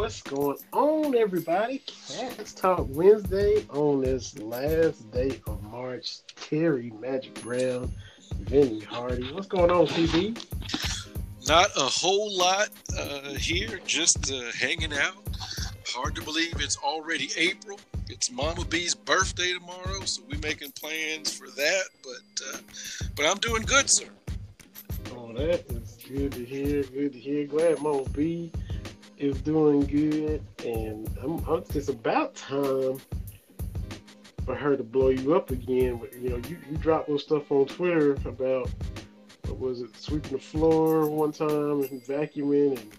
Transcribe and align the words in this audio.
What's 0.00 0.22
going 0.22 0.56
on, 0.72 1.14
everybody? 1.14 1.82
Cats 2.08 2.54
Talk 2.54 2.86
Wednesday 2.88 3.66
on 3.68 4.00
this 4.00 4.36
last 4.38 5.10
day 5.10 5.38
of 5.46 5.62
March. 5.64 6.20
Terry 6.36 6.90
Magic 6.98 7.34
Brown, 7.42 7.92
Vinny 8.38 8.80
Hardy. 8.80 9.30
What's 9.30 9.46
going 9.46 9.70
on, 9.70 9.86
TB? 9.88 10.42
Not 11.46 11.68
a 11.76 11.82
whole 11.82 12.34
lot 12.34 12.70
uh, 12.98 13.34
here, 13.34 13.78
just 13.84 14.32
uh, 14.32 14.50
hanging 14.58 14.94
out. 14.94 15.22
Hard 15.88 16.14
to 16.14 16.22
believe 16.22 16.54
it's 16.60 16.78
already 16.78 17.28
April. 17.36 17.78
It's 18.08 18.32
Mama 18.32 18.64
B's 18.64 18.94
birthday 18.94 19.52
tomorrow, 19.52 20.00
so 20.06 20.22
we're 20.30 20.40
making 20.40 20.70
plans 20.70 21.30
for 21.30 21.50
that. 21.50 21.84
But 22.02 22.54
uh, 22.54 22.58
but 23.16 23.26
I'm 23.26 23.36
doing 23.36 23.64
good, 23.64 23.90
sir. 23.90 24.08
Oh, 25.14 25.30
that 25.34 25.70
is 25.70 25.98
good 26.08 26.32
to 26.32 26.42
hear. 26.42 26.84
Good 26.84 27.12
to 27.12 27.18
hear. 27.18 27.46
Glad 27.46 27.82
Mama 27.82 28.08
B 28.14 28.50
is 29.20 29.40
doing 29.42 29.80
good, 29.80 30.42
and 30.64 31.08
I'm, 31.22 31.38
I'm, 31.46 31.62
it's 31.74 31.88
about 31.88 32.34
time 32.34 32.98
for 34.46 34.54
her 34.54 34.76
to 34.76 34.82
blow 34.82 35.10
you 35.10 35.34
up 35.34 35.50
again. 35.50 36.00
You 36.20 36.30
know, 36.30 36.36
you, 36.48 36.58
you 36.70 36.76
dropped 36.78 37.08
those 37.08 37.22
stuff 37.22 37.52
on 37.52 37.66
Twitter 37.66 38.12
about 38.24 38.70
what 39.46 39.58
was 39.58 39.82
it, 39.82 39.94
sweeping 39.96 40.32
the 40.32 40.38
floor 40.38 41.08
one 41.08 41.32
time 41.32 41.82
and 41.82 42.02
vacuuming, 42.04 42.78
and 42.78 42.92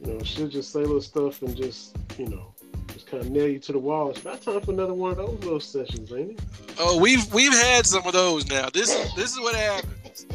you 0.00 0.12
know, 0.12 0.22
she'll 0.24 0.48
just 0.48 0.72
say 0.72 0.80
little 0.80 1.00
stuff 1.00 1.40
and 1.42 1.56
just 1.56 1.96
you 2.18 2.26
know, 2.26 2.52
just 2.92 3.06
kind 3.06 3.22
of 3.22 3.30
nail 3.30 3.48
you 3.48 3.58
to 3.60 3.72
the 3.72 3.78
wall. 3.78 4.10
It's 4.10 4.20
about 4.20 4.42
time 4.42 4.60
for 4.60 4.72
another 4.72 4.94
one 4.94 5.12
of 5.12 5.18
those 5.18 5.38
little 5.44 5.60
sessions, 5.60 6.12
ain't 6.12 6.32
it? 6.32 6.40
Oh, 6.78 6.98
we've 6.98 7.32
we've 7.32 7.52
had 7.52 7.86
some 7.86 8.04
of 8.06 8.12
those 8.12 8.48
now. 8.48 8.68
This 8.70 8.92
this 9.14 9.32
is 9.32 9.40
what 9.40 9.54
happens. 9.54 10.26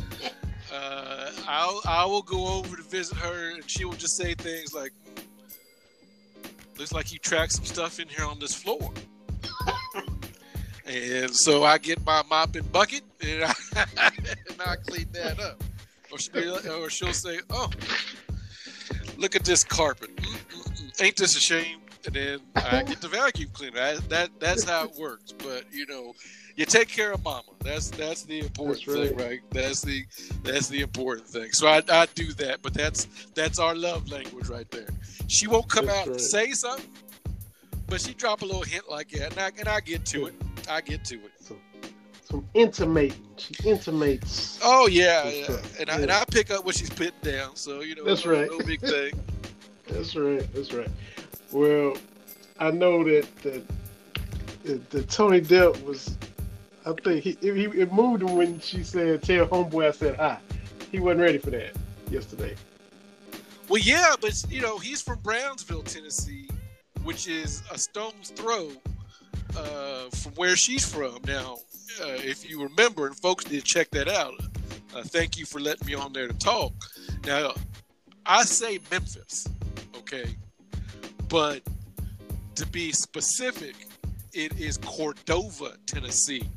Uh, 0.72 1.32
I'll 1.48 1.82
I 1.86 2.06
will 2.06 2.22
go 2.22 2.48
over 2.48 2.78
to 2.78 2.84
visit 2.84 3.18
her, 3.18 3.52
and 3.52 3.70
she 3.70 3.86
will 3.86 3.94
just 3.94 4.16
say 4.16 4.34
things 4.36 4.74
like, 4.74 4.94
"Looks 6.80 6.94
like 6.94 7.12
you 7.12 7.20
tracked 7.20 7.52
some 7.52 7.66
stuff 7.66 8.00
in 8.00 8.08
here 8.08 8.26
on 8.26 8.40
this 8.40 8.56
floor." 8.56 8.92
and 10.86 11.36
so 11.36 11.66
I 11.66 11.78
get 11.78 12.04
my 12.06 12.24
mop 12.30 12.56
and 12.56 12.72
bucket, 12.72 13.02
and 13.22 13.44
I, 13.44 13.54
and 14.50 14.62
I 14.66 14.76
clean 14.88 15.08
that 15.12 15.40
up. 15.40 15.62
Or 16.12 16.18
she'll, 16.18 16.60
or 16.72 16.90
she'll 16.90 17.14
say, 17.14 17.40
"Oh, 17.50 17.70
look 19.18 19.36
at 19.36 19.44
this 19.44 19.64
carpet. 19.64 20.16
Mm-mm-mm. 20.16 21.02
Ain't 21.02 21.18
this 21.18 21.36
a 21.36 21.42
shame?" 21.42 21.82
And 22.06 22.16
then 22.16 22.40
I 22.56 22.84
get 22.84 23.02
the 23.02 23.10
vacuum 23.10 23.50
cleaner. 23.52 23.80
I, 23.82 23.96
that 24.08 24.30
that's 24.40 24.64
how 24.64 24.86
it 24.86 24.96
works. 24.96 25.34
But 25.34 25.66
you 25.72 25.86
know, 25.86 26.14
you 26.60 26.66
take 26.66 26.90
care 26.90 27.14
of 27.14 27.24
mama. 27.24 27.44
That's 27.64 27.90
that's 27.90 28.24
the 28.24 28.40
important 28.42 28.86
That's 28.86 29.10
thing, 29.10 29.18
right? 29.18 29.40
That's 29.52 29.82
the 29.82 30.06
that's 30.44 30.68
the 30.68 30.82
important 30.82 31.26
thing. 31.26 31.54
So 31.54 31.68
I, 31.70 31.82
I 31.90 32.06
do 32.16 32.34
that, 32.34 32.62
but 32.62 32.74
that's 32.74 33.06
that's 33.34 33.60
our 33.60 33.74
love 33.74 34.12
language 34.12 34.50
right 34.50 34.70
there. 34.70 34.90
She 35.28 35.48
won't 35.48 35.70
come 35.70 35.86
That's 35.86 36.00
out 36.00 36.08
and 36.08 36.20
say 36.20 36.52
something, 36.52 36.90
but 37.88 38.02
she 38.02 38.14
drop 38.14 38.42
a 38.42 38.46
little 38.46 38.62
hint 38.62 38.90
like 38.90 39.10
that, 39.12 39.32
and 39.32 39.40
I 39.40 39.52
and 39.58 39.70
I 39.70 39.80
get 39.80 40.06
to 40.08 40.26
it. 40.26 40.34
I 40.70 40.82
get 40.82 41.06
to 41.06 41.16
it. 41.16 41.32
So, 41.40 41.56
some 42.26 42.46
intimating. 42.54 43.26
She 43.38 43.54
intimates. 43.64 44.60
Oh 44.62 44.88
yeah, 44.88 45.30
yeah. 45.30 45.58
and 45.80 45.90
I 45.90 46.00
and 46.02 46.12
I 46.12 46.26
pick 46.26 46.52
up 46.52 46.66
what 46.66 46.76
she's 46.76 46.90
putting 46.90 47.14
down. 47.22 47.56
So 47.56 47.80
you 47.80 47.96
know, 47.96 48.04
That's 48.04 48.26
no, 48.26 48.34
right. 48.34 48.50
no 48.52 48.60
big 48.66 48.82
thing. 48.82 49.14
That's 49.88 50.14
right. 50.14 50.46
That's 50.54 50.74
right. 50.74 50.92
Well, 51.54 51.96
I 52.60 52.70
know 52.72 53.02
that 53.06 53.34
that, 53.44 53.64
that, 54.66 54.90
that 54.90 55.10
Tony 55.10 55.40
Depp 55.40 55.82
was. 55.86 56.18
I 56.86 56.94
think 56.94 57.24
he, 57.24 57.38
he 57.42 57.66
it 57.66 57.92
moved 57.92 58.24
him 58.24 58.36
when 58.36 58.60
she 58.60 58.84
said, 58.84 59.24
"Tell 59.24 59.48
homeboy 59.48 59.88
I 59.88 59.92
said 59.92 60.16
hi." 60.16 60.40
He 60.92 61.00
wasn't 61.00 61.22
ready 61.22 61.38
for 61.38 61.52
that 61.52 61.76
yesterday. 62.10 62.56
Well, 63.68 63.82
yeah, 63.84 64.16
but 64.20 64.34
you 64.50 64.62
know, 64.62 64.80
he's 64.80 65.02
from 65.02 65.20
Brownsville, 65.20 65.84
Tennessee, 65.84 66.50
which 67.04 67.28
is 67.28 67.62
a 67.72 67.78
stone's 67.78 68.32
throw 68.32 68.72
uh, 69.56 70.10
from 70.10 70.32
where 70.34 70.56
she's 70.56 70.86
from. 70.92 71.20
Now, 71.28 71.58
uh, 72.02 72.18
if 72.18 72.50
you 72.50 72.64
remember, 72.64 73.06
and 73.08 73.16
folks 73.16 73.46
did 73.46 73.64
check 73.64 73.92
that 73.92 74.08
out, 74.08 74.34
uh, 74.96 75.04
thank 75.04 75.38
you 75.38 75.46
for 75.46 75.60
letting 75.60 75.86
me 75.86 75.94
on 75.94 76.14
there 76.14 76.28
to 76.28 76.34
talk. 76.34 76.74
Now, 77.26 77.54
I 78.26 78.44
say 78.44 78.80
Memphis, 78.90 79.48
okay, 79.98 80.36
but 81.28 81.62
to 82.56 82.66
be 82.68 82.92
specific, 82.92 83.76
it 84.34 84.60
is 84.60 84.78
Cordova, 84.78 85.74
Tennessee, 85.86 86.48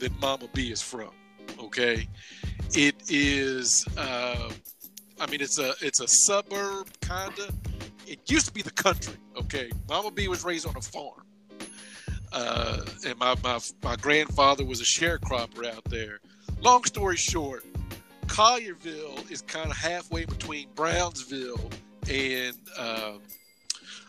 that 0.00 0.18
Mama 0.20 0.48
B 0.52 0.70
is 0.70 0.82
from. 0.82 1.10
Okay, 1.58 2.08
it 2.74 2.96
is. 3.08 3.86
Uh, 3.96 4.50
I 5.20 5.26
mean, 5.30 5.40
it's 5.40 5.58
a 5.58 5.74
it's 5.80 6.00
a 6.00 6.08
suburb 6.08 6.88
kinda. 7.00 7.52
It 8.06 8.20
used 8.30 8.46
to 8.46 8.52
be 8.52 8.62
the 8.62 8.70
country. 8.70 9.14
Okay, 9.36 9.70
Mama 9.88 10.10
B 10.10 10.28
was 10.28 10.44
raised 10.44 10.66
on 10.66 10.76
a 10.76 10.80
farm, 10.80 11.22
uh, 12.32 12.80
and 13.06 13.18
my, 13.18 13.34
my 13.42 13.58
my 13.82 13.96
grandfather 13.96 14.64
was 14.64 14.80
a 14.80 14.84
sharecropper 14.84 15.66
out 15.66 15.84
there. 15.84 16.20
Long 16.60 16.84
story 16.84 17.16
short, 17.16 17.64
Collierville 18.26 19.30
is 19.30 19.42
kind 19.42 19.70
of 19.70 19.76
halfway 19.76 20.24
between 20.24 20.68
Brownsville 20.74 21.70
and 22.08 22.56
uh, 22.78 23.12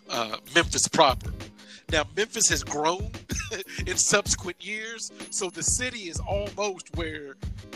uh, 0.10 0.38
Memphis 0.54 0.88
proper. 0.88 1.32
Now, 1.92 2.04
Memphis 2.16 2.50
has 2.50 2.64
grown 2.64 3.10
in 3.88 3.98
subsequent 3.98 4.64
years, 4.64 5.12
so 5.30 5.50
the 5.50 5.64
city 5.64 6.10
is 6.10 6.20
almost 6.20 6.96
where 6.98 7.36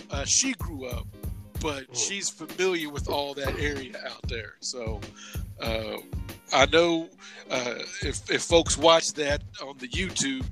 uh, 0.10 0.26
she 0.26 0.54
grew 0.54 0.86
up, 0.88 1.08
but 1.62 1.84
Mm. 1.92 1.96
she's 2.08 2.30
familiar 2.30 2.90
with 2.90 3.08
all 3.08 3.34
that 3.36 3.58
area 3.60 3.94
out 4.10 4.22
there. 4.28 4.54
So 4.60 5.00
uh, 5.62 5.98
I 6.52 6.66
know 6.68 7.08
uh, 7.50 7.76
if, 8.02 8.30
if 8.30 8.42
folks 8.42 8.78
watch 8.78 9.14
that 9.14 9.44
on 9.64 9.78
the 9.78 9.88
YouTube, 9.88 10.44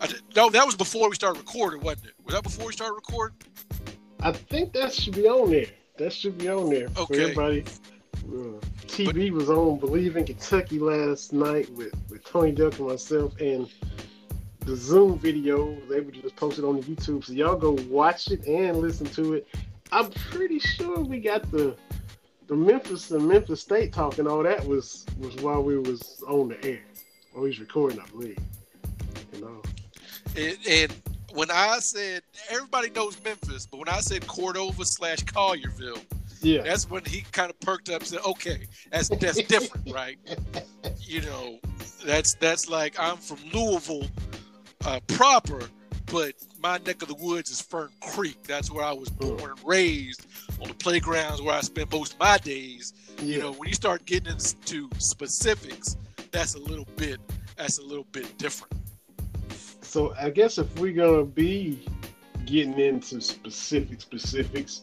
I 0.00 0.06
did, 0.08 0.20
no, 0.36 0.50
that 0.50 0.66
was 0.66 0.74
before 0.76 1.08
we 1.08 1.14
started 1.14 1.38
recording, 1.38 1.80
wasn't 1.80 2.06
it? 2.08 2.14
Was 2.24 2.34
that 2.34 2.42
before 2.42 2.66
we 2.66 2.72
started 2.74 2.94
recording? 2.94 3.36
I 4.20 4.32
think 4.32 4.72
that 4.74 4.92
should 4.92 5.14
be 5.14 5.26
on 5.28 5.50
there. 5.50 5.66
That 5.98 6.12
should 6.12 6.36
be 6.36 6.48
on 6.48 6.68
there 6.68 6.88
for 6.90 7.00
Okay. 7.02 7.22
everybody. 7.22 7.64
TB 8.16 9.30
was 9.32 9.50
on 9.50 9.78
Believe 9.78 10.16
in 10.16 10.24
Kentucky 10.24 10.78
last 10.78 11.32
night 11.32 11.68
with, 11.70 11.92
with 12.08 12.24
Tony 12.24 12.52
Duck 12.52 12.78
and 12.78 12.88
myself, 12.88 13.38
and 13.40 13.68
the 14.60 14.76
Zoom 14.76 15.18
video 15.18 15.76
they 15.88 16.00
were 16.00 16.10
just 16.10 16.36
posted 16.36 16.64
on 16.64 16.76
the 16.76 16.82
YouTube. 16.82 17.24
So 17.24 17.32
y'all 17.32 17.56
go 17.56 17.72
watch 17.88 18.30
it 18.30 18.46
and 18.46 18.78
listen 18.78 19.06
to 19.08 19.34
it. 19.34 19.48
I'm 19.92 20.10
pretty 20.10 20.58
sure 20.58 21.00
we 21.00 21.20
got 21.20 21.50
the 21.50 21.76
the 22.46 22.54
Memphis 22.54 23.10
and 23.10 23.26
Memphis 23.26 23.62
State 23.62 23.92
talking. 23.92 24.26
all 24.26 24.42
that 24.42 24.64
was 24.66 25.06
was 25.18 25.34
while 25.36 25.62
we 25.62 25.78
was 25.78 26.22
on 26.28 26.48
the 26.48 26.64
air. 26.64 26.82
We 27.34 27.48
was 27.48 27.60
recording, 27.60 28.00
I 28.00 28.06
believe. 28.06 28.38
You 29.34 29.40
know. 29.40 29.62
And, 30.36 30.58
and 30.68 30.92
when 31.32 31.50
I 31.50 31.78
said 31.80 32.22
everybody 32.50 32.90
knows 32.90 33.22
Memphis, 33.24 33.66
but 33.66 33.78
when 33.78 33.88
I 33.88 34.00
said 34.00 34.26
Cordova 34.26 34.84
slash 34.84 35.20
Collierville, 35.20 36.02
Yeah. 36.44 36.62
that's 36.62 36.88
when 36.88 37.04
he 37.04 37.22
kind 37.32 37.50
of 37.50 37.58
perked 37.60 37.88
up 37.90 38.00
and 38.00 38.08
said, 38.08 38.20
"Okay, 38.24 38.66
that's 38.90 39.08
that's 39.08 39.42
different, 39.42 39.92
right?" 39.92 40.18
You 41.00 41.22
know, 41.22 41.58
that's 42.04 42.34
that's 42.34 42.68
like 42.68 42.98
I'm 42.98 43.16
from 43.16 43.38
Louisville 43.52 44.08
uh, 44.84 45.00
proper, 45.08 45.60
but 46.06 46.34
my 46.60 46.78
neck 46.78 47.02
of 47.02 47.08
the 47.08 47.14
woods 47.14 47.50
is 47.50 47.60
Fern 47.60 47.90
Creek. 48.00 48.42
That's 48.46 48.70
where 48.70 48.84
I 48.84 48.92
was 48.92 49.10
born 49.10 49.40
and 49.40 49.60
raised 49.64 50.26
on 50.60 50.68
the 50.68 50.74
playgrounds 50.74 51.42
where 51.42 51.54
I 51.54 51.60
spent 51.60 51.92
most 51.92 52.14
of 52.14 52.20
my 52.20 52.38
days. 52.38 52.92
yeah. 53.18 53.24
You 53.24 53.38
know, 53.40 53.52
when 53.52 53.68
you 53.68 53.74
start 53.74 54.04
getting 54.04 54.32
into 54.32 54.88
specifics, 54.98 55.96
that's 56.30 56.54
a 56.54 56.60
little 56.60 56.88
bit 56.96 57.20
that's 57.56 57.78
a 57.78 57.82
little 57.82 58.06
bit 58.12 58.36
different. 58.38 58.72
So 59.82 60.14
I 60.20 60.30
guess 60.30 60.58
if 60.58 60.78
we're 60.78 60.92
gonna 60.92 61.24
be 61.24 61.84
getting 62.46 62.78
into 62.78 63.20
specific 63.20 64.00
specifics, 64.00 64.82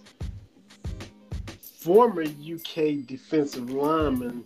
former 1.82 2.22
UK 2.22 3.08
defensive 3.08 3.72
lineman 3.72 4.46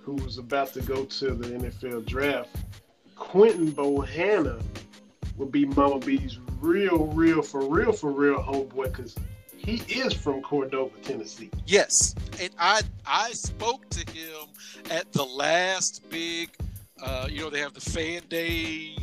who 0.00 0.14
was 0.14 0.38
about 0.38 0.72
to 0.72 0.80
go 0.80 1.04
to 1.04 1.34
the 1.34 1.48
NFL 1.48 2.06
draft, 2.06 2.48
Quinton 3.14 3.72
Bohanna, 3.72 4.60
would 5.36 5.52
be 5.52 5.66
Mama 5.66 5.98
B's 5.98 6.38
real, 6.60 7.06
real, 7.08 7.42
for 7.42 7.62
real, 7.62 7.92
for 7.92 8.10
real 8.10 8.38
homeboy 8.38 8.84
because 8.84 9.14
he 9.54 9.82
is 9.88 10.14
from 10.14 10.40
Cordova, 10.42 10.96
Tennessee. 11.02 11.50
Yes, 11.66 12.14
and 12.40 12.50
I 12.58 12.80
I 13.06 13.32
spoke 13.32 13.88
to 13.90 14.10
him 14.10 14.48
at 14.90 15.12
the 15.12 15.24
last 15.24 16.08
big, 16.08 16.50
uh, 17.02 17.28
you 17.30 17.40
know, 17.40 17.50
they 17.50 17.60
have 17.60 17.74
the 17.74 17.80
fan 17.80 18.22
day 18.28 18.96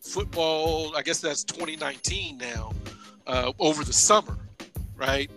football. 0.00 0.96
I 0.96 1.02
guess 1.02 1.20
that's 1.20 1.44
2019 1.44 2.38
now, 2.38 2.72
uh, 3.26 3.52
over 3.58 3.84
the 3.84 3.92
summer, 3.92 4.36
right? 4.96 5.30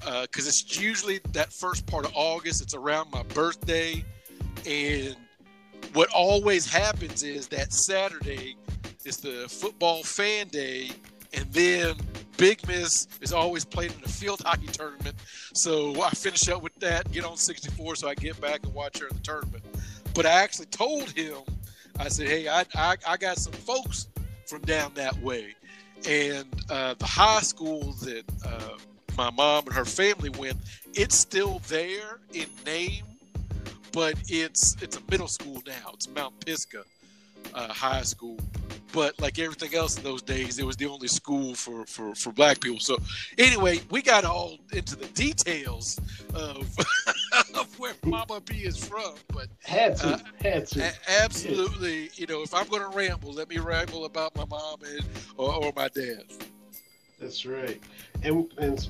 Because 0.00 0.46
it's 0.46 0.80
usually 0.80 1.20
that 1.32 1.52
first 1.52 1.86
part 1.86 2.04
of 2.04 2.12
August. 2.14 2.62
It's 2.62 2.74
around 2.74 3.10
my 3.10 3.22
birthday, 3.24 4.04
and 4.66 5.16
what 5.92 6.08
always 6.10 6.70
happens 6.70 7.22
is 7.22 7.48
that 7.48 7.72
Saturday 7.72 8.56
is 9.04 9.16
the 9.18 9.46
football 9.48 10.02
fan 10.02 10.48
day, 10.48 10.90
and 11.32 11.44
then 11.52 11.96
Big 12.36 12.66
Miss 12.66 13.08
is 13.20 13.32
always 13.32 13.64
played 13.64 13.92
in 13.92 14.04
a 14.04 14.08
field 14.08 14.42
hockey 14.44 14.66
tournament. 14.66 15.14
So 15.54 16.02
I 16.02 16.10
finish 16.10 16.48
up 16.48 16.62
with 16.62 16.74
that, 16.80 17.10
get 17.12 17.24
on 17.24 17.36
64, 17.36 17.96
so 17.96 18.08
I 18.08 18.14
get 18.14 18.40
back 18.40 18.64
and 18.64 18.74
watch 18.74 18.98
her 18.98 19.06
in 19.06 19.16
the 19.16 19.22
tournament. 19.22 19.64
but 20.14 20.26
I 20.26 20.42
actually 20.42 20.66
told 20.66 21.10
him, 21.10 21.38
I 21.98 22.08
said, 22.08 22.28
hey, 22.28 22.48
I, 22.48 22.64
I, 22.74 22.96
I 23.06 23.16
got 23.16 23.38
some 23.38 23.52
folks 23.52 24.08
from 24.46 24.60
down 24.62 24.92
that 24.94 25.16
way. 25.22 25.54
And 26.06 26.46
uh, 26.68 26.94
the 26.94 27.06
high 27.06 27.40
school 27.40 27.92
that 28.02 28.24
uh, 28.44 28.76
my 29.16 29.30
mom 29.30 29.66
and 29.66 29.74
her 29.74 29.84
family 29.84 30.30
went, 30.30 30.56
it's 30.94 31.16
still 31.16 31.60
there 31.68 32.20
in 32.32 32.46
name, 32.64 33.04
but 33.92 34.14
it's 34.28 34.76
it's 34.82 34.96
a 34.96 35.00
middle 35.10 35.28
school 35.28 35.62
now. 35.66 35.90
It's 35.94 36.08
Mount 36.08 36.38
Pisgah 36.44 36.84
uh, 37.54 37.72
High 37.72 38.02
School 38.02 38.38
but 38.96 39.20
like 39.20 39.38
everything 39.38 39.74
else 39.74 39.98
in 39.98 40.04
those 40.04 40.22
days, 40.22 40.58
it 40.58 40.64
was 40.64 40.76
the 40.76 40.86
only 40.86 41.06
school 41.06 41.54
for, 41.54 41.84
for, 41.84 42.14
for 42.14 42.32
black 42.32 42.60
people. 42.60 42.80
So 42.80 42.96
anyway, 43.36 43.80
we 43.90 44.00
got 44.00 44.24
all 44.24 44.56
into 44.72 44.96
the 44.96 45.04
details 45.08 46.00
of, 46.34 46.74
of 47.54 47.78
where 47.78 47.92
Mama 48.04 48.40
B 48.40 48.60
is 48.60 48.82
from. 48.82 49.14
But 49.28 49.48
had 49.64 49.96
to, 49.98 50.14
uh, 50.14 50.18
had 50.40 50.66
to, 50.68 50.92
absolutely. 51.08 52.04
Yeah. 52.04 52.08
You 52.14 52.26
know, 52.26 52.42
if 52.42 52.54
I'm 52.54 52.66
going 52.68 52.90
to 52.90 52.96
ramble, 52.96 53.34
let 53.34 53.50
me 53.50 53.58
ramble 53.58 54.06
about 54.06 54.34
my 54.34 54.46
mom 54.46 54.78
and 54.82 55.04
or, 55.36 55.54
or 55.54 55.72
my 55.76 55.88
dad. 55.88 56.24
That's 57.18 57.46
right. 57.46 57.80
And 58.22 58.52
and 58.58 58.88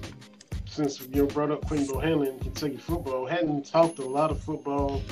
since 0.66 1.00
you 1.00 1.26
brought 1.26 1.50
up 1.50 1.66
Quinton 1.66 1.88
Bohanna 1.88 2.40
Kentucky 2.40 2.76
football, 2.76 3.26
hadn't 3.26 3.66
talked 3.66 3.98
a 3.98 4.04
lot 4.04 4.30
of 4.30 4.40
football 4.40 5.02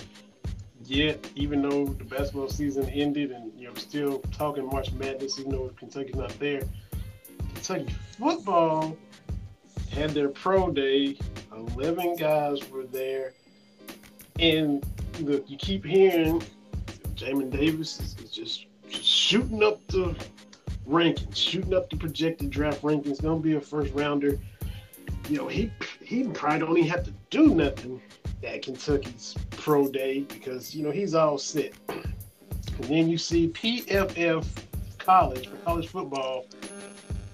yet, 0.84 1.26
even 1.36 1.62
though 1.62 1.86
the 1.86 2.04
basketball 2.04 2.48
season 2.48 2.88
ended 2.90 3.30
and 3.30 3.52
you 3.58 3.68
know 3.68 3.74
still 3.74 4.18
talking 4.32 4.66
March 4.66 4.92
Madness, 4.92 5.38
even 5.38 5.52
though 5.52 5.70
Kentucky's 5.78 6.16
not 6.16 6.38
there. 6.38 6.62
Kentucky 7.54 7.94
football 8.18 8.96
had 9.90 10.10
their 10.10 10.28
pro 10.28 10.70
day. 10.70 11.16
Eleven 11.52 12.16
guys 12.16 12.68
were 12.70 12.84
there, 12.84 13.32
and 14.40 14.84
look, 15.20 15.48
you 15.48 15.56
keep 15.56 15.84
hearing 15.84 16.42
Jamin 17.14 17.50
Davis 17.50 18.00
is, 18.00 18.16
is 18.18 18.30
just, 18.30 18.66
just 18.88 19.04
shooting 19.04 19.62
up 19.62 19.86
the 19.86 20.14
rankings, 20.88 21.36
shooting 21.36 21.74
up 21.74 21.90
the 21.90 21.96
projected 21.96 22.50
draft 22.50 22.82
rankings. 22.82 23.22
Going 23.22 23.40
to 23.40 23.42
be 23.42 23.54
a 23.54 23.60
first 23.60 23.92
rounder. 23.94 24.38
You 25.28 25.38
know, 25.38 25.48
he 25.48 25.70
he 26.02 26.24
probably 26.24 26.58
don't 26.58 26.78
even 26.78 26.90
have 26.90 27.04
to 27.04 27.12
do 27.30 27.54
nothing 27.54 28.00
at 28.46 28.62
Kentucky's 28.62 29.34
pro 29.50 29.88
day 29.88 30.20
because 30.20 30.74
you 30.74 30.82
know 30.82 30.90
he's 30.90 31.14
all 31.14 31.38
set. 31.38 31.72
And 31.88 32.84
then 32.84 33.08
you 33.08 33.18
see 33.18 33.48
PFF 33.48 34.44
College 34.98 35.48
for 35.48 35.56
college 35.58 35.88
football 35.88 36.46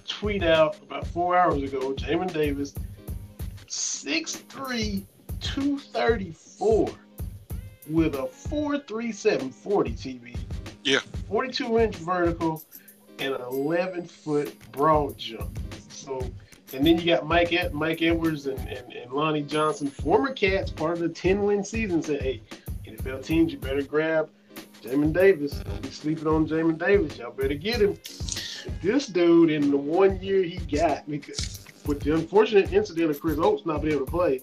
tweet 0.06 0.43
out 0.43 0.76
about 0.82 1.06
four 1.06 1.37
hours 1.37 1.62
ago, 1.62 1.94
Jamin 1.94 2.32
Davis, 2.32 2.75
6'3", 3.69 5.05
234 5.41 6.91
with 7.88 8.14
a 8.17 8.26
437 8.26 9.50
40 9.50 9.91
TV. 9.93 10.37
Yeah. 10.82 10.99
42 11.29 11.79
inch 11.79 11.97
vertical 11.97 12.62
and 13.21 13.35
an 13.35 13.41
11 13.43 14.07
foot 14.07 14.55
broad 14.73 15.17
jump. 15.17 15.59
So 15.91 16.31
and 16.73 16.87
then 16.87 16.99
you 16.99 17.07
got 17.07 17.27
Mike 17.27 17.53
Mike 17.73 18.03
Edwards 18.03 18.47
and, 18.47 18.59
and, 18.69 18.93
and 18.93 19.13
Lonnie 19.13 19.43
Johnson, 19.43 19.89
former 19.89 20.33
Cats, 20.33 20.71
part 20.71 20.93
of 20.93 21.01
the 21.01 21.09
10 21.09 21.43
win 21.43 21.65
season, 21.65 22.03
said, 22.03 22.23
hey, 22.23 22.41
NFL 22.87 23.25
teams, 23.25 23.53
you 23.53 23.59
better 23.59 23.83
grab 23.83 24.31
Jamin 24.83 25.13
Davis. 25.13 25.53
Don't 25.53 25.83
be 25.83 25.91
sleeping 25.91 26.27
on 26.27 26.47
Jamin 26.47 26.79
Davis. 26.79 27.19
Y'all 27.19 27.33
better 27.33 27.55
get 27.55 27.83
him. 27.83 27.99
this 28.83 29.07
dude, 29.07 29.51
in 29.51 29.71
the 29.71 29.77
one 29.77 30.21
year 30.23 30.43
he 30.43 30.59
got, 30.59 31.09
because 31.09 31.67
with 31.87 32.01
the 32.01 32.15
unfortunate 32.15 32.73
incident 32.73 33.11
of 33.11 33.21
Chris 33.21 33.39
Oats 33.39 33.67
not 33.67 33.83
being 33.83 33.95
able 33.95 34.07
to 34.07 34.11
play, 34.11 34.41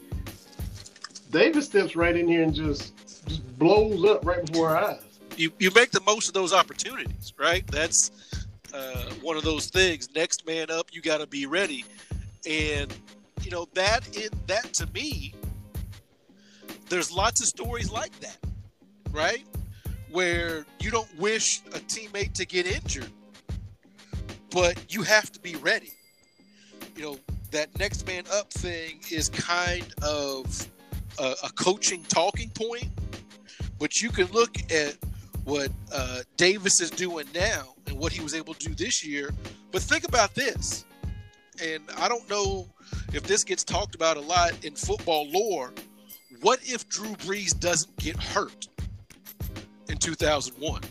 Davis 1.32 1.66
steps 1.66 1.96
right 1.96 2.16
in 2.16 2.28
here 2.28 2.44
and 2.44 2.54
just 2.54 2.94
just 3.28 3.58
blows 3.58 4.06
up 4.06 4.26
right 4.26 4.46
before 4.46 4.70
our 4.70 4.92
eyes. 4.92 5.04
You, 5.36 5.52
you 5.60 5.70
make 5.76 5.92
the 5.92 6.02
most 6.02 6.30
of 6.30 6.34
those 6.34 6.54
opportunities, 6.54 7.34
right? 7.38 7.66
That's 7.68 8.12
uh, 8.78 9.14
one 9.22 9.38
of 9.38 9.44
those 9.44 9.68
things. 9.68 10.10
Next 10.16 10.46
man 10.46 10.70
up, 10.70 10.90
you 10.92 11.02
got 11.02 11.18
to 11.20 11.28
be 11.28 11.46
ready 11.46 11.84
and 12.48 12.96
you 13.44 13.52
know 13.52 13.68
that 13.74 14.18
in 14.18 14.30
that 14.48 14.74
to 14.74 14.88
me 14.88 15.34
there's 16.90 17.12
lots 17.12 17.42
of 17.42 17.48
stories 17.48 17.92
like 17.92 18.18
that 18.20 18.38
right 19.12 19.46
where 20.12 20.66
you 20.80 20.90
don't 20.90 21.14
wish 21.18 21.62
a 21.74 21.80
teammate 21.80 22.34
to 22.34 22.46
get 22.46 22.66
injured 22.66 23.12
but 24.52 24.94
you 24.94 25.02
have 25.02 25.32
to 25.32 25.40
be 25.40 25.56
ready 25.58 25.92
you 26.96 27.04
know 27.04 27.18
that 27.52 27.68
next 27.80 28.06
man 28.08 28.24
up 28.34 28.52
thing 28.54 29.00
is 29.12 29.30
kind 29.30 29.94
of 30.02 30.68
a, 31.20 31.34
a 31.44 31.50
coaching 31.52 32.04
talking 32.04 32.50
point 32.52 32.88
but 33.80 34.02
you 34.02 34.10
can 34.10 34.28
look 34.28 34.56
at 34.72 34.96
what 35.44 35.70
uh, 35.94 36.22
davis 36.38 36.80
is 36.80 36.90
doing 36.90 37.28
now 37.34 37.74
and 37.98 38.04
what 38.04 38.12
he 38.14 38.22
was 38.22 38.36
able 38.36 38.54
to 38.54 38.68
do 38.68 38.76
this 38.76 39.04
year 39.04 39.32
but 39.72 39.82
think 39.82 40.08
about 40.08 40.36
this 40.36 40.86
and 41.64 41.84
I 41.98 42.08
don't 42.08 42.30
know 42.30 42.68
if 43.14 43.24
this 43.24 43.44
gets 43.44 43.64
talked 43.64 43.96
about 43.96 44.18
a 44.18 44.22
lot 44.22 44.54
in 44.64 44.76
football 44.76 45.28
lore. 45.32 45.74
What 46.42 46.60
if 46.64 46.88
Drew 46.90 47.16
Brees 47.16 47.58
doesn't 47.58 47.96
get 47.98 48.16
hurt 48.16 48.68
in 49.90 49.98
2001? 49.98 50.82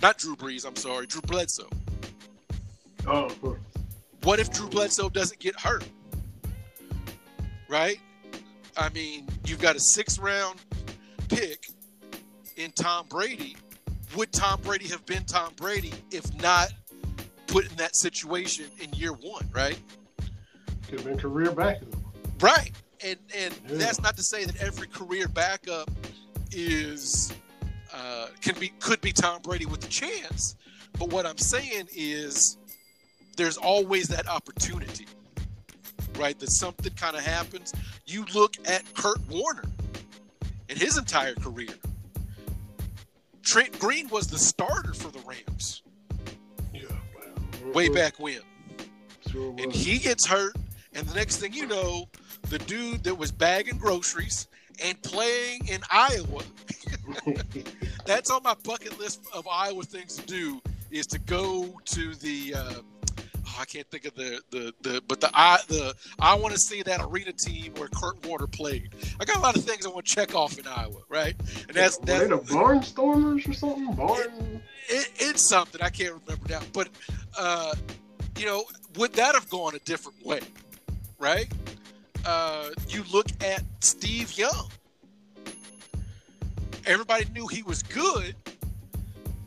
Not 0.00 0.18
Drew 0.18 0.36
Brees, 0.36 0.66
I'm 0.66 0.76
sorry, 0.76 1.06
Drew 1.06 1.20
Bledsoe. 1.22 1.68
Oh, 3.06 3.28
what 4.22 4.40
if 4.40 4.50
Drew 4.50 4.68
Bledsoe 4.68 5.10
doesn't 5.10 5.38
get 5.40 5.58
hurt? 5.60 5.84
Right? 7.68 8.00
I 8.76 8.88
mean, 8.90 9.28
you've 9.44 9.60
got 9.60 9.76
a 9.76 9.80
six 9.80 10.18
round 10.18 10.60
pick 11.28 11.66
in 12.56 12.70
Tom 12.72 13.06
Brady. 13.08 13.56
Would 14.16 14.32
Tom 14.32 14.60
Brady 14.62 14.86
have 14.88 15.04
been 15.06 15.24
Tom 15.24 15.52
Brady 15.56 15.92
if 16.10 16.32
not 16.40 16.72
put 17.46 17.70
in 17.70 17.76
that 17.76 17.96
situation 17.96 18.66
in 18.80 18.92
year 18.92 19.12
one, 19.12 19.48
right? 19.52 19.78
Could 20.88 21.00
have 21.00 21.04
been 21.04 21.18
career 21.18 21.50
backup. 21.52 21.88
Right. 22.40 22.72
And 23.04 23.18
and 23.36 23.54
yeah. 23.68 23.76
that's 23.76 24.00
not 24.00 24.16
to 24.16 24.22
say 24.22 24.44
that 24.44 24.60
every 24.62 24.86
career 24.86 25.28
backup 25.28 25.90
is 26.52 27.32
uh, 27.92 28.26
can 28.40 28.58
be 28.58 28.68
could 28.80 29.00
be 29.00 29.12
Tom 29.12 29.40
Brady 29.42 29.66
with 29.66 29.84
a 29.84 29.88
chance. 29.88 30.56
But 30.98 31.10
what 31.10 31.26
I'm 31.26 31.38
saying 31.38 31.88
is 31.94 32.58
there's 33.36 33.56
always 33.56 34.08
that 34.08 34.28
opportunity. 34.28 35.06
Right? 36.16 36.38
That 36.38 36.50
something 36.50 36.92
kind 36.94 37.16
of 37.16 37.24
happens. 37.24 37.72
You 38.06 38.24
look 38.34 38.54
at 38.66 38.82
Kurt 38.94 39.18
Warner 39.28 39.64
in 40.68 40.76
his 40.76 40.96
entire 40.96 41.34
career. 41.34 41.74
Trent 43.44 43.78
Green 43.78 44.08
was 44.08 44.26
the 44.26 44.38
starter 44.38 44.94
for 44.94 45.08
the 45.08 45.20
Rams. 45.20 45.82
Yeah, 46.72 46.82
wow. 47.14 47.72
Way 47.72 47.88
back 47.88 48.18
when. 48.18 48.40
Sure 49.30 49.54
and 49.58 49.72
he 49.72 49.98
gets 49.98 50.26
hurt 50.26 50.54
and 50.94 51.06
the 51.06 51.14
next 51.14 51.36
thing 51.36 51.52
you 51.52 51.66
know, 51.66 52.08
the 52.50 52.58
dude 52.58 53.04
that 53.04 53.16
was 53.16 53.32
bagging 53.32 53.78
groceries 53.78 54.48
and 54.82 55.00
playing 55.02 55.66
in 55.68 55.80
Iowa. 55.90 56.42
That's 58.06 58.30
on 58.30 58.42
my 58.42 58.54
bucket 58.64 58.98
list 58.98 59.22
of 59.34 59.46
Iowa 59.50 59.82
things 59.82 60.16
to 60.16 60.26
do 60.26 60.60
is 60.90 61.06
to 61.08 61.18
go 61.18 61.80
to 61.86 62.14
the. 62.14 62.54
Uh, 62.54 62.74
oh, 63.54 63.60
I 63.60 63.64
can't 63.64 63.86
think 63.90 64.04
of 64.06 64.14
the 64.14 64.40
the 64.50 64.74
the 64.82 65.02
but 65.06 65.20
the 65.20 65.30
I 65.32 65.58
the 65.68 65.94
I 66.18 66.34
want 66.34 66.54
to 66.54 66.60
see 66.60 66.82
that 66.82 67.00
arena 67.02 67.32
team 67.32 67.74
where 67.76 67.88
Kurt 67.88 68.24
Warner 68.26 68.46
played. 68.46 68.90
I 69.20 69.24
got 69.24 69.36
a 69.36 69.40
lot 69.40 69.56
of 69.56 69.64
things 69.64 69.86
I 69.86 69.90
want 69.90 70.06
to 70.06 70.14
check 70.14 70.34
off 70.34 70.58
in 70.58 70.66
Iowa, 70.66 71.00
right? 71.08 71.34
And 71.68 71.76
that's 71.76 71.98
that's 71.98 72.28
the 72.28 72.38
Barnstormers 72.38 73.48
or 73.48 73.52
something. 73.52 73.94
Barn. 73.94 74.18
It, 74.88 74.96
it, 74.96 75.10
it's 75.18 75.48
something 75.48 75.80
I 75.80 75.90
can't 75.90 76.14
remember 76.26 76.48
now, 76.48 76.60
but 76.72 76.88
uh, 77.38 77.74
you 78.38 78.46
know, 78.46 78.64
would 78.96 79.12
that 79.14 79.34
have 79.34 79.48
gone 79.48 79.74
a 79.74 79.80
different 79.80 80.24
way? 80.24 80.40
right? 81.24 81.50
Uh, 82.26 82.70
you 82.88 83.02
look 83.12 83.28
at 83.42 83.62
Steve 83.80 84.36
Young. 84.36 84.68
Everybody 86.86 87.24
knew 87.32 87.46
he 87.46 87.62
was 87.62 87.82
good. 87.82 88.34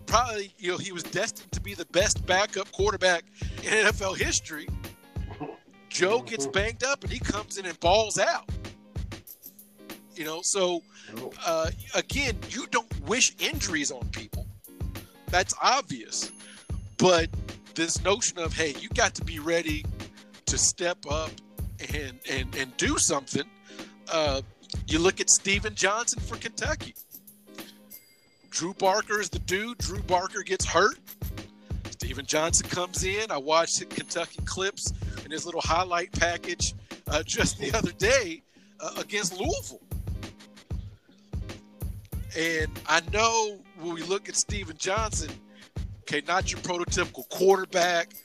Probably, 0.08 0.54
you 0.58 0.72
know, 0.72 0.78
he 0.78 0.92
was 0.92 1.04
destined 1.04 1.52
to 1.52 1.62
be 1.62 1.74
the 1.74 1.86
best 1.86 2.26
backup 2.26 2.72
quarterback 2.72 3.24
in 3.64 3.72
NFL 3.72 4.18
history. 4.18 4.68
Joe 5.90 6.22
gets 6.22 6.48
banged 6.48 6.84
up 6.84 7.04
and 7.04 7.12
he 7.12 7.20
comes 7.20 7.58
in 7.58 7.66
and 7.66 7.80
balls 7.80 8.18
out. 8.18 8.50
You 10.16 10.26
know, 10.26 10.42
so 10.42 10.82
uh, 11.46 11.70
again, 11.94 12.38
you 12.50 12.66
don't 12.68 13.08
wish 13.08 13.36
injuries 13.40 13.92
on 13.92 14.08
people. 14.10 14.48
That's 15.28 15.54
obvious. 15.62 16.32
But 16.98 17.30
this 17.76 18.04
notion 18.04 18.40
of, 18.40 18.54
hey, 18.54 18.74
you 18.80 18.90
got 18.90 19.14
to 19.16 19.24
be 19.24 19.40
ready 19.40 19.86
to 20.48 20.58
step 20.58 20.98
up 21.10 21.30
and 21.94 22.20
and 22.30 22.56
and 22.56 22.76
do 22.78 22.98
something. 22.98 23.44
Uh, 24.12 24.42
you 24.88 25.00
look 25.00 25.20
at 25.20 25.30
Stephen 25.30 25.76
Johnson 25.76 26.20
for 26.20 26.38
Kentucky. 26.38 26.96
Drew 28.58 28.74
Barker 28.74 29.22
is 29.22 29.30
the 29.30 29.38
dude. 29.38 29.78
Drew 29.78 30.02
Barker 30.02 30.42
gets 30.42 30.66
hurt. 30.66 30.98
Stephen 31.92 32.26
Johnson 32.26 32.68
comes 32.68 33.04
in. 33.04 33.30
I 33.30 33.38
watched 33.38 33.88
Kentucky 33.92 34.40
clips 34.46 34.92
in 35.24 35.30
his 35.30 35.46
little 35.46 35.62
highlight 35.62 36.12
package 36.12 36.74
uh, 37.06 37.22
just 37.26 37.60
the 37.60 37.72
other 37.78 37.92
day 37.92 38.42
uh, 38.80 38.96
against 38.98 39.40
Louisville. 39.40 39.80
And 42.36 42.68
I 42.88 43.02
know 43.14 43.60
when 43.80 43.94
we 43.94 44.02
look 44.02 44.28
at 44.28 44.36
Steven 44.36 44.76
Johnson, 44.80 45.30
okay, 46.02 46.24
not 46.28 46.52
your 46.52 46.60
prototypical 46.62 47.30
quarterback, 47.30 48.16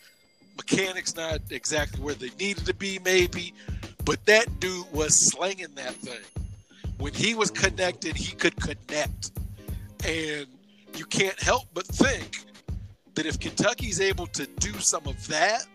mechanics 0.56 1.14
not 1.14 1.42
exactly 1.50 2.00
where 2.00 2.14
they 2.14 2.30
needed 2.40 2.64
to 2.64 2.74
be, 2.74 2.98
maybe, 3.04 3.52
but 4.06 4.24
that 4.24 4.60
dude 4.60 4.90
was 4.94 5.30
slinging 5.30 5.74
that 5.74 5.92
thing. 5.96 6.24
When 6.96 7.12
he 7.12 7.34
was 7.34 7.50
connected, 7.50 8.16
he 8.16 8.34
could 8.34 8.56
connect. 8.56 9.32
And 10.04 10.46
you 10.96 11.04
can't 11.06 11.38
help 11.40 11.64
but 11.74 11.86
think 11.86 12.44
that 13.14 13.26
if 13.26 13.38
Kentucky's 13.38 14.00
able 14.00 14.26
to 14.28 14.46
do 14.58 14.72
some 14.78 15.06
of 15.06 15.26
that 15.28 15.66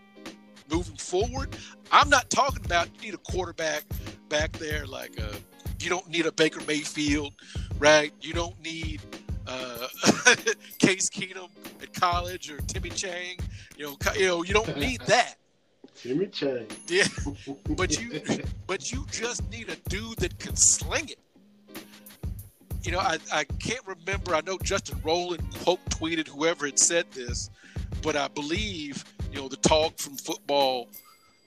moving 0.70 0.96
forward, 0.96 1.56
I'm 1.90 2.10
not 2.10 2.28
talking 2.30 2.64
about 2.64 2.88
you 2.96 3.10
need 3.10 3.14
a 3.14 3.32
quarterback 3.32 3.84
back 4.28 4.52
there 4.52 4.86
like 4.86 5.18
a 5.18 5.30
you 5.80 5.88
don't 5.88 6.08
need 6.08 6.26
a 6.26 6.32
Baker 6.32 6.60
Mayfield, 6.66 7.32
right? 7.78 8.12
You 8.20 8.32
don't 8.32 8.60
need 8.62 9.00
uh, 9.46 9.86
Case 10.78 11.08
Keenum 11.08 11.48
at 11.80 11.92
college 11.92 12.50
or 12.50 12.58
Timmy 12.62 12.90
Chang. 12.90 13.38
You 13.76 13.86
know, 13.86 13.96
you 14.16 14.26
know, 14.26 14.42
you 14.42 14.54
don't 14.54 14.76
need 14.76 15.00
that. 15.06 15.36
Timmy 15.94 16.26
Chang. 16.26 16.66
Yeah, 16.88 17.04
but 17.76 18.00
you, 18.00 18.20
but 18.66 18.92
you 18.92 19.06
just 19.10 19.48
need 19.50 19.68
a 19.68 19.76
dude 19.88 20.18
that 20.18 20.38
can 20.38 20.56
sling 20.56 21.08
it. 21.08 21.18
You 22.82 22.92
know, 22.92 23.00
I, 23.00 23.18
I 23.32 23.44
can't 23.44 23.84
remember. 23.86 24.34
I 24.34 24.40
know 24.42 24.58
Justin 24.62 25.00
Rowland 25.04 25.42
quote 25.62 25.84
tweeted 25.90 26.28
whoever 26.28 26.66
had 26.66 26.78
said 26.78 27.10
this, 27.12 27.50
but 28.02 28.16
I 28.16 28.28
believe 28.28 29.04
you 29.32 29.40
know 29.40 29.48
the 29.48 29.56
talk 29.56 29.98
from 29.98 30.16
football 30.16 30.88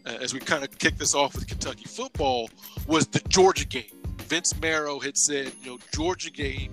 uh, 0.05 0.17
as 0.21 0.33
we 0.33 0.39
kind 0.39 0.63
of 0.63 0.77
kick 0.77 0.97
this 0.97 1.15
off 1.15 1.35
with 1.35 1.47
Kentucky 1.47 1.85
football 1.85 2.49
was 2.87 3.07
the 3.07 3.19
Georgia 3.29 3.65
game. 3.65 3.83
Vince 4.19 4.59
Marrow 4.61 4.99
had 4.99 5.17
said, 5.17 5.51
you 5.61 5.71
know, 5.71 5.79
Georgia 5.93 6.31
game, 6.31 6.71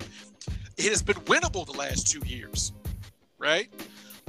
it 0.77 0.85
has 0.85 1.01
been 1.01 1.17
winnable 1.25 1.65
the 1.65 1.77
last 1.77 2.07
two 2.07 2.25
years, 2.25 2.71
right? 3.37 3.69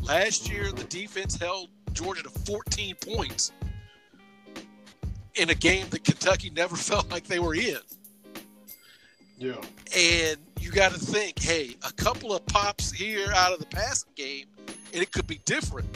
Last 0.03 0.51
year, 0.51 0.73
the 0.73 0.85
defense 0.85 1.37
held 1.37 1.69
Georgia 1.93 2.23
to 2.23 2.31
14 2.31 2.97
points 2.97 3.53
in 5.37 5.51
a 5.51 5.55
game 5.55 5.87
that 5.91 6.05
Kentucky 6.05 6.51
never 6.51 6.77
felt 6.91 7.11
like 7.11 7.25
they 7.25 7.39
were 7.39 7.55
in. 7.55 7.79
Yeah. 9.41 9.55
And 9.97 10.37
you 10.61 10.71
got 10.71 10.93
to 10.93 10.99
think, 10.99 11.39
hey, 11.39 11.75
a 11.83 11.93
couple 11.95 12.35
of 12.35 12.45
pops 12.45 12.93
here 12.93 13.33
out 13.35 13.55
of 13.55 13.59
the 13.59 13.67
passing 13.67 14.13
game, 14.15 14.45
and 14.93 15.03
it 15.03 15.11
could 15.13 15.27
be 15.27 15.41
different. 15.47 15.89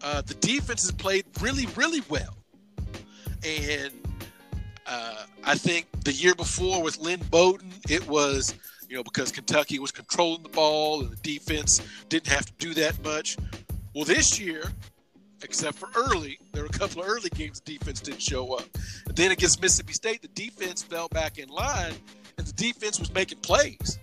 Uh, 0.00 0.22
the 0.22 0.34
defense 0.34 0.82
has 0.82 0.92
played 0.92 1.24
really, 1.40 1.66
really 1.74 2.02
well. 2.08 2.36
And 3.44 3.92
uh, 4.86 5.24
I 5.42 5.56
think 5.56 5.88
the 6.04 6.12
year 6.12 6.36
before 6.36 6.80
with 6.84 6.98
Lynn 6.98 7.20
Bowden, 7.30 7.72
it 7.90 8.06
was, 8.06 8.54
you 8.88 8.94
know, 8.94 9.02
because 9.02 9.32
Kentucky 9.32 9.80
was 9.80 9.90
controlling 9.90 10.44
the 10.44 10.48
ball 10.48 11.00
and 11.00 11.10
the 11.10 11.16
defense 11.16 11.82
didn't 12.08 12.28
have 12.28 12.46
to 12.46 12.52
do 12.58 12.74
that 12.74 13.02
much. 13.02 13.36
Well, 13.92 14.04
this 14.04 14.38
year, 14.38 14.62
except 15.42 15.78
for 15.78 15.88
early, 15.96 16.38
there 16.52 16.62
were 16.62 16.68
a 16.68 16.78
couple 16.78 17.02
of 17.02 17.08
early 17.08 17.30
games 17.30 17.60
the 17.60 17.76
defense 17.76 18.00
didn't 18.00 18.22
show 18.22 18.54
up. 18.54 18.68
And 19.08 19.16
then 19.16 19.32
against 19.32 19.60
Mississippi 19.60 19.94
State, 19.94 20.22
the 20.22 20.28
defense 20.28 20.84
fell 20.84 21.08
back 21.08 21.38
in 21.38 21.48
line 21.48 21.94
and 22.38 22.46
the 22.46 22.52
defense 22.52 22.98
was 22.98 23.12
making 23.12 23.38
plays. 23.38 23.98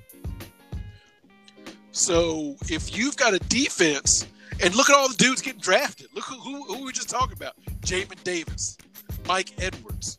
So 1.92 2.56
if 2.70 2.96
you've 2.96 3.18
got 3.18 3.34
a 3.34 3.40
defense, 3.40 4.28
and 4.62 4.76
look 4.76 4.90
at 4.90 4.96
all 4.96 5.08
the 5.08 5.16
dudes 5.16 5.42
getting 5.42 5.62
drafted. 5.62 6.08
Look 6.14 6.26
who, 6.26 6.40
who, 6.40 6.64
who 6.64 6.86
we 6.86 6.92
just 6.92 7.10
talking 7.10 7.36
about: 7.36 7.54
Jamin 7.82 8.22
Davis, 8.24 8.78
Mike 9.28 9.54
Edwards, 9.62 10.18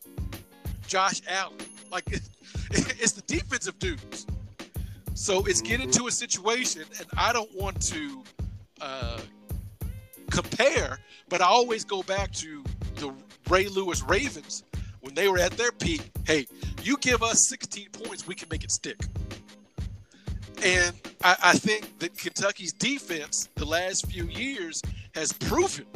Josh 0.87 1.21
Allen. 1.29 1.57
Like 1.90 2.05
it's 2.71 3.12
the 3.12 3.23
defensive 3.23 3.79
dudes. 3.79 4.26
So 5.14 5.45
it's 5.45 5.61
getting 5.61 5.90
to 5.90 6.07
a 6.07 6.11
situation, 6.11 6.83
and 6.99 7.07
I 7.17 7.33
don't 7.33 7.55
want 7.55 7.81
to 7.88 8.23
uh, 8.81 9.21
compare, 10.31 10.99
but 11.29 11.43
I 11.43 11.47
always 11.47 11.85
go 11.85 12.02
back 12.02 12.33
to 12.33 12.64
the 12.97 13.12
Ray 13.49 13.69
Lewis 13.69 14.02
Ravens 14.02 14.64
when 15.00 15.14
they 15.14 15.28
were 15.28 15.38
at 15.38 15.52
their 15.52 15.73
peak. 15.73 16.02
Hey, 16.26 16.47
you 16.83 16.97
give 16.99 17.23
us 17.23 17.49
16 17.49 17.88
points, 17.90 18.26
we 18.26 18.35
can 18.35 18.49
make 18.50 18.64
it 18.64 18.71
stick. 18.71 19.00
And 20.62 20.95
I, 21.25 21.37
I 21.42 21.52
think 21.54 21.99
that 22.00 22.16
Kentucky's 22.16 22.73
defense 22.73 23.49
the 23.54 23.64
last 23.64 24.07
few 24.07 24.25
years 24.25 24.83
has 25.14 25.33
proven 25.33 25.87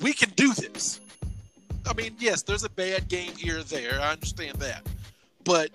we 0.00 0.12
can 0.12 0.30
do 0.30 0.52
this. 0.54 1.00
I 1.86 1.94
mean, 1.94 2.14
yes, 2.18 2.42
there's 2.42 2.64
a 2.64 2.70
bad 2.70 3.08
game 3.08 3.32
here 3.36 3.60
or 3.60 3.62
there. 3.62 4.00
I 4.00 4.12
understand 4.12 4.58
that. 4.58 4.86
But 5.44 5.70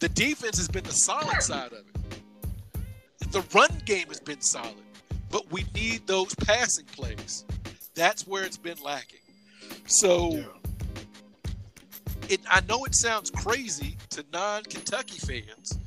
the 0.00 0.08
defense 0.08 0.56
has 0.58 0.68
been 0.68 0.84
the 0.84 0.92
solid 0.92 1.42
side 1.42 1.72
of 1.72 1.78
it. 1.78 3.32
The 3.32 3.42
run 3.52 3.70
game 3.84 4.08
has 4.08 4.20
been 4.20 4.40
solid, 4.40 4.74
but 5.30 5.50
we 5.52 5.64
need 5.74 6.06
those 6.06 6.34
passing 6.34 6.86
plays. 6.86 7.44
That's 7.94 8.26
where 8.26 8.44
it's 8.44 8.56
been 8.56 8.78
lacking. 8.82 9.20
So. 9.86 10.42
It 12.28 12.40
I 12.50 12.60
know 12.62 12.84
it 12.84 12.94
sounds 12.94 13.30
crazy 13.30 13.96
to 14.10 14.24
non-Kentucky 14.32 15.18
fans. 15.18 15.78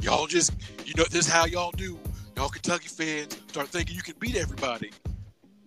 Y'all 0.00 0.26
just 0.26 0.52
you 0.84 0.94
know 0.96 1.04
this 1.10 1.26
is 1.26 1.32
how 1.32 1.46
y'all 1.46 1.72
do. 1.72 1.98
Y'all 2.36 2.48
Kentucky 2.48 2.88
fans 2.88 3.36
start 3.48 3.68
thinking 3.68 3.96
you 3.96 4.02
can 4.02 4.14
beat 4.20 4.36
everybody. 4.36 4.92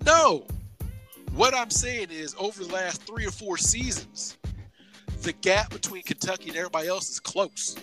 No. 0.06 0.46
What 1.34 1.54
I'm 1.56 1.70
saying 1.70 2.08
is 2.12 2.36
over 2.38 2.64
the 2.64 2.74
last 2.74 3.04
3 3.04 3.26
or 3.26 3.32
4 3.32 3.58
seasons, 3.58 4.38
the 5.22 5.32
gap 5.34 5.70
between 5.70 6.04
Kentucky 6.04 6.50
and 6.50 6.58
everybody 6.58 6.88
else 6.88 7.10
is 7.10 7.20
close. 7.20 7.76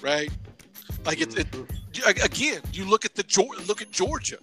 Right? 0.00 0.30
Like 1.04 1.20
it, 1.20 1.38
it 1.38 1.50
Mhm. 1.50 2.24
again, 2.24 2.62
you 2.72 2.84
look 2.84 3.04
at 3.04 3.14
the 3.14 3.24
look 3.66 3.82
at 3.82 3.90
Georgia. 3.90 4.38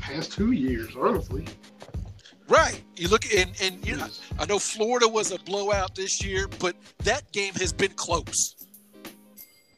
Past 0.00 0.32
two 0.32 0.52
years, 0.52 0.94
honestly. 0.96 1.44
Right. 2.48 2.82
You 2.96 3.08
look 3.08 3.26
and 3.32 3.50
and 3.62 3.86
you 3.86 3.96
know, 3.96 4.08
I 4.38 4.46
know 4.46 4.58
Florida 4.58 5.06
was 5.06 5.32
a 5.32 5.38
blowout 5.40 5.94
this 5.94 6.24
year, 6.24 6.48
but 6.58 6.74
that 7.04 7.30
game 7.32 7.52
has 7.54 7.72
been 7.72 7.92
close. 7.92 8.56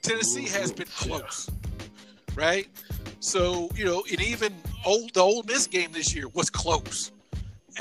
Tennessee 0.02 0.46
has 0.46 0.72
been 0.72 0.86
close, 0.86 1.50
right? 2.36 2.68
So 3.18 3.68
you 3.74 3.84
know, 3.84 4.04
and 4.10 4.20
even 4.22 4.54
old 4.86 5.14
the 5.14 5.20
old 5.20 5.48
Miss 5.48 5.66
game 5.66 5.90
this 5.92 6.14
year 6.14 6.28
was 6.28 6.48
close, 6.48 7.10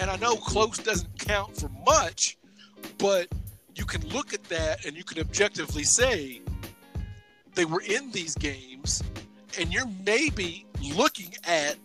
and 0.01 0.09
I 0.09 0.15
know 0.17 0.35
mm-hmm. 0.35 0.51
close 0.51 0.79
doesn't 0.79 1.19
count 1.19 1.55
for 1.55 1.69
much, 1.85 2.39
but 2.97 3.27
you 3.75 3.85
can 3.85 4.05
look 4.09 4.33
at 4.33 4.43
that 4.45 4.85
and 4.85 4.97
you 4.97 5.03
can 5.03 5.19
objectively 5.19 5.83
say 5.83 6.41
they 7.53 7.65
were 7.65 7.81
in 7.81 8.09
these 8.11 8.33
games, 8.33 9.03
and 9.59 9.71
you're 9.71 9.89
maybe 10.03 10.65
looking 10.95 11.33
at 11.45 11.75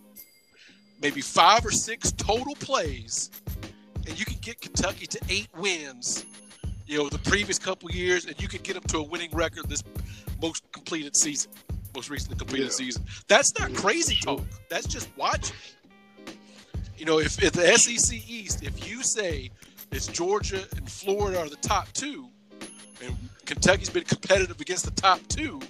maybe 1.05 1.21
five 1.21 1.65
or 1.67 1.71
six 1.71 2.13
total 2.13 2.55
plays, 2.55 3.31
and 4.09 4.19
you 4.19 4.25
can 4.25 4.39
get 4.41 4.59
Kentucky 4.63 5.07
to 5.07 5.21
eight 5.29 5.49
wins. 5.55 6.25
You 6.87 6.97
know, 6.99 7.09
the 7.11 7.19
previous 7.19 7.59
couple 7.59 7.91
years, 7.91 8.25
and 8.25 8.41
you 8.41 8.49
can 8.49 8.63
get 8.63 8.73
them 8.73 8.83
to 8.85 8.99
a 8.99 9.03
winning 9.03 9.31
record 9.33 9.69
this 9.69 9.83
most 10.41 10.65
completed 10.73 11.15
season, 11.15 11.51
most 11.95 12.09
recently 12.09 12.39
completed 12.39 12.67
Yeah. 12.69 12.73
season. 12.73 13.05
That's 13.29 13.53
not 13.59 13.75
crazy 13.75 14.17
talk. 14.23 14.41
That's 14.71 14.87
just 14.87 15.09
watching. 15.17 15.55
You 16.97 17.05
know, 17.05 17.19
if, 17.19 17.43
if 17.43 17.53
the 17.53 17.67
SEC 17.77 18.17
East, 18.27 18.63
if 18.63 18.89
you 18.89 19.03
say 19.03 19.51
it's 19.93 20.07
Georgia 20.07 20.65
and 20.77 20.91
Florida 20.91 21.39
are 21.41 21.49
the 21.51 21.57
top 21.57 21.93
two, 21.93 22.29
and 23.05 23.15
Kentucky's 23.45 23.91
been 23.91 24.05
competitive 24.05 24.59
against 24.59 24.87
the 24.87 24.91
top 24.93 25.21
two, 25.29 25.61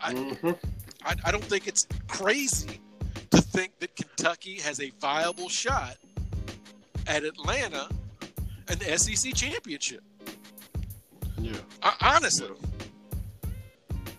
I- 0.00 0.12
Mhm. 0.14 0.58
I, 1.04 1.14
I 1.24 1.30
don't 1.30 1.44
think 1.44 1.68
it's 1.68 1.86
crazy 2.08 2.80
to 3.34 3.42
think 3.42 3.78
that 3.80 3.94
Kentucky 3.96 4.56
has 4.60 4.80
a 4.80 4.90
viable 5.00 5.48
shot 5.48 5.96
at 7.06 7.24
Atlanta 7.24 7.88
and 8.68 8.78
the 8.80 8.98
SEC 8.98 9.34
championship. 9.34 10.02
Yeah. 11.38 11.52
I, 11.82 11.94
honestly, 12.16 12.48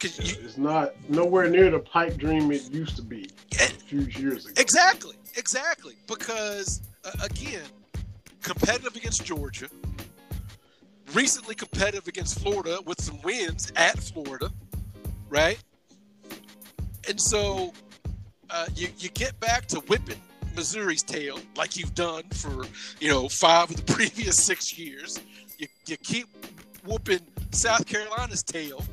Yeah, 0.04 0.10
you- 0.22 0.36
It's 0.46 0.58
not 0.58 0.94
nowhere 1.10 1.50
near 1.50 1.72
the 1.72 1.80
pipe 1.80 2.18
dream 2.18 2.52
it 2.52 2.70
used 2.72 2.96
to 2.98 3.02
be 3.02 3.28
a 3.54 3.66
few 3.68 4.02
years 4.02 4.46
ago. 4.46 4.54
exactly, 4.62 5.16
exactly, 5.36 5.96
because 6.08 6.82
uh, 7.04 7.12
again, 7.24 7.64
competitive 8.44 8.96
against 8.96 9.26
Georgia, 9.26 9.68
recently 11.14 11.56
competitive 11.56 12.08
against 12.08 12.40
Florida 12.40 12.78
with 12.86 13.02
some 13.02 13.20
wins 13.24 13.72
at 13.76 13.98
Florida, 13.98 14.52
right? 15.30 15.58
And 17.10 17.20
so 17.20 17.74
uh, 18.50 18.68
you 18.76 18.88
you 18.98 19.10
get 19.10 19.40
back 19.40 19.68
to 19.68 19.80
whipping 19.82 20.22
Missouri's 20.56 21.04
tail 21.04 21.40
like 21.56 21.76
you've 21.76 21.96
done 21.96 22.24
for 22.34 22.66
you 23.00 23.10
know 23.10 23.28
five 23.30 23.70
of 23.70 23.86
the 23.86 23.94
previous 23.94 24.38
six 24.38 24.78
years. 24.78 25.20
You 25.58 25.68
you 25.88 25.98
keep 25.98 26.28
whooping 26.86 27.22
South 27.52 27.86
Carolina's 27.86 28.44
tail. 28.44 28.84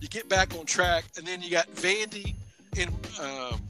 You 0.00 0.08
get 0.08 0.28
back 0.28 0.54
on 0.54 0.66
track, 0.66 1.04
and 1.16 1.26
then 1.26 1.40
you 1.40 1.50
got 1.50 1.66
Vandy 1.74 2.34
and 2.76 2.90
um, 3.20 3.60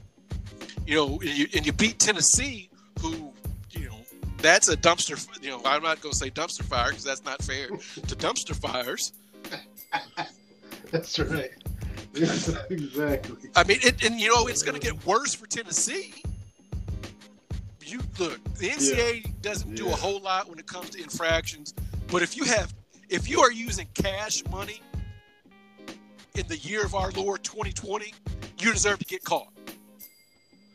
you 0.85 0.95
know, 0.95 1.19
and 1.19 1.29
you, 1.29 1.47
and 1.55 1.65
you 1.65 1.71
beat 1.73 1.99
Tennessee, 1.99 2.69
who 3.01 3.31
you 3.71 3.87
know 3.87 3.97
that's 4.39 4.69
a 4.69 4.77
dumpster. 4.77 5.27
You 5.41 5.51
know, 5.51 5.61
I'm 5.65 5.83
not 5.83 6.01
going 6.01 6.11
to 6.11 6.17
say 6.17 6.29
dumpster 6.29 6.63
fire 6.63 6.89
because 6.89 7.03
that's 7.03 7.23
not 7.23 7.41
fair 7.41 7.67
to 7.67 8.15
dumpster 8.15 8.55
fires. 8.55 9.13
That's 10.91 11.17
right. 11.19 11.51
exactly. 12.69 13.49
I 13.55 13.63
mean, 13.63 13.79
it, 13.81 14.03
and 14.03 14.19
you 14.19 14.29
know, 14.33 14.47
it's 14.47 14.63
going 14.63 14.79
to 14.79 14.81
get 14.85 15.05
worse 15.05 15.33
for 15.33 15.47
Tennessee. 15.47 16.13
You 17.83 17.99
look, 18.19 18.43
the 18.55 18.69
NCAA 18.69 19.41
doesn't 19.41 19.75
do 19.75 19.87
a 19.87 19.95
whole 19.95 20.19
lot 20.19 20.49
when 20.49 20.57
it 20.59 20.65
comes 20.65 20.89
to 20.91 21.01
infractions, 21.03 21.73
but 22.11 22.21
if 22.23 22.35
you 22.35 22.43
have, 22.45 22.73
if 23.09 23.29
you 23.29 23.41
are 23.41 23.51
using 23.51 23.87
cash 23.93 24.43
money 24.49 24.81
in 26.35 26.47
the 26.47 26.57
year 26.57 26.83
of 26.83 26.95
our 26.95 27.11
Lord 27.11 27.43
2020, 27.43 28.13
you 28.59 28.71
deserve 28.73 28.99
to 28.99 29.05
get 29.05 29.23
caught. 29.23 29.53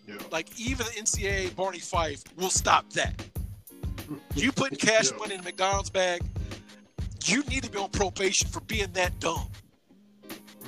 Yeah. 0.06 0.16
Like 0.30 0.48
even 0.58 0.86
the 0.86 0.92
NCAA 0.92 1.54
Barney 1.56 1.78
Fife 1.80 2.22
will 2.36 2.50
stop 2.50 2.88
that. 2.92 3.20
You 4.34 4.52
putting 4.52 4.78
cash 4.88 5.10
Yeah. 5.10 5.18
money 5.18 5.34
in 5.34 5.42
McDonald's 5.44 5.90
bag, 5.90 6.22
you 7.24 7.42
need 7.44 7.64
to 7.64 7.70
be 7.70 7.78
on 7.78 7.90
probation 7.90 8.48
for 8.48 8.60
being 8.60 8.90
that 8.92 9.18
dumb, 9.20 9.48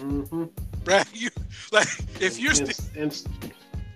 Mm-hmm. 0.03 0.45
right? 0.85 1.07
You 1.15 1.31
like 1.71 1.89
if 2.21 2.39
you're 2.39 2.51
and, 2.53 2.75
sti- 2.75 3.01
and, 3.01 3.23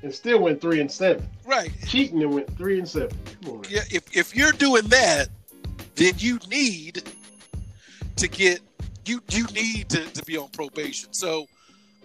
and 0.02 0.14
still 0.14 0.38
went 0.40 0.60
three 0.60 0.80
and 0.80 0.90
seven. 0.90 1.26
right, 1.44 1.70
Cheating 1.86 2.22
and 2.22 2.32
went 2.34 2.56
three 2.56 2.78
and 2.78 2.88
seven. 2.88 3.16
Come 3.42 3.58
on. 3.58 3.64
yeah. 3.68 3.82
If 3.90 4.16
if 4.16 4.34
you're 4.36 4.52
doing 4.52 4.84
that, 4.88 5.28
then 5.96 6.14
you 6.18 6.38
need 6.48 7.02
to 8.16 8.28
get 8.28 8.60
you 9.04 9.20
you 9.30 9.44
need 9.54 9.88
to, 9.90 10.04
to 10.12 10.24
be 10.24 10.36
on 10.36 10.48
probation. 10.50 11.12
So 11.12 11.46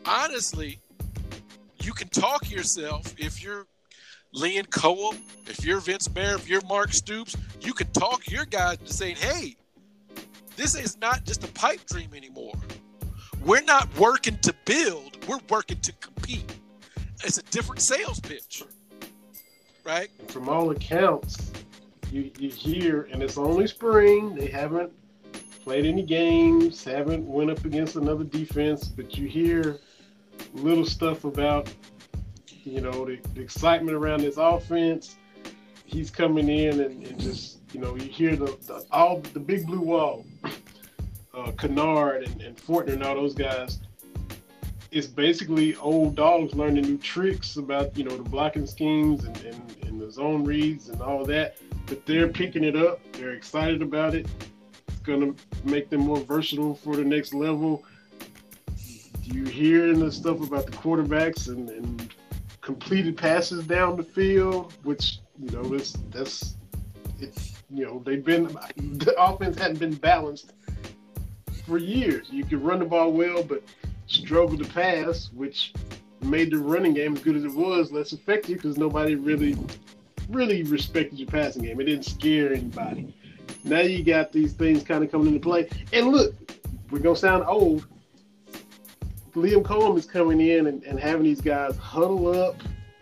honestly, 0.06 0.80
you 1.84 1.94
can 1.94 2.08
talk 2.10 2.50
yourself 2.50 3.14
if 3.18 3.44
you're 3.44 3.66
Liam 4.36 4.68
Coen, 4.68 5.18
if 5.48 5.66
you're 5.66 5.80
Vince 5.80 6.14
Marrow, 6.14 6.36
if 6.36 6.48
you're 6.48 6.62
Mark 6.68 6.94
Stoops, 6.94 7.36
you 7.60 7.74
can 7.74 7.88
talk 7.92 8.30
your 8.32 8.46
guys 8.46 8.78
to 8.78 8.94
saying, 8.94 9.18
hey, 9.18 9.56
this 10.56 10.74
is 10.76 10.98
not 11.00 11.26
just 11.26 11.44
a 11.44 11.48
pipe 11.48 11.82
dream 11.88 12.12
anymore. 12.16 12.54
We're 13.44 13.64
not 13.64 13.90
working 13.98 14.38
to 14.40 14.54
build, 14.66 15.28
we're 15.28 15.40
working 15.50 15.80
to 15.80 15.92
compete. 15.94 16.56
It's 17.24 17.40
a 17.40 17.44
different 17.44 17.82
sales 17.82 18.20
pitch. 18.20 18.64
Right? 19.84 20.10
From 20.28 20.48
all 20.48 20.70
accounts, 20.70 21.52
you, 22.12 22.30
you 22.38 22.50
hear, 22.50 23.10
and 23.12 23.24
it's 23.24 23.38
only 23.40 23.66
spring. 23.66 24.36
They 24.36 24.46
haven't 24.46 24.92
played 25.64 25.86
any 25.86 26.04
games, 26.04 26.84
haven't 26.84 27.26
went 27.26 27.50
up 27.50 27.66
against 27.66 27.96
another 27.96 28.24
defense, 28.24 28.88
but 28.88 29.18
you 29.18 29.28
hear 29.28 29.80
little 30.54 30.86
stuff 30.86 31.24
about, 31.24 31.68
you 32.64 32.82
know, 32.82 33.06
the, 33.06 33.20
the 33.34 33.42
excitement 33.42 33.96
around 33.96 34.22
this 34.22 34.38
offense. 34.38 35.16
He's 35.86 36.12
coming 36.12 36.48
in 36.48 36.80
and, 36.80 37.06
and 37.06 37.20
just, 37.20 37.58
you 37.74 37.80
know, 37.80 37.96
you 37.96 38.10
hear 38.10 38.36
the, 38.36 38.58
the 38.68 38.86
all 38.92 39.20
the 39.34 39.40
big 39.40 39.66
blue 39.66 39.82
wall, 39.82 40.26
uh, 41.34 41.52
Kinnard 41.52 42.26
and, 42.26 42.42
and 42.42 42.58
Fortner 42.58 42.94
and 42.94 43.04
all 43.04 43.16
those 43.16 43.34
guys. 43.34 43.80
It's 44.92 45.08
basically 45.08 45.76
old 45.78 46.16
dogs 46.16 46.54
learning 46.54 46.84
new 46.84 46.98
tricks 46.98 47.56
about, 47.56 47.98
you 47.98 48.04
know, 48.04 48.18
the 48.18 48.24
blocking 48.24 48.68
schemes 48.68 49.24
and, 49.24 49.38
and, 49.44 49.76
and 49.84 50.02
the 50.02 50.12
zone 50.12 50.44
reads 50.44 50.90
and 50.90 51.02
all 51.02 51.26
that. 51.26 51.56
But 51.86 52.06
they're 52.06 52.28
picking 52.28 52.64
it 52.64 52.76
up. 52.76 53.00
They're 53.14 53.32
excited 53.32 53.82
about 53.82 54.16
it. 54.16 54.28
It's 54.90 55.00
going 55.00 55.22
to 55.22 55.44
make 55.64 55.90
them 55.90 56.02
more 56.02 56.20
versatile 56.20 56.76
for 56.76 56.98
the 56.98 57.06
next 57.06 57.34
level. 57.34 57.86
You 59.24 59.46
hear 59.46 59.88
in 59.92 60.00
the 60.00 60.12
stuff 60.12 60.42
about 60.42 60.66
the 60.66 60.74
quarterbacks 60.74 61.48
and, 61.48 61.70
and 61.70 62.14
completed 62.60 63.16
passes 63.16 63.66
down 63.66 63.96
the 63.96 64.04
field, 64.04 64.74
which, 64.84 65.20
you 65.42 65.52
know, 65.52 65.64
that's, 65.64 65.94
that's, 66.10 66.56
it's, 67.22 67.54
you 67.70 67.86
know, 67.86 68.02
they've 68.06 68.24
been, 68.24 68.44
the 68.76 69.16
offense 69.18 69.58
hadn't 69.58 69.80
been 69.80 69.96
balanced 69.96 70.52
for 71.72 71.78
years. 71.78 72.28
You 72.30 72.44
could 72.44 72.62
run 72.62 72.80
the 72.80 72.86
ball 72.86 73.14
well, 73.14 73.44
but 73.44 73.64
struggle 74.08 74.58
to 74.58 74.66
pass, 74.66 75.30
which 75.34 75.74
made 76.22 76.52
the 76.52 76.58
running 76.58 76.94
game 76.94 77.16
as 77.16 77.24
good 77.24 77.38
as 77.38 77.46
it 77.46 77.54
was 77.54 77.94
less 77.94 78.12
effective 78.12 78.58
because 78.58 78.78
nobody 78.78 79.16
really, 79.16 79.56
really 80.28 80.64
respected 80.64 81.18
your 81.18 81.30
passing 81.30 81.64
game. 81.64 81.80
It 81.80 81.86
didn't 81.86 82.04
scare 82.04 82.52
anybody. 82.52 83.16
Now 83.64 83.80
you 83.80 84.04
got 84.04 84.34
these 84.34 84.52
things 84.52 84.84
kind 84.84 85.02
of 85.02 85.10
coming 85.10 85.28
into 85.28 85.40
play. 85.40 85.70
And 85.94 86.10
look, 86.10 86.36
we're 86.90 87.00
gonna 87.00 87.16
sound 87.16 87.46
old. 87.48 87.88
Liam 89.34 89.64
Coen 89.64 89.98
is 89.98 90.06
coming 90.06 90.42
in 90.42 90.68
and, 90.68 90.84
and 90.84 91.00
having 91.00 91.24
these 91.24 91.40
guys 91.40 91.78
huddle 91.78 92.38
up 92.38 92.58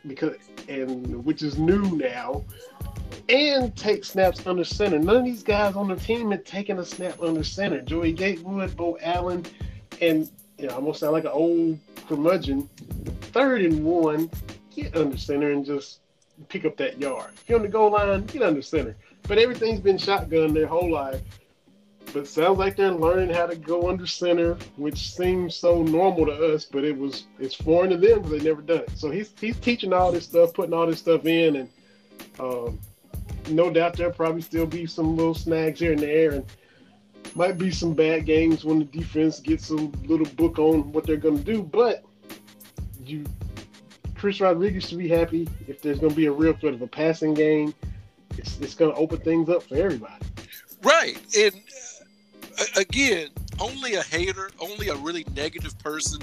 because 0.06 0.36
and 0.68 1.26
which 1.26 1.42
is 1.42 1.58
new 1.58 1.82
now. 1.98 2.46
And 3.28 3.76
take 3.76 4.04
snaps 4.04 4.46
under 4.48 4.64
center. 4.64 4.98
None 4.98 5.18
of 5.18 5.26
these 5.26 5.44
guys 5.44 5.76
on 5.76 5.88
the 5.88 5.96
team 5.96 6.32
had 6.32 6.46
taken 6.46 6.80
a 6.80 6.86
snap 6.86 7.22
under 7.22 7.44
center. 7.44 7.82
Joey 7.82 8.12
Gatewood, 8.12 8.76
Beau 8.76 8.98
Allen, 9.02 9.46
and 10.02 10.30
you 10.58 10.68
know, 10.68 10.74
I 10.74 10.76
almost 10.78 11.00
sound 11.00 11.14
like 11.14 11.26
an 11.26 11.32
old 11.32 11.80
curmudgeon. 12.08 12.70
Third 13.22 13.62
and 13.62 13.84
one, 13.86 14.30
get 14.76 14.96
under 14.96 15.18
center 15.18 15.52
and 15.52 15.66
just 15.66 16.00
pick 16.48 16.66
up 16.66 16.78
that 16.78 17.00
yard. 17.00 17.32
If 17.36 17.50
you're 17.50 17.60
on 17.60 17.64
the 17.64 17.70
goal 17.70 17.92
line, 17.92 18.26
get 18.26 18.42
under 18.42 18.62
center. 18.62 18.96
But 19.28 19.38
everything's 19.38 19.80
been 19.80 19.98
shotgun 19.98 20.54
their 20.54 20.68
whole 20.68 20.92
life. 20.92 21.22
But 22.14 22.28
sounds 22.28 22.58
like 22.58 22.76
they're 22.76 22.92
learning 22.92 23.34
how 23.36 23.46
to 23.46 23.56
go 23.56 23.90
under 23.90 24.08
center, 24.08 24.58
which 24.78 25.14
seems 25.14 25.56
so 25.56 25.84
normal 25.84 26.26
to 26.26 26.54
us, 26.54 26.66
but 26.66 26.84
it 26.84 26.98
was 26.98 27.26
it's 27.38 27.54
foreign 27.54 27.92
to 27.92 27.98
them 27.98 28.22
because 28.22 28.32
they 28.32 28.50
never 28.50 28.62
done 28.64 28.80
it. 28.80 28.92
So 28.96 29.12
he's 29.12 29.32
he's 29.40 29.58
teaching 29.58 29.94
all 29.94 30.12
this 30.12 30.26
stuff, 30.26 30.54
putting 30.54 30.74
all 30.74 30.88
this 30.88 30.98
stuff 31.00 31.26
in, 31.26 31.56
and 31.56 31.70
um, 32.40 32.80
no 33.50 33.70
doubt 33.70 33.98
there'll 33.98 34.14
probably 34.14 34.42
still 34.42 34.66
be 34.66 34.86
some 34.86 35.16
little 35.16 35.34
snags 35.34 35.80
here 35.80 35.92
and 35.92 36.02
there, 36.02 36.32
and 36.32 36.46
might 37.36 37.58
be 37.58 37.72
some 37.72 37.94
bad 37.94 38.26
games 38.26 38.64
when 38.66 38.80
the 38.80 38.86
defense 38.86 39.40
gets 39.40 39.70
a 39.70 39.76
little 39.76 40.26
book 40.36 40.60
on 40.60 40.92
what 40.92 41.06
they're 41.06 41.18
going 41.18 41.38
to 41.38 41.44
do. 41.44 41.62
But 41.62 42.04
you, 43.06 43.26
Chris 44.16 44.42
Rodriguez 44.42 44.88
should 44.88 44.98
be 44.98 45.08
happy 45.08 45.48
if 45.68 45.82
there's 45.82 46.00
going 46.00 46.12
to 46.12 46.16
be 46.16 46.26
a 46.26 46.32
real 46.32 46.54
threat 46.54 46.74
of 46.74 46.82
a 46.82 46.88
passing 46.88 47.34
game. 47.34 47.74
It's, 48.38 48.60
it's 48.60 48.76
going 48.76 48.92
to 48.94 48.98
open 48.98 49.20
things 49.20 49.50
up 49.50 49.64
for 49.64 49.76
everybody. 49.76 50.26
Right. 50.84 51.18
And 51.38 51.54
uh, 52.60 52.64
again, 52.78 53.30
only 53.60 53.96
a 53.96 54.04
hater, 54.04 54.50
only 54.60 54.90
a 54.90 54.96
really 54.96 55.26
negative 55.36 55.78
person 55.80 56.22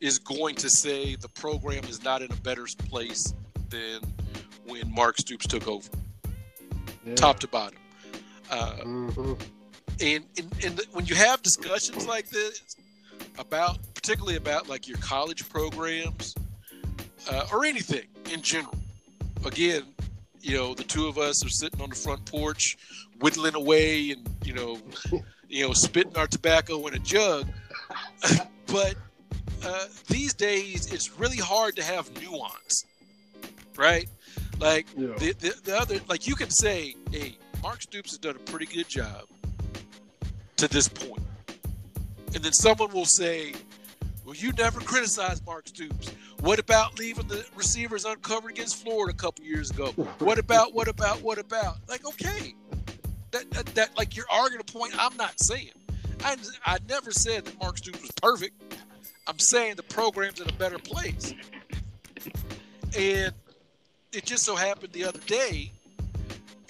is 0.00 0.18
going 0.18 0.54
to 0.56 0.70
say 0.70 1.16
the 1.16 1.28
program 1.28 1.84
is 1.84 2.04
not 2.04 2.22
in 2.22 2.30
a 2.30 2.36
better 2.36 2.66
place 2.88 3.34
than 3.70 4.00
when 4.66 4.92
Mark 4.92 5.18
Stoops 5.18 5.46
took 5.46 5.66
over, 5.66 5.88
Yeah. 7.04 7.14
top 7.14 7.40
to 7.40 7.48
bottom. 7.48 7.78
Uh, 8.50 8.72
hmm 8.76 9.34
and 10.00 10.24
and, 10.36 10.52
and 10.64 10.80
when 10.92 11.06
you 11.06 11.14
have 11.14 11.42
discussions 11.42 12.06
like 12.06 12.28
this 12.30 12.76
about 13.38 13.78
particularly 13.94 14.36
about 14.36 14.68
like 14.68 14.86
your 14.86 14.98
college 14.98 15.48
programs 15.48 16.34
uh, 17.30 17.46
or 17.52 17.64
anything 17.64 18.06
in 18.32 18.40
general 18.40 18.76
again 19.44 19.82
you 20.40 20.56
know 20.56 20.74
the 20.74 20.84
two 20.84 21.06
of 21.06 21.18
us 21.18 21.44
are 21.44 21.48
sitting 21.48 21.80
on 21.80 21.90
the 21.90 21.96
front 21.96 22.24
porch 22.26 22.76
whittling 23.20 23.54
away 23.54 24.10
and 24.10 24.28
you 24.44 24.52
know 24.52 24.78
you 25.48 25.66
know 25.66 25.72
spitting 25.72 26.16
our 26.16 26.26
tobacco 26.26 26.86
in 26.86 26.94
a 26.94 26.98
jug 27.00 27.46
but 28.66 28.94
uh, 29.64 29.86
these 30.08 30.32
days 30.34 30.92
it's 30.92 31.18
really 31.18 31.36
hard 31.36 31.74
to 31.74 31.82
have 31.82 32.08
nuance 32.22 32.84
right 33.76 34.08
like 34.58 34.86
Yeah. 34.96 35.08
the, 35.18 35.32
the, 35.34 35.54
the 35.64 35.78
other 35.78 35.98
like 36.08 36.26
you 36.26 36.34
can 36.34 36.50
say 36.50 36.94
hey 37.10 37.36
mark 37.62 37.82
stoops 37.82 38.10
has 38.10 38.18
done 38.18 38.36
a 38.36 38.50
pretty 38.50 38.66
good 38.66 38.88
job 38.88 39.22
to 40.56 40.66
this 40.68 40.88
point. 40.88 41.22
And 42.34 42.42
then 42.44 42.52
someone 42.52 42.92
will 42.92 43.04
say 43.06 43.54
well 44.24 44.34
you 44.34 44.52
never 44.52 44.80
criticized 44.80 45.44
mark 45.46 45.68
stoops. 45.68 46.12
What 46.40 46.58
about 46.58 46.98
leaving 46.98 47.26
the 47.26 47.44
receivers 47.56 48.04
uncovered 48.04 48.52
against 48.52 48.82
florida 48.82 49.12
a 49.12 49.16
couple 49.16 49.44
years 49.44 49.70
ago? 49.70 49.88
What 50.18 50.38
about 50.38 50.74
what 50.74 50.88
about 50.88 51.22
what 51.22 51.38
about? 51.38 51.76
Like 51.88 52.06
okay. 52.06 52.54
That, 53.30 53.50
that, 53.50 53.66
that 53.74 53.96
like 53.98 54.16
you're 54.16 54.30
arguing 54.32 54.60
a 54.66 54.72
point 54.72 54.94
i'm 54.98 55.14
not 55.16 55.38
saying. 55.40 55.72
I, 56.24 56.36
I 56.64 56.78
never 56.88 57.12
said 57.12 57.44
that 57.44 57.60
mark 57.60 57.78
stoops 57.78 58.00
was 58.00 58.10
perfect. 58.20 58.60
I'm 59.28 59.38
saying 59.38 59.76
the 59.76 59.82
program's 59.84 60.40
in 60.40 60.48
a 60.48 60.52
better 60.54 60.78
place. 60.78 61.34
And 62.98 63.32
it 64.12 64.24
just 64.24 64.44
so 64.44 64.56
happened 64.56 64.92
the 64.92 65.04
other 65.04 65.20
day, 65.20 65.72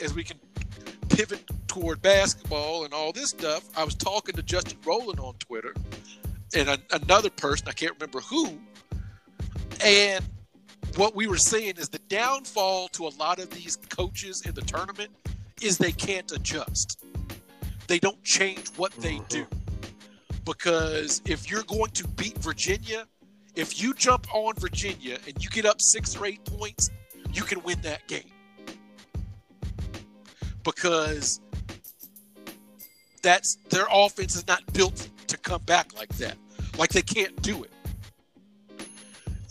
as 0.00 0.14
we 0.14 0.24
can 0.24 0.38
pivot 1.08 1.42
toward 1.66 2.00
basketball 2.02 2.84
and 2.84 2.92
all 2.92 3.12
this 3.12 3.30
stuff, 3.30 3.68
I 3.76 3.84
was 3.84 3.94
talking 3.94 4.34
to 4.36 4.42
Justin 4.42 4.78
Rowland 4.84 5.20
on 5.20 5.34
Twitter 5.34 5.74
and 6.54 6.68
a, 6.68 6.78
another 6.92 7.30
person, 7.30 7.68
I 7.68 7.72
can't 7.72 7.92
remember 7.98 8.20
who. 8.20 8.58
And 9.84 10.24
what 10.96 11.14
we 11.14 11.26
were 11.26 11.38
saying 11.38 11.74
is 11.76 11.88
the 11.88 11.98
downfall 12.08 12.88
to 12.88 13.06
a 13.06 13.12
lot 13.18 13.38
of 13.38 13.50
these 13.50 13.76
coaches 13.76 14.42
in 14.46 14.54
the 14.54 14.62
tournament 14.62 15.10
is 15.60 15.78
they 15.78 15.92
can't 15.92 16.30
adjust. 16.32 17.04
They 17.86 17.98
don't 17.98 18.22
change 18.24 18.68
what 18.76 18.92
they 18.92 19.16
mm-hmm. 19.16 19.28
do. 19.28 19.46
Because 20.44 21.20
if 21.26 21.50
you're 21.50 21.62
going 21.64 21.90
to 21.90 22.08
beat 22.08 22.38
Virginia, 22.38 23.06
if 23.54 23.82
you 23.82 23.92
jump 23.92 24.26
on 24.34 24.54
Virginia 24.54 25.18
and 25.26 25.42
you 25.42 25.50
get 25.50 25.66
up 25.66 25.80
six 25.82 26.16
or 26.16 26.26
eight 26.26 26.44
points, 26.44 26.90
you 27.38 27.44
can 27.44 27.62
win 27.62 27.80
that 27.82 28.04
game. 28.08 28.32
Because 30.64 31.40
that's 33.22 33.58
their 33.70 33.86
offense 33.92 34.34
is 34.34 34.46
not 34.48 34.60
built 34.72 35.08
to 35.28 35.36
come 35.36 35.62
back 35.62 35.96
like 35.96 36.08
that, 36.16 36.36
like 36.76 36.90
they 36.90 37.02
can't 37.02 37.40
do 37.40 37.62
it. 37.62 37.70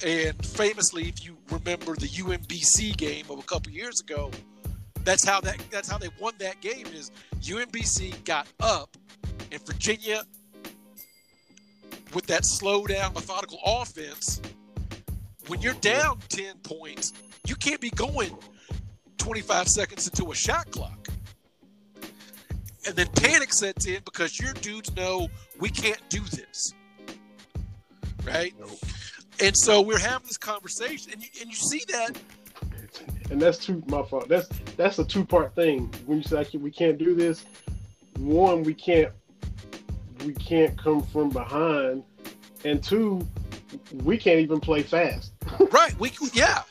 And 0.06 0.46
famously, 0.46 1.08
if 1.08 1.26
you 1.26 1.38
remember 1.50 1.96
the 1.96 2.08
UMBC 2.08 2.98
game 2.98 3.26
of 3.30 3.40
a 3.40 3.44
couple 3.44 3.72
years 3.72 4.02
ago, 4.02 4.32
that's 5.06 5.24
how 5.24 5.40
that 5.42 5.58
that's 5.72 5.90
how 5.90 5.98
they 5.98 6.10
won 6.20 6.34
that 6.40 6.60
game. 6.60 6.88
Is 6.88 7.12
UMBC 7.40 8.26
got 8.26 8.48
up, 8.60 8.98
and 9.50 9.66
Virginia, 9.66 10.24
with 12.14 12.28
that 12.28 12.46
slow 12.46 12.86
down, 12.86 13.14
methodical 13.14 13.60
offense, 13.66 14.42
when 15.48 15.62
you're 15.62 15.74
down 15.76 16.20
ten 16.28 16.58
points, 16.64 17.14
you 17.48 17.56
can't 17.56 17.82
be 17.82 17.90
going 17.92 18.38
25 19.18 19.68
seconds 19.68 20.08
into 20.08 20.32
a 20.32 20.36
shot 20.36 20.70
clock. 20.72 21.08
And 22.86 22.96
then 22.96 23.08
panic 23.16 23.52
sets 23.52 23.86
in 23.86 24.02
because 24.06 24.40
your 24.40 24.54
dudes 24.54 24.96
know 24.96 25.28
we 25.60 25.70
can't 25.70 26.02
do 26.10 26.22
this. 26.22 26.74
Right? 28.24 28.54
Nope. 28.60 28.70
And 29.42 29.56
so 29.56 29.82
we're 29.82 30.00
having 30.00 30.26
this 30.26 30.38
conversation, 30.38 31.12
and 31.14 31.22
you, 31.22 31.30
and 31.42 31.50
you 31.50 31.56
see 31.56 31.84
that. 31.90 32.18
And 33.30 33.42
that's 33.42 33.58
two 33.58 33.84
my 33.88 34.02
fault. 34.04 34.28
That's 34.28 34.48
that's 34.78 34.98
a 35.00 35.06
two 35.06 35.26
part 35.26 35.54
thing. 35.54 35.94
When 36.06 36.20
you 36.20 36.24
say 36.24 36.38
like, 36.38 36.50
we 36.54 36.72
can't 36.72 36.98
do 36.98 37.14
this, 37.14 37.46
one 38.18 38.64
we 38.64 38.74
can't 38.74 39.12
we 40.26 40.34
can't 40.34 40.78
come 40.78 41.04
from 41.04 41.30
behind, 41.30 42.04
and 42.66 42.84
two 42.84 43.28
we 44.04 44.18
can't 44.18 44.40
even 44.40 44.60
play 44.60 44.82
fast. 44.82 45.34
Right. 45.72 45.98
We 46.00 46.12
yeah. 46.34 46.64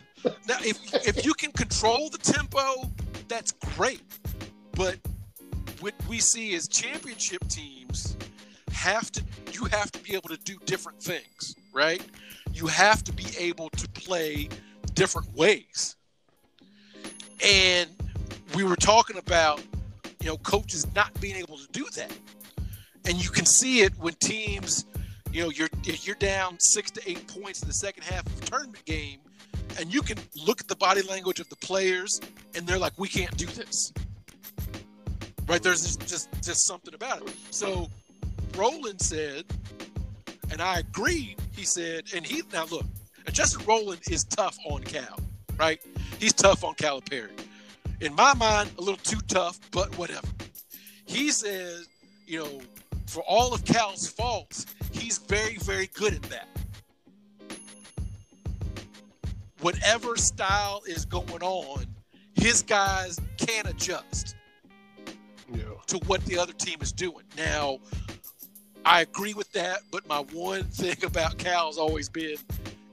Now 0.49 0.59
if 0.61 0.79
if 1.07 1.25
you 1.25 1.35
can 1.35 1.53
control 1.53 2.11
the 2.11 2.19
tempo, 2.19 2.91
that's 3.29 3.53
great. 3.77 4.03
But 4.73 4.99
what 5.81 5.95
we 6.09 6.19
see 6.19 6.53
is 6.53 6.69
championship 6.69 7.47
teams 7.49 8.17
have 8.73 9.11
to 9.13 9.23
you 9.53 9.65
have 9.67 9.91
to 9.93 9.99
be 10.01 10.15
able 10.15 10.29
to 10.29 10.37
do 10.39 10.57
different 10.67 11.01
things, 11.03 11.55
right? 11.73 12.03
You 12.53 12.67
have 12.67 13.03
to 13.05 13.13
be 13.13 13.27
able 13.39 13.71
to 13.71 13.89
play 13.89 14.49
different 14.95 15.35
ways. 15.35 15.97
And 17.45 17.91
we 18.55 18.65
were 18.65 18.77
talking 18.77 19.19
about, 19.19 19.63
you 20.21 20.29
know, 20.29 20.37
coaches 20.39 20.87
not 20.95 21.19
being 21.21 21.37
able 21.37 21.59
to 21.59 21.69
do 21.73 21.87
that. 21.97 22.13
And 23.05 23.23
you 23.23 23.31
can 23.31 23.47
see 23.47 23.81
it 23.81 23.93
when 23.99 24.15
teams, 24.15 24.87
you 25.33 25.43
know, 25.43 25.51
you're 25.51 25.69
you're 25.85 26.17
down 26.17 26.59
six 26.59 26.91
to 26.93 27.11
eight 27.11 27.27
points 27.29 27.63
in 27.63 27.69
the 27.69 27.75
second 27.75 28.03
half 28.05 28.27
of 28.27 28.43
a 28.43 28.47
tournament 28.47 28.85
game, 28.85 29.21
and 29.79 29.93
you 29.93 30.03
can 30.03 30.19
look 30.47 30.61
at 30.61 30.69
the 30.69 30.77
body 30.77 31.03
language 31.03 31.41
of 31.41 31.49
the 31.49 31.57
players, 31.57 32.21
and 32.55 32.67
they're 32.67 32.79
like, 32.79 32.93
"We 32.97 33.09
can't 33.09 33.37
do 33.37 33.47
this." 33.47 33.93
Right? 35.47 35.63
There's 35.63 35.83
just 35.83 36.07
just, 36.07 36.29
just 36.43 36.67
something 36.67 36.95
about 36.95 37.23
it. 37.23 37.35
So 37.51 37.89
Rowland 38.57 39.01
said, 39.01 39.45
and 40.51 40.61
I 40.61 40.81
agreed. 40.81 41.37
He 41.55 41.65
said, 41.65 42.05
and 42.15 42.25
he 42.25 42.43
now 42.53 42.67
look, 42.67 42.85
Justin 43.33 43.65
Rowland 43.67 44.01
is 44.11 44.25
tough 44.25 44.57
on 44.71 44.83
Cal, 44.83 45.19
right? 45.59 45.81
He's 46.19 46.33
tough 46.33 46.65
on 46.65 46.75
Calipari. 46.75 47.31
In 48.01 48.15
my 48.15 48.35
mind, 48.35 48.71
a 48.79 48.81
little 48.81 48.97
too 48.99 49.21
tough, 49.29 49.59
but 49.71 49.97
whatever. 49.99 50.27
He 51.07 51.31
says, 51.31 51.89
you 52.27 52.41
know, 52.41 52.61
for 53.07 53.23
all 53.23 53.55
of 53.55 53.65
Cal's 53.65 54.09
faults, 54.09 54.67
he's 54.93 55.19
very, 55.19 55.57
very 55.59 55.89
good 55.95 56.15
at 56.15 56.23
that. 56.25 56.49
Whatever 59.67 60.17
style 60.17 60.81
is 60.87 61.05
going 61.05 61.43
on, 61.43 61.87
his 62.37 62.63
guys 62.63 63.19
can 63.37 63.67
adjust 63.67 64.37
Yeah. 65.53 65.65
to 65.89 65.97
what 66.07 66.25
the 66.27 66.39
other 66.39 66.53
team 66.53 66.79
is 66.81 66.93
doing. 66.93 67.25
Now, 67.37 67.81
I 68.85 69.01
agree 69.01 69.35
with 69.35 69.51
that, 69.55 69.81
but 69.91 70.07
my 70.07 70.21
one 70.21 70.63
thing 70.67 71.05
about 71.05 71.39
Cal's 71.39 71.79
always 71.79 72.09
been 72.09 72.37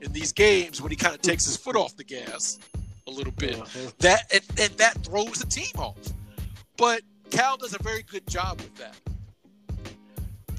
in 0.00 0.12
these 0.12 0.32
games 0.32 0.82
when 0.82 0.90
he 0.90 0.96
kind 0.96 1.14
of 1.14 1.22
takes 1.22 1.44
his 1.46 1.56
foot 1.56 1.76
off 1.76 1.96
the 1.96 2.02
gas 2.02 2.58
a 3.06 3.10
little 3.12 3.32
bit. 3.34 3.54
Uh-huh. 3.54 3.90
That 4.00 4.24
and, 4.34 4.42
and 4.58 4.72
that 4.78 4.94
throws 5.04 5.38
the 5.38 5.46
team 5.46 5.76
off. 5.78 5.94
But 6.76 7.02
Cal 7.30 7.56
does 7.56 7.76
a 7.78 7.82
very 7.84 8.02
good 8.02 8.26
job 8.26 8.60
with 8.60 8.74
that. 8.78 8.96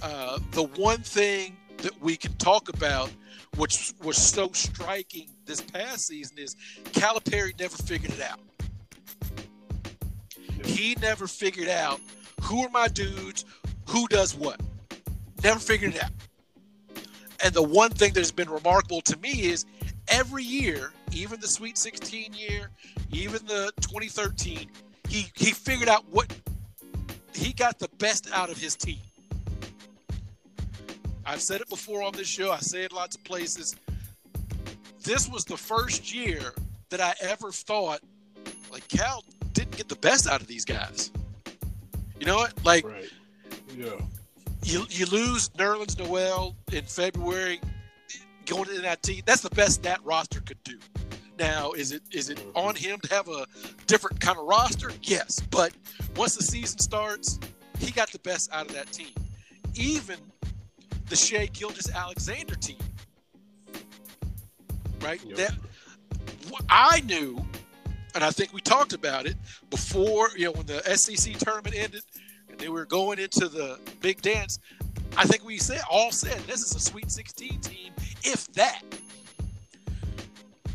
Uh, 0.02 0.40
the 0.52 0.64
one 0.64 1.02
thing 1.02 1.58
that 1.80 2.02
we 2.02 2.16
can 2.16 2.32
talk 2.36 2.70
about, 2.70 3.12
which 3.58 3.94
was 4.04 4.18
so 4.18 4.50
striking 4.54 5.30
this 5.46 5.62
past 5.62 6.08
season, 6.08 6.38
is 6.38 6.56
Calipari 6.86 7.58
never 7.60 7.76
figured 7.78 8.14
it 8.14 8.22
out. 8.22 8.40
He 10.64 10.96
never 11.02 11.28
figured 11.28 11.70
out 11.70 12.00
who 12.42 12.64
are 12.64 12.70
my 12.70 12.88
dudes, 12.88 13.46
who 13.88 14.08
does 14.08 14.36
what. 14.36 14.60
Never 15.44 15.60
figured 15.60 15.96
it 15.96 16.04
out. 16.04 16.12
And 17.44 17.54
the 17.54 17.64
one 17.64 17.92
thing 17.92 18.14
that 18.14 18.20
has 18.20 18.32
been 18.32 18.50
remarkable 18.50 19.02
to 19.02 19.18
me 19.18 19.44
is 19.44 19.66
every 20.08 20.44
year, 20.44 20.92
even 21.12 21.40
the 21.40 21.48
Sweet 21.48 21.78
16 21.78 22.34
year, 22.34 22.72
even 23.12 23.46
the 23.46 23.72
2013, 23.82 24.70
he 25.08 25.28
he 25.36 25.52
figured 25.52 25.90
out 25.90 26.04
what 26.10 26.34
he 27.34 27.54
got 27.54 27.80
the 27.80 27.90
best 28.00 28.30
out 28.32 28.50
of 28.50 28.58
his 28.58 28.76
team. 28.76 29.00
I've 31.26 31.42
said 31.42 31.62
it 31.62 31.70
before 31.70 32.04
on 32.04 32.14
this 32.14 32.28
show. 32.28 32.52
I 32.52 32.60
say 32.60 32.84
it 32.84 32.92
lots 32.92 33.16
of 33.16 33.24
places. 33.24 33.76
This 35.04 35.30
was 35.30 35.46
the 35.46 35.58
first 35.58 36.14
year 36.14 36.54
that 36.90 37.02
I 37.02 37.14
ever 37.22 37.52
thought 37.52 38.02
like 38.72 38.88
Cal 38.88 39.24
didn't 39.54 39.78
get 39.78 39.88
the 39.88 39.96
best 39.96 40.28
out 40.28 40.42
of 40.42 40.48
these 40.48 40.66
guys. 40.66 41.12
You 42.20 42.26
know 42.26 42.38
what? 42.38 42.54
Like 42.66 42.86
Right. 42.86 43.10
Yeah. 43.76 44.00
you 44.64 44.86
you 44.90 45.06
lose 45.08 45.50
Nerlens 45.50 45.98
Noel 45.98 46.56
in 46.72 46.84
February, 46.86 47.60
going 48.46 48.66
to 48.66 48.82
NIT. 48.82 49.26
That's 49.26 49.42
the 49.42 49.50
best 49.52 49.84
that 49.84 50.04
roster 50.04 50.42
could 50.42 50.62
do. 50.64 50.78
Now, 51.38 51.72
is 51.72 51.92
it 51.92 52.02
is 52.12 52.30
it 52.30 52.38
mm-hmm. 52.38 52.58
on 52.58 52.76
him 52.76 53.00
to 53.02 53.14
have 53.14 53.28
a 53.28 53.46
different 53.88 54.20
kind 54.22 54.38
of 54.38 54.46
roster? 54.46 54.92
Yes, 55.02 55.42
but 55.52 55.74
once 56.16 56.36
the 56.36 56.44
season 56.44 56.80
starts, 56.80 57.40
he 57.80 57.92
got 57.92 58.12
the 58.12 58.20
best 58.20 58.52
out 58.54 58.68
of 58.68 58.74
that 58.74 58.92
team. 58.92 59.14
Even 59.76 60.18
the 61.08 61.16
Shai 61.16 61.48
Gilgeous-Alexander 61.48 62.56
team, 62.56 62.78
right? 65.02 65.24
Yep. 65.26 65.38
That 65.38 65.54
what 66.50 66.64
I 66.70 67.02
knew, 67.02 67.44
and 68.14 68.24
I 68.24 68.32
think 68.32 68.54
we 68.54 68.62
talked 68.62 68.94
about 68.94 69.26
it 69.26 69.36
before. 69.70 70.30
You 70.36 70.46
know, 70.46 70.52
when 70.54 70.66
the 70.66 70.82
SEC 70.96 71.38
tournament 71.38 71.76
ended 71.76 72.04
and 72.50 72.60
they 72.60 72.70
were 72.70 72.86
going 72.86 73.20
into 73.20 73.48
the 73.48 73.80
big 74.02 74.22
dance. 74.22 74.60
I 75.18 75.26
think 75.26 75.46
we 75.46 75.58
said 75.58 75.82
all 75.90 76.12
said 76.12 76.38
this 76.48 76.62
is 76.62 76.76
a 76.76 76.80
Sweet 76.80 77.12
16 77.12 77.60
team, 77.62 77.94
if 78.24 78.48
that. 78.54 78.82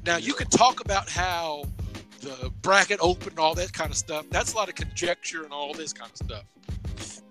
Now 0.06 0.16
you 0.16 0.32
can 0.32 0.48
talk 0.48 0.80
about 0.80 1.08
how 1.08 1.64
the 2.20 2.50
bracket 2.62 2.98
opened 3.00 3.32
and 3.32 3.38
all 3.38 3.54
that 3.54 3.72
kind 3.72 3.90
of 3.90 3.96
stuff. 3.96 4.26
That's 4.30 4.52
a 4.52 4.56
lot 4.56 4.68
of 4.68 4.74
conjecture 4.74 5.44
and 5.44 5.52
all 5.52 5.72
this 5.72 5.92
kind 5.92 6.10
of 6.10 6.16
stuff. 6.16 7.22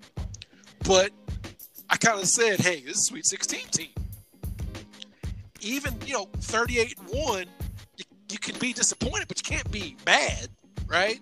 But 0.83 1.11
I 1.89 1.97
kind 1.97 2.19
of 2.19 2.27
said, 2.27 2.59
hey, 2.59 2.81
this 2.81 2.97
is 2.97 3.05
Sweet 3.07 3.25
16 3.25 3.67
team. 3.69 3.89
Even, 5.61 5.95
you 6.05 6.13
know, 6.13 6.29
38 6.39 6.95
and 6.99 7.07
1, 7.09 7.45
you, 7.97 8.05
you 8.31 8.39
can 8.39 8.57
be 8.59 8.73
disappointed, 8.73 9.27
but 9.27 9.37
you 9.39 9.55
can't 9.55 9.69
be 9.71 9.97
mad, 10.05 10.47
right? 10.87 11.19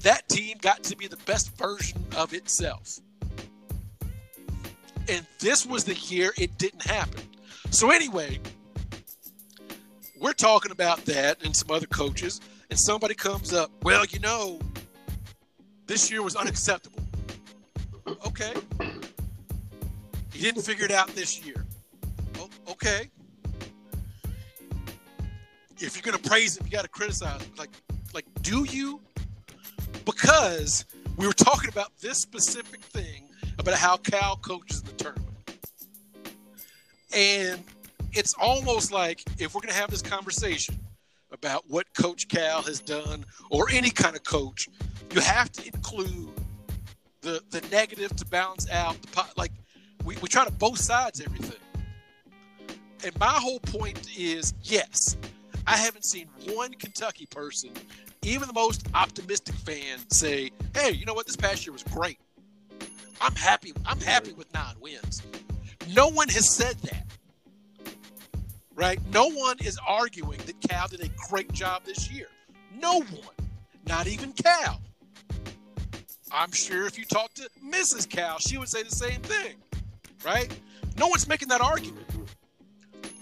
That 0.00 0.28
team 0.28 0.58
got 0.60 0.82
to 0.84 0.96
be 0.96 1.06
the 1.06 1.16
best 1.24 1.56
version 1.56 2.04
of 2.16 2.34
itself. 2.34 2.98
And 5.08 5.26
this 5.38 5.64
was 5.64 5.84
the 5.84 5.94
year 5.94 6.32
it 6.36 6.58
didn't 6.58 6.82
happen. 6.82 7.22
So, 7.70 7.90
anyway, 7.90 8.40
we're 10.20 10.32
talking 10.32 10.72
about 10.72 11.04
that 11.06 11.42
and 11.44 11.54
some 11.54 11.70
other 11.70 11.86
coaches, 11.86 12.40
and 12.70 12.78
somebody 12.78 13.14
comes 13.14 13.52
up, 13.52 13.70
well, 13.82 14.04
you 14.06 14.18
know, 14.18 14.58
this 15.86 16.10
year 16.10 16.22
was 16.22 16.36
unacceptable. 16.36 17.02
Okay. 18.26 18.54
He 20.34 20.42
didn't 20.42 20.62
figure 20.62 20.84
it 20.84 20.90
out 20.90 21.08
this 21.08 21.44
year. 21.44 21.64
Oh, 22.38 22.50
okay. 22.68 23.08
If 25.78 25.96
you're 25.96 26.02
gonna 26.02 26.22
praise 26.28 26.56
him, 26.56 26.66
you 26.66 26.72
gotta 26.72 26.88
criticize 26.88 27.40
him. 27.40 27.52
Like, 27.56 27.70
like, 28.12 28.26
do 28.42 28.64
you? 28.64 29.00
Because 30.04 30.84
we 31.16 31.26
were 31.26 31.32
talking 31.32 31.70
about 31.70 31.92
this 32.00 32.18
specific 32.18 32.80
thing 32.80 33.28
about 33.58 33.74
how 33.74 33.96
Cal 33.96 34.36
coaches 34.36 34.82
the 34.82 34.92
tournament. 34.92 35.30
And 37.14 37.62
it's 38.12 38.34
almost 38.34 38.92
like 38.92 39.22
if 39.38 39.54
we're 39.54 39.60
going 39.60 39.72
to 39.72 39.80
have 39.80 39.90
this 39.90 40.02
conversation 40.02 40.78
about 41.32 41.64
what 41.68 41.86
Coach 41.94 42.28
Cal 42.28 42.62
has 42.62 42.80
done 42.80 43.24
or 43.50 43.66
any 43.70 43.90
kind 43.90 44.16
of 44.16 44.24
coach, 44.24 44.68
you 45.12 45.20
have 45.20 45.50
to 45.52 45.66
include 45.66 46.28
the 47.20 47.42
the 47.50 47.60
negative 47.70 48.14
to 48.16 48.26
balance 48.26 48.68
out 48.70 49.00
the 49.00 49.08
po- 49.08 49.32
like 49.36 49.52
we, 50.04 50.16
we 50.16 50.28
try 50.28 50.44
to 50.44 50.52
both 50.52 50.78
sides 50.78 51.20
everything. 51.20 51.58
And 53.04 53.18
my 53.18 53.26
whole 53.26 53.60
point 53.60 54.08
is 54.16 54.54
yes, 54.62 55.16
I 55.66 55.76
haven't 55.76 56.04
seen 56.04 56.28
one 56.46 56.72
Kentucky 56.74 57.26
person, 57.26 57.70
even 58.22 58.48
the 58.48 58.54
most 58.54 58.86
optimistic 58.94 59.54
fan, 59.54 59.98
say, 60.10 60.50
hey, 60.74 60.92
you 60.92 61.04
know 61.04 61.14
what, 61.14 61.26
this 61.26 61.36
past 61.36 61.66
year 61.66 61.72
was 61.72 61.82
great. 61.82 62.18
I'm 63.20 63.34
happy. 63.34 63.72
I'm 63.86 64.00
happy 64.00 64.32
with 64.32 64.52
nine 64.52 64.74
wins. 64.80 65.22
No 65.94 66.08
one 66.08 66.28
has 66.28 66.48
said 66.48 66.76
that. 66.82 67.06
Right? 68.74 68.98
No 69.12 69.30
one 69.30 69.56
is 69.60 69.78
arguing 69.86 70.40
that 70.46 70.60
Cal 70.60 70.88
did 70.88 71.00
a 71.02 71.08
great 71.28 71.52
job 71.52 71.84
this 71.84 72.10
year. 72.10 72.26
No 72.76 73.00
one. 73.00 73.48
Not 73.86 74.06
even 74.06 74.32
Cal. 74.32 74.80
I'm 76.32 76.50
sure 76.50 76.86
if 76.86 76.98
you 76.98 77.04
talk 77.04 77.32
to 77.34 77.48
Mrs. 77.64 78.08
Cal, 78.08 78.38
she 78.38 78.58
would 78.58 78.68
say 78.68 78.82
the 78.82 78.90
same 78.90 79.20
thing. 79.20 79.54
Right? 80.24 80.56
No 80.98 81.08
one's 81.08 81.28
making 81.28 81.48
that 81.48 81.60
argument. 81.60 82.06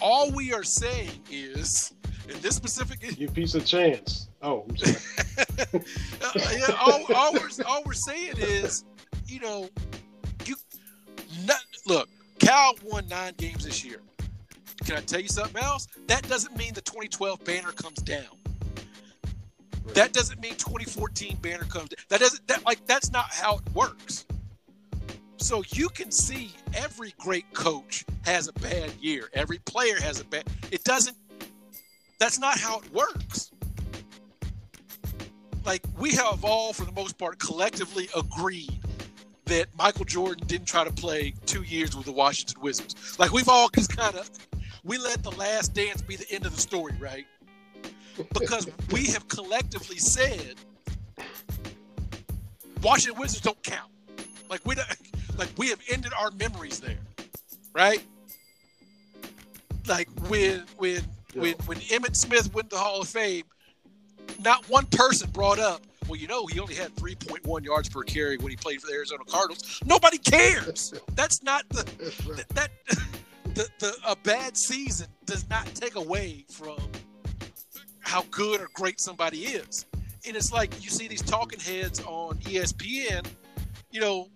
All 0.00 0.30
we 0.30 0.52
are 0.52 0.64
saying 0.64 1.10
is, 1.30 1.92
in 2.28 2.40
this 2.40 2.56
specific, 2.56 3.00
Give 3.16 3.32
peace 3.32 3.54
a 3.54 3.60
chance. 3.60 4.28
Oh, 4.42 4.64
I'm 4.68 4.76
sorry. 4.76 4.96
Uh, 6.22 6.38
yeah, 6.52 6.76
all, 6.80 7.02
all, 7.14 7.32
we're, 7.32 7.64
all 7.66 7.82
we're 7.84 7.92
saying 7.92 8.34
is, 8.38 8.84
you 9.26 9.40
know, 9.40 9.68
you 10.44 10.54
not, 11.44 11.60
look. 11.86 12.08
Cal 12.38 12.74
won 12.84 13.06
nine 13.08 13.34
games 13.36 13.64
this 13.64 13.84
year. 13.84 14.00
Can 14.84 14.96
I 14.96 15.00
tell 15.00 15.20
you 15.20 15.28
something 15.28 15.62
else? 15.62 15.88
That 16.06 16.28
doesn't 16.28 16.56
mean 16.56 16.74
the 16.74 16.80
2012 16.80 17.44
banner 17.44 17.72
comes 17.72 17.98
down. 17.98 18.24
That 19.94 20.12
doesn't 20.12 20.40
mean 20.40 20.52
2014 20.52 21.36
banner 21.40 21.64
comes 21.64 21.90
down. 21.90 22.04
That 22.08 22.20
doesn't 22.20 22.46
that 22.48 22.64
like 22.64 22.84
that's 22.86 23.12
not 23.12 23.26
how 23.30 23.56
it 23.56 23.74
works. 23.74 24.26
So 25.42 25.64
you 25.72 25.88
can 25.88 26.12
see 26.12 26.52
every 26.72 27.12
great 27.18 27.52
coach 27.52 28.04
has 28.24 28.46
a 28.46 28.52
bad 28.52 28.92
year. 29.00 29.28
Every 29.34 29.58
player 29.58 30.00
has 30.00 30.20
a 30.20 30.24
bad. 30.24 30.44
It 30.70 30.84
doesn't. 30.84 31.16
That's 32.20 32.38
not 32.38 32.58
how 32.58 32.78
it 32.78 32.92
works. 32.92 33.50
Like 35.64 35.82
we 35.98 36.12
have 36.12 36.44
all, 36.44 36.72
for 36.72 36.84
the 36.84 36.92
most 36.92 37.18
part, 37.18 37.40
collectively 37.40 38.08
agreed 38.16 38.78
that 39.46 39.66
Michael 39.76 40.04
Jordan 40.04 40.46
didn't 40.46 40.68
try 40.68 40.84
to 40.84 40.92
play 40.92 41.34
two 41.44 41.64
years 41.64 41.96
with 41.96 42.06
the 42.06 42.12
Washington 42.12 42.62
Wizards. 42.62 43.18
Like 43.18 43.32
we've 43.32 43.48
all 43.48 43.68
just 43.68 43.96
kind 43.96 44.14
of 44.14 44.30
we 44.84 44.96
let 44.96 45.24
the 45.24 45.32
last 45.32 45.74
dance 45.74 46.02
be 46.02 46.14
the 46.14 46.30
end 46.30 46.46
of 46.46 46.54
the 46.54 46.60
story, 46.60 46.94
right? 47.00 47.26
Because 48.32 48.68
we 48.92 49.06
have 49.06 49.26
collectively 49.26 49.98
said 49.98 50.54
Washington 52.80 53.20
Wizards 53.20 53.40
don't 53.40 53.60
count. 53.64 53.90
Like 54.48 54.64
we 54.64 54.76
don't, 54.76 54.86
like 55.38 55.48
we 55.56 55.68
have 55.68 55.80
ended 55.90 56.12
our 56.18 56.30
memories 56.32 56.80
there, 56.80 56.98
right? 57.74 58.02
Like 59.86 60.08
when 60.28 60.64
when 60.76 61.02
when 61.34 61.54
when 61.66 61.78
Emmitt 61.78 62.16
Smith 62.16 62.52
went 62.54 62.70
to 62.70 62.76
the 62.76 62.82
Hall 62.82 63.00
of 63.00 63.08
Fame, 63.08 63.44
not 64.44 64.68
one 64.68 64.86
person 64.86 65.30
brought 65.30 65.58
up, 65.58 65.82
well, 66.08 66.18
you 66.18 66.26
know, 66.26 66.46
he 66.46 66.60
only 66.60 66.74
had 66.74 66.94
3.1 66.96 67.64
yards 67.64 67.88
per 67.88 68.02
carry 68.02 68.36
when 68.36 68.50
he 68.50 68.56
played 68.56 68.80
for 68.80 68.88
the 68.88 68.94
Arizona 68.94 69.24
Cardinals. 69.26 69.80
Nobody 69.84 70.18
cares. 70.18 70.94
That's 71.14 71.42
not 71.42 71.68
the 71.70 71.84
that, 72.36 72.48
that 72.54 72.70
the, 73.54 73.68
the 73.78 73.96
a 74.06 74.16
bad 74.16 74.56
season 74.56 75.06
does 75.26 75.48
not 75.48 75.66
take 75.74 75.96
away 75.96 76.44
from 76.50 76.78
how 78.00 78.24
good 78.30 78.60
or 78.60 78.68
great 78.74 79.00
somebody 79.00 79.38
is. 79.38 79.86
And 80.26 80.36
it's 80.36 80.52
like 80.52 80.82
you 80.84 80.90
see 80.90 81.08
these 81.08 81.22
talking 81.22 81.58
heads 81.58 82.00
on 82.00 82.36
ESPN, 82.38 83.26
you 83.90 84.00
know, 84.00 84.28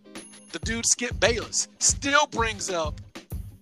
the 0.53 0.59
dude 0.61 0.87
Skip 0.87 1.19
Bayless 1.21 1.69
still 1.79 2.27
brings 2.29 2.71
up 2.71 3.01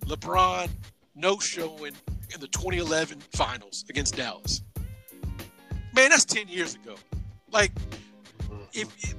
LeBron 0.05 0.69
no 1.15 1.39
showing 1.39 1.93
in 2.33 2.39
the 2.39 2.47
2011 2.47 3.19
finals 3.33 3.85
against 3.89 4.15
Dallas. 4.15 4.61
Man, 5.93 6.09
that's 6.09 6.25
10 6.25 6.49
years 6.49 6.75
ago. 6.75 6.95
Like, 7.51 7.71
if, 8.73 8.87
if 9.03 9.15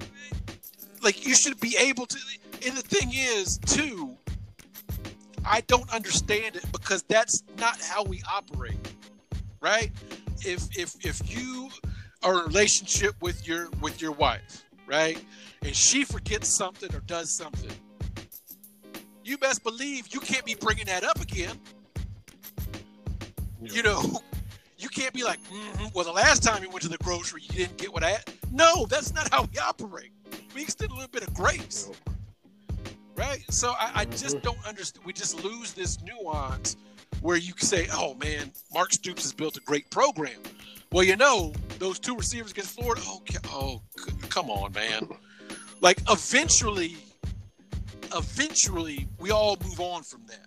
like 1.03 1.25
you 1.25 1.35
should 1.35 1.59
be 1.61 1.77
able 1.79 2.05
to 2.07 2.19
and 2.67 2.77
the 2.77 2.83
thing 2.83 3.11
is 3.15 3.59
too 3.59 4.17
i 5.45 5.61
don't 5.63 5.89
understand 5.95 6.57
it 6.57 6.65
because 6.73 7.03
that's 7.05 7.43
not 7.59 7.81
how 7.81 8.03
we 8.03 8.21
operate 8.33 8.77
right 9.61 9.93
if 10.41 10.67
if 10.77 10.95
if 11.05 11.21
you 11.33 11.71
are 12.23 12.35
in 12.35 12.41
a 12.41 12.45
relationship 12.45 13.15
with 13.21 13.47
your 13.47 13.69
with 13.81 14.03
your 14.03 14.13
wife 14.13 14.65
right 14.87 15.23
and 15.67 15.75
she 15.75 16.05
forgets 16.05 16.57
something 16.57 16.95
or 16.95 17.01
does 17.01 17.31
something. 17.37 17.71
You 19.25 19.37
best 19.37 19.65
believe 19.65 20.07
you 20.15 20.21
can't 20.21 20.45
be 20.45 20.55
bringing 20.55 20.87
that 20.87 21.03
up 21.03 21.21
again. 21.21 21.59
You 23.61 23.83
know 23.83 24.21
you 24.79 24.89
can't 24.89 25.13
be 25.13 25.25
like 25.25 25.41
"Mhm, 25.51 25.93
well 25.93 26.05
the 26.05 26.13
last 26.13 26.45
time 26.45 26.63
you 26.63 26.71
went 26.71 26.83
to 26.83 26.89
the 26.89 26.99
grocery 26.99 27.43
you 27.43 27.49
didn't 27.49 27.79
get 27.79 27.93
what 27.93 28.05
i 28.05 28.11
had. 28.11 28.23
No 28.53 28.87
that's 28.87 29.13
not 29.13 29.29
how 29.33 29.43
we 29.43 29.59
operate. 29.59 30.13
We 30.55 30.63
extend 30.63 30.93
a 30.93 30.95
little 30.95 31.09
bit 31.09 31.27
of 31.27 31.35
grace. 31.35 31.91
Right? 33.17 33.45
So 33.51 33.75
i, 33.81 33.91
I 33.97 34.05
just 34.05 34.41
don't 34.43 34.65
understand 34.65 35.05
we 35.05 35.13
just 35.13 35.43
lose 35.43 35.73
this 35.73 36.01
nuance 36.03 36.77
where 37.23 37.37
you 37.37 37.55
can 37.55 37.67
say 37.67 37.89
oh 37.93 38.15
man 38.15 38.53
mark 38.73 38.93
stoops 38.93 39.25
has 39.25 39.33
built 39.33 39.57
a 39.57 39.61
great 39.61 39.91
program. 39.91 40.41
Well 40.93 41.03
you 41.03 41.17
know 41.17 41.53
those 41.81 41.99
two 41.99 42.15
receivers 42.15 42.53
against 42.53 42.79
florida 42.79 43.03
oh, 43.05 43.21
oh 43.47 43.83
come 44.29 44.49
on 44.49 44.73
man 44.73 45.09
like 45.81 45.99
eventually 46.09 46.97
eventually 48.15 49.07
we 49.19 49.31
all 49.31 49.57
move 49.65 49.81
on 49.81 50.03
from 50.03 50.23
that 50.27 50.47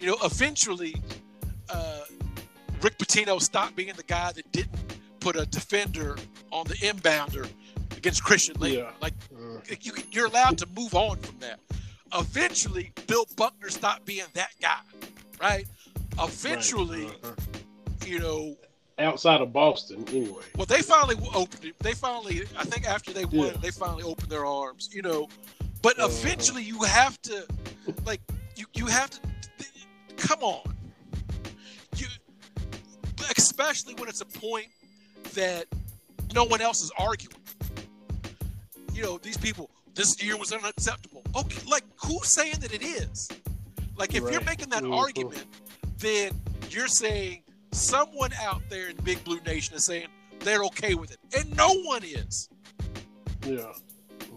you 0.00 0.06
know 0.06 0.16
eventually 0.24 0.94
uh, 1.70 2.00
rick 2.82 2.96
pitino 2.98 3.40
stopped 3.40 3.76
being 3.76 3.92
the 3.96 4.02
guy 4.04 4.32
that 4.32 4.50
didn't 4.52 4.78
put 5.20 5.36
a 5.36 5.44
defender 5.46 6.16
on 6.50 6.66
the 6.66 6.74
inbounder 6.76 7.48
against 7.96 8.24
christian 8.24 8.54
Laettner. 8.56 8.78
Yeah. 8.78 8.90
like 9.02 9.14
Uh, 9.34 9.60
you, 9.80 9.92
can- 9.92 10.06
you're 10.10 10.26
allowed 10.26 10.56
to 10.58 10.66
move 10.76 10.94
on 10.94 11.16
from 11.18 11.38
that. 11.40 11.60
Eventually, 12.14 12.90
Bill 13.06 13.26
Buckner 13.36 13.68
stopped 13.68 14.06
being 14.06 14.24
that 14.32 14.50
guy, 14.62 14.80
right? 15.40 15.66
Eventually, 16.18 17.04
right, 17.04 17.24
uh-huh. 17.24 18.06
you 18.06 18.18
know, 18.18 18.56
outside 18.98 19.40
of 19.40 19.52
Boston, 19.52 20.04
anyway. 20.08 20.42
well, 20.56 20.66
they 20.66 20.82
finally 20.82 21.16
opened 21.34 21.64
it. 21.64 21.78
They 21.80 21.92
finally, 21.94 22.42
I 22.56 22.64
think, 22.64 22.86
after 22.86 23.12
they 23.12 23.24
won, 23.24 23.46
Yeah. 23.48 23.52
they 23.60 23.70
finally 23.70 24.02
opened 24.02 24.30
their 24.30 24.44
arms, 24.46 24.88
you 24.92 25.02
know. 25.02 25.28
But 25.82 25.98
Uh-huh. 25.98 26.08
eventually, 26.10 26.62
you 26.64 26.82
have 26.82 27.20
to, 27.22 27.46
like, 28.04 28.20
you 28.56 28.66
you 28.74 28.86
have 28.86 29.10
to, 29.10 29.20
come 30.16 30.42
on, 30.42 30.76
you, 31.96 32.06
especially 33.36 33.94
when 33.94 34.08
it's 34.08 34.20
a 34.20 34.26
point 34.26 34.66
that 35.34 35.66
no 36.34 36.44
one 36.44 36.60
else 36.60 36.82
is 36.82 36.90
arguing. 36.98 37.36
You 38.92 39.02
know, 39.04 39.18
these 39.18 39.36
people, 39.36 39.70
this 39.94 40.20
year 40.22 40.36
was 40.36 40.52
unacceptable. 40.52 41.22
Okay, 41.36 41.60
like 41.68 41.84
who's 42.04 42.32
saying 42.34 42.56
that 42.60 42.72
it 42.74 42.82
is? 42.82 43.28
Like 43.96 44.14
if 44.14 44.28
you're 44.30 44.40
making 44.42 44.70
that 44.70 44.82
Mhm. 44.82 44.96
argument, 44.96 45.44
then 45.98 46.32
you're 46.70 46.88
saying 46.88 47.42
someone 47.72 48.32
out 48.40 48.62
there 48.68 48.88
in 48.88 48.96
the 48.96 49.02
Big 49.02 49.22
Blue 49.24 49.40
Nation 49.40 49.76
is 49.76 49.84
saying 49.84 50.08
they're 50.40 50.64
okay 50.64 50.94
with 50.94 51.10
it, 51.10 51.18
and 51.36 51.56
no 51.56 51.72
one 51.82 52.02
is. 52.04 52.48
Yeah. 53.46 53.72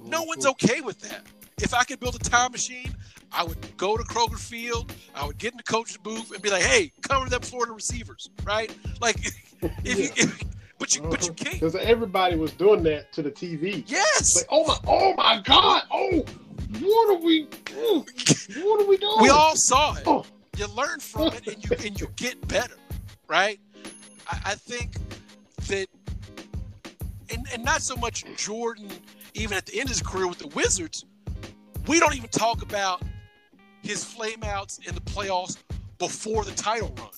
No 0.06 0.24
one's 0.24 0.46
okay 0.46 0.82
with 0.82 1.00
that. 1.02 1.26
If 1.62 1.74
I 1.74 1.84
could 1.84 2.00
build 2.00 2.15
a 2.15 2.20
time 2.20 2.52
machine, 2.52 2.96
I 3.32 3.44
would 3.44 3.78
go 3.78 3.96
to 3.96 4.04
Kroger 4.04 4.39
Field, 4.39 4.91
I 5.15 5.26
would 5.26 5.38
get 5.38 5.54
in 5.54 5.58
the 5.58 5.63
coach's 5.63 5.98
booth 5.98 6.32
and 6.32 6.41
be 6.41 6.50
like, 6.50 6.63
"Hey, 6.63 6.91
cover 7.02 7.30
them 7.30 7.41
Florida 7.41 7.72
receivers," 7.72 8.30
right? 8.44 8.76
Like, 9.00 9.17
if 9.84 10.00
you, 10.00 10.10
if, 10.15 10.44
but 10.80 10.96
you, 10.96 11.02
but 11.04 11.22
you 11.22 11.30
uh-huh. 11.30 11.34
can't. 11.36 11.54
Because 11.54 11.76
everybody 11.76 12.36
was 12.36 12.52
doing 12.54 12.84
that 12.84 13.13
to 13.13 13.22
the 13.22 13.32
TV. 13.32 13.84
Yes, 13.88 14.36
Like, 14.36 14.48
oh 14.50 14.65
my, 14.65 14.78
oh 14.88 15.13
my 15.15 15.41
God! 15.44 15.84
Oh, 15.91 16.26
what 16.80 17.10
are 17.15 17.24
we? 17.24 17.48
What 17.74 18.82
are 18.82 18.88
we 18.88 18.98
doing? 18.98 19.22
we 19.22 19.30
all 19.30 19.56
saw 19.56 19.96
it. 19.96 20.04
Oh, 20.06 20.26
You 20.58 20.67
learn 20.67 21.00
from 21.00 21.34
it, 21.34 21.48
and 21.48 21.63
you 21.63 21.78
and 21.86 22.02
you 22.02 22.08
get 22.15 22.46
better, 22.48 22.76
right? 23.32 23.62
I, 24.28 24.41
I 24.48 24.56
think 24.56 24.91
that, 25.70 25.88
and 27.34 27.48
and 27.54 27.63
not 27.63 27.82
so 27.82 27.96
much 27.96 28.26
Jordan, 28.36 28.89
even 29.34 29.56
at 29.58 29.65
the 29.65 29.80
end 29.80 29.84
of 29.84 29.89
his 29.89 30.02
career 30.02 30.28
with 30.28 30.39
the 30.39 30.50
Wizards, 30.50 31.06
we 31.88 32.00
don't 32.00 32.15
even 32.15 32.30
talk 32.30 32.62
about 32.62 33.02
his 33.82 34.04
flameouts 34.04 34.86
in 34.86 34.94
the 34.94 35.02
playoffs 35.02 35.58
before 35.98 36.44
the 36.44 36.52
title 36.52 36.94
run. 36.98 37.10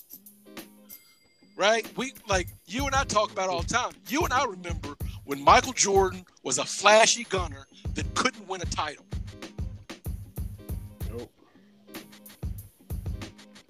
Right? 1.56 1.88
We 1.97 2.13
like 2.30 2.47
you 2.67 2.86
and 2.86 2.93
I 2.93 3.04
talk 3.06 3.32
about 3.32 3.49
all 3.49 3.63
the 3.63 3.73
time. 3.73 3.93
You 4.08 4.23
and 4.23 4.32
I 4.32 4.45
remember 4.45 4.95
when 5.26 5.43
Michael 5.43 5.73
Jordan 5.73 6.26
was 6.43 6.60
a 6.60 6.65
flashy 6.65 7.23
gunner 7.26 7.65
that 7.95 8.13
couldn't 8.13 8.47
win 8.47 8.62
a 8.62 8.65
title. 8.65 9.06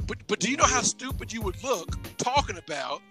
But 0.07 0.17
but 0.27 0.39
do 0.39 0.49
you 0.49 0.57
know 0.57 0.65
how 0.65 0.81
stupid 0.81 1.31
you 1.31 1.41
would 1.41 1.61
look 1.63 1.97
talking 2.17 2.57
about? 2.57 3.01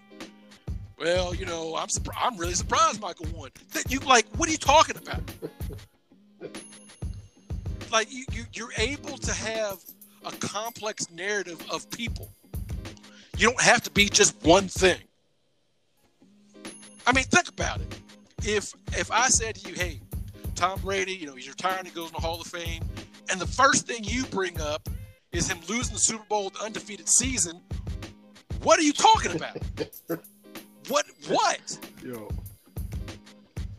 Well, 0.97 1.33
you 1.33 1.45
know, 1.45 1.75
I'm 1.75 1.89
surprised. 1.89 2.19
I'm 2.21 2.37
really 2.37 2.53
surprised 2.53 3.01
Michael 3.01 3.27
won. 3.35 3.49
That 3.73 3.91
you 3.91 3.99
like, 3.99 4.25
what 4.37 4.47
are 4.47 4.51
you 4.51 4.57
talking 4.57 4.95
about? 4.97 5.21
like 7.91 8.11
you, 8.11 8.25
you 8.31 8.43
you're 8.53 8.73
able 8.77 9.17
to 9.17 9.33
have 9.33 9.79
a 10.25 10.31
complex 10.33 11.09
narrative 11.11 11.61
of 11.71 11.89
people. 11.89 12.29
You 13.37 13.49
don't 13.49 13.61
have 13.61 13.81
to 13.83 13.91
be 13.91 14.09
just 14.09 14.35
one 14.43 14.67
thing. 14.67 14.99
I 17.05 17.11
mean, 17.11 17.25
think 17.25 17.49
about 17.49 17.81
it. 17.81 17.99
If 18.43 18.73
if 18.93 19.11
I 19.11 19.29
said 19.29 19.55
to 19.55 19.69
you, 19.69 19.75
"Hey, 19.75 19.99
Tom 20.55 20.79
Brady, 20.81 21.13
you 21.13 21.27
know, 21.27 21.35
he's 21.35 21.49
retiring, 21.49 21.85
he 21.85 21.91
goes 21.91 22.07
in 22.07 22.13
the 22.13 22.21
Hall 22.21 22.39
of 22.39 22.47
Fame. 22.47 22.83
And 23.29 23.39
the 23.39 23.47
first 23.47 23.87
thing 23.87 24.03
you 24.03 24.25
bring 24.25 24.59
up 24.61 24.87
is 25.33 25.49
him 25.49 25.59
losing 25.67 25.93
the 25.93 25.99
Super 25.99 26.23
Bowl 26.29 26.45
with 26.45 26.61
undefeated 26.61 27.09
season. 27.09 27.59
What 28.61 28.79
are 28.79 28.83
you 28.83 28.93
talking 28.93 29.35
about? 29.35 29.57
what? 30.87 31.05
What? 31.27 31.79
Yo. 32.03 32.29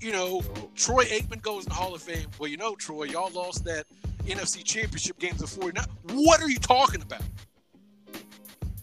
You 0.00 0.12
know, 0.12 0.42
yo. 0.42 0.70
Troy 0.74 1.04
Aikman 1.04 1.40
goes 1.40 1.64
in 1.64 1.70
the 1.70 1.74
Hall 1.74 1.94
of 1.94 2.02
Fame. 2.02 2.26
Well, 2.38 2.50
you 2.50 2.56
know, 2.56 2.74
Troy, 2.74 3.04
y'all 3.04 3.30
lost 3.32 3.64
that 3.64 3.86
NFC 4.26 4.62
Championship 4.64 5.18
game 5.18 5.34
to 5.36 5.46
49. 5.46 5.84
What 6.12 6.42
are 6.42 6.50
you 6.50 6.58
talking 6.58 7.00
about? 7.00 7.22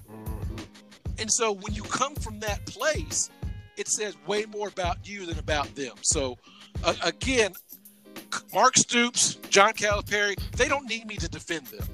Mhm. 0.10 0.66
And 1.20 1.32
so 1.32 1.52
when 1.52 1.74
you 1.74 1.84
come 1.84 2.16
from 2.16 2.40
that 2.40 2.66
place, 2.66 3.30
it 3.78 3.88
says 3.88 4.16
way 4.26 4.46
more 4.46 4.70
about 4.70 5.08
you 5.08 5.26
than 5.26 5.38
about 5.38 5.74
them. 5.76 5.96
So 6.02 6.38
uh, 6.84 6.96
again, 7.04 7.54
Mark 8.54 8.78
Stoops, 8.78 9.36
John 9.50 9.74
Calipari, 9.74 10.36
they 10.54 10.68
don't 10.68 10.88
need 10.88 11.06
me 11.08 11.16
to 11.18 11.28
defend 11.28 11.68
them. 11.68 11.88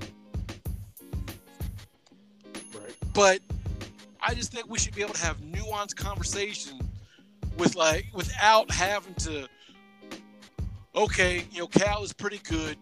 But 3.17 3.39
I 4.21 4.36
just 4.36 4.53
think 4.53 4.69
we 4.69 4.77
should 4.77 4.93
be 4.93 5.01
able 5.01 5.15
to 5.15 5.25
have 5.25 5.41
nuanced 5.41 5.95
conversation 5.95 6.80
with 7.58 7.75
like 7.75 8.06
without 8.13 8.69
having 8.69 9.15
to 9.15 9.47
okay, 10.95 11.43
you 11.51 11.62
know, 11.62 11.65
Cal 11.65 12.03
is 12.03 12.13
pretty 12.13 12.38
good, 12.47 12.77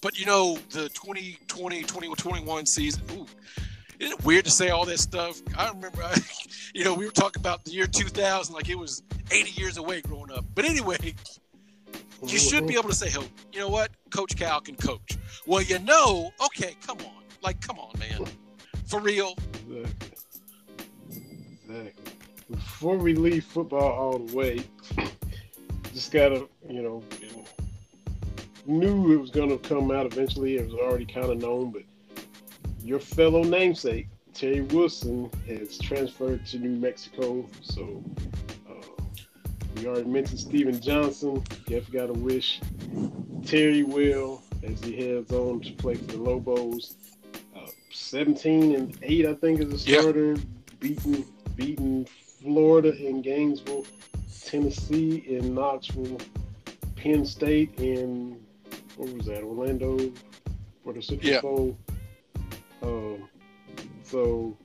but 0.00 0.20
you 0.20 0.24
know, 0.24 0.56
the 0.70 0.88
2020, 0.90 1.80
2021 1.80 2.64
season, 2.64 3.02
ooh, 3.10 3.26
isn't 3.98 4.20
it 4.20 4.24
weird 4.24 4.44
to 4.44 4.52
say 4.52 4.70
all 4.70 4.84
that 4.84 5.00
stuff? 5.00 5.42
I 5.58 5.70
remember, 5.70 6.04
I, 6.04 6.16
you 6.74 6.84
know, 6.84 6.94
we 6.94 7.04
were 7.04 7.10
talking 7.10 7.40
about 7.40 7.64
the 7.64 7.72
year 7.72 7.88
2000 7.88 8.54
like 8.54 8.68
it 8.68 8.78
was 8.78 9.02
80 9.32 9.60
years 9.60 9.78
away 9.78 10.00
growing 10.02 10.30
up. 10.30 10.44
But 10.54 10.64
anyway, 10.64 11.12
you 12.24 12.38
should 12.38 12.68
be 12.68 12.74
able 12.74 12.88
to 12.88 12.94
say, 12.94 13.08
"Hey, 13.10 13.26
you 13.52 13.58
know 13.58 13.68
what? 13.68 13.90
Coach 14.14 14.36
Cal 14.36 14.60
can 14.60 14.76
coach." 14.76 15.18
Well, 15.44 15.60
you 15.60 15.80
know, 15.80 16.30
okay, 16.44 16.76
come 16.86 16.98
on, 16.98 17.24
like, 17.42 17.60
come 17.60 17.80
on, 17.80 17.98
man, 17.98 18.28
for 18.92 19.00
real. 19.00 19.34
Exactly. 19.70 20.10
Exactly. 21.66 22.12
Before 22.50 22.98
we 22.98 23.14
leave 23.14 23.42
football 23.42 23.90
all 23.90 24.18
the 24.18 24.36
way, 24.36 24.62
just 25.94 26.12
gotta, 26.12 26.46
you 26.68 26.82
know, 26.82 27.02
knew 28.66 29.12
it 29.12 29.16
was 29.16 29.30
gonna 29.30 29.56
come 29.56 29.90
out 29.90 30.04
eventually. 30.04 30.58
It 30.58 30.66
was 30.66 30.74
already 30.74 31.06
kind 31.06 31.30
of 31.30 31.38
known, 31.38 31.70
but 31.70 31.84
your 32.84 32.98
fellow 32.98 33.42
namesake 33.42 34.08
Terry 34.34 34.60
Wilson 34.60 35.30
has 35.46 35.78
transferred 35.78 36.44
to 36.46 36.58
New 36.58 36.76
Mexico. 36.78 37.46
So 37.62 38.04
uh, 38.68 39.02
we 39.76 39.86
already 39.86 40.10
mentioned 40.10 40.40
Stephen 40.40 40.78
Johnson. 40.82 41.42
Jeff 41.66 41.90
got 41.90 42.08
to 42.08 42.12
wish 42.12 42.60
Terry 43.46 43.84
well 43.84 44.42
as 44.62 44.84
he 44.84 44.94
heads 44.96 45.32
on 45.32 45.60
to 45.60 45.72
play 45.72 45.94
for 45.94 46.12
the 46.12 46.18
Lobos. 46.18 46.94
Uh, 48.12 48.18
17 48.18 48.74
and 48.74 48.98
8, 49.02 49.26
I 49.26 49.34
think, 49.34 49.60
is 49.60 49.72
a 49.72 49.78
starter. 49.78 50.36
Beating 50.80 51.24
beating 51.56 52.06
Florida 52.40 52.94
in 52.94 53.22
Gainesville, 53.22 53.86
Tennessee 54.44 55.24
in 55.28 55.54
Knoxville, 55.54 56.18
Penn 56.96 57.24
State 57.24 57.78
in 57.78 58.40
what 58.96 59.12
was 59.12 59.26
that? 59.26 59.42
Orlando 59.42 60.12
for 60.82 60.92
the 60.92 61.00
Super 61.00 61.26
Yeah. 61.26 61.40
Bowl. 61.40 61.76
Um, 62.82 63.28
so 64.02 64.56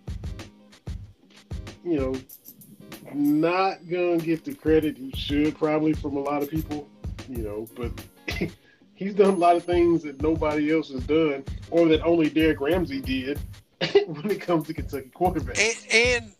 you 1.85 1.95
know, 1.99 2.15
not 3.13 3.87
gonna 3.87 4.17
get 4.17 4.43
the 4.43 4.55
credit 4.55 4.97
he 4.97 5.11
should 5.11 5.57
probably 5.57 5.93
from 5.93 6.17
a 6.17 6.21
lot 6.21 6.41
of 6.41 6.49
people, 6.49 6.89
you 7.29 7.43
know, 7.43 7.67
but 7.75 7.91
he's 8.97 9.13
done 9.13 9.35
a 9.35 9.37
lot 9.37 9.55
of 9.55 9.63
things 9.63 10.03
that 10.03 10.21
nobody 10.21 10.73
else 10.73 10.91
has 10.91 11.05
done, 11.05 11.45
or 11.71 11.87
that 11.87 12.03
only 12.03 12.29
Derrick 12.29 12.59
Ramsey 12.59 12.99
did 12.99 13.39
when 14.07 14.29
it 14.29 14.41
comes 14.41 14.67
to 14.67 14.73
Kentucky 14.73 15.09
quarterback. 15.13 15.57
And, 15.57 15.77
and 15.93 16.31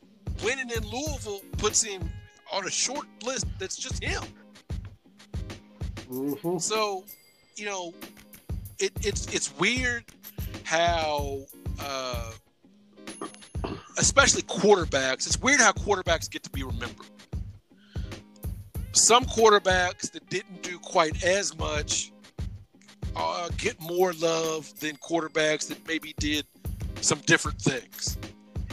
winning 0.43 0.70
in 0.70 0.86
Louisville 0.86 1.41
puts 1.58 1.82
him 1.82 2.10
on 2.52 2.65
a 2.65 2.72
short 2.72 3.08
list 3.24 3.46
that's 3.60 3.78
just 3.78 4.04
him. 4.04 4.24
Mhm. 6.10 6.62
So, 6.62 7.06
you 7.56 7.65
know, 7.65 7.93
it, 8.80 8.91
it's 9.02 9.28
it's 9.34 9.58
weird 9.60 10.06
how, 10.63 11.39
uh, 11.80 12.32
especially 13.98 14.41
quarterbacks. 14.43 15.28
It's 15.28 15.39
weird 15.39 15.60
how 15.60 15.74
quarterbacks 15.74 16.30
get 16.30 16.43
to 16.43 16.50
be 16.50 16.63
remembered. 16.63 17.08
Some 18.93 19.26
quarterbacks 19.26 20.12
that 20.12 20.28
didn't 20.30 20.63
do 20.63 20.80
quite 20.80 21.24
as 21.24 21.56
much 21.58 22.12
uh, 23.17 23.49
get 23.58 23.80
more 23.80 24.13
love 24.13 24.77
than 24.80 24.95
quarterbacks 24.97 25.67
that 25.67 25.86
maybe 25.88 26.13
did 26.19 26.45
some 27.01 27.19
different 27.25 27.60
things, 27.62 28.17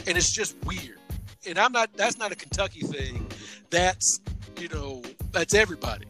and 0.07 0.17
it's 0.17 0.31
just 0.31 0.55
weird. 0.65 0.99
And 1.47 1.59
I'm 1.59 1.71
not. 1.71 1.91
That's 1.95 2.17
not 2.17 2.31
a 2.31 2.35
Kentucky 2.35 2.81
thing. 2.81 3.27
That's 3.69 4.21
you 4.59 4.69
know. 4.69 5.01
That's 5.31 5.53
everybody 5.53 6.05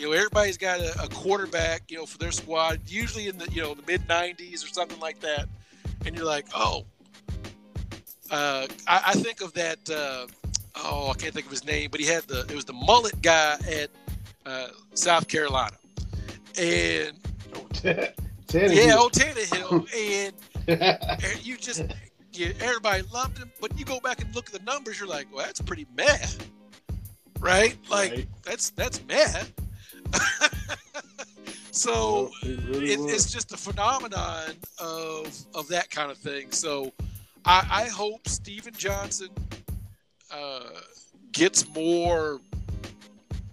you 0.00 0.06
know 0.06 0.12
everybody's 0.12 0.56
got 0.56 0.80
a, 0.80 1.02
a 1.02 1.08
quarterback 1.08 1.82
you 1.90 1.98
know 1.98 2.06
for 2.06 2.16
their 2.16 2.32
squad 2.32 2.80
usually 2.86 3.28
in 3.28 3.36
the 3.36 3.50
you 3.52 3.60
know 3.62 3.74
the 3.74 3.82
mid 3.86 4.00
90s 4.08 4.64
or 4.64 4.68
something 4.68 4.98
like 4.98 5.20
that 5.20 5.46
and 6.06 6.16
you're 6.16 6.24
like 6.24 6.46
oh 6.54 6.84
uh, 8.30 8.66
I, 8.86 9.02
I 9.08 9.12
think 9.14 9.42
of 9.42 9.52
that 9.54 9.78
uh, 9.90 10.26
oh 10.76 11.10
i 11.10 11.14
can't 11.14 11.34
think 11.34 11.46
of 11.46 11.52
his 11.52 11.66
name 11.66 11.90
but 11.90 12.00
he 12.00 12.06
had 12.06 12.22
the 12.24 12.40
it 12.40 12.54
was 12.54 12.64
the 12.64 12.72
mullet 12.72 13.20
guy 13.20 13.58
at 13.70 13.90
uh, 14.46 14.68
south 14.94 15.28
carolina 15.28 15.76
and 16.58 17.16
yeah 18.52 18.96
old 18.96 19.12
Taneyhill, 19.12 20.34
and 20.66 21.46
you 21.46 21.56
just 21.56 21.84
yeah, 22.32 22.52
everybody 22.60 23.02
loved 23.12 23.38
him 23.38 23.50
but 23.60 23.76
you 23.78 23.84
go 23.84 24.00
back 24.00 24.20
and 24.22 24.34
look 24.34 24.46
at 24.46 24.52
the 24.52 24.64
numbers 24.64 24.98
you're 24.98 25.08
like 25.08 25.26
well 25.32 25.44
that's 25.44 25.60
pretty 25.60 25.86
meh. 25.96 26.18
Right? 27.38 27.76
Like 27.88 28.10
Right. 28.12 28.28
that's 28.44 28.70
that's 28.70 29.00
meh. 29.06 29.42
So 31.72 32.30
it 32.42 32.58
really 32.68 32.92
it, 32.92 33.00
it's 33.00 33.32
just 33.32 33.52
a 33.52 33.56
phenomenon 33.56 34.50
of 34.78 35.46
of 35.54 35.68
that 35.68 35.90
kind 35.90 36.10
of 36.10 36.18
thing. 36.18 36.50
So 36.50 36.92
I, 37.44 37.66
I 37.70 37.84
hope 37.88 38.28
Stephen 38.28 38.74
Johnson 38.74 39.28
uh, 40.30 40.64
gets 41.32 41.66
more, 41.74 42.40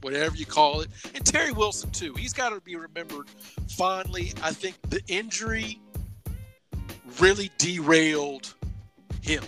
whatever 0.01 0.35
you 0.35 0.45
call 0.45 0.81
it, 0.81 0.89
and 1.13 1.25
Terry 1.25 1.51
Wilson 1.51 1.91
too. 1.91 2.13
He's 2.13 2.33
got 2.33 2.49
to 2.49 2.61
be 2.61 2.75
remembered 2.75 3.29
fondly. 3.69 4.33
I 4.43 4.51
think 4.51 4.75
the 4.89 5.01
injury 5.07 5.79
really 7.19 7.49
derailed 7.57 8.53
him 9.21 9.43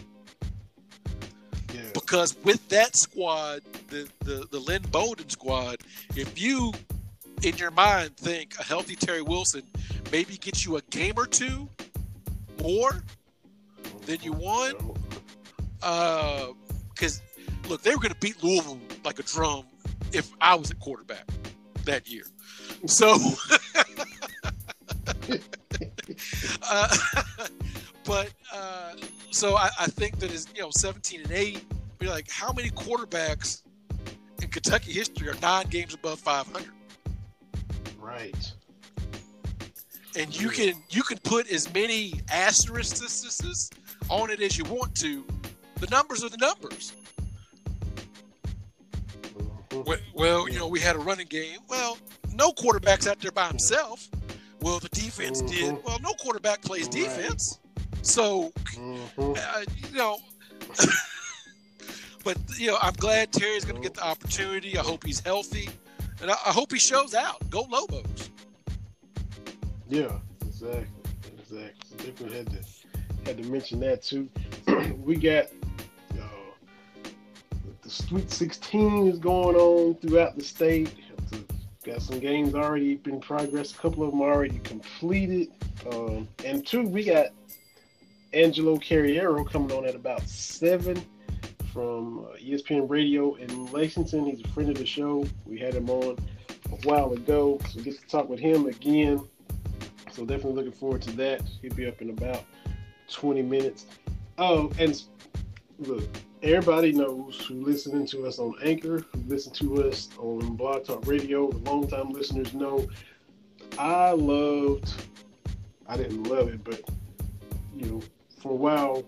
yeah. 1.74 1.82
because 1.94 2.36
with 2.44 2.68
that 2.70 2.96
squad, 2.96 3.62
the 3.90 4.08
the 4.20 4.48
the 4.52 4.60
Lynn 4.60 4.84
Bowden 4.92 5.30
squad, 5.30 5.78
if 6.16 6.40
you 6.40 6.74
in 7.44 7.56
your 7.58 7.72
mind 7.72 8.18
think 8.18 8.54
a 8.60 8.64
healthy 8.64 8.96
Terry 8.96 9.22
Wilson 9.22 9.64
maybe 10.12 10.38
gets 10.38 10.66
you 10.66 10.78
a 10.78 10.82
game 10.90 11.14
or 11.18 11.26
two 11.26 11.70
more 12.62 13.04
than 14.06 14.18
you 14.22 14.34
won, 14.34 14.74
because 15.80 17.22
uh, 17.22 17.70
look, 17.70 17.82
they 17.84 17.92
were 17.92 18.02
going 18.02 18.14
to 18.14 18.20
beat 18.20 18.44
Louisville 18.44 18.80
like 19.06 19.20
a 19.20 19.24
drum 19.24 19.64
if 20.14 20.32
I 20.42 20.56
was 20.56 20.72
at 20.72 20.80
quarterback 20.80 21.28
that 21.86 22.10
year. 22.10 22.24
So, 22.86 23.16
uh, 26.70 26.98
but 28.06 28.32
uh, 28.54 28.94
so 29.32 29.56
I, 29.56 29.70
I 29.80 29.86
think 29.88 30.20
that 30.20 30.32
is 30.32 30.48
you 30.56 30.62
know 30.62 30.70
17 30.72 31.22
and 31.22 31.32
eight. 31.32 31.66
Be 32.00 32.08
like, 32.08 32.30
how 32.30 32.54
many 32.54 32.70
quarterbacks 32.70 33.64
in 34.42 34.48
Kentucky 34.48 34.94
history 34.94 35.28
are 35.28 35.36
nine 35.42 35.68
games 35.68 35.94
above 35.94 36.20
500? 36.20 36.70
Right. 38.00 38.54
and 40.18 40.40
you 40.40 40.50
can 40.50 40.74
you 40.90 41.04
can 41.04 41.18
put 41.20 41.52
as 41.52 41.72
many 41.74 42.14
asterisks 42.32 43.70
on 44.10 44.30
it 44.32 44.42
as 44.42 44.58
you 44.58 44.64
want 44.66 44.96
to. 44.96 45.26
The 45.80 45.88
numbers 45.88 46.24
are 46.24 46.30
the 46.30 46.38
numbers. 46.38 46.94
Well, 50.14 50.50
you 50.50 50.58
know, 50.60 50.68
we 50.68 50.80
had 50.80 50.96
a 50.96 51.00
running 51.00 51.28
game. 51.28 51.60
Well, 51.68 51.98
no 52.34 52.52
quarterback's 52.52 53.08
out 53.08 53.20
there 53.20 53.32
by 53.32 53.48
himself. 53.48 54.10
Well, 54.62 54.80
the 54.80 54.90
defense 54.90 55.42
did. 55.42 55.76
Mhm. 55.76 55.84
Well, 55.84 56.00
no 56.02 56.14
quarterback 56.14 56.62
plays 56.62 56.84
Right. 56.86 56.92
defense. 56.92 57.60
So, 58.02 58.52
Mhm. 58.76 59.38
uh, 59.38 59.66
you 59.90 59.98
know, 59.98 60.20
but 62.24 62.38
you 62.58 62.68
know, 62.68 62.78
I'm 62.82 62.94
glad 62.94 63.32
Terry's 63.32 63.64
going 63.66 63.76
to 63.76 63.82
get 63.82 63.94
the 63.94 64.04
opportunity. 64.04 64.78
I 64.78 64.82
hope 64.82 65.04
he's 65.06 65.20
healthy, 65.22 65.70
and 66.22 66.30
I, 66.32 66.34
I 66.46 66.52
hope 66.52 66.72
he 66.72 66.80
shows 66.80 67.14
out. 67.14 67.50
Go 67.50 67.62
Lobos! 67.70 68.30
Yeah, 69.88 70.20
exactly, 70.46 70.86
exactly. 71.38 71.98
Definitely 71.98 72.38
had 72.38 72.50
to 72.52 72.60
had 73.26 73.38
to 73.38 73.44
mention 73.50 73.80
that 73.82 74.04
too. 74.04 74.30
we 75.04 75.16
got 75.16 75.46
the 77.90 78.04
Sweet 78.04 78.30
16 78.30 79.08
is 79.08 79.18
going 79.18 79.56
on 79.56 79.96
throughout 79.96 80.36
the 80.36 80.44
state. 80.44 80.94
Got 81.84 82.04
some 82.04 82.20
games 82.20 82.54
already 82.54 82.96
been 82.96 83.20
progress. 83.20 83.74
A 83.74 83.78
couple 83.78 84.04
of 84.04 84.12
them 84.12 84.22
already 84.22 84.60
completed. 84.60 85.50
Um, 85.92 86.28
and 86.46 86.66
two, 86.66 86.84
we 86.84 87.04
got 87.04 87.28
Angelo 88.32 88.78
Carriero 88.78 89.50
coming 89.50 89.72
on 89.72 89.88
at 89.88 89.96
about 89.96 90.22
seven 90.28 91.04
from 91.74 92.26
uh, 92.26 92.38
ESPN 92.38 92.88
Radio 92.88 93.34
in 93.36 93.72
Lexington. 93.72 94.26
He's 94.26 94.46
a 94.46 94.48
friend 94.50 94.70
of 94.70 94.78
the 94.78 94.86
show. 94.86 95.26
We 95.48 95.58
had 95.58 95.74
him 95.74 95.90
on 95.90 96.16
a 96.72 96.76
while 96.88 97.14
ago, 97.14 97.60
so 97.70 97.78
we 97.78 97.84
get 97.84 98.00
to 98.00 98.08
talk 98.08 98.30
with 98.30 98.40
him 98.40 98.68
again. 98.68 99.28
So 100.12 100.26
definitely 100.26 100.54
looking 100.64 100.80
forward 100.80 101.02
to 101.04 101.12
that. 101.14 101.42
He'll 101.64 101.74
be 101.74 101.88
up 101.88 102.04
in 102.04 102.12
about 102.12 102.44
20 103.12 103.42
minutes. 103.42 103.88
Oh, 104.38 104.72
and 104.78 105.02
look, 105.80 106.08
everybody 106.42 106.94
knows 106.94 107.46
who 107.48 107.56
listening 107.56 108.06
to 108.08 108.26
us 108.26 108.40
on 108.40 108.56
Anchor, 108.64 109.00
who 109.00 109.20
listen 109.28 109.52
to 109.54 109.84
us 109.84 110.10
on 110.18 110.56
Blog 110.56 110.86
Talk 110.86 111.06
Radio, 111.06 111.48
longtime 111.66 112.10
listeners 112.10 112.54
know 112.54 112.88
I 113.78 114.12
loved, 114.12 114.94
I 115.88 115.98
didn't 115.98 116.24
love 116.24 116.48
it, 116.48 116.64
but, 116.64 116.82
you 117.76 117.86
know, 117.86 118.02
for 118.42 118.54
a 118.54 118.56
while, 118.56 119.04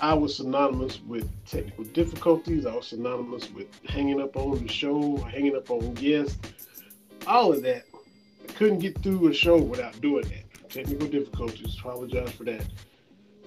I 0.00 0.14
was 0.14 0.36
synonymous 0.36 1.00
with 1.00 1.28
technical 1.44 1.84
difficulties. 1.84 2.66
I 2.66 2.74
was 2.76 2.86
synonymous 2.86 3.50
with 3.50 3.66
hanging 3.88 4.20
up 4.20 4.36
on 4.36 4.64
the 4.64 4.72
show, 4.72 5.16
hanging 5.16 5.56
up 5.56 5.70
on 5.70 5.94
guests, 5.94 6.38
all 7.26 7.52
of 7.52 7.62
that. 7.64 7.82
I 8.48 8.52
couldn't 8.52 8.78
get 8.78 8.96
through 9.02 9.28
a 9.28 9.34
show 9.34 9.60
without 9.60 10.00
doing 10.00 10.24
that. 10.28 10.70
Technical 10.70 11.08
difficulties. 11.08 11.76
Apologize 11.80 12.30
for 12.30 12.44
that. 12.44 12.64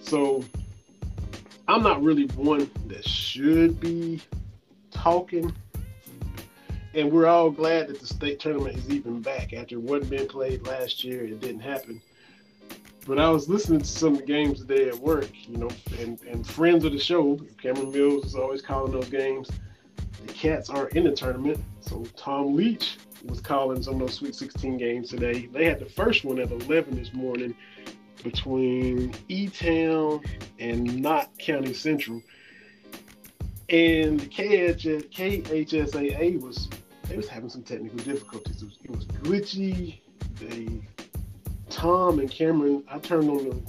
So 0.02 0.44
I'm 1.72 1.84
not 1.84 2.04
really 2.04 2.26
one 2.36 2.70
that 2.88 3.08
should 3.08 3.80
be 3.80 4.20
talking. 4.92 5.54
And 6.94 7.10
we're 7.10 7.28
all 7.28 7.50
glad 7.50 7.88
that 7.88 8.02
the 8.02 8.08
state 8.08 8.42
tournament 8.42 8.76
is 8.76 8.90
even 8.90 9.22
back 9.22 9.54
after 9.54 9.80
wasn't 9.80 10.10
being 10.10 10.28
played 10.28 10.68
last 10.68 11.06
year. 11.06 11.24
It 11.24 11.40
didn't 11.40 11.62
happen. 11.62 12.02
But 13.08 13.20
I 13.20 13.30
was 13.30 13.48
listening 13.48 13.80
to 13.80 13.88
some 13.88 14.16
of 14.16 14.20
the 14.20 14.26
games 14.26 14.60
today 14.60 14.90
at 14.90 14.98
work, 14.98 15.30
you 15.48 15.60
know, 15.60 15.70
and, 15.98 16.22
and 16.24 16.46
friends 16.46 16.84
of 16.84 16.92
the 16.92 17.00
show, 17.00 17.40
Cameron 17.62 17.94
Mills 17.94 18.26
is 18.26 18.36
always 18.36 18.62
calling 18.62 18.92
those 18.92 19.08
games. 19.08 19.50
The 20.28 20.34
Cats 20.34 20.70
aren't 20.70 20.98
in 20.98 21.06
the 21.06 21.14
tournament, 21.14 21.64
so 21.80 22.04
Tom 22.18 22.54
Leach 22.54 22.98
was 23.24 23.40
calling 23.40 23.82
some 23.82 23.94
of 23.94 24.00
those 24.02 24.16
Sweet 24.16 24.36
16 24.36 24.78
games 24.78 25.10
today. 25.10 25.46
They 25.46 25.66
had 25.66 25.80
the 25.80 25.86
first 25.86 26.26
one 26.26 26.38
at 26.38 26.52
11 26.52 26.96
this 26.96 27.14
morning 27.14 27.56
between 28.24 29.14
E 29.28 29.48
Town 29.48 30.22
and 30.60 31.02
Knott 31.02 31.30
County 31.38 31.74
Central. 31.74 32.22
And 33.70 34.20
the 34.20 34.28
KHS, 34.28 35.12
KHSAA 35.12 36.42
was 36.42 36.68
they 37.08 37.18
was 37.18 37.28
having 37.28 37.50
some 37.50 37.64
technical 37.64 37.98
difficulties. 38.00 38.62
It 38.62 38.66
was, 38.66 38.78
it 38.84 38.92
was 38.92 39.06
glitchy. 39.06 40.00
They 40.40 40.82
Tom 41.70 42.20
and 42.20 42.30
Cameron, 42.30 42.84
I 42.90 43.00
turned 43.00 43.30
on 43.30 43.50
the 43.50 43.62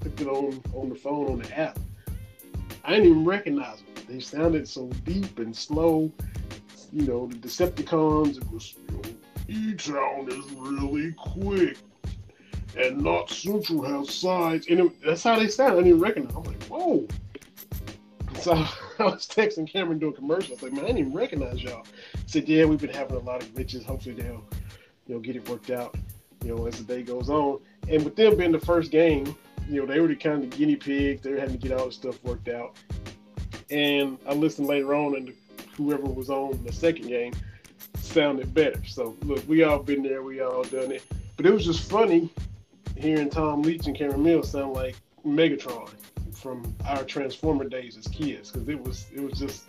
put 0.00 0.20
it 0.20 0.26
on 0.26 0.62
on 0.74 0.88
the 0.88 0.94
phone 0.94 1.26
on 1.32 1.38
the 1.40 1.58
app. 1.58 1.78
I 2.84 2.90
didn't 2.94 3.10
even 3.10 3.24
recognize 3.24 3.78
them. 3.78 4.04
They 4.08 4.20
sounded 4.20 4.66
so 4.68 4.86
deep 5.04 5.38
and 5.38 5.54
slow. 5.54 6.10
You 6.92 7.02
know, 7.02 7.26
the 7.26 7.36
Decepticons, 7.36 8.38
it 8.38 8.50
was, 8.50 8.74
you 8.88 8.94
know, 8.94 9.02
E-Town 9.48 10.28
is 10.30 10.50
really 10.52 11.12
quick. 11.12 11.76
And 12.78 13.02
Knott 13.02 13.30
Central 13.30 13.82
has 13.82 14.14
sides. 14.14 14.66
And 14.68 14.80
it, 14.80 15.04
that's 15.04 15.22
how 15.22 15.38
they 15.38 15.48
sound. 15.48 15.72
I 15.72 15.76
didn't 15.76 15.88
even 15.88 16.00
recognize 16.00 16.34
I'm 16.36 16.44
like, 16.44 16.62
whoa. 16.64 17.06
So 18.40 18.52
I 18.98 19.04
was 19.04 19.26
texting 19.26 19.70
Cameron 19.70 19.98
doing 19.98 20.14
commercials. 20.14 20.50
I 20.50 20.54
was 20.54 20.62
like, 20.64 20.72
man, 20.72 20.84
I 20.84 20.86
didn't 20.88 21.00
even 21.00 21.12
recognize 21.12 21.62
y'all. 21.62 21.84
He 22.12 22.20
said, 22.26 22.48
yeah, 22.48 22.64
we've 22.64 22.80
been 22.80 22.90
having 22.90 23.16
a 23.16 23.20
lot 23.20 23.42
of 23.42 23.52
glitches. 23.54 23.84
Hopefully 23.84 24.14
they'll, 24.14 24.44
you 25.06 25.14
know, 25.14 25.20
get 25.20 25.36
it 25.36 25.48
worked 25.48 25.70
out 25.70 25.96
you 26.44 26.54
know, 26.54 26.66
as 26.66 26.78
the 26.78 26.84
day 26.84 27.02
goes 27.02 27.28
on. 27.28 27.60
And 27.88 28.04
with 28.04 28.16
them 28.16 28.36
being 28.36 28.52
the 28.52 28.60
first 28.60 28.90
game, 28.90 29.34
you 29.68 29.80
know, 29.80 29.86
they 29.86 30.00
were 30.00 30.08
the 30.08 30.16
kind 30.16 30.44
of 30.44 30.50
guinea 30.50 30.76
pigs. 30.76 31.22
They 31.22 31.32
were 31.32 31.38
having 31.38 31.58
to 31.58 31.68
get 31.68 31.78
all 31.78 31.86
the 31.86 31.92
stuff 31.92 32.22
worked 32.24 32.48
out. 32.48 32.76
And 33.70 34.18
I 34.26 34.34
listened 34.34 34.66
later 34.66 34.94
on, 34.94 35.16
and 35.16 35.34
whoever 35.76 36.04
was 36.04 36.30
on 36.30 36.62
the 36.64 36.72
second 36.72 37.08
game 37.08 37.34
sounded 37.96 38.54
better. 38.54 38.82
So 38.86 39.16
look, 39.24 39.46
we 39.46 39.62
all 39.62 39.82
been 39.82 40.02
there, 40.02 40.22
we 40.22 40.40
all 40.40 40.62
done 40.64 40.92
it. 40.92 41.02
But 41.36 41.46
it 41.46 41.52
was 41.52 41.64
just 41.64 41.88
funny 41.90 42.30
hearing 42.98 43.30
Tom 43.30 43.62
Leach 43.62 43.86
and 43.86 43.96
Cameron 43.96 44.22
Mills 44.22 44.50
sound 44.50 44.74
like 44.74 44.96
Megatron 45.26 45.90
from 46.32 46.74
our 46.86 47.04
Transformer 47.04 47.68
days 47.68 47.96
as 47.96 48.06
kids, 48.08 48.50
because 48.50 48.68
it 48.68 48.82
was 48.82 49.06
it 49.14 49.20
was 49.20 49.38
just 49.38 49.64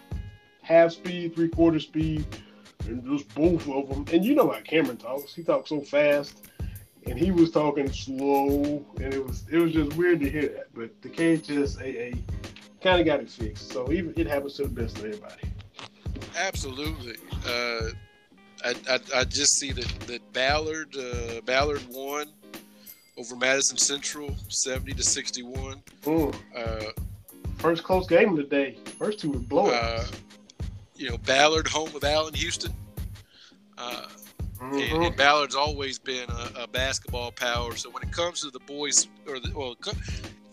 half 0.61 0.91
speed, 0.91 1.35
three 1.35 1.49
quarter 1.49 1.79
speed, 1.79 2.25
and 2.85 3.03
just 3.05 3.33
both 3.35 3.67
of 3.69 3.89
them. 3.89 4.05
And 4.13 4.23
you 4.23 4.35
know 4.35 4.49
how 4.49 4.59
Cameron 4.61 4.97
talks; 4.97 5.33
he 5.33 5.43
talks 5.43 5.69
so 5.69 5.81
fast 5.81 6.49
and 7.05 7.17
he 7.17 7.31
was 7.31 7.51
talking 7.51 7.91
slow, 7.91 8.85
and 8.97 9.13
it 9.13 9.25
was 9.25 9.45
it 9.51 9.57
was 9.57 9.73
just 9.73 9.95
weird 9.95 10.19
to 10.21 10.29
hear 10.29 10.47
that. 10.49 10.67
But 10.73 11.01
the 11.01 11.09
KHSAA 11.09 12.19
kind 12.81 12.99
of 12.99 13.05
got 13.05 13.19
it 13.19 13.29
fixed, 13.29 13.71
so 13.71 13.91
even 13.91 14.13
it 14.17 14.27
happens 14.27 14.55
to 14.55 14.63
the 14.63 14.69
best 14.69 14.97
of 14.99 15.05
everybody. 15.05 15.49
Absolutely. 16.37 17.15
Uh, 17.45 17.89
I, 18.63 18.75
I, 18.89 18.99
I 19.15 19.23
just 19.23 19.57
see 19.57 19.71
that 19.71 19.99
that 20.01 20.33
Ballard 20.33 20.95
uh, 20.95 21.41
Ballard 21.41 21.83
won 21.89 22.27
over 23.19 23.35
Madison 23.35 23.77
Central, 23.77 24.35
seventy 24.47 24.93
to 24.93 25.03
sixty 25.03 25.43
one. 25.43 25.83
Mm. 26.03 26.35
Uh, 26.55 26.91
First 27.57 27.83
close 27.83 28.07
game 28.07 28.29
of 28.29 28.37
the 28.37 28.43
day. 28.43 28.77
First 28.97 29.19
two 29.19 29.31
were 29.31 29.39
blowing. 29.39 29.73
Uh, 29.73 30.05
you 30.95 31.09
know, 31.09 31.17
Ballard 31.17 31.67
home 31.67 31.91
with 31.93 32.05
Allan 32.05 32.33
Houston. 32.33 32.73
Uh, 33.77 34.07
Mm-hmm. 34.59 34.95
And, 34.95 35.05
and, 35.05 35.15
Ballard's 35.15 35.55
always 35.55 35.97
been 35.97 36.29
a, 36.29 36.63
a, 36.63 36.67
basketball 36.67 37.31
power. 37.31 37.75
So 37.77 37.89
when 37.89 38.03
it 38.03 38.11
comes 38.11 38.41
to 38.41 38.49
the 38.49 38.59
boys, 38.59 39.07
or 39.25 39.39
the 39.39 39.57
well, 39.57 39.77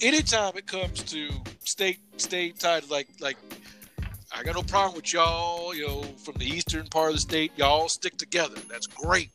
anytime 0.00 0.56
it 0.56 0.66
comes 0.66 1.02
to 1.02 1.28
state 1.64 1.98
state 2.16 2.58
title, 2.60 2.88
like 2.88 3.08
like 3.20 3.36
I 4.32 4.44
got 4.44 4.54
no 4.54 4.62
problem 4.62 4.94
with 4.94 5.12
y'all. 5.12 5.74
You 5.74 5.88
know, 5.88 6.02
from 6.02 6.34
the 6.34 6.46
eastern 6.46 6.86
part 6.86 7.08
of 7.08 7.14
the 7.16 7.20
state, 7.20 7.50
y'all 7.56 7.88
stick 7.88 8.16
together. 8.16 8.54
That's 8.70 8.86
great. 8.86 9.30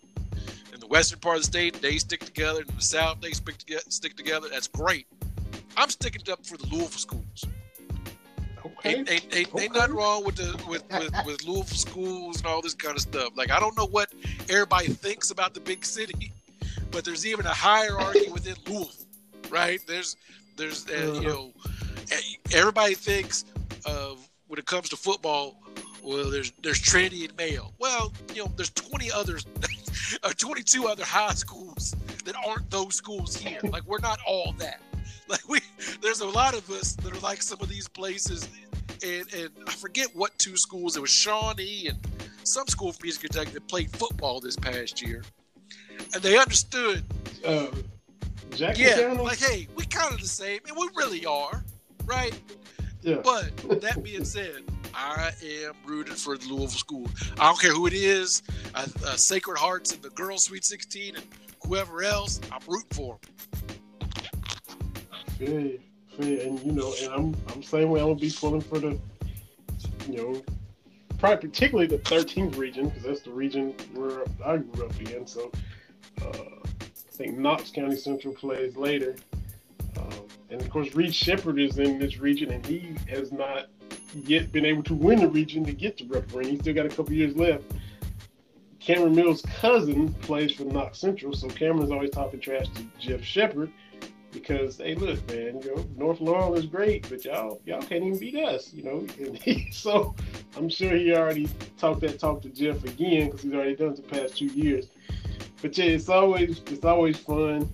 The 0.82 0.88
western 0.88 1.19
part 1.19 1.38
of 1.38 1.43
the 1.43 1.45
state, 1.45 1.82
they 1.82 1.97
stick 1.97 2.25
together. 2.25 2.61
In 2.61 2.75
the 2.75 2.82
south, 2.82 3.21
they 3.21 3.32
stick 3.32 3.57
together. 3.57 3.84
Stick 3.88 4.17
together. 4.17 4.49
That's 4.49 4.67
great. 4.67 5.07
I'm 5.77 5.89
sticking 5.89 6.29
up 6.29 6.45
for 6.45 6.57
the 6.57 6.65
Louisville 6.67 6.89
schools. 6.89 7.45
Okay. 8.65 8.97
Ain't, 8.97 9.09
ain't, 9.09 9.36
ain't, 9.36 9.53
okay. 9.53 9.63
ain't 9.63 9.75
nothing 9.75 9.95
wrong 9.95 10.25
with 10.25 10.36
the 10.36 10.51
with, 10.67 10.84
with, 10.91 11.13
with 11.25 11.43
Louisville 11.45 11.77
schools 11.77 12.38
and 12.38 12.47
all 12.47 12.61
this 12.61 12.73
kind 12.73 12.95
of 12.95 13.01
stuff. 13.01 13.29
Like 13.36 13.51
I 13.51 13.59
don't 13.59 13.77
know 13.77 13.88
what 13.88 14.11
everybody 14.49 14.88
thinks 14.88 15.32
about 15.32 15.53
the 15.53 15.59
big 15.59 15.86
city, 15.86 16.34
but 16.91 17.05
there's 17.05 17.25
even 17.25 17.45
a 17.45 17.53
hierarchy 17.53 18.29
within 18.32 18.55
Louisville, 18.67 19.05
right? 19.49 19.79
There's 19.88 20.17
there's 20.57 20.88
uh, 20.89 20.93
you 20.93 21.11
uh-huh. 21.11 21.21
know 21.21 21.53
everybody 22.53 22.95
thinks 22.95 23.45
of 23.86 24.27
when 24.47 24.59
it 24.59 24.65
comes 24.65 24.89
to 24.89 24.97
football. 24.97 25.57
Well, 26.03 26.29
there's 26.29 26.51
there's 26.63 26.82
Trinity 26.82 27.25
and 27.25 27.36
Mayo. 27.38 27.73
Well, 27.79 28.13
you 28.34 28.43
know, 28.43 28.51
there's 28.55 28.71
20 28.71 29.11
others, 29.11 29.45
or 30.24 30.34
22 30.34 30.88
other 30.88 31.04
high 31.06 31.34
schools 31.34 31.95
that 32.26 32.36
aren't 32.47 32.70
those 32.70 32.95
schools 32.95 33.36
here. 33.36 33.60
Like 33.64 33.84
we're 33.86 33.99
not 33.99 34.20
all 34.28 34.54
that. 34.60 34.82
Like 35.28 35.47
we, 35.47 35.62
there's 36.02 36.20
a 36.20 36.28
lot 36.28 36.56
of 36.56 36.70
us 36.70 36.91
that 36.95 37.16
are 37.16 37.20
like 37.22 37.41
some 37.41 37.62
of 37.62 37.70
these 37.70 37.88
places, 37.88 38.49
and 39.02 39.26
and 39.34 39.49
I 39.66 39.72
forget 39.72 40.14
what 40.14 40.38
two 40.38 40.58
schools. 40.58 40.97
It 40.97 40.99
was 40.99 41.10
Shawnee 41.10 41.88
and 41.88 41.97
some 42.43 42.68
school 42.68 42.91
from 42.91 43.08
Eastern 43.08 43.30
Kentucky 43.30 43.52
that 43.52 43.66
played 43.70 43.95
football 43.95 44.41
this 44.41 44.58
past 44.58 45.02
year, 45.02 45.24
and 46.14 46.22
they 46.22 46.38
understood. 46.38 47.06
Uh, 47.45 47.68
yeah, 48.58 48.74
County? 48.74 49.24
like 49.24 49.39
hey, 49.39 49.70
we 49.74 49.86
kind 49.86 50.14
of 50.14 50.20
the 50.20 50.28
same, 50.28 50.60
and 50.68 50.76
we 50.76 50.89
really 50.95 51.26
are, 51.26 51.64
right? 52.04 52.38
Yeah. 53.02 53.22
But 53.24 53.56
that 53.82 54.04
being 54.04 54.26
said, 54.26 54.64
I 54.94 55.32
am 55.42 55.74
rooted 55.86 56.16
for 56.16 56.38
the 56.38 56.48
Louisville 56.48 56.70
school. 56.70 57.08
I 57.39 57.48
don't 57.48 57.60
care 57.60 57.74
who 57.74 57.88
it 57.88 57.94
is, 57.94 58.44
uh, 58.76 58.88
uh, 59.06 59.16
Sacred 59.16 59.58
Hearts 59.58 59.94
and 59.94 60.02
the 60.02 60.10
girls' 60.12 60.46
Sweet 60.46 60.66
16 60.66 61.16
and 61.16 61.26
whoever 61.66 62.04
else. 62.04 62.39
I'm 62.52 62.62
rooting 62.68 62.88
for 62.92 63.20
them 65.39 65.80
fair, 66.22 66.39
and 66.42 66.60
you 66.64 66.72
know, 66.72 66.94
and 67.02 67.12
I'm 67.14 67.36
I'm 67.50 67.64
same 67.64 67.89
way. 67.89 68.00
I'm 68.00 68.08
gonna 68.08 68.20
be 68.20 68.32
pulling 68.32 68.62
for 68.62 68.80
the, 68.80 68.98
you 70.08 70.18
know, 70.18 70.42
probably 71.18 71.50
particularly 71.50 71.88
the 71.88 72.00
13th 72.00 72.58
region 72.58 72.89
because 72.89 73.04
that's 73.04 73.22
the 73.22 73.32
region 73.32 73.74
where 73.94 74.24
I 74.46 74.58
grew 74.58 74.86
up 74.86 75.00
in. 75.00 75.26
So 75.28 75.52
uh, 76.22 76.28
I 76.28 77.12
think 77.12 77.38
Knox 77.38 77.72
County 77.72 77.96
Central 77.96 78.34
plays 78.34 78.76
later, 78.76 79.16
um, 79.98 80.28
and 80.50 80.62
of 80.62 80.70
course 80.70 80.94
Reed 80.96 81.14
Sheppard 81.14 81.60
is 81.60 81.78
in 81.78 82.00
this 82.00 82.20
region, 82.20 82.52
and 82.52 82.66
he 82.66 82.96
has 83.10 83.32
not 83.32 83.68
yet 84.14 84.51
been 84.51 84.66
able 84.66 84.84
to 84.84 84.93
win 84.93 85.20
the 85.20 85.30
region 85.30 85.64
to 85.66 85.74
get 85.74 85.97
to 85.97 86.05
refereeing. 86.05 86.51
He's 86.51 86.59
still 86.62 86.74
got 86.74 86.86
a 86.86 86.89
couple 86.89 87.14
years 87.14 87.36
left. 87.36 87.64
Cameron 88.80 89.16
Mills' 89.16 89.43
cousin 89.43 90.14
plays 90.16 90.53
for 90.53 90.64
Knox 90.64 90.97
Central, 90.97 91.34
so 91.34 91.47
Cameron's 91.49 91.91
always 91.91 92.09
talking 92.09 92.39
trash 92.39 92.68
to 92.70 92.84
Jeff 92.99 93.24
Sheppard 93.24 93.72
because 94.32 94.78
hey, 94.78 94.95
look, 94.95 95.26
man, 95.30 95.62
you 95.62 95.76
know, 95.76 95.86
North 95.97 96.20
Laurel 96.20 96.55
is 96.55 96.66
great, 96.66 97.07
but 97.09 97.24
y'all 97.24 97.62
y'all 97.66 97.82
can't 97.82 98.03
even 98.03 98.18
beat 98.18 98.36
us, 98.36 98.74
you 98.74 98.84
know. 98.84 99.05
And 99.20 99.38
he, 99.38 99.72
so 99.72 100.16
I'm 100.57 100.70
sure 100.70 100.95
he 100.95 101.14
already 101.14 101.47
talked 101.78 102.01
that 102.01 102.20
talk 102.20 102.41
to 102.41 102.49
Jeff 102.49 102.84
again 102.84 103.28
because 103.28 103.41
he's 103.41 103.53
already 103.53 103.76
done 103.76 103.89
it 103.89 103.97
the 103.97 104.03
past 104.03 104.38
two 104.38 104.47
years. 104.47 104.88
But 105.62 105.78
yeah, 105.78 105.86
it's 105.86 106.09
always 106.09 106.62
it's 106.68 106.86
always 106.86 107.18
fun. 107.18 107.72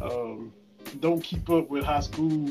Um, 0.00 0.52
don't 1.00 1.20
keep 1.22 1.50
up 1.50 1.68
with 1.68 1.84
high 1.84 2.00
school 2.00 2.50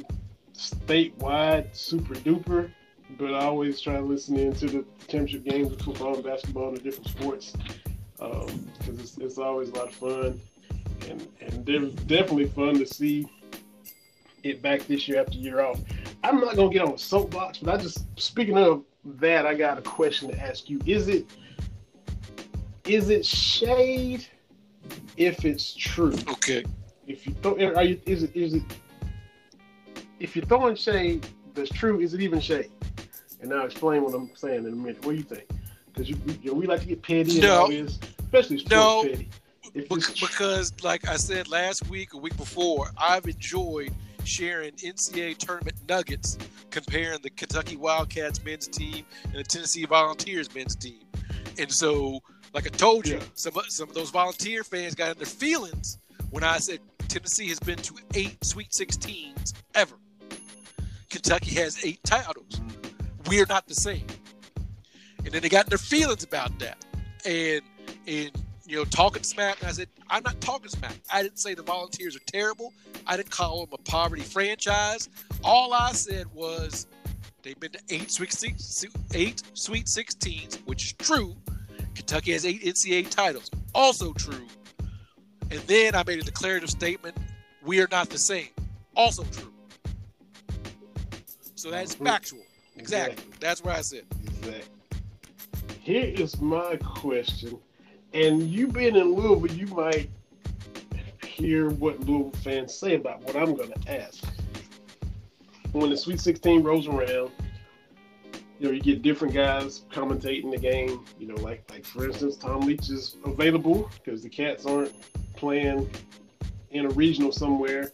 statewide 0.54 1.76
super 1.76 2.16
duper, 2.16 2.72
but 3.18 3.34
I 3.34 3.46
always 3.46 3.82
try 3.82 3.96
to 3.96 4.02
listen 4.02 4.38
into 4.38 4.68
the 4.68 4.86
championship 5.08 5.44
games 5.44 5.72
of 5.72 5.82
football 5.82 6.16
and 6.16 6.24
basketball 6.24 6.70
and 6.70 6.78
the 6.78 6.82
different 6.82 7.10
sports 7.10 7.54
because 8.18 8.50
um, 8.50 8.68
it's, 8.88 9.18
it's 9.18 9.38
always 9.38 9.70
a 9.70 9.74
lot 9.74 9.88
of 9.88 9.94
fun 9.94 10.42
and 11.10 11.28
and 11.40 11.66
definitely 12.08 12.48
fun 12.48 12.78
to 12.78 12.86
see 12.86 13.28
it 14.44 14.62
back 14.62 14.82
this 14.88 15.08
year 15.08 15.20
after 15.20 15.38
year 15.38 15.62
off. 15.62 15.80
I'm 16.24 16.40
not 16.40 16.56
gonna 16.56 16.72
get 16.72 16.82
on 16.82 16.94
a 16.94 16.98
soapbox, 16.98 17.60
but 17.60 17.74
I 17.74 17.78
just 17.78 18.06
speaking 18.20 18.58
of 18.58 18.84
that, 19.06 19.46
I 19.46 19.54
got 19.54 19.78
a 19.78 19.82
question 19.82 20.30
to 20.30 20.40
ask 20.40 20.70
you. 20.70 20.80
Is 20.86 21.08
it 21.08 21.26
is 22.86 23.10
it 23.10 23.26
shade 23.26 24.26
if 25.18 25.46
it's 25.46 25.74
true? 25.74 26.14
Okay. 26.30 26.64
If 27.06 27.26
you 27.26 27.34
throw, 27.42 27.54
are 27.76 27.84
you 27.84 28.00
is 28.06 28.24
it 28.24 28.36
is 28.36 28.56
it 28.56 28.64
if 30.20 30.36
you're 30.36 30.46
throwing 30.46 30.76
shade 30.76 31.28
that's 31.54 31.70
true, 31.70 32.00
is 32.00 32.14
it 32.14 32.22
even 32.22 32.40
shade? 32.40 32.72
And 33.40 33.50
now 33.50 33.66
explain 33.66 34.04
what 34.04 34.14
I'm 34.14 34.32
saying 34.36 34.66
in 34.66 34.74
a 34.74 34.76
minute. 34.76 35.06
What 35.06 35.12
do 35.12 35.18
you 35.18 35.24
think? 35.24 35.48
Because 35.88 36.10
you, 36.10 36.18
you 36.42 36.52
know, 36.52 36.58
we 36.58 36.66
like 36.66 36.82
to 36.82 36.88
get 36.88 37.02
petty 37.02 37.40
no. 37.40 37.68
this, 37.68 38.00
especially 38.20 38.60
sports 38.60 38.72
no. 38.72 39.04
petty. 39.04 39.30
because, 39.74 40.74
like 40.84 41.08
I 41.08 41.18
said 41.18 41.48
last 41.48 41.88
week, 41.90 42.14
a 42.14 42.18
week 42.18 42.36
before, 42.38 42.90
I've 42.98 43.26
enjoyed 43.26 43.94
sharing 44.24 44.72
NCAA 44.74 45.38
tournament 45.38 45.78
nuggets 45.88 46.38
comparing 46.70 47.20
the 47.22 47.30
Kentucky 47.30 47.78
Wildcats 47.78 48.44
men's 48.44 48.68
team 48.68 49.06
and 49.24 49.36
the 49.36 49.44
Tennessee 49.44 49.86
Volunteers 49.86 50.54
men's 50.54 50.76
team. 50.76 51.04
And 51.58 51.72
so, 51.72 52.22
like 52.54 52.66
I 52.66 52.70
told 52.70 53.08
you, 53.08 53.16
yeah. 53.16 53.24
some 53.34 53.54
some 53.70 53.90
of 53.90 53.96
those 53.96 54.10
volunteer 54.10 54.64
fans 54.64 54.96
got 54.96 55.12
in 55.12 55.18
their 55.18 55.26
feelings 55.26 56.00
when 56.30 56.44
I 56.44 56.58
said 56.58 56.80
Tennessee 57.08 57.48
has 57.48 57.60
been 57.60 57.78
to 57.80 57.96
eight 58.16 58.44
Sweet 58.44 58.72
16s 58.72 59.54
ever. 59.76 59.96
Kentucky 61.10 61.56
has 61.56 61.84
eight 61.86 62.04
titles. 62.04 62.62
We're 63.28 63.46
not 63.46 63.68
the 63.68 63.76
same. 63.76 64.06
And 65.24 65.34
then 65.34 65.42
they 65.42 65.50
got 65.50 65.68
their 65.68 65.78
feelings 65.78 66.24
about 66.24 66.58
that. 66.60 66.86
And 67.26 67.62
and 68.08 68.32
you 68.66 68.76
know, 68.76 68.84
talking 68.86 69.24
smack. 69.24 69.64
I 69.64 69.72
said, 69.72 69.88
I'm 70.10 70.24
not 70.24 70.40
talking 70.42 70.70
smack. 70.70 70.96
I 71.12 71.24
didn't 71.24 71.40
say 71.40 71.54
the 71.54 71.64
volunteers 71.64 72.16
are 72.16 72.26
terrible. 72.26 72.74
I 73.06 73.16
didn't 73.16 73.32
call 73.32 73.66
them 73.66 73.70
a 73.74 73.90
poverty 73.90 74.22
franchise. 74.22 75.10
All 75.44 75.74
I 75.74 75.94
said 75.94 76.28
was 76.34 76.88
they've 77.44 77.60
been 77.60 77.72
to 77.72 77.80
eight 77.90 78.12
Sweet, 78.12 78.34
six, 78.34 78.86
eight 79.14 79.42
Sweet 79.54 79.86
16s, 79.86 80.58
which 80.66 80.86
is 80.86 80.94
true. 80.94 81.36
Kentucky 81.96 82.34
has 82.34 82.46
eight 82.46 82.62
NCAA 82.62 83.10
titles, 83.10 83.50
also 83.74 84.12
true. 84.14 84.46
And 85.50 85.60
then 85.62 85.96
I 85.96 86.04
made 86.04 86.20
a 86.20 86.24
declarative 86.24 86.70
statement 86.70 87.16
we 87.64 87.82
are 87.82 87.88
not 87.90 88.10
the 88.10 88.18
same, 88.18 88.50
also 88.96 89.24
true. 89.26 89.54
So 91.56 91.72
that's 91.72 91.96
factual. 91.96 92.47
Exactly. 92.78 93.14
exactly. 93.14 93.34
That's 93.40 93.64
where 93.64 93.76
I 93.76 93.82
said. 93.82 94.06
Exactly. 94.40 94.64
Here 95.82 96.06
is 96.06 96.40
my 96.42 96.78
question 96.78 97.60
and 98.14 98.42
you 98.44 98.68
being 98.68 98.96
in 98.96 99.14
Louisville, 99.14 99.56
you 99.56 99.68
might 99.68 100.10
hear 101.24 101.70
what 101.70 102.00
Louisville 102.02 102.32
fans 102.42 102.74
say 102.74 102.96
about 102.96 103.22
what 103.22 103.36
I'm 103.36 103.54
going 103.54 103.72
to 103.72 104.02
ask. 104.02 104.24
When 105.72 105.90
the 105.90 105.98
Sweet 105.98 106.20
16 106.20 106.64
rolls 106.64 106.88
around, 106.88 107.32
you 108.60 108.68
know, 108.68 108.72
you 108.72 108.82
get 108.82 109.04
different 109.04 109.34
guys 109.34 109.82
commentating 109.92 110.50
the 110.50 110.58
game. 110.58 111.06
You 111.20 111.28
know, 111.28 111.36
like 111.36 111.70
like 111.70 111.86
for 111.86 112.06
instance, 112.06 112.38
Tom 112.38 112.62
Leach 112.62 112.90
is 112.90 113.18
available 113.24 113.92
because 114.04 114.24
the 114.24 114.30
Cats 114.30 114.66
aren't 114.66 114.94
playing 115.36 115.88
in 116.72 116.88
a 116.88 116.90
regional 116.90 117.32
somewhere. 117.32 117.92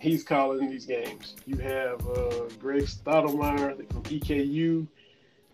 He's 0.00 0.24
calling 0.24 0.70
these 0.70 0.86
games. 0.86 1.36
You 1.44 1.58
have 1.58 2.00
uh, 2.08 2.48
Greg 2.58 2.84
Stotelmyer 2.84 3.76
from 3.92 4.02
EKU. 4.04 4.86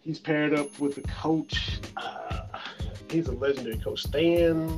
He's 0.03 0.21
paired 0.21 0.55
up 0.55 0.79
with 0.79 0.95
the 0.95 1.03
coach. 1.03 1.81
Uh, 1.97 2.43
he's 3.11 3.27
a 3.27 3.33
legendary 3.33 3.79
coach. 3.79 4.05
Stan, 4.05 4.69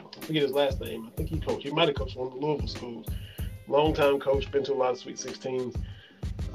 I 0.00 0.26
forget 0.26 0.42
his 0.42 0.50
last 0.50 0.80
name. 0.80 1.06
I 1.06 1.10
think 1.16 1.28
he 1.28 1.38
coached. 1.38 1.62
He 1.62 1.70
might 1.70 1.86
have 1.86 1.96
coached 1.96 2.16
one 2.16 2.26
of 2.26 2.34
the 2.34 2.40
Louisville 2.40 2.66
schools. 2.66 3.06
Long 3.68 3.94
time 3.94 4.18
coach, 4.18 4.50
been 4.50 4.64
to 4.64 4.72
a 4.72 4.74
lot 4.74 4.90
of 4.90 4.98
Sweet 4.98 5.16
16s. 5.16 5.80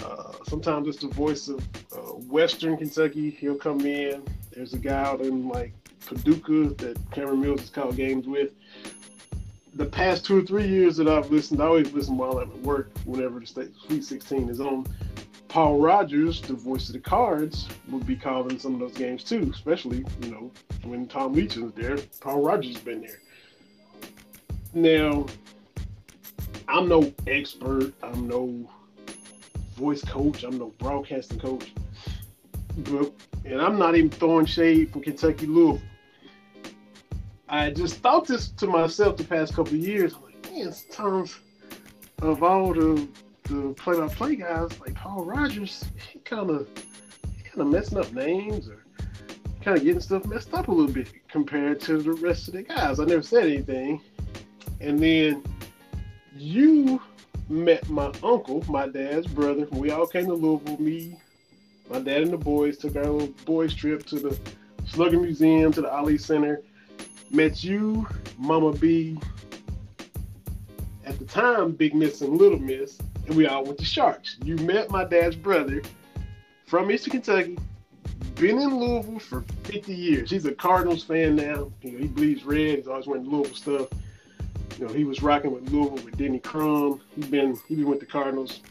Uh, 0.03 0.33
sometimes 0.45 0.89
it's 0.89 0.99
the 0.99 1.07
voice 1.07 1.47
of 1.47 1.65
uh, 1.93 2.13
Western 2.27 2.75
Kentucky. 2.75 3.29
He'll 3.29 3.55
come 3.55 3.79
in. 3.85 4.23
There's 4.51 4.73
a 4.73 4.77
guy 4.77 5.01
out 5.01 5.21
in 5.21 5.47
like 5.47 5.73
Paducah 6.05 6.75
that 6.83 6.97
Cameron 7.11 7.39
Mills 7.39 7.61
has 7.61 7.69
called 7.69 7.95
games 7.95 8.27
with. 8.27 8.51
The 9.73 9.85
past 9.85 10.25
two 10.25 10.39
or 10.39 10.41
three 10.41 10.67
years 10.67 10.97
that 10.97 11.07
I've 11.07 11.31
listened, 11.31 11.61
I 11.61 11.65
always 11.65 11.91
listen 11.93 12.17
while 12.17 12.39
I'm 12.39 12.51
at 12.51 12.59
work 12.59 12.91
whenever 13.05 13.39
the 13.39 13.45
state 13.45 13.71
Sweet 13.87 14.03
16 14.03 14.49
is 14.49 14.59
on. 14.59 14.85
Paul 15.47 15.79
Rogers, 15.79 16.41
the 16.41 16.53
voice 16.53 16.87
of 16.87 16.93
the 16.93 16.99
cards, 16.99 17.67
would 17.89 18.05
be 18.05 18.15
calling 18.15 18.59
some 18.59 18.73
of 18.73 18.79
those 18.79 18.93
games 18.93 19.23
too, 19.23 19.49
especially, 19.53 20.05
you 20.21 20.31
know, 20.31 20.51
when 20.83 21.07
Tom 21.07 21.33
Leach 21.33 21.55
was 21.55 21.73
there. 21.73 21.97
Paul 22.19 22.41
Rogers 22.41 22.75
has 22.75 22.83
been 22.83 23.01
there. 23.01 23.19
Now, 24.73 25.25
I'm 26.67 26.87
no 26.87 27.13
expert, 27.27 27.93
I'm 28.01 28.27
no 28.27 28.69
voice 29.75 30.03
coach, 30.03 30.43
I'm 30.43 30.57
no 30.57 30.73
broadcasting 30.79 31.39
coach. 31.39 31.73
But 32.77 33.11
and 33.43 33.61
I'm 33.61 33.77
not 33.77 33.95
even 33.95 34.09
throwing 34.09 34.45
shade 34.45 34.91
for 34.93 35.01
Kentucky 35.01 35.47
Louisville. 35.47 35.81
I 37.51 37.69
just 37.69 37.95
thought 37.95 38.25
this 38.27 38.47
to 38.47 38.65
myself 38.65 39.17
the 39.17 39.25
past 39.25 39.53
couple 39.53 39.75
years. 39.75 40.13
I'm 40.13 40.23
like, 40.23 40.51
man, 40.53 40.71
sometimes 40.71 41.37
of 42.21 42.43
all 42.43 42.73
the 42.73 43.07
the 43.43 43.73
play-by-play 43.73 44.37
guys 44.37 44.79
like 44.79 44.95
Paul 44.95 45.25
Rogers, 45.25 45.83
he 46.13 46.19
kind 46.19 46.49
of 46.49 46.69
kind 47.43 47.59
of 47.59 47.67
messing 47.67 47.97
up 47.97 48.13
names 48.13 48.69
or 48.69 48.85
kind 49.61 49.75
of 49.75 49.83
getting 49.83 49.99
stuff 49.99 50.25
messed 50.25 50.53
up 50.53 50.69
a 50.69 50.71
little 50.71 50.93
bit 50.93 51.09
compared 51.27 51.81
to 51.81 51.97
the 51.97 52.13
rest 52.13 52.47
of 52.47 52.53
the 52.53 52.63
guys. 52.63 53.01
I 53.01 53.03
never 53.03 53.21
said 53.21 53.47
anything, 53.47 54.01
and 54.79 54.97
then 54.97 55.43
you 56.37 57.01
met 57.49 57.89
my 57.89 58.13
uncle, 58.23 58.63
my 58.69 58.87
dad's 58.87 59.27
brother. 59.27 59.67
We 59.71 59.91
all 59.91 60.07
came 60.07 60.27
to 60.27 60.33
Louisville. 60.33 60.77
Me, 60.77 61.17
my 61.89 61.99
dad, 61.99 62.21
and 62.21 62.31
the 62.31 62.37
boys 62.37 62.77
took 62.77 62.95
our 62.95 63.07
little 63.07 63.27
boys 63.43 63.73
trip 63.73 64.05
to 64.05 64.19
the 64.19 64.39
Slugger 64.85 65.19
Museum, 65.19 65.73
to 65.73 65.81
the 65.81 65.91
Ali 65.91 66.17
Center. 66.17 66.61
Met 67.31 67.63
you, 67.63 68.05
Mama 68.37 68.73
B. 68.73 69.17
At 71.05 71.17
the 71.17 71.25
time, 71.25 71.71
Big 71.71 71.95
Miss 71.95 72.21
and 72.21 72.37
Little 72.37 72.59
Miss, 72.59 72.99
and 73.25 73.35
we 73.35 73.47
all 73.47 73.63
went 73.63 73.77
to 73.77 73.85
Sharks. 73.85 74.37
You 74.43 74.57
met 74.57 74.91
my 74.91 75.05
dad's 75.05 75.37
brother 75.37 75.81
from 76.65 76.91
Eastern 76.91 77.11
Kentucky, 77.11 77.57
been 78.35 78.59
in 78.59 78.77
Louisville 78.77 79.19
for 79.19 79.45
50 79.63 79.93
years. 79.93 80.29
He's 80.29 80.45
a 80.45 80.51
Cardinals 80.51 81.03
fan 81.03 81.35
now. 81.35 81.71
You 81.81 81.91
know, 81.91 81.99
he 81.99 82.07
bleeds 82.07 82.43
red. 82.43 82.79
He's 82.79 82.87
always 82.87 83.07
wearing 83.07 83.29
Louisville 83.29 83.55
stuff. 83.55 83.87
You 84.77 84.87
know, 84.87 84.93
he 84.93 85.03
was 85.03 85.21
rocking 85.21 85.51
with 85.51 85.69
Louisville 85.69 86.03
with 86.03 86.17
Denny 86.17 86.39
Crum. 86.39 86.99
He's 87.15 87.27
been 87.27 87.57
he 87.67 87.75
been 87.75 87.85
with 87.85 87.99
the 87.99 88.05
Cardinals 88.05 88.61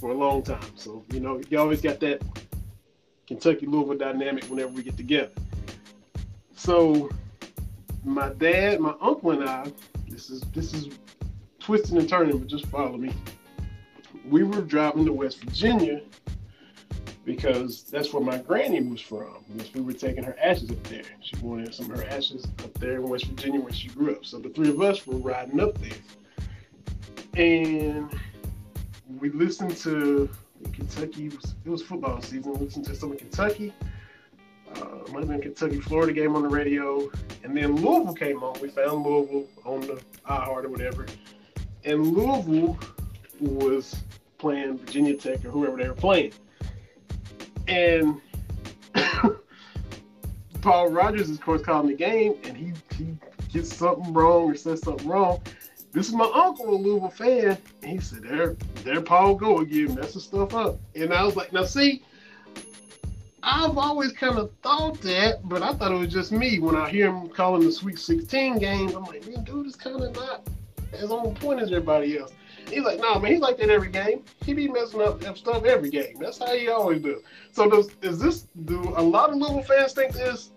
for 0.00 0.10
a 0.10 0.14
long 0.14 0.42
time. 0.42 0.72
So, 0.76 1.04
you 1.12 1.20
know, 1.20 1.40
you 1.50 1.58
always 1.58 1.80
got 1.80 2.00
that 2.00 2.22
Kentucky 3.26 3.66
Louisville 3.66 3.98
dynamic 3.98 4.44
whenever 4.44 4.72
we 4.72 4.82
get 4.82 4.96
together. 4.96 5.30
So 6.56 7.10
my 8.04 8.30
dad, 8.34 8.80
my 8.80 8.94
uncle 9.00 9.30
and 9.32 9.48
I, 9.48 9.72
this 10.08 10.30
is 10.30 10.40
this 10.54 10.74
is 10.74 10.88
twisting 11.58 11.98
and 11.98 12.08
turning, 12.08 12.38
but 12.38 12.48
just 12.48 12.66
follow 12.66 12.96
me 12.96 13.12
we 14.30 14.42
were 14.42 14.60
driving 14.60 15.04
to 15.06 15.12
West 15.12 15.42
Virginia 15.42 16.00
because 17.24 17.82
that's 17.84 18.12
where 18.12 18.22
my 18.22 18.38
granny 18.38 18.80
was 18.80 19.00
from. 19.00 19.44
we 19.74 19.80
were 19.80 19.92
taking 19.92 20.24
her 20.24 20.36
ashes 20.42 20.70
up 20.70 20.82
there. 20.84 21.02
She 21.20 21.36
wanted 21.36 21.74
some 21.74 21.90
of 21.90 21.98
her 21.98 22.06
ashes 22.06 22.46
up 22.64 22.72
there 22.78 22.96
in 22.96 23.02
West 23.02 23.26
Virginia 23.26 23.60
where 23.60 23.72
she 23.72 23.88
grew 23.88 24.12
up. 24.12 24.24
So 24.24 24.38
the 24.38 24.48
three 24.48 24.70
of 24.70 24.80
us 24.80 25.06
were 25.06 25.16
riding 25.16 25.60
up 25.60 25.78
there. 25.78 25.98
And 27.34 28.10
we 29.20 29.30
listened 29.30 29.76
to 29.78 30.28
Kentucky, 30.72 31.26
it 31.26 31.36
was, 31.36 31.54
it 31.64 31.70
was 31.70 31.82
football 31.82 32.20
season. 32.22 32.52
We 32.52 32.64
listened 32.64 32.86
to 32.86 32.94
some 32.94 33.12
of 33.12 33.18
Kentucky. 33.18 33.74
Uh, 34.76 35.10
might 35.12 35.20
have 35.20 35.28
been 35.28 35.40
Kentucky 35.40 35.80
Florida 35.80 36.12
game 36.12 36.36
on 36.36 36.42
the 36.42 36.48
radio. 36.48 37.10
And 37.42 37.56
then 37.56 37.76
Louisville 37.76 38.14
came 38.14 38.42
on. 38.42 38.60
We 38.60 38.68
found 38.68 39.04
Louisville 39.04 39.46
on 39.64 39.80
the 39.80 40.00
iHeart 40.28 40.64
or 40.64 40.68
whatever. 40.68 41.06
And 41.84 42.06
Louisville 42.06 42.78
was 43.40 43.96
playing 44.38 44.78
Virginia 44.78 45.16
Tech 45.16 45.44
or 45.44 45.50
whoever 45.50 45.76
they 45.76 45.88
were 45.88 45.94
playing. 45.94 46.32
And 47.66 48.20
Paul 50.60 50.90
Rogers 50.90 51.28
is, 51.28 51.36
of 51.36 51.42
course, 51.42 51.62
calling 51.62 51.88
the 51.88 51.94
game, 51.94 52.36
and 52.44 52.56
he, 52.56 52.72
he 52.96 53.16
gets 53.52 53.74
something 53.76 54.12
wrong 54.12 54.50
or 54.50 54.54
says 54.54 54.80
something 54.82 55.06
wrong. 55.06 55.40
this 55.92 56.08
is 56.08 56.14
my 56.14 56.30
uncle, 56.34 56.68
a 56.70 56.76
Louisville 56.76 57.10
fan. 57.10 57.58
And 57.82 57.92
he 57.92 58.00
said, 58.00 58.22
there, 58.22 58.56
there 58.84 59.00
Paul 59.00 59.34
go 59.34 59.58
again, 59.58 59.94
messing 59.94 60.20
stuff 60.20 60.54
up. 60.54 60.78
And 60.94 61.12
I 61.12 61.24
was 61.24 61.36
like, 61.36 61.52
now 61.52 61.64
see, 61.64 62.02
I've 63.50 63.78
always 63.78 64.12
kind 64.12 64.36
of 64.38 64.50
thought 64.62 65.00
that, 65.00 65.48
but 65.48 65.62
I 65.62 65.72
thought 65.72 65.90
it 65.90 65.96
was 65.96 66.12
just 66.12 66.32
me. 66.32 66.58
When 66.58 66.76
I 66.76 66.90
hear 66.90 67.08
him 67.08 67.28
calling 67.30 67.64
the 67.64 67.72
Sweet 67.72 67.98
16 67.98 68.58
games, 68.58 68.94
I'm 68.94 69.04
like, 69.04 69.26
man, 69.26 69.42
dude 69.42 69.66
is 69.66 69.74
kind 69.74 70.02
of 70.02 70.14
not 70.14 70.46
as 70.92 71.10
on 71.10 71.34
point 71.34 71.60
as 71.60 71.68
everybody 71.68 72.18
else. 72.18 72.32
He's 72.68 72.82
like, 72.82 73.00
nah, 73.00 73.18
man, 73.18 73.32
he's 73.32 73.40
like 73.40 73.56
that 73.56 73.70
every 73.70 73.88
game. 73.88 74.22
He 74.44 74.52
be 74.52 74.68
messing 74.68 75.00
up 75.00 75.22
stuff 75.38 75.64
every 75.64 75.88
game. 75.88 76.18
That's 76.20 76.38
how 76.38 76.54
he 76.54 76.68
always 76.68 77.00
does. 77.00 77.22
So 77.52 77.70
does 77.70 77.90
is 78.02 78.18
this? 78.18 78.46
Do 78.66 78.92
a 78.96 79.02
lot 79.02 79.30
of 79.30 79.36
Louisville 79.36 79.62
fans 79.62 79.94
think 79.94 80.12
this, 80.12 80.50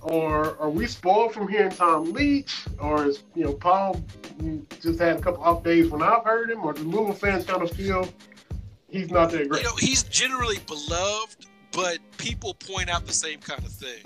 or 0.00 0.56
are 0.58 0.70
we 0.70 0.86
spoiled 0.86 1.34
from 1.34 1.46
hearing 1.46 1.72
Tom 1.72 2.10
Leach, 2.14 2.64
or 2.78 3.04
is 3.04 3.22
you 3.34 3.44
know 3.44 3.52
Paul 3.52 4.02
just 4.80 4.98
had 4.98 5.18
a 5.18 5.20
couple 5.20 5.44
off 5.44 5.62
days 5.62 5.90
when 5.90 6.02
I've 6.02 6.24
heard 6.24 6.50
him, 6.50 6.64
or 6.64 6.72
do 6.72 6.84
Louisville 6.84 7.12
fans 7.12 7.44
kind 7.44 7.60
of 7.62 7.70
feel 7.70 8.08
he's 8.88 9.10
not 9.10 9.30
that 9.32 9.46
great? 9.50 9.62
You 9.62 9.68
know, 9.68 9.76
he's 9.76 10.04
generally 10.04 10.58
beloved, 10.66 11.44
but 11.72 11.98
people 12.18 12.54
point 12.54 12.90
out 12.90 13.06
the 13.06 13.12
same 13.12 13.40
kind 13.40 13.64
of 13.64 13.72
thing. 13.72 14.02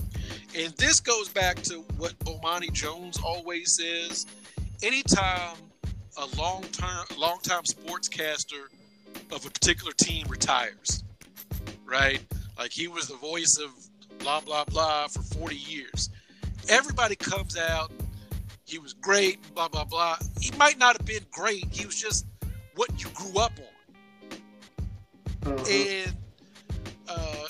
And 0.57 0.73
this 0.75 1.01
goes 1.01 1.29
back 1.29 1.57
to 1.63 1.85
what 1.97 2.19
Bomani 2.21 2.73
Jones 2.73 3.19
always 3.23 3.73
says. 3.73 4.27
Anytime 4.83 5.57
a 6.17 6.27
long 6.37 6.63
term 6.73 7.05
long 7.19 7.39
time 7.43 7.63
sportscaster 7.63 8.67
of 9.33 9.45
a 9.47 9.51
particular 9.51 9.93
team 9.93 10.27
retires, 10.29 11.03
right? 11.85 12.21
Like 12.59 12.73
he 12.73 12.89
was 12.89 13.09
the 13.09 13.17
voice 13.17 13.59
of 13.59 13.71
blah 14.19 14.41
blah 14.41 14.65
blah 14.65 15.09
for 15.09 15.23
40 15.23 15.57
years. 15.57 16.11
Everybody 16.69 17.17
comes 17.17 17.57
out, 17.57 17.91
he 18.65 18.79
was 18.79 18.93
great, 18.93 19.39
blah 19.55 19.69
blah 19.69 19.85
blah. 19.85 20.19
He 20.41 20.51
might 20.57 20.79
not 20.79 20.97
have 20.99 21.07
been 21.07 21.25
great. 21.31 21.67
He 21.71 21.87
was 21.87 22.01
just 22.01 22.27
what 22.75 23.03
you 23.03 23.11
grew 23.11 23.41
up 23.41 23.53
on. 23.59 24.33
Uh-huh. 25.53 25.65
And 25.69 26.17
uh, 27.09 27.47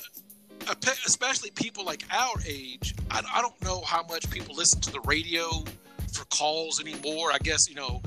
especially 1.07 1.51
people 1.51 1.85
like 1.85 2.05
our 2.11 2.35
age, 2.47 2.95
I, 3.11 3.23
I 3.35 3.43
don't 3.43 3.61
know 3.63 3.81
how 3.83 4.05
much 4.09 4.31
people 4.31 4.55
listen 4.55 4.81
to 4.83 4.93
the 4.93 5.01
radio 5.01 5.65
for 6.13 6.25
calls 6.27 6.81
anymore. 6.81 7.31
I 7.33 7.39
guess 7.39 7.69
you 7.69 7.77
know. 7.77 8.03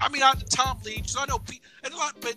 I 0.00 0.08
mean, 0.10 0.22
I, 0.22 0.34
Tom 0.48 0.78
Leach. 0.84 1.10
So 1.10 1.20
I 1.20 1.26
know, 1.26 1.40
and 1.84 1.92
a 1.92 1.96
lot. 1.96 2.14
But 2.20 2.36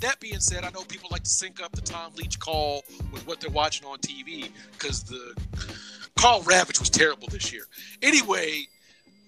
that 0.00 0.18
being 0.20 0.40
said, 0.40 0.64
I 0.64 0.70
know 0.70 0.82
people 0.82 1.08
like 1.12 1.24
to 1.24 1.30
sync 1.30 1.62
up 1.62 1.72
the 1.72 1.82
Tom 1.82 2.12
Leach 2.16 2.38
call 2.38 2.82
with 3.12 3.26
what 3.26 3.40
they're 3.40 3.50
watching 3.50 3.86
on 3.86 3.98
TV 3.98 4.48
because 4.72 5.02
the 5.04 5.34
call 6.16 6.42
ravage 6.42 6.78
was 6.78 6.90
terrible 6.90 7.28
this 7.28 7.52
year. 7.52 7.64
Anyway. 8.02 8.66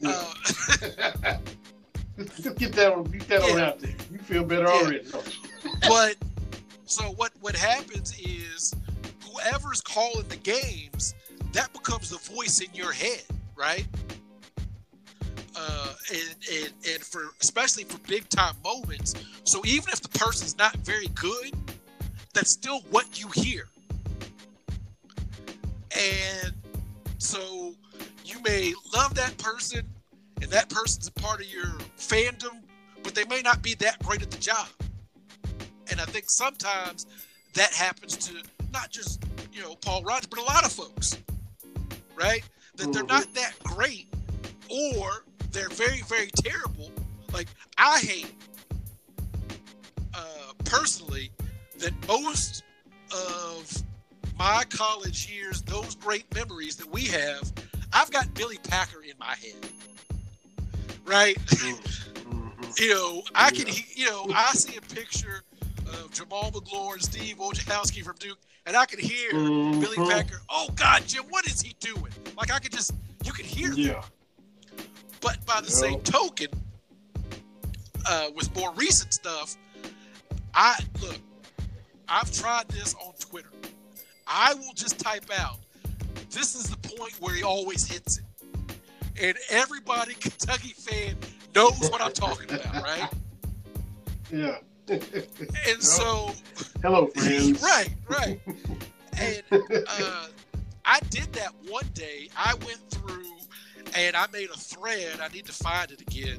Yeah. 0.00 0.24
Uh, 1.24 1.36
Just 2.18 2.56
get 2.58 2.72
that 2.74 2.92
on, 2.92 3.04
get 3.04 3.28
that 3.28 3.46
yeah. 3.46 3.52
on 3.52 3.60
out 3.60 3.80
there. 3.80 3.94
You 4.10 4.18
feel 4.18 4.44
better 4.44 4.64
yeah. 4.64 4.70
already. 4.70 5.06
but 5.88 6.16
so 6.94 7.04
what? 7.16 7.32
What 7.40 7.56
happens 7.56 8.16
is 8.20 8.72
whoever's 9.24 9.80
calling 9.80 10.26
the 10.28 10.36
games, 10.36 11.14
that 11.52 11.72
becomes 11.72 12.10
the 12.10 12.18
voice 12.32 12.60
in 12.60 12.68
your 12.72 12.92
head, 12.92 13.24
right? 13.56 13.86
Uh, 15.56 15.94
and, 16.12 16.36
and, 16.52 16.72
and 16.88 17.02
for 17.02 17.30
especially 17.40 17.82
for 17.82 17.98
big 18.06 18.28
time 18.28 18.54
moments. 18.62 19.14
So 19.42 19.60
even 19.64 19.88
if 19.92 20.02
the 20.02 20.08
person's 20.18 20.56
not 20.56 20.76
very 20.78 21.08
good, 21.08 21.52
that's 22.32 22.50
still 22.50 22.80
what 22.90 23.20
you 23.20 23.28
hear. 23.28 23.66
And 25.96 26.54
so 27.18 27.74
you 28.24 28.40
may 28.42 28.72
love 28.94 29.14
that 29.14 29.36
person, 29.38 29.82
and 30.42 30.50
that 30.50 30.68
person's 30.68 31.08
a 31.08 31.12
part 31.12 31.40
of 31.40 31.46
your 31.52 31.66
fandom, 31.98 32.62
but 33.02 33.16
they 33.16 33.24
may 33.24 33.42
not 33.42 33.62
be 33.62 33.74
that 33.76 34.00
great 34.04 34.22
at 34.22 34.30
the 34.30 34.38
job. 34.38 34.68
And 35.94 36.00
I 36.00 36.06
think 36.06 36.28
sometimes 36.28 37.06
that 37.52 37.72
happens 37.72 38.16
to 38.16 38.42
not 38.72 38.90
just 38.90 39.22
you 39.52 39.62
know 39.62 39.76
Paul 39.76 40.02
Rogers, 40.02 40.26
but 40.26 40.40
a 40.40 40.42
lot 40.42 40.64
of 40.64 40.72
folks, 40.72 41.16
right? 42.16 42.42
That 42.74 42.92
they're 42.92 43.04
not 43.04 43.32
that 43.34 43.52
great, 43.62 44.08
or 44.68 45.24
they're 45.52 45.68
very, 45.68 46.02
very 46.08 46.30
terrible. 46.34 46.90
Like 47.32 47.46
I 47.78 48.00
hate 48.00 48.34
uh, 50.12 50.52
personally 50.64 51.30
that 51.78 51.92
most 52.08 52.64
of 53.12 53.84
my 54.36 54.64
college 54.70 55.30
years, 55.30 55.62
those 55.62 55.94
great 55.94 56.24
memories 56.34 56.74
that 56.74 56.90
we 56.90 57.02
have, 57.04 57.52
I've 57.92 58.10
got 58.10 58.34
Billy 58.34 58.58
Packer 58.68 59.00
in 59.04 59.16
my 59.20 59.36
head. 59.36 59.70
Right? 61.06 61.36
Mm-hmm. 61.36 62.70
you 62.78 62.94
know, 62.94 63.22
I 63.36 63.50
can, 63.52 63.68
you 63.94 64.10
know, 64.10 64.26
I 64.34 64.50
see 64.54 64.76
a 64.76 64.80
picture 64.80 65.44
of 65.94 66.10
Jamaal 66.10 66.52
Magloire 66.52 66.94
and 66.94 67.02
Steve 67.02 67.36
Wojciechowski 67.36 68.02
from 68.02 68.16
Duke, 68.18 68.38
and 68.66 68.76
I 68.76 68.86
could 68.86 68.98
hear 68.98 69.32
mm-hmm. 69.32 69.80
Billy 69.80 69.96
Packer. 69.96 70.40
Oh 70.48 70.68
God, 70.74 71.02
Jim, 71.06 71.24
what 71.28 71.46
is 71.46 71.60
he 71.60 71.74
doing? 71.80 72.12
Like 72.36 72.52
I 72.52 72.58
could 72.58 72.72
just, 72.72 72.92
you 73.24 73.32
could 73.32 73.44
hear. 73.44 73.72
Yeah. 73.72 73.92
Them. 73.92 74.02
But 75.20 75.44
by 75.46 75.60
the 75.60 75.70
same 75.70 76.00
token, 76.00 76.48
uh, 78.06 78.28
with 78.34 78.54
more 78.54 78.72
recent 78.74 79.14
stuff, 79.14 79.56
I 80.54 80.78
look. 81.00 81.18
I've 82.06 82.30
tried 82.30 82.68
this 82.68 82.94
on 82.94 83.14
Twitter. 83.18 83.48
I 84.26 84.54
will 84.54 84.74
just 84.74 84.98
type 84.98 85.24
out, 85.38 85.58
"This 86.30 86.54
is 86.54 86.64
the 86.64 86.76
point 86.76 87.14
where 87.20 87.34
he 87.34 87.42
always 87.42 87.86
hits 87.86 88.18
it," 88.18 88.24
and 89.20 89.36
everybody 89.50 90.14
Kentucky 90.20 90.74
fan 90.76 91.16
knows 91.54 91.90
what 91.90 92.00
I'm 92.00 92.12
talking 92.12 92.50
about, 92.50 92.82
right? 92.82 93.08
Yeah. 94.32 94.56
And 94.88 95.80
so, 95.80 96.32
hello, 96.82 97.06
friends. 97.08 97.62
right, 97.62 97.90
right. 98.08 98.40
And 99.16 99.44
uh, 99.52 100.26
I 100.84 100.98
did 101.08 101.32
that 101.34 101.52
one 101.68 101.86
day. 101.94 102.28
I 102.36 102.54
went 102.66 102.80
through 102.90 103.30
and 103.96 104.16
I 104.16 104.26
made 104.32 104.50
a 104.50 104.56
thread. 104.56 105.20
I 105.22 105.28
need 105.28 105.46
to 105.46 105.52
find 105.52 105.92
it 105.92 106.00
again 106.00 106.36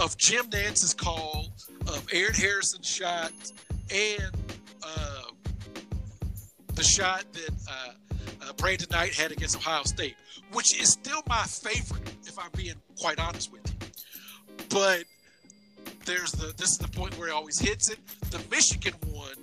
of 0.00 0.16
Jim 0.16 0.46
Nantz's 0.50 0.94
call, 0.94 1.46
of 1.86 2.06
Aaron 2.12 2.34
Harrison's 2.34 2.88
shot, 2.88 3.32
and 3.90 4.34
uh, 4.82 5.22
the 6.74 6.82
shot 6.84 7.24
that 7.32 7.50
uh, 7.70 7.92
uh, 8.48 8.52
Brandon 8.54 8.88
Knight 8.90 9.14
had 9.14 9.32
against 9.32 9.56
Ohio 9.56 9.82
State, 9.84 10.16
which 10.52 10.80
is 10.80 10.88
still 10.90 11.22
my 11.28 11.42
favorite, 11.44 12.08
if 12.26 12.38
I'm 12.38 12.50
being 12.56 12.74
quite 12.98 13.18
honest 13.18 13.52
with 13.52 13.62
you. 13.66 13.88
But 14.68 15.04
there's 16.08 16.32
the 16.32 16.52
this 16.56 16.70
is 16.70 16.78
the 16.78 16.88
point 16.88 17.16
where 17.18 17.28
he 17.28 17.34
always 17.34 17.58
hits 17.58 17.90
it. 17.90 17.98
The 18.30 18.42
Michigan 18.50 18.94
one 19.12 19.36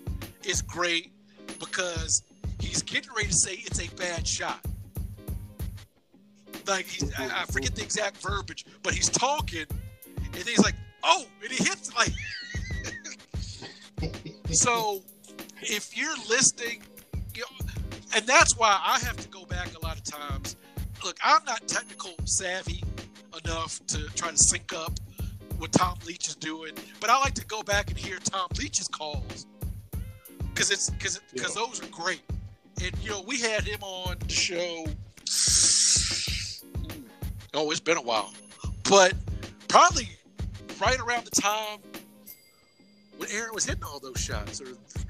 is 0.43 0.61
great 0.61 1.11
because 1.59 2.23
he's 2.59 2.81
getting 2.81 3.11
ready 3.15 3.29
to 3.29 3.33
say 3.33 3.53
it's 3.53 3.79
a 3.79 3.89
bad 3.95 4.27
shot 4.27 4.59
like 6.67 6.85
he's, 6.87 7.11
I, 7.17 7.41
I 7.41 7.45
forget 7.45 7.75
the 7.75 7.81
exact 7.81 8.17
verbiage, 8.17 8.65
but 8.83 8.93
he's 8.93 9.09
talking, 9.09 9.65
and 10.17 10.35
he's 10.35 10.59
like, 10.59 10.75
"Oh," 11.03 11.25
and 11.41 11.51
he 11.51 11.63
hits 11.63 11.93
like. 11.95 12.11
so, 14.51 15.01
if 15.61 15.97
you're 15.97 16.15
listening, 16.29 16.83
you 17.33 17.41
know, 17.41 17.67
and 18.15 18.25
that's 18.25 18.57
why 18.57 18.79
I 18.83 18.99
have 18.99 19.17
to 19.17 19.27
go 19.29 19.45
back 19.45 19.69
a 19.75 19.85
lot 19.85 19.97
of 19.97 20.03
times. 20.03 20.55
Look, 21.03 21.17
I'm 21.23 21.43
not 21.45 21.67
technical 21.67 22.13
savvy 22.25 22.83
enough 23.43 23.85
to 23.87 24.03
try 24.15 24.31
to 24.31 24.37
sync 24.37 24.73
up 24.73 24.93
what 25.65 25.71
Tom 25.71 25.97
Leach 26.05 26.27
is 26.27 26.35
doing, 26.35 26.73
but 26.99 27.09
I 27.09 27.17
like 27.17 27.33
to 27.33 27.45
go 27.45 27.63
back 27.63 27.89
and 27.89 27.97
hear 27.97 28.19
Tom 28.19 28.47
Leach's 28.59 28.87
calls 28.87 29.47
because 30.53 30.69
it's 30.69 30.91
because 30.91 31.19
because 31.33 31.55
yeah. 31.55 31.65
those 31.65 31.81
are 31.81 31.87
great. 31.87 32.21
And 32.83 32.91
you 33.01 33.09
know, 33.09 33.23
we 33.25 33.39
had 33.39 33.63
him 33.63 33.81
on 33.81 34.17
the 34.19 34.29
show 34.29 34.85
Oh, 37.55 37.71
it's 37.71 37.79
been 37.79 37.97
a 37.97 38.01
while. 38.01 38.31
But 38.87 39.15
probably 39.69 40.09
right 40.79 40.99
around 40.99 41.25
the 41.25 41.41
time 41.41 41.79
when 43.17 43.31
Aaron 43.31 43.49
was 43.51 43.65
hitting 43.65 43.85
all 43.85 43.99
those 43.99 44.19
shots. 44.19 44.61
Or 44.61 44.67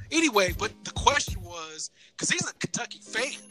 anyway, 0.10 0.54
but 0.58 0.72
the 0.86 0.92
question 0.92 1.42
was 1.44 1.90
because 2.16 2.30
he's 2.30 2.48
a 2.50 2.54
Kentucky 2.54 3.00
fan, 3.02 3.42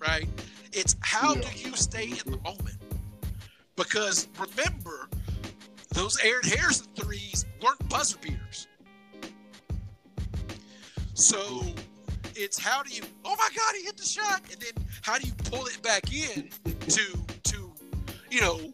right? 0.00 0.26
It's 0.72 0.96
how 1.00 1.36
yeah. 1.36 1.42
do 1.42 1.68
you 1.68 1.76
stay 1.76 2.06
in 2.06 2.32
the 2.32 2.40
moment? 2.42 2.76
Because 3.76 4.26
remember, 4.36 5.08
those 6.00 6.18
Aaron 6.24 6.42
Harrison 6.44 6.86
threes 6.96 7.44
weren't 7.62 7.86
buzzer 7.90 8.16
beaters. 8.22 8.68
So 11.12 11.62
it's 12.34 12.58
how 12.58 12.82
do 12.82 12.90
you? 12.90 13.02
Oh 13.22 13.36
my 13.36 13.48
God, 13.54 13.74
he 13.76 13.84
hit 13.84 13.98
the 13.98 14.04
shot, 14.04 14.40
and 14.50 14.58
then 14.62 14.86
how 15.02 15.18
do 15.18 15.26
you 15.26 15.34
pull 15.44 15.66
it 15.66 15.82
back 15.82 16.10
in 16.10 16.48
to 16.64 17.18
to 17.42 17.72
you 18.30 18.40
know, 18.40 18.72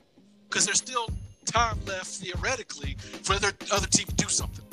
because 0.49 0.66
there's 0.66 0.79
still 0.79 1.09
time 1.47 1.79
left 1.85 2.07
theoretically 2.07 2.97
for 3.24 3.33
other 3.33 3.53
other 3.72 3.89
team 3.89 4.07
to 4.07 4.14
do 4.14 4.29
something. 4.29 4.64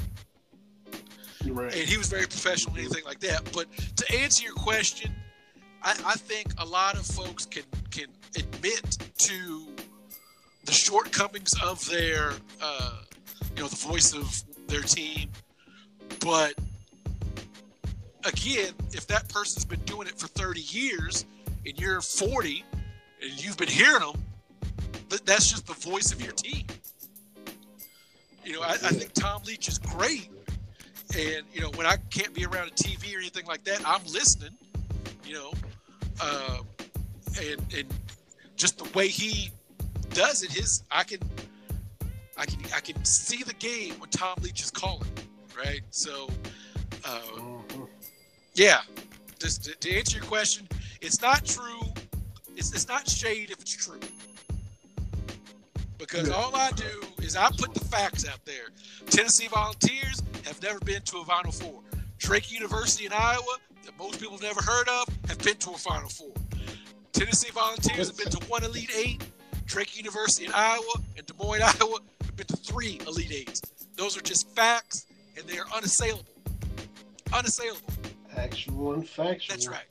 Right. 1.45 1.75
And 1.75 1.89
he 1.89 1.97
was 1.97 2.07
very 2.07 2.27
professional, 2.27 2.77
anything 2.77 3.03
like 3.03 3.19
that. 3.21 3.51
But 3.51 3.67
to 3.95 4.15
answer 4.15 4.45
your 4.45 4.53
question, 4.53 5.11
I, 5.81 5.91
I 6.05 6.13
think 6.13 6.53
a 6.59 6.65
lot 6.65 6.93
of 6.93 7.05
folks 7.05 7.47
can 7.47 7.63
can 7.89 8.09
admit 8.35 8.99
to 9.17 9.72
the 10.65 10.71
shortcomings 10.71 11.53
of 11.61 11.87
their, 11.89 12.31
uh, 12.61 12.99
you 13.55 13.63
know, 13.63 13.67
the 13.67 13.75
voice 13.75 14.13
of 14.13 14.43
their 14.67 14.81
team. 14.81 15.29
But 16.19 16.53
again, 18.25 18.73
if 18.91 19.07
that 19.07 19.27
person's 19.29 19.65
been 19.65 19.81
doing 19.81 20.07
it 20.07 20.17
for 20.17 20.27
30 20.27 20.61
years 20.61 21.25
and 21.65 21.79
you're 21.79 22.01
40 22.01 22.63
and 23.21 23.43
you've 23.43 23.57
been 23.57 23.67
hearing 23.67 24.01
them, 24.01 24.23
that's 25.25 25.51
just 25.51 25.67
the 25.67 25.73
voice 25.73 26.11
of 26.11 26.21
your 26.21 26.33
team. 26.33 26.65
You 28.43 28.53
know, 28.53 28.61
I, 28.61 28.71
I 28.71 28.75
think 28.75 29.13
Tom 29.13 29.41
Leach 29.43 29.67
is 29.67 29.79
great. 29.79 30.29
And, 31.15 31.45
you 31.53 31.61
know, 31.61 31.69
when 31.75 31.85
I 31.85 31.97
can't 32.09 32.33
be 32.33 32.45
around 32.45 32.69
a 32.69 32.71
TV 32.71 33.15
or 33.15 33.19
anything 33.19 33.45
like 33.45 33.63
that, 33.65 33.87
I'm 33.87 34.03
listening, 34.05 34.57
you 35.25 35.35
know. 35.35 35.53
Uh, 36.21 36.57
and, 37.39 37.61
and 37.75 37.87
just 38.55 38.77
the 38.77 38.89
way 38.97 39.07
he 39.07 39.51
does 40.13 40.43
it, 40.43 40.51
his 40.51 40.83
I 40.91 41.03
can 41.03 41.19
I 42.37 42.45
can 42.45 42.59
I 42.73 42.79
can 42.79 43.03
see 43.05 43.43
the 43.43 43.53
game 43.53 43.93
when 43.99 44.09
Tom 44.09 44.37
Leach 44.41 44.61
is 44.61 44.71
calling, 44.71 45.09
right? 45.57 45.81
So, 45.91 46.29
uh, 47.05 47.19
mm-hmm. 47.19 47.83
yeah. 48.55 48.81
Just 49.39 49.65
to, 49.65 49.75
to, 49.75 49.97
answer 49.97 50.19
your 50.19 50.25
question, 50.25 50.65
it's 51.01 51.21
not 51.21 51.43
true. 51.43 51.81
It's, 52.55 52.73
it's 52.73 52.87
not 52.87 53.09
shade 53.09 53.51
if 53.51 53.59
it's 53.59 53.75
true. 53.75 53.99
Because 55.97 56.29
yeah. 56.29 56.35
all 56.35 56.55
I 56.55 56.71
do 56.71 57.01
is 57.21 57.35
I 57.35 57.49
put 57.57 57.73
the 57.73 57.81
facts 57.81 58.25
out 58.25 58.39
there. 58.45 58.69
Tennessee 59.07 59.47
Volunteers 59.47 60.23
have 60.45 60.61
never 60.63 60.79
been 60.79 61.01
to 61.01 61.17
a 61.17 61.25
Final 61.25 61.51
Four. 61.51 61.81
Drake 62.19 62.53
University 62.53 63.05
in 63.05 63.11
Iowa, 63.11 63.57
that 63.83 63.97
most 63.99 64.21
people 64.21 64.37
have 64.37 64.43
never 64.43 64.61
heard 64.61 64.87
of, 64.87 65.09
have 65.27 65.39
been 65.39 65.57
to 65.57 65.71
a 65.71 65.77
Final 65.77 66.07
Four. 66.07 66.31
Tennessee 67.11 67.51
Volunteers 67.51 68.07
have 68.07 68.17
been 68.17 68.29
to 68.29 68.47
one 68.47 68.63
Elite 68.63 68.91
Eight. 68.95 69.23
Drake 69.73 69.97
University 69.97 70.45
in 70.45 70.51
Iowa 70.53 70.83
and 71.17 71.25
Des 71.25 71.33
Moines, 71.33 71.63
Iowa 71.81 71.97
have 72.25 72.35
been 72.35 72.45
to 72.45 72.55
three 72.55 72.99
Elite 73.07 73.31
Eights. 73.31 73.59
Those 73.95 74.15
are 74.15 74.21
just 74.21 74.47
facts, 74.55 75.07
and 75.35 75.47
they 75.47 75.57
are 75.57 75.65
unassailable. 75.75 76.27
Unassailable. 77.33 77.91
Actual 78.37 78.93
and 78.93 79.09
factual. 79.09 79.55
That's 79.55 79.67
right. 79.67 79.87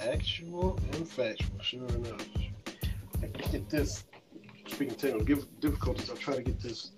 Actual 0.00 0.80
and 0.94 1.08
factual, 1.08 1.60
sure 1.60 1.86
enough. 1.86 2.26
I 3.22 3.28
can 3.28 3.52
get 3.52 3.70
this, 3.70 4.02
speaking 4.66 4.96
technical 4.96 5.44
difficulties, 5.60 6.10
I'll 6.10 6.16
try 6.16 6.34
to 6.34 6.42
get 6.42 6.60
this 6.60 6.90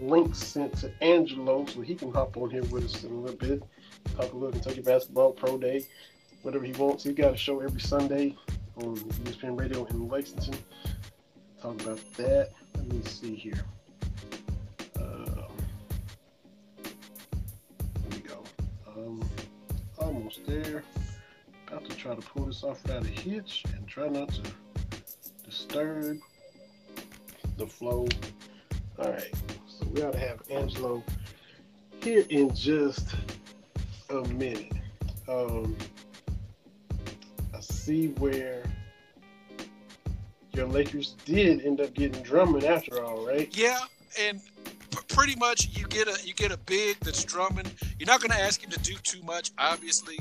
link 0.00 0.34
sent 0.34 0.78
to 0.78 0.90
Angelo 1.02 1.66
so 1.66 1.82
he 1.82 1.94
can 1.94 2.10
hop 2.14 2.38
on 2.38 2.48
here 2.48 2.64
with 2.64 2.86
us 2.86 3.04
in 3.04 3.12
a 3.12 3.14
little 3.14 3.36
bit. 3.36 3.62
Talk 4.16 4.32
a 4.32 4.36
little 4.36 4.52
Kentucky 4.52 4.80
basketball 4.80 5.32
pro 5.32 5.58
day, 5.58 5.84
whatever 6.40 6.64
he 6.64 6.72
wants. 6.72 7.04
He's 7.04 7.12
got 7.12 7.34
a 7.34 7.36
show 7.36 7.60
every 7.60 7.82
Sunday 7.82 8.38
on 8.76 8.96
ESPN 8.96 9.58
Radio 9.58 9.84
in 9.86 10.08
Lexington. 10.08 10.54
Talk 11.60 11.80
about 11.82 12.00
that. 12.16 12.50
Let 12.74 12.86
me 12.86 13.02
see 13.04 13.34
here. 13.34 13.64
Uh, 14.98 15.42
we 18.10 18.18
go. 18.20 18.42
Um, 18.88 19.22
almost 19.98 20.46
there. 20.46 20.82
About 21.68 21.88
to 21.88 21.96
try 21.96 22.14
to 22.14 22.22
pull 22.22 22.46
this 22.46 22.64
off 22.64 22.82
without 22.82 23.04
a 23.04 23.08
hitch 23.08 23.64
and 23.74 23.86
try 23.86 24.08
not 24.08 24.30
to 24.30 24.42
disturb 25.44 26.18
the 27.56 27.66
flow. 27.66 28.06
All 28.98 29.10
right. 29.10 29.30
So 29.66 29.86
we 29.86 30.02
ought 30.02 30.12
to 30.12 30.18
have 30.18 30.42
Angelo 30.50 31.02
here 32.02 32.24
in 32.30 32.54
just 32.54 33.14
a 34.10 34.22
minute. 34.28 34.72
Um, 35.28 35.76
see 37.82 38.08
where 38.18 38.62
your 40.52 40.66
Lakers 40.66 41.16
did 41.24 41.64
end 41.64 41.80
up 41.80 41.92
getting 41.94 42.22
Drummond 42.22 42.64
after 42.64 43.02
all, 43.02 43.26
right? 43.26 43.48
Yeah, 43.56 43.80
and 44.20 44.40
pretty 45.08 45.34
much 45.36 45.68
you 45.76 45.86
get 45.88 46.06
a 46.06 46.16
you 46.26 46.32
get 46.34 46.52
a 46.52 46.56
big 46.58 46.98
that's 47.00 47.24
Drummond. 47.24 47.72
You're 47.98 48.06
not 48.06 48.20
going 48.20 48.30
to 48.30 48.40
ask 48.40 48.62
him 48.62 48.70
to 48.70 48.78
do 48.80 48.94
too 49.02 49.22
much, 49.22 49.50
obviously, 49.58 50.18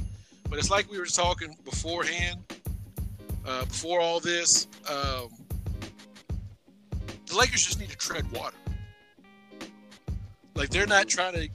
but 0.50 0.58
it's 0.58 0.72
like 0.72 0.90
we 0.90 0.98
were 0.98 1.06
talking 1.06 1.56
beforehand, 1.64 2.40
uh, 3.46 3.66
before 3.66 4.02
all 4.02 4.20
this. 4.20 4.68
Um, 4.90 5.30
the 7.28 7.38
Lakers 7.38 7.64
just 7.64 7.80
need 7.80 7.90
to 7.90 7.98
tread 7.98 8.30
water. 8.32 8.58
Like 10.56 10.70
they're 10.70 10.88
not 10.88 11.08
trying 11.08 11.34
to. 11.34 11.50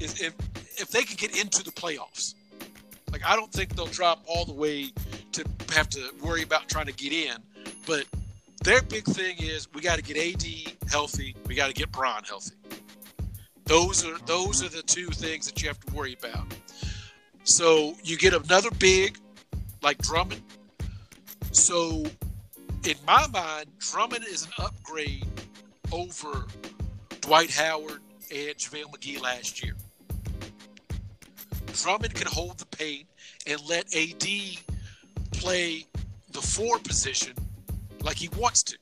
If 0.00 0.20
if 0.20 0.88
they 0.88 1.04
could 1.04 1.18
get 1.18 1.40
into 1.40 1.62
the 1.62 1.70
playoffs, 1.70 2.34
like 3.14 3.24
I 3.24 3.36
don't 3.36 3.52
think 3.52 3.76
they'll 3.76 3.86
drop 3.86 4.24
all 4.26 4.44
the 4.44 4.52
way 4.52 4.90
to 5.30 5.44
have 5.72 5.88
to 5.90 6.10
worry 6.20 6.42
about 6.42 6.68
trying 6.68 6.86
to 6.86 6.92
get 6.92 7.12
in. 7.12 7.36
But 7.86 8.06
their 8.64 8.82
big 8.82 9.04
thing 9.04 9.36
is 9.38 9.72
we 9.72 9.82
got 9.82 9.96
to 9.96 10.02
get 10.02 10.16
AD 10.16 10.44
healthy. 10.90 11.36
We 11.46 11.54
got 11.54 11.68
to 11.68 11.74
get 11.74 11.92
Bron 11.92 12.24
healthy. 12.24 12.56
Those 13.66 14.04
are 14.04 14.18
those 14.26 14.64
are 14.64 14.68
the 14.68 14.82
two 14.82 15.06
things 15.06 15.46
that 15.46 15.62
you 15.62 15.68
have 15.68 15.78
to 15.78 15.94
worry 15.94 16.16
about. 16.18 16.44
So 17.44 17.94
you 18.02 18.16
get 18.16 18.34
another 18.34 18.70
big 18.72 19.16
like 19.80 19.98
Drummond. 19.98 20.42
So 21.52 22.02
in 22.82 22.96
my 23.06 23.28
mind, 23.28 23.66
Drummond 23.78 24.24
is 24.24 24.44
an 24.46 24.52
upgrade 24.58 25.24
over 25.92 26.46
Dwight 27.20 27.52
Howard 27.52 28.00
and 28.32 28.56
JaVale 28.56 28.90
McGee 28.90 29.22
last 29.22 29.62
year. 29.62 29.76
Drummond 31.82 32.14
can 32.14 32.26
hold 32.26 32.58
the 32.58 32.66
paint 32.66 33.06
and 33.46 33.60
let 33.68 33.94
AD 33.94 34.26
play 35.32 35.84
the 36.32 36.40
four 36.40 36.78
position 36.78 37.34
like 38.02 38.16
he 38.16 38.28
wants 38.36 38.62
to. 38.64 38.78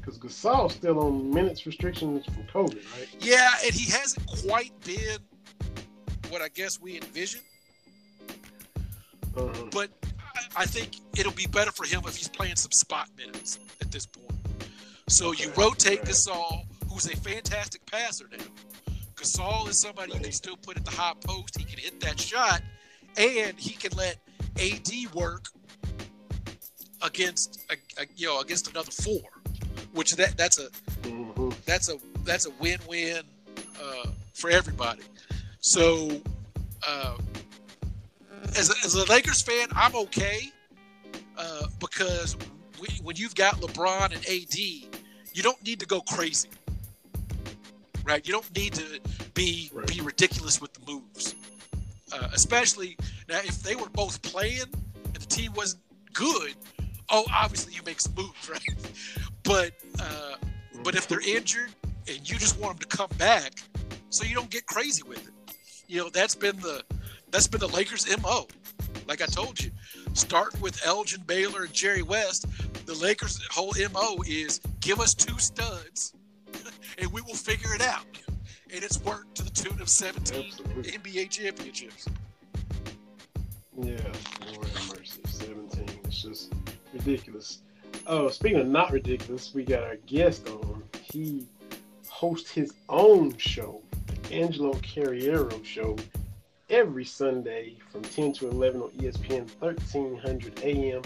Because 0.00 0.18
Gasol's 0.18 0.74
still 0.74 1.00
on 1.00 1.32
minutes 1.32 1.66
restrictions 1.66 2.24
from 2.26 2.44
COVID, 2.44 2.74
right? 2.98 3.08
Yeah, 3.20 3.50
and 3.64 3.74
he 3.74 3.90
hasn't 3.90 4.26
quite 4.26 4.72
been 4.84 5.18
what 6.28 6.42
I 6.42 6.48
guess 6.48 6.80
we 6.80 6.96
envisioned. 6.96 7.44
Uh-huh. 9.36 9.66
But 9.72 9.90
I, 10.56 10.66
think 10.66 11.00
it'll 11.16 11.32
be 11.32 11.46
better 11.46 11.72
for 11.72 11.84
him 11.84 12.02
if 12.06 12.16
he's 12.16 12.28
playing 12.28 12.56
some 12.56 12.70
spot 12.70 13.08
minutes 13.16 13.58
at 13.80 13.90
this 13.90 14.06
point. 14.06 14.30
So 15.08 15.28
okay. 15.30 15.44
you 15.44 15.52
rotate 15.56 16.00
right. 16.00 16.08
Gasol, 16.08 16.64
who's 16.90 17.06
a 17.06 17.16
fantastic 17.16 17.84
passer 17.86 18.26
now. 18.30 18.44
Gasol 19.14 19.68
is 19.68 19.78
somebody 19.78 20.12
you 20.12 20.20
can 20.20 20.32
still 20.32 20.56
put 20.56 20.76
at 20.76 20.84
the 20.84 20.90
high 20.90 21.14
post. 21.24 21.58
He 21.58 21.64
can 21.64 21.78
hit 21.78 22.00
that 22.00 22.18
shot, 22.18 22.62
and 23.16 23.58
he 23.58 23.74
can 23.74 23.96
let 23.96 24.16
AD 24.60 25.14
work 25.14 25.46
against 27.02 27.64
a, 27.70 28.02
a, 28.02 28.06
you 28.16 28.26
know 28.26 28.40
against 28.40 28.70
another 28.70 28.90
four, 28.90 29.22
which 29.92 30.16
that 30.16 30.36
that's 30.36 30.58
a 30.58 30.68
mm-hmm. 31.02 31.50
that's 31.66 31.88
a 31.88 31.98
that's 32.24 32.46
a 32.46 32.50
win-win 32.60 33.22
uh, 33.80 34.10
for 34.32 34.50
everybody. 34.50 35.02
So, 35.60 36.20
uh, 36.86 37.16
as 38.56 38.70
a, 38.70 38.84
as 38.84 38.94
a 38.94 39.04
Lakers 39.10 39.42
fan, 39.42 39.68
I'm 39.72 39.94
okay 39.96 40.50
uh, 41.38 41.66
because 41.80 42.36
we, 42.80 42.88
when 43.02 43.16
you've 43.16 43.34
got 43.34 43.56
LeBron 43.56 44.14
and 44.14 44.24
AD, 44.26 44.58
you 45.32 45.42
don't 45.42 45.62
need 45.64 45.80
to 45.80 45.86
go 45.86 46.00
crazy, 46.02 46.48
right? 48.04 48.26
You 48.26 48.34
don't 48.34 48.56
need 48.56 48.74
to 48.74 49.00
be 49.34 49.70
right. 49.72 49.86
be 49.86 50.00
ridiculous 50.00 50.60
with 50.60 50.72
the 50.74 50.92
moves. 50.92 51.34
Uh, 52.12 52.28
especially 52.32 52.96
now, 53.28 53.38
if 53.38 53.62
they 53.62 53.74
were 53.74 53.88
both 53.88 54.22
playing 54.22 54.62
and 54.62 55.14
the 55.14 55.26
team 55.26 55.52
wasn't 55.54 55.82
good, 56.12 56.54
oh, 57.10 57.24
obviously 57.32 57.72
you 57.74 57.80
make 57.84 58.00
some 58.00 58.14
moves, 58.14 58.48
right? 58.50 58.60
But 59.42 59.72
uh, 60.00 60.34
but 60.82 60.94
if 60.94 61.08
they're 61.08 61.26
injured 61.26 61.70
and 62.08 62.18
you 62.28 62.38
just 62.38 62.58
want 62.58 62.78
them 62.78 62.88
to 62.88 62.96
come 62.96 63.10
back, 63.18 63.52
so 64.10 64.24
you 64.24 64.34
don't 64.34 64.50
get 64.50 64.66
crazy 64.66 65.02
with 65.02 65.26
it. 65.26 65.54
You 65.88 66.02
know, 66.02 66.08
that's 66.10 66.34
been 66.34 66.56
the 66.60 66.82
that's 67.30 67.48
been 67.48 67.60
the 67.60 67.68
Lakers' 67.68 68.06
mo. 68.20 68.46
Like 69.08 69.20
I 69.20 69.26
told 69.26 69.62
you, 69.62 69.70
start 70.14 70.58
with 70.60 70.80
Elgin 70.86 71.22
Baylor 71.26 71.64
and 71.64 71.72
Jerry 71.72 72.02
West. 72.02 72.46
The 72.86 72.94
Lakers' 72.94 73.40
whole 73.50 73.74
mo 73.92 74.22
is 74.26 74.60
give 74.80 75.00
us 75.00 75.14
two 75.14 75.38
studs, 75.38 76.14
and 76.98 77.12
we 77.12 77.20
will 77.22 77.34
figure 77.34 77.74
it 77.74 77.82
out 77.82 78.04
and 78.74 78.82
it's 78.82 79.00
worked 79.02 79.36
to 79.36 79.44
the 79.44 79.50
tune 79.50 79.80
of 79.80 79.88
17 79.88 80.46
Absolutely. 80.46 80.92
NBA 80.92 81.30
championships. 81.30 82.08
Yeah, 83.76 83.96
Lord 84.52 84.66
have 84.68 84.98
mercy. 84.98 85.20
17. 85.24 86.00
It's 86.04 86.22
just 86.22 86.52
ridiculous. 86.92 87.58
Oh, 88.06 88.28
speaking 88.28 88.60
of 88.60 88.66
not 88.66 88.90
ridiculous, 88.90 89.54
we 89.54 89.64
got 89.64 89.84
our 89.84 89.96
guest 90.06 90.48
on. 90.48 90.82
He 91.12 91.46
hosts 92.08 92.50
his 92.50 92.72
own 92.88 93.36
show, 93.36 93.80
the 94.06 94.34
Angelo 94.34 94.74
Carriero 94.74 95.64
Show, 95.64 95.96
every 96.68 97.04
Sunday 97.04 97.76
from 97.90 98.02
10 98.02 98.32
to 98.34 98.48
11 98.48 98.82
on 98.82 98.90
ESPN 98.90 99.48
1300 99.60 100.60
AM, 100.64 101.02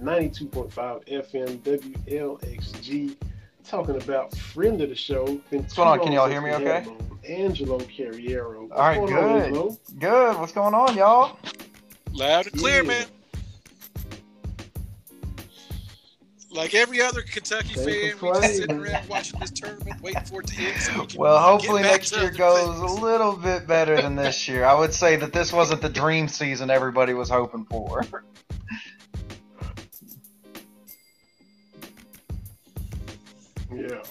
92.5 0.00 0.72
FM, 1.06 1.58
WLXG 1.58 3.16
talking 3.64 3.96
about 3.96 4.36
friend 4.36 4.80
of 4.80 4.88
the 4.88 4.94
show. 4.94 5.40
What's 5.50 5.74
going 5.74 5.88
on? 5.88 6.00
Can 6.00 6.12
y'all 6.12 6.28
hear 6.28 6.40
me 6.40 6.52
okay? 6.52 6.86
Angelo 7.28 7.78
Carriero. 7.78 8.68
What's 8.68 8.72
All 8.72 8.78
right, 8.78 9.08
good. 9.08 9.56
On, 9.56 9.78
good. 9.98 10.38
What's 10.38 10.52
going 10.52 10.74
on, 10.74 10.96
y'all? 10.96 11.38
Loud 12.12 12.46
and 12.46 12.58
clear, 12.58 12.82
yeah. 12.82 12.88
man. 12.88 13.06
like 16.54 16.74
every 16.74 17.00
other 17.00 17.22
Kentucky 17.22 17.74
fan, 17.74 17.86
we 17.86 18.40
just 18.40 18.56
sitting 18.56 18.78
around 18.78 19.08
watching 19.08 19.40
this 19.40 19.50
tournament, 19.50 20.00
waiting 20.02 20.24
for 20.24 20.40
it 20.40 20.48
to 20.48 20.62
end. 20.62 20.80
So 20.80 21.06
we 21.10 21.18
well, 21.18 21.38
hopefully 21.38 21.82
next 21.82 22.14
year 22.14 22.30
goes 22.30 22.78
a 22.78 23.02
little 23.02 23.36
bit 23.36 23.66
better 23.66 24.00
than 24.00 24.16
this 24.16 24.48
year. 24.48 24.64
I 24.64 24.74
would 24.74 24.92
say 24.92 25.16
that 25.16 25.32
this 25.32 25.52
wasn't 25.52 25.80
the 25.80 25.88
dream 25.88 26.28
season 26.28 26.70
everybody 26.70 27.14
was 27.14 27.30
hoping 27.30 27.64
for. 27.64 28.04
Yeah, 33.74 34.02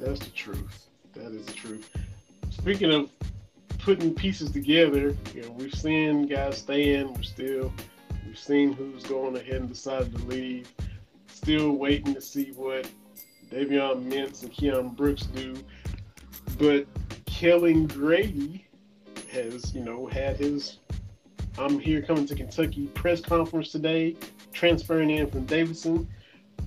that's 0.00 0.20
the 0.20 0.30
truth. 0.30 0.88
That 1.14 1.32
is 1.32 1.46
the 1.46 1.52
truth. 1.52 1.90
Speaking 2.50 2.92
of 2.92 3.10
putting 3.78 4.14
pieces 4.14 4.50
together, 4.50 5.16
you 5.34 5.42
know, 5.42 5.50
we've 5.52 5.74
seen 5.74 6.26
guys 6.26 6.58
stay 6.58 6.94
in. 6.94 7.12
We're 7.12 7.22
still, 7.22 7.72
we've 8.26 8.38
seen 8.38 8.72
who's 8.72 9.04
going 9.04 9.36
ahead 9.36 9.56
and 9.56 9.68
decided 9.68 10.16
to 10.16 10.24
leave 10.24 10.72
still 11.26 11.72
waiting 11.72 12.14
to 12.14 12.20
see 12.20 12.52
what 12.52 12.88
Davion 13.50 14.10
Mintz 14.10 14.42
and 14.42 14.52
Keion 14.52 14.96
Brooks 14.96 15.24
do. 15.24 15.56
But 16.58 16.86
Kellan 17.26 17.88
Grady 17.88 18.66
has, 19.30 19.74
you 19.74 19.82
know, 19.82 20.06
had 20.06 20.36
his 20.36 20.78
I'm 21.58 21.78
here 21.78 22.00
coming 22.00 22.26
to 22.26 22.34
Kentucky 22.34 22.86
press 22.94 23.20
conference 23.20 23.72
today, 23.72 24.16
transferring 24.52 25.10
in 25.10 25.30
from 25.30 25.44
Davidson. 25.44 26.08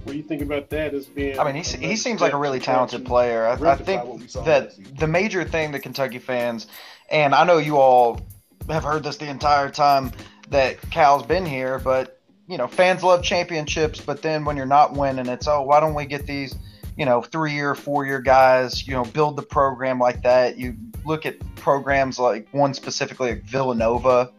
What 0.05 0.11
do 0.11 0.17
you 0.19 0.23
think 0.23 0.43
about 0.43 0.69
that 0.69 0.93
as 0.93 1.07
being? 1.07 1.39
I 1.39 1.51
mean, 1.51 1.63
he, 1.63 1.77
he 1.87 1.95
seems 1.95 2.21
like 2.21 2.33
a 2.33 2.37
really 2.37 2.59
talented 2.59 3.07
player. 3.07 3.47
I, 3.47 3.53
I 3.53 3.75
think 3.75 4.29
that 4.45 4.73
the 4.99 5.07
major 5.07 5.43
thing 5.43 5.71
that 5.71 5.79
Kentucky 5.79 6.19
fans, 6.19 6.67
and 7.09 7.33
I 7.33 7.43
know 7.43 7.57
you 7.57 7.77
all 7.77 8.21
have 8.69 8.83
heard 8.83 9.01
this 9.01 9.17
the 9.17 9.27
entire 9.27 9.67
time 9.71 10.11
that 10.51 10.79
Cal's 10.91 11.25
been 11.25 11.43
here, 11.43 11.79
but 11.79 12.21
you 12.47 12.59
know, 12.59 12.67
fans 12.67 13.01
love 13.01 13.23
championships, 13.23 13.99
but 13.99 14.21
then 14.21 14.45
when 14.45 14.55
you're 14.55 14.67
not 14.67 14.93
winning, 14.93 15.25
it's 15.25 15.47
oh, 15.47 15.63
why 15.63 15.79
don't 15.79 15.95
we 15.95 16.05
get 16.05 16.27
these, 16.27 16.55
you 16.95 17.05
know, 17.05 17.23
three 17.23 17.53
year, 17.53 17.73
four 17.73 18.05
year 18.05 18.19
guys, 18.19 18.87
you 18.87 18.93
know, 18.93 19.05
build 19.05 19.35
the 19.35 19.41
program 19.41 19.97
like 19.97 20.21
that. 20.21 20.55
You 20.55 20.75
look 21.03 21.25
at 21.25 21.39
programs 21.55 22.19
like 22.19 22.47
one 22.51 22.75
specifically 22.75 23.29
like 23.29 23.43
Villanova, 23.45 24.31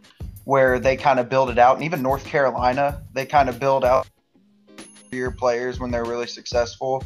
where 0.44 0.78
they 0.78 0.96
kind 0.96 1.18
of 1.18 1.28
build 1.28 1.50
it 1.50 1.58
out, 1.58 1.74
and 1.74 1.84
even 1.84 2.02
North 2.02 2.24
Carolina, 2.24 3.02
they 3.14 3.26
kind 3.26 3.48
of 3.48 3.58
build 3.58 3.84
out 3.84 4.06
year 5.16 5.30
players 5.30 5.80
when 5.80 5.90
they're 5.90 6.04
really 6.04 6.26
successful. 6.26 7.02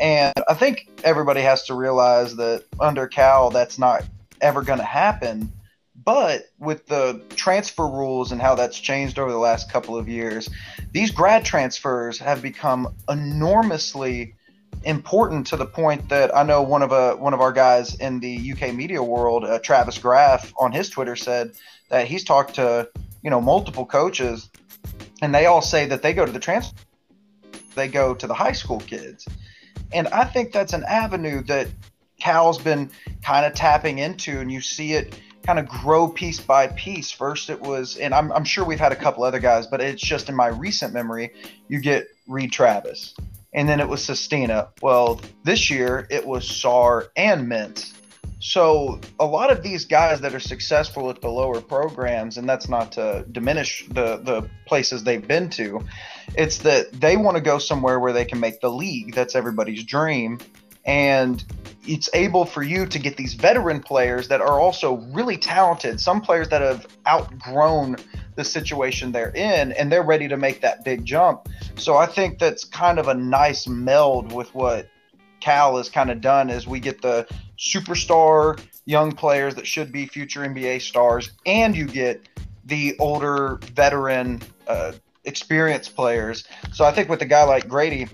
And 0.00 0.32
I 0.48 0.54
think 0.54 0.88
everybody 1.04 1.42
has 1.42 1.64
to 1.64 1.74
realize 1.74 2.36
that 2.36 2.64
under 2.80 3.06
Cal, 3.06 3.50
that's 3.50 3.78
not 3.78 4.04
ever 4.40 4.62
going 4.62 4.78
to 4.78 4.84
happen. 4.84 5.52
But 6.04 6.44
with 6.58 6.86
the 6.86 7.22
transfer 7.36 7.86
rules 7.86 8.32
and 8.32 8.40
how 8.40 8.54
that's 8.54 8.78
changed 8.78 9.18
over 9.18 9.30
the 9.30 9.38
last 9.38 9.70
couple 9.70 9.96
of 9.96 10.08
years, 10.08 10.48
these 10.92 11.10
grad 11.10 11.44
transfers 11.44 12.18
have 12.18 12.40
become 12.40 12.94
enormously 13.10 14.34
important 14.84 15.46
to 15.48 15.56
the 15.56 15.66
point 15.66 16.08
that 16.08 16.34
I 16.34 16.42
know 16.42 16.62
one 16.62 16.82
of 16.82 16.92
a 16.92 17.12
uh, 17.12 17.16
one 17.16 17.34
of 17.34 17.40
our 17.40 17.52
guys 17.52 17.94
in 17.96 18.20
the 18.20 18.52
UK 18.52 18.74
media 18.74 19.02
world, 19.02 19.44
uh, 19.44 19.58
Travis 19.58 19.98
Graf, 19.98 20.52
on 20.58 20.72
his 20.72 20.88
Twitter 20.88 21.16
said 21.16 21.52
that 21.90 22.06
he's 22.06 22.24
talked 22.24 22.54
to 22.54 22.88
you 23.22 23.30
know 23.30 23.40
multiple 23.40 23.84
coaches, 23.84 24.48
and 25.20 25.34
they 25.34 25.46
all 25.46 25.62
say 25.62 25.86
that 25.86 26.02
they 26.02 26.12
go 26.12 26.24
to 26.24 26.32
the 26.32 26.38
transfer, 26.38 26.76
they 27.78 27.88
go 27.88 28.14
to 28.14 28.26
the 28.26 28.34
high 28.34 28.52
school 28.52 28.80
kids, 28.80 29.26
and 29.92 30.08
I 30.08 30.24
think 30.24 30.52
that's 30.52 30.74
an 30.74 30.84
avenue 30.84 31.42
that 31.44 31.68
Cal's 32.20 32.58
been 32.58 32.90
kind 33.22 33.46
of 33.46 33.54
tapping 33.54 33.98
into, 33.98 34.40
and 34.40 34.52
you 34.52 34.60
see 34.60 34.92
it 34.92 35.18
kind 35.44 35.58
of 35.58 35.66
grow 35.66 36.08
piece 36.08 36.40
by 36.40 36.66
piece. 36.66 37.10
First, 37.10 37.48
it 37.48 37.60
was, 37.60 37.96
and 37.96 38.12
I'm, 38.12 38.30
I'm 38.32 38.44
sure 38.44 38.64
we've 38.64 38.78
had 38.78 38.92
a 38.92 38.96
couple 38.96 39.24
other 39.24 39.38
guys, 39.38 39.66
but 39.66 39.80
it's 39.80 40.02
just 40.02 40.28
in 40.28 40.34
my 40.34 40.48
recent 40.48 40.92
memory, 40.92 41.32
you 41.68 41.80
get 41.80 42.08
Reid 42.26 42.52
Travis. 42.52 43.14
And 43.54 43.66
then 43.66 43.80
it 43.80 43.88
was 43.88 44.04
Sestina. 44.04 44.68
Well, 44.82 45.22
this 45.44 45.70
year 45.70 46.06
it 46.10 46.26
was 46.26 46.44
Sarr 46.44 47.08
and 47.16 47.50
Mintz. 47.50 47.94
So 48.40 49.00
a 49.18 49.26
lot 49.26 49.50
of 49.50 49.62
these 49.62 49.84
guys 49.84 50.20
that 50.20 50.34
are 50.34 50.40
successful 50.40 51.10
at 51.10 51.20
the 51.20 51.28
lower 51.28 51.60
programs, 51.60 52.38
and 52.38 52.48
that's 52.48 52.68
not 52.68 52.92
to 52.92 53.24
diminish 53.32 53.86
the 53.88 54.18
the 54.18 54.48
places 54.66 55.04
they've 55.04 55.26
been 55.26 55.50
to, 55.50 55.80
it's 56.36 56.58
that 56.58 56.92
they 56.92 57.16
want 57.16 57.36
to 57.36 57.42
go 57.42 57.58
somewhere 57.58 57.98
where 57.98 58.12
they 58.12 58.24
can 58.24 58.38
make 58.38 58.60
the 58.60 58.70
league. 58.70 59.14
That's 59.14 59.34
everybody's 59.34 59.82
dream 59.84 60.38
and 60.88 61.44
it's 61.86 62.08
able 62.14 62.46
for 62.46 62.62
you 62.62 62.86
to 62.86 62.98
get 62.98 63.16
these 63.16 63.34
veteran 63.34 63.80
players 63.80 64.28
that 64.28 64.40
are 64.40 64.58
also 64.58 64.96
really 65.12 65.36
talented. 65.36 66.00
Some 66.00 66.22
players 66.22 66.48
that 66.48 66.62
have 66.62 66.86
outgrown 67.06 67.96
the 68.36 68.44
situation 68.44 69.12
they're 69.12 69.30
in 69.34 69.72
and 69.72 69.92
they're 69.92 70.02
ready 70.02 70.28
to 70.28 70.38
make 70.38 70.62
that 70.62 70.84
big 70.84 71.04
jump. 71.04 71.48
So 71.76 71.96
I 71.96 72.06
think 72.06 72.38
that's 72.38 72.64
kind 72.64 72.98
of 72.98 73.08
a 73.08 73.14
nice 73.14 73.66
meld 73.66 74.32
with 74.32 74.54
what 74.54 74.88
Cal 75.40 75.76
has 75.76 75.90
kind 75.90 76.10
of 76.10 76.22
done 76.22 76.48
is 76.48 76.66
we 76.66 76.80
get 76.80 77.02
the 77.02 77.26
superstar 77.58 78.60
young 78.86 79.12
players 79.12 79.54
that 79.56 79.66
should 79.66 79.92
be 79.92 80.06
future 80.06 80.40
NBA 80.40 80.80
stars 80.80 81.32
and 81.44 81.76
you 81.76 81.86
get 81.86 82.28
the 82.64 82.96
older 82.98 83.58
veteran 83.74 84.40
uh, 84.66 84.92
experienced 85.24 85.94
players. 85.96 86.44
So 86.72 86.84
I 86.84 86.92
think 86.92 87.08
with 87.08 87.22
a 87.22 87.26
guy 87.26 87.42
like 87.44 87.68
Grady, 87.68 88.08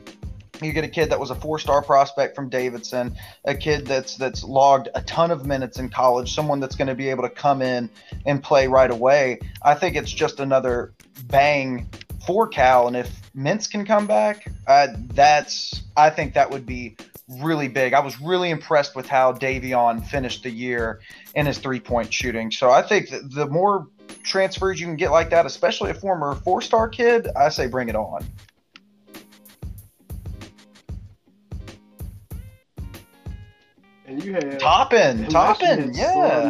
you 0.62 0.72
get 0.72 0.84
a 0.84 0.88
kid 0.88 1.10
that 1.10 1.18
was 1.18 1.30
a 1.30 1.34
four-star 1.34 1.82
prospect 1.82 2.34
from 2.34 2.48
Davidson, 2.48 3.16
a 3.44 3.54
kid 3.54 3.86
that's 3.86 4.16
that's 4.16 4.44
logged 4.44 4.88
a 4.94 5.02
ton 5.02 5.30
of 5.30 5.44
minutes 5.44 5.78
in 5.78 5.88
college, 5.88 6.34
someone 6.34 6.60
that's 6.60 6.76
going 6.76 6.88
to 6.88 6.94
be 6.94 7.08
able 7.08 7.22
to 7.24 7.28
come 7.28 7.60
in 7.60 7.90
and 8.26 8.42
play 8.42 8.66
right 8.68 8.90
away. 8.90 9.40
I 9.62 9.74
think 9.74 9.96
it's 9.96 10.12
just 10.12 10.40
another 10.40 10.92
bang 11.26 11.88
for 12.26 12.48
Cal, 12.48 12.86
and 12.86 12.96
if 12.96 13.10
Mintz 13.36 13.70
can 13.70 13.84
come 13.84 14.06
back, 14.06 14.46
uh, 14.66 14.88
that's 15.08 15.82
I 15.96 16.10
think 16.10 16.34
that 16.34 16.50
would 16.50 16.66
be 16.66 16.96
really 17.40 17.68
big. 17.68 17.94
I 17.94 18.00
was 18.00 18.20
really 18.20 18.50
impressed 18.50 18.94
with 18.94 19.06
how 19.06 19.32
Davion 19.32 20.06
finished 20.06 20.42
the 20.42 20.50
year 20.50 21.00
in 21.34 21.46
his 21.46 21.58
three-point 21.58 22.12
shooting. 22.12 22.50
So 22.50 22.70
I 22.70 22.82
think 22.82 23.08
the 23.10 23.46
more 23.46 23.88
transfers 24.22 24.80
you 24.80 24.86
can 24.86 24.96
get 24.96 25.10
like 25.10 25.30
that, 25.30 25.46
especially 25.46 25.90
a 25.90 25.94
former 25.94 26.34
four-star 26.34 26.88
kid, 26.88 27.28
I 27.34 27.48
say 27.48 27.66
bring 27.66 27.88
it 27.88 27.96
on. 27.96 28.26
and 34.14 34.24
you 34.24 34.32
had 34.32 34.60
Toppin, 34.60 35.28
Toppin, 35.28 35.92
yeah, 35.94 36.46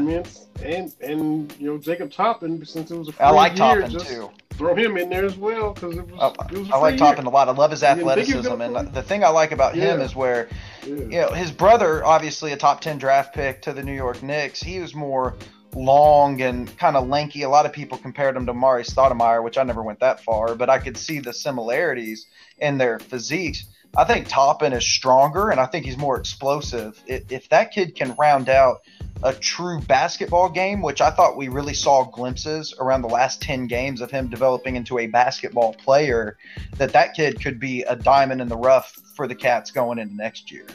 and 0.63 0.93
and 1.01 1.55
you 1.59 1.67
know 1.67 1.79
Jacob 1.79 2.11
Toppin 2.11 2.65
since 2.65 2.91
it 2.91 2.97
was 2.97 3.09
a 3.09 3.13
free 3.13 3.25
I 3.25 3.31
like 3.31 3.53
year, 3.53 3.83
Toppin 3.83 3.99
too. 4.01 4.31
Throw 4.57 4.75
him 4.75 4.97
in 4.97 5.11
there 5.11 5.25
as 5.25 5.37
well 5.37 5.73
because 5.73 5.97
it 5.97 6.09
was. 6.09 6.21
I, 6.21 6.53
it 6.53 6.59
was 6.59 6.71
I 6.71 6.77
like. 6.77 6.97
Toppin 6.97 7.27
a 7.27 7.31
lot. 7.31 7.49
I 7.49 7.53
love 7.53 7.73
his 7.73 7.83
athleticism, 7.83 8.61
and 8.61 8.93
the 8.93 9.03
thing 9.03 9.25
I 9.25 9.29
like 9.29 9.51
about 9.51 9.75
yeah. 9.75 9.95
him 9.95 10.01
is 10.01 10.15
where, 10.15 10.49
yeah. 10.87 10.95
you 10.95 11.09
know, 11.09 11.29
his 11.31 11.51
brother, 11.51 12.05
obviously 12.05 12.53
a 12.53 12.57
top 12.57 12.81
ten 12.81 12.99
draft 12.99 13.35
pick 13.35 13.63
to 13.63 13.73
the 13.73 13.83
New 13.83 13.95
York 13.95 14.23
Knicks. 14.23 14.63
He 14.63 14.79
was 14.79 14.95
more 14.95 15.35
long 15.75 16.41
and 16.41 16.77
kind 16.79 16.97
of 16.97 17.09
lanky. 17.09 17.43
A 17.43 17.49
lot 17.49 17.67
of 17.67 17.73
people 17.73 17.99
compared 17.99 18.37
him 18.37 18.47
to 18.47 18.55
Mari 18.55 18.85
Stoudemire, 18.85 19.43
which 19.43 19.59
I 19.59 19.65
never 19.65 19.83
went 19.83 19.99
that 20.01 20.23
far, 20.23 20.55
but 20.55 20.71
I 20.71 20.79
could 20.79 20.97
see 20.97 21.19
the 21.19 21.33
similarities 21.33 22.27
in 22.59 22.79
their 22.79 23.01
physiques. 23.01 23.65
I 23.97 24.05
think 24.05 24.27
Toppin 24.29 24.73
is 24.73 24.85
stronger 24.85 25.51
and 25.51 25.61
I 25.61 25.67
think 25.67 25.85
he's 25.85 25.97
more 25.97 26.19
explosive. 26.19 27.01
If 27.07 27.49
that 27.51 27.71
kid 27.71 27.95
can 27.95 28.15
round 28.19 28.49
out 28.49 28.83
a 29.23 29.33
true 29.33 29.81
basketball 29.83 30.49
game, 30.49 30.83
which 30.83 31.01
I 31.01 31.11
thought 31.11 31.37
we 31.37 31.49
really 31.49 31.75
saw 31.75 32.05
glimpses 32.05 32.75
around 32.81 33.03
the 33.03 33.09
last 33.09 33.41
10 33.41 33.69
games 33.69 34.01
of 34.01 34.11
him 34.11 34.29
developing 34.29 34.75
into 34.75 34.99
a 34.99 35.07
basketball 35.07 35.75
player, 35.75 36.37
that 36.77 36.93
that 36.93 37.15
kid 37.15 37.41
could 37.41 37.61
be 37.61 37.83
a 37.83 37.95
diamond 37.95 38.41
in 38.41 38.49
the 38.49 38.57
rough 38.57 38.93
for 39.15 39.29
the 39.29 39.35
Cats 39.35 39.71
going 39.71 40.01
into 40.01 40.17
next 40.17 40.51
year. 40.51 40.67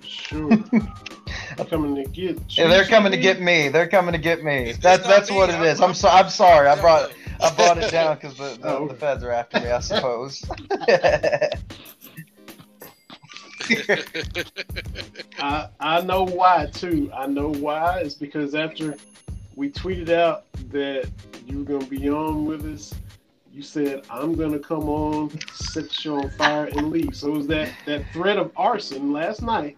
Sure. 0.00 0.50
coming 1.64 1.94
to 1.96 2.04
get. 2.10 2.40
Yeah, 2.56 2.68
they're 2.68 2.84
coming 2.84 3.12
to 3.12 3.18
get 3.18 3.40
me. 3.40 3.68
They're 3.68 3.88
coming 3.88 4.12
to 4.12 4.18
get 4.18 4.42
me. 4.44 4.72
That's 4.80 5.06
that's 5.06 5.30
what 5.30 5.50
it 5.50 5.60
is. 5.62 5.80
I'm 5.80 5.94
so 5.94 6.08
I'm 6.08 6.30
sorry. 6.30 6.68
I 6.68 6.80
brought 6.80 7.12
I 7.40 7.52
brought 7.54 7.78
it 7.78 7.90
down 7.90 8.16
because 8.16 8.36
the, 8.36 8.58
the, 8.60 8.68
oh. 8.78 8.88
the 8.88 8.94
feds 8.94 9.22
are 9.24 9.32
after 9.32 9.60
me. 9.60 9.70
I 9.70 9.80
suppose. 9.80 10.44
I 15.38 15.68
I 15.80 16.00
know 16.02 16.24
why 16.24 16.66
too. 16.72 17.10
I 17.14 17.26
know 17.26 17.52
why. 17.52 18.00
It's 18.00 18.14
because 18.14 18.54
after 18.54 18.96
we 19.56 19.70
tweeted 19.70 20.10
out 20.10 20.44
that 20.70 21.10
you 21.46 21.58
were 21.58 21.64
gonna 21.64 21.86
be 21.86 22.08
on 22.08 22.44
with 22.44 22.64
us, 22.66 22.94
you 23.52 23.62
said 23.62 24.04
I'm 24.10 24.34
gonna 24.34 24.58
come 24.58 24.88
on, 24.88 25.30
set 25.52 25.88
the 25.88 25.94
show 25.94 26.16
on 26.16 26.30
fire, 26.30 26.66
and 26.66 26.90
leave. 26.90 27.14
So 27.14 27.28
it 27.28 27.36
was 27.36 27.46
that 27.48 27.72
that 27.86 28.04
threat 28.12 28.38
of 28.38 28.52
arson 28.56 29.12
last 29.12 29.42
night 29.42 29.76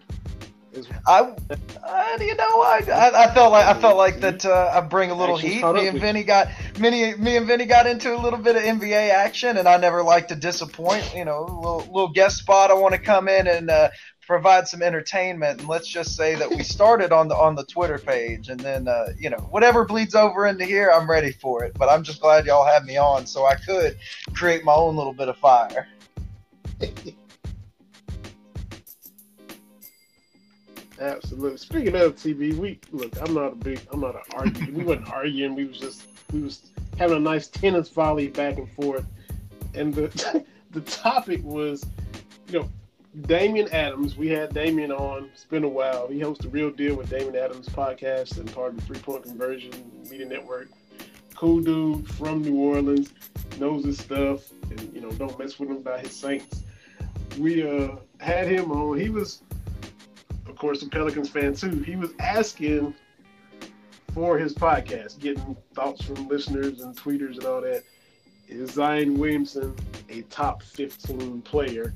I, 1.05 1.19
uh, 1.19 2.17
you 2.21 2.35
know, 2.35 2.61
I, 2.61 2.81
I, 2.87 3.25
I, 3.25 3.33
felt 3.33 3.51
like 3.51 3.65
I 3.65 3.79
felt 3.79 3.97
like 3.97 4.21
that. 4.21 4.45
Uh, 4.45 4.71
I 4.73 4.79
bring 4.81 5.11
a 5.11 5.15
little 5.15 5.35
heat. 5.35 5.63
Me 5.63 5.87
and 5.87 5.99
Vinny 5.99 6.23
got 6.23 6.47
me, 6.79 7.13
me 7.15 7.37
and 7.37 7.45
Vinny 7.45 7.65
got 7.65 7.87
into 7.87 8.15
a 8.15 8.19
little 8.19 8.39
bit 8.39 8.55
of 8.55 8.61
NBA 8.61 9.09
action, 9.09 9.57
and 9.57 9.67
I 9.67 9.77
never 9.77 10.01
like 10.01 10.29
to 10.29 10.35
disappoint. 10.35 11.13
You 11.13 11.25
know, 11.25 11.39
a 11.39 11.51
little, 11.53 11.85
little 11.91 12.07
guest 12.07 12.37
spot. 12.37 12.71
I 12.71 12.75
want 12.75 12.93
to 12.93 13.01
come 13.01 13.27
in 13.27 13.47
and 13.47 13.69
uh, 13.69 13.89
provide 14.25 14.65
some 14.65 14.81
entertainment. 14.81 15.59
And 15.59 15.67
let's 15.67 15.87
just 15.87 16.15
say 16.15 16.35
that 16.35 16.49
we 16.49 16.63
started 16.77 17.11
on 17.11 17.27
the 17.27 17.35
on 17.35 17.55
the 17.55 17.65
Twitter 17.65 17.97
page, 17.97 18.47
and 18.47 18.59
then 18.59 18.87
uh, 18.87 19.07
you 19.19 19.29
know 19.29 19.47
whatever 19.49 19.83
bleeds 19.83 20.15
over 20.15 20.47
into 20.47 20.63
here, 20.63 20.89
I'm 20.93 21.09
ready 21.09 21.33
for 21.33 21.65
it. 21.65 21.73
But 21.77 21.89
I'm 21.89 22.03
just 22.03 22.21
glad 22.21 22.45
y'all 22.45 22.65
had 22.65 22.85
me 22.85 22.95
on 22.97 23.25
so 23.25 23.45
I 23.45 23.55
could 23.55 23.97
create 24.33 24.63
my 24.63 24.73
own 24.73 24.95
little 24.95 25.13
bit 25.13 25.27
of 25.27 25.37
fire. 25.37 25.87
Absolutely. 31.01 31.57
Speaking 31.57 31.95
of 31.95 32.15
TV, 32.15 32.53
we 32.55 32.79
look. 32.91 33.19
I'm 33.19 33.33
not 33.33 33.53
a 33.53 33.55
big. 33.55 33.81
I'm 33.91 34.01
not 34.01 34.15
an 34.15 34.21
arguing. 34.33 34.73
we 34.75 34.83
weren't 34.83 35.09
arguing. 35.11 35.55
We 35.55 35.65
was 35.65 35.79
just. 35.79 36.03
We 36.31 36.41
was 36.41 36.71
having 36.97 37.17
a 37.17 37.19
nice 37.19 37.47
tennis 37.47 37.89
volley 37.89 38.27
back 38.27 38.57
and 38.57 38.69
forth, 38.71 39.05
and 39.73 39.93
the 39.93 40.45
the 40.71 40.81
topic 40.81 41.43
was, 41.43 41.83
you 42.49 42.59
know, 42.59 42.69
Damian 43.21 43.67
Adams. 43.69 44.15
We 44.15 44.27
had 44.27 44.53
Damian 44.53 44.91
on. 44.91 45.29
It's 45.33 45.45
been 45.45 45.63
a 45.63 45.69
while. 45.69 46.07
He 46.07 46.19
hosts 46.19 46.43
the 46.43 46.49
Real 46.49 46.69
Deal 46.69 46.95
with 46.95 47.09
Damian 47.09 47.35
Adams 47.35 47.67
podcast 47.67 48.37
and 48.37 48.53
part 48.53 48.73
of 48.73 48.75
the 48.77 48.85
Three 48.85 48.99
Point 48.99 49.23
Conversion 49.23 49.71
Media 50.07 50.27
Network. 50.27 50.69
Cool 51.35 51.61
dude 51.61 52.07
from 52.11 52.43
New 52.43 52.57
Orleans, 52.57 53.11
knows 53.59 53.83
his 53.85 53.97
stuff, 53.97 54.51
and 54.69 54.93
you 54.93 55.01
know, 55.01 55.09
don't 55.13 55.37
mess 55.39 55.57
with 55.57 55.71
him 55.71 55.77
about 55.77 56.01
his 56.01 56.11
Saints. 56.11 56.61
We 57.39 57.67
uh 57.67 57.95
had 58.19 58.47
him 58.47 58.71
on. 58.71 58.99
He 58.99 59.09
was 59.09 59.41
course, 60.61 60.83
a 60.83 60.89
Pelicans 60.89 61.27
fan 61.27 61.55
too. 61.55 61.79
He 61.79 61.95
was 61.95 62.11
asking 62.19 62.93
for 64.13 64.37
his 64.37 64.53
podcast, 64.53 65.19
getting 65.19 65.57
thoughts 65.73 66.03
from 66.03 66.27
listeners 66.27 66.81
and 66.81 66.95
tweeters 66.95 67.37
and 67.37 67.45
all 67.45 67.61
that. 67.61 67.83
Is 68.47 68.71
Zion 68.71 69.17
Williamson 69.17 69.75
a 70.09 70.21
top 70.23 70.61
15 70.61 71.41
player? 71.41 71.95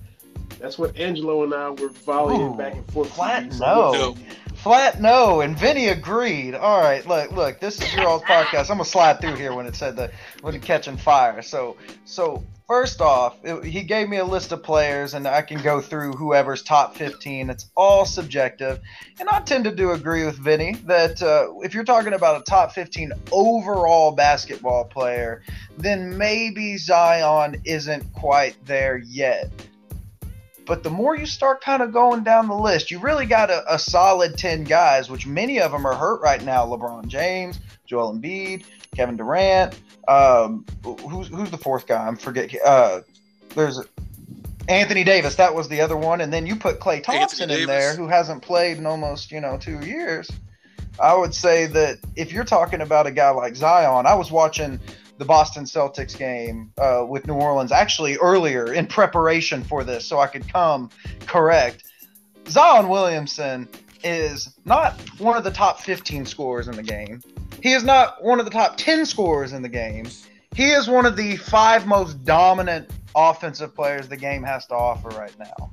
That's 0.58 0.80
what 0.80 0.98
Angelo 0.98 1.44
and 1.44 1.54
I 1.54 1.70
were 1.70 1.90
volleying 1.90 2.54
Ooh, 2.54 2.58
back 2.58 2.74
and 2.74 2.86
forth. 2.92 3.14
Flat 3.14 3.54
no. 3.60 3.92
no. 3.92 4.18
Flat 4.56 5.00
no, 5.00 5.42
and 5.42 5.56
Vinny 5.60 5.90
agreed. 5.90 6.56
All 6.56 6.82
right, 6.82 7.06
look, 7.06 7.32
look, 7.34 7.60
this 7.60 7.80
is 7.80 7.94
your 7.94 8.08
old 8.08 8.24
podcast. 8.24 8.72
I'm 8.72 8.78
gonna 8.78 8.86
slide 8.86 9.22
through 9.22 9.36
here 9.36 9.54
when 9.54 9.68
it 9.68 9.76
said 9.76 9.96
the 9.96 10.12
when 10.42 10.56
it 10.56 10.64
catching 10.64 10.98
fire. 10.98 11.42
So, 11.44 11.78
so 12.06 12.44
First 12.68 13.00
off, 13.00 13.38
it, 13.44 13.64
he 13.64 13.84
gave 13.84 14.10
me 14.10 14.18
a 14.18 14.26
list 14.26 14.52
of 14.52 14.64
players, 14.64 15.14
and 15.14 15.28
I 15.28 15.44
can 15.44 15.62
go 15.62 15.80
through 15.80 16.14
whoever's 16.14 16.64
top 16.64 16.96
15. 16.96 17.52
It's 17.52 17.70
all 17.78 18.06
subjective. 18.06 18.80
And 19.20 19.30
I 19.30 19.42
tend 19.42 19.66
to 19.66 19.72
do 19.72 19.92
agree 19.92 20.26
with 20.26 20.40
Vinny 20.40 20.74
that 20.86 21.22
uh, 21.22 21.54
if 21.62 21.76
you're 21.76 21.84
talking 21.84 22.14
about 22.14 22.42
a 22.42 22.44
top 22.44 22.72
15 22.72 23.12
overall 23.32 24.14
basketball 24.14 24.86
player, 24.86 25.44
then 25.78 26.18
maybe 26.18 26.78
Zion 26.78 27.62
isn't 27.66 28.12
quite 28.14 28.56
there 28.66 28.98
yet. 28.98 29.52
But 30.66 30.82
the 30.82 30.90
more 30.90 31.16
you 31.16 31.28
start 31.28 31.62
kind 31.62 31.84
of 31.84 31.94
going 31.94 32.24
down 32.24 32.48
the 32.48 32.56
list, 32.56 32.90
you 32.90 32.98
really 32.98 33.28
got 33.28 33.52
a, 33.52 33.64
a 33.72 33.78
solid 33.78 34.40
10 34.40 34.64
guys, 34.64 35.08
which 35.08 35.28
many 35.28 35.62
of 35.62 35.72
them 35.72 35.86
are 35.86 35.94
hurt 35.94 36.20
right 36.22 36.44
now. 36.44 36.66
LeBron 36.66 37.06
James, 37.06 37.60
Joel 37.86 38.16
Embiid, 38.16 38.64
Kevin 38.96 39.18
Durant. 39.18 39.80
Um, 40.08 40.66
who's 40.84 41.28
who's 41.28 41.52
the 41.52 41.58
fourth 41.58 41.88
guy? 41.88 42.06
I'm 42.06 42.16
forget. 42.16 42.54
Uh, 42.64 43.02
there's 43.56 43.82
Anthony 44.68 45.04
Davis. 45.04 45.36
That 45.36 45.54
was 45.54 45.68
the 45.70 45.82
other 45.82 45.98
one, 45.98 46.22
and 46.22 46.32
then 46.32 46.46
you 46.46 46.56
put 46.56 46.80
Klay 46.80 47.04
Thompson 47.04 47.50
in 47.50 47.68
there, 47.68 47.96
who 47.96 48.08
hasn't 48.08 48.42
played 48.42 48.78
in 48.78 48.86
almost 48.86 49.32
you 49.32 49.42
know 49.42 49.58
two 49.58 49.80
years. 49.80 50.30
I 51.00 51.14
would 51.16 51.34
say 51.34 51.66
that 51.68 51.98
if 52.16 52.32
you're 52.32 52.46
talking 52.46 52.82
about 52.82 53.06
a 53.06 53.12
guy 53.12 53.30
like 53.32 53.56
Zion, 53.56 54.06
I 54.06 54.16
was 54.16 54.32
watching 54.32 54.80
the 55.18 55.26
Boston 55.26 55.64
Celtics 55.64 56.18
game 56.18 56.72
uh, 56.78 57.06
with 57.08 57.28
New 57.28 57.34
Orleans 57.34 57.72
actually 57.72 58.18
earlier 58.18 58.74
in 58.74 58.88
preparation 58.88 59.64
for 59.64 59.84
this, 59.84 60.06
so 60.06 60.20
I 60.20 60.28
could 60.28 60.48
come 60.48 60.90
correct. 61.26 61.84
Zion 62.48 62.90
Williamson 62.90 63.68
is 64.06 64.56
not 64.64 64.94
one 65.20 65.36
of 65.36 65.44
the 65.44 65.52
top 65.52 65.80
15 65.82 66.26
scorers 66.26 66.68
in 66.68 66.76
the 66.76 66.84
game. 66.84 67.22
He 67.62 67.74
is 67.74 67.84
not 67.84 68.24
one 68.24 68.40
of 68.40 68.46
the 68.46 68.52
top 68.52 68.78
10 68.78 69.06
scorers 69.06 69.52
in 69.52 69.62
the 69.62 69.70
game. 69.70 70.08
He 70.56 70.70
is 70.70 70.88
one 70.88 71.06
of 71.06 71.18
the 71.18 71.36
five 71.38 71.88
most 71.88 72.24
dominant 72.24 72.90
offensive 73.16 73.74
players 73.74 74.08
the 74.08 74.16
game 74.16 74.44
has 74.44 74.66
to 74.68 74.76
offer 74.76 75.10
right 75.10 75.36
now. 75.40 75.72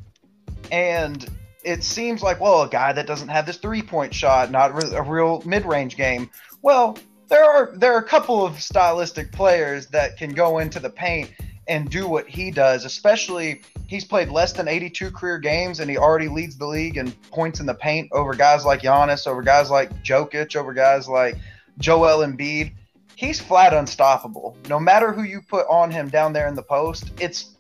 And 0.73 1.29
it 1.63 1.85
seems 1.85 2.23
like, 2.23 2.41
well, 2.41 2.63
a 2.63 2.69
guy 2.69 2.93
that 2.93 3.07
doesn't 3.07 3.29
have 3.29 3.47
this 3.47 3.59
three 3.59 3.83
point 3.83 4.15
shot, 4.15 4.51
not 4.51 4.71
a 4.95 5.03
real 5.03 5.43
mid 5.45 5.67
range 5.67 5.97
game. 5.97 6.31
Well, 6.63 6.97
there 7.29 7.45
are 7.45 7.73
there 7.77 7.95
are 7.95 7.99
a 7.99 8.09
couple 8.09 8.45
of 8.45 8.61
stylistic 8.61 9.33
players 9.33 9.87
that 9.89 10.17
can 10.17 10.33
go 10.35 10.59
into 10.59 10.81
the 10.81 10.91
paint 10.91 11.31
and 11.73 11.89
do 11.89 12.07
what 12.07 12.29
he 12.29 12.51
does, 12.51 12.85
especially 12.85 13.63
he's 13.87 14.05
played 14.05 14.29
less 14.29 14.53
than 14.53 14.69
82 14.69 15.11
career 15.11 15.39
games 15.39 15.81
and 15.81 15.91
he 15.91 15.97
already 15.97 16.29
leads 16.29 16.59
the 16.59 16.67
league 16.67 16.99
in 16.99 17.11
points 17.31 17.61
in 17.61 17.67
the 17.67 17.75
paint 17.75 18.11
over 18.13 18.35
guys 18.35 18.67
like 18.67 18.83
Giannis, 18.83 19.27
over 19.27 19.43
guys 19.43 19.71
like 19.71 19.91
Jokic, 20.05 20.55
over 20.55 20.75
guys 20.75 21.09
like 21.09 21.39
Joel 21.79 22.27
Embiid, 22.27 22.75
he's 23.17 23.41
flat 23.41 23.73
unstoppable. 23.73 24.55
No 24.69 24.79
matter 24.79 25.13
who 25.13 25.23
you 25.23 25.41
put 25.41 25.67
on 25.67 25.91
him 25.91 26.11
down 26.11 26.35
there 26.35 26.47
in 26.47 26.55
the 26.55 26.63
post, 26.63 27.11
it's 27.19 27.57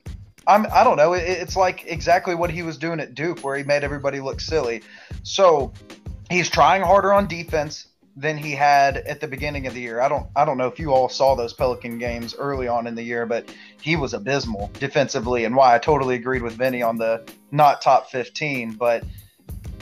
I'm 0.47 0.67
I 0.73 0.85
don't 0.85 0.99
know. 0.99 1.15
It, 1.15 1.23
it's 1.23 1.57
like 1.57 1.85
exactly 1.87 2.35
what 2.35 2.51
he 2.51 2.63
was 2.63 2.77
doing 2.77 3.01
at 3.01 3.15
Duke, 3.15 3.41
where 3.41 3.57
he 3.57 3.65
made 3.65 3.83
everybody 3.83 4.21
look 4.21 4.41
silly. 4.41 4.83
So 5.23 5.73
he's 6.29 6.51
trying 6.51 6.83
harder 6.83 7.15
on 7.15 7.27
defense 7.29 7.87
than 8.17 8.37
he 8.37 8.53
had 8.53 8.99
at 8.99 9.21
the 9.21 9.29
beginning 9.29 9.67
of 9.67 9.75
the 9.75 9.81
year. 9.81 10.01
I 10.01 10.09
don't 10.09 10.27
I 10.37 10.45
don't 10.45 10.59
know 10.59 10.67
if 10.67 10.79
you 10.79 10.93
all 10.93 11.09
saw 11.09 11.35
those 11.35 11.53
Pelican 11.53 11.99
games 11.99 12.35
early 12.39 12.69
on 12.69 12.87
in 12.87 12.95
the 12.95 13.03
year, 13.03 13.27
but 13.27 13.55
he 13.81 13.97
was 13.97 14.15
abysmal 14.15 14.71
defensively, 14.79 15.45
and 15.45 15.57
why 15.57 15.75
I 15.75 15.79
totally 15.79 16.15
agreed 16.17 16.43
with 16.43 16.55
Vinny 16.55 16.83
on 16.83 16.99
the 16.99 17.29
not 17.51 17.81
top 17.81 18.11
15, 18.11 18.73
but 18.73 19.05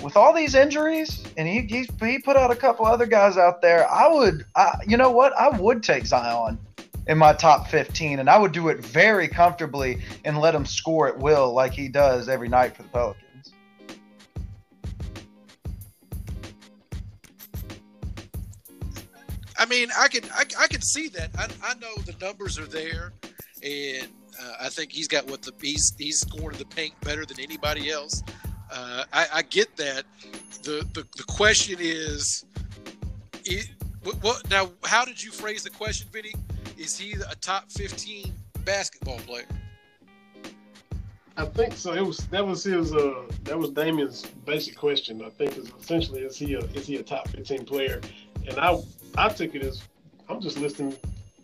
with 0.03 0.17
all 0.17 0.33
these 0.33 0.55
injuries, 0.55 1.25
and 1.37 1.47
he, 1.47 1.61
he, 1.63 1.89
he 2.01 2.19
put 2.19 2.37
out 2.37 2.51
a 2.51 2.57
couple 2.57 2.87
other 2.87 3.07
guys 3.07 3.37
out 3.37 3.61
there. 3.61 3.91
I 3.91 4.09
would, 4.09 4.45
I, 4.57 4.77
you 4.87 4.97
know 4.97 5.11
what? 5.11 5.33
I 5.35 5.49
would 5.49 5.83
take 5.83 6.07
Zion 6.07 6.59
in 7.07 7.19
my 7.19 7.33
top 7.33 7.69
15, 7.69 8.19
and 8.19 8.31
I 8.31 8.39
would 8.39 8.53
do 8.53 8.69
it 8.69 8.79
very 8.79 9.29
comfortably 9.29 10.01
and 10.25 10.39
let 10.39 10.55
him 10.55 10.65
score 10.65 11.09
at 11.09 11.19
will 11.19 11.53
like 11.53 11.73
he 11.73 11.89
does 11.89 12.29
every 12.29 12.49
night 12.49 12.77
for 12.77 12.83
the 12.83 12.89
Pelicans. 12.89 13.25
I 19.61 19.67
mean, 19.67 19.91
I 19.97 20.09
can 20.09 20.25
I, 20.33 20.45
I 20.59 20.67
can 20.69 20.81
see 20.81 21.09
that. 21.11 21.31
I, 21.39 21.47
I 21.63 21.75
know 21.75 21.95
the 22.07 22.15
numbers 22.19 22.59
are 22.59 22.65
there, 22.65 23.13
and 23.63 24.09
uh, 24.41 24.55
I 24.59 24.71
think 24.71 24.91
he's 24.91 25.07
got 25.07 25.27
what 25.27 25.43
the 25.43 25.53
he's 25.61 25.95
he's 25.99 26.21
scoring 26.21 26.57
the 26.57 26.65
paint 26.65 26.99
better 27.03 27.27
than 27.27 27.39
anybody 27.39 27.91
else. 27.91 28.23
Uh, 28.73 29.05
I, 29.13 29.27
I, 29.35 29.43
get 29.43 29.77
that. 29.77 30.05
The, 30.63 30.89
the 30.95 31.07
the 31.15 31.25
question 31.25 31.77
is, 31.79 32.47
it, 33.45 33.69
what, 34.23 34.49
now? 34.49 34.71
How 34.85 35.05
did 35.05 35.23
you 35.23 35.31
phrase 35.31 35.63
the 35.63 35.71
question, 35.71 36.09
Vinny? 36.11 36.33
Is 36.79 36.97
he 36.97 37.13
a 37.13 37.35
top 37.35 37.71
fifteen 37.71 38.33
basketball 38.65 39.19
player? 39.19 39.47
I 41.37 41.45
think 41.45 41.75
so. 41.75 41.93
It 41.93 42.07
was 42.07 42.17
that 42.29 42.47
was 42.47 42.65
his 42.65 42.95
uh 42.95 43.27
that 43.45 43.59
was 43.59 43.71
Damian's 43.71 44.25
basic 44.47 44.75
question. 44.75 45.23
I 45.23 45.29
think 45.29 45.59
is 45.59 45.71
essentially 45.79 46.23
is 46.23 46.39
he 46.39 46.55
a 46.55 46.61
is 46.61 46.87
he 46.87 46.97
a 46.97 47.03
top 47.03 47.29
fifteen 47.29 47.67
player? 47.67 48.01
And 48.49 48.59
I 48.59 48.79
I 49.17 49.29
took 49.29 49.55
it 49.55 49.63
as 49.63 49.83
I'm 50.29 50.41
just 50.41 50.59
listing 50.59 50.97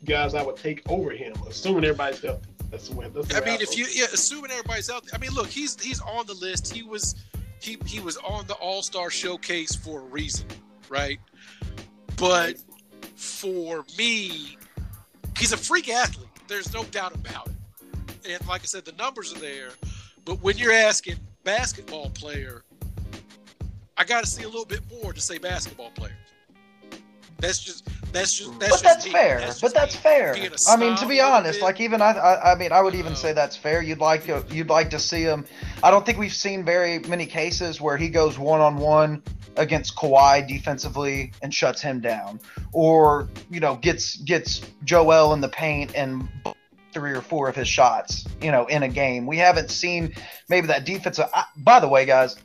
guys 0.05 0.35
I 0.35 0.43
would 0.43 0.57
take 0.57 0.89
over 0.91 1.11
him, 1.11 1.35
assuming 1.49 1.85
everybody's 1.85 2.21
healthy. 2.21 2.47
That's 2.71 2.89
the 2.89 2.97
way. 2.97 3.09
That's 3.13 3.29
the 3.29 3.37
I 3.37 3.45
mean, 3.45 3.61
if 3.61 3.77
you 3.77 3.87
yeah, 3.93 4.07
assuming 4.13 4.51
everybody's 4.51 4.91
out. 4.91 5.05
I 5.13 5.19
mean, 5.19 5.31
look, 5.33 5.49
he's 5.49 5.81
he's 5.81 6.01
on 6.01 6.27
the 6.27 6.35
list. 6.35 6.73
He 6.73 6.83
was 6.83 7.15
he 7.61 7.79
he 7.87 8.01
was 8.01 8.17
on 8.19 8.47
the 8.47 8.55
All 8.55 8.83
Star 8.83 9.11
Showcase 9.11 9.75
for 9.75 10.01
a 10.01 10.05
reason, 10.05 10.47
right? 10.89 11.19
But 12.17 12.57
for 13.15 13.85
me, 13.99 14.57
he's 15.39 15.53
a 15.53 15.57
freak 15.57 15.89
athlete. 15.89 16.29
There's 16.49 16.73
no 16.73 16.85
doubt 16.85 17.15
about 17.15 17.49
it. 17.49 17.53
And 18.29 18.47
like 18.49 18.63
I 18.63 18.67
said, 18.67 18.85
the 18.85 18.93
numbers 18.93 19.35
are 19.35 19.39
there. 19.39 19.71
But 20.25 20.43
when 20.43 20.59
you're 20.59 20.73
asking 20.73 21.17
basketball 21.45 22.11
player, 22.11 22.65
I 23.97 24.05
got 24.05 24.25
to 24.25 24.31
see 24.31 24.43
a 24.43 24.49
little 24.49 24.65
bit 24.65 24.81
more 25.01 25.13
to 25.13 25.21
say 25.21 25.39
basketball 25.39 25.91
players. 25.91 26.26
That's 27.39 27.59
just 27.59 27.89
that's 28.13 28.39
just 28.39 28.59
that's 28.59 28.73
but 28.73 28.83
that's 28.83 29.07
fair. 29.07 29.41
That's 29.41 29.61
but 29.61 29.75
that's 29.75 29.95
fair. 29.95 30.35
I 30.69 30.77
mean, 30.77 30.97
to 30.97 31.07
be 31.07 31.21
honest, 31.21 31.61
like 31.61 31.81
even 31.81 32.01
I, 32.01 32.13
I, 32.13 32.53
I 32.53 32.55
mean, 32.55 32.73
I 32.73 32.81
would 32.81 32.95
even 32.95 33.15
say 33.15 33.33
that's 33.33 33.57
fair. 33.57 33.83
You'd 33.83 33.99
like 33.99 34.25
to, 34.25 34.45
you'd 34.51 34.71
like 34.71 34.89
to 34.91 34.99
see 34.99 35.23
him. 35.23 35.45
I 35.83 35.91
don't 35.91 36.07
think 36.07 36.19
we've 36.19 36.33
seen 36.33 36.65
very 36.65 37.01
many 37.01 37.27
cases 37.27 37.81
where 37.81 37.99
he 37.99 38.09
goes 38.09 38.39
one 38.39 38.61
on 38.61 38.77
one 38.79 39.23
against 39.57 39.97
Kawhi 39.97 40.47
defensively 40.49 41.33
and 41.43 41.53
shuts 41.53 41.83
him 41.83 42.01
down, 42.01 42.41
or 42.73 43.29
you 43.51 43.61
know 43.61 43.77
gets 43.77 44.17
gets 44.17 44.63
Joel 44.85 45.35
in 45.35 45.43
the 45.43 45.49
paint 45.49 45.95
and 45.95 46.27
three 46.93 47.13
or 47.13 47.21
four 47.21 47.47
of 47.51 47.55
his 47.55 47.69
shots, 47.69 48.27
you 48.41 48.51
know, 48.51 48.65
in 48.67 48.83
a 48.83 48.89
game. 48.89 49.27
We 49.27 49.37
haven't 49.37 49.71
seen 49.71 50.15
maybe 50.49 50.69
that 50.69 50.87
defensive. 50.87 51.27
I, 51.35 51.45
by 51.59 51.81
the 51.81 51.89
way, 51.89 52.07
guys, 52.07 52.37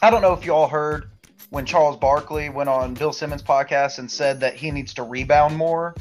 I 0.00 0.08
don't 0.08 0.22
know 0.22 0.32
if 0.32 0.46
you 0.46 0.54
all 0.54 0.68
heard 0.68 1.11
when 1.52 1.66
Charles 1.66 1.98
Barkley 1.98 2.48
went 2.48 2.70
on 2.70 2.94
Bill 2.94 3.12
Simmons' 3.12 3.42
podcast 3.42 3.98
and 3.98 4.10
said 4.10 4.40
that 4.40 4.54
he 4.54 4.70
needs 4.70 4.94
to 4.94 5.02
rebound 5.02 5.54
more. 5.54 5.94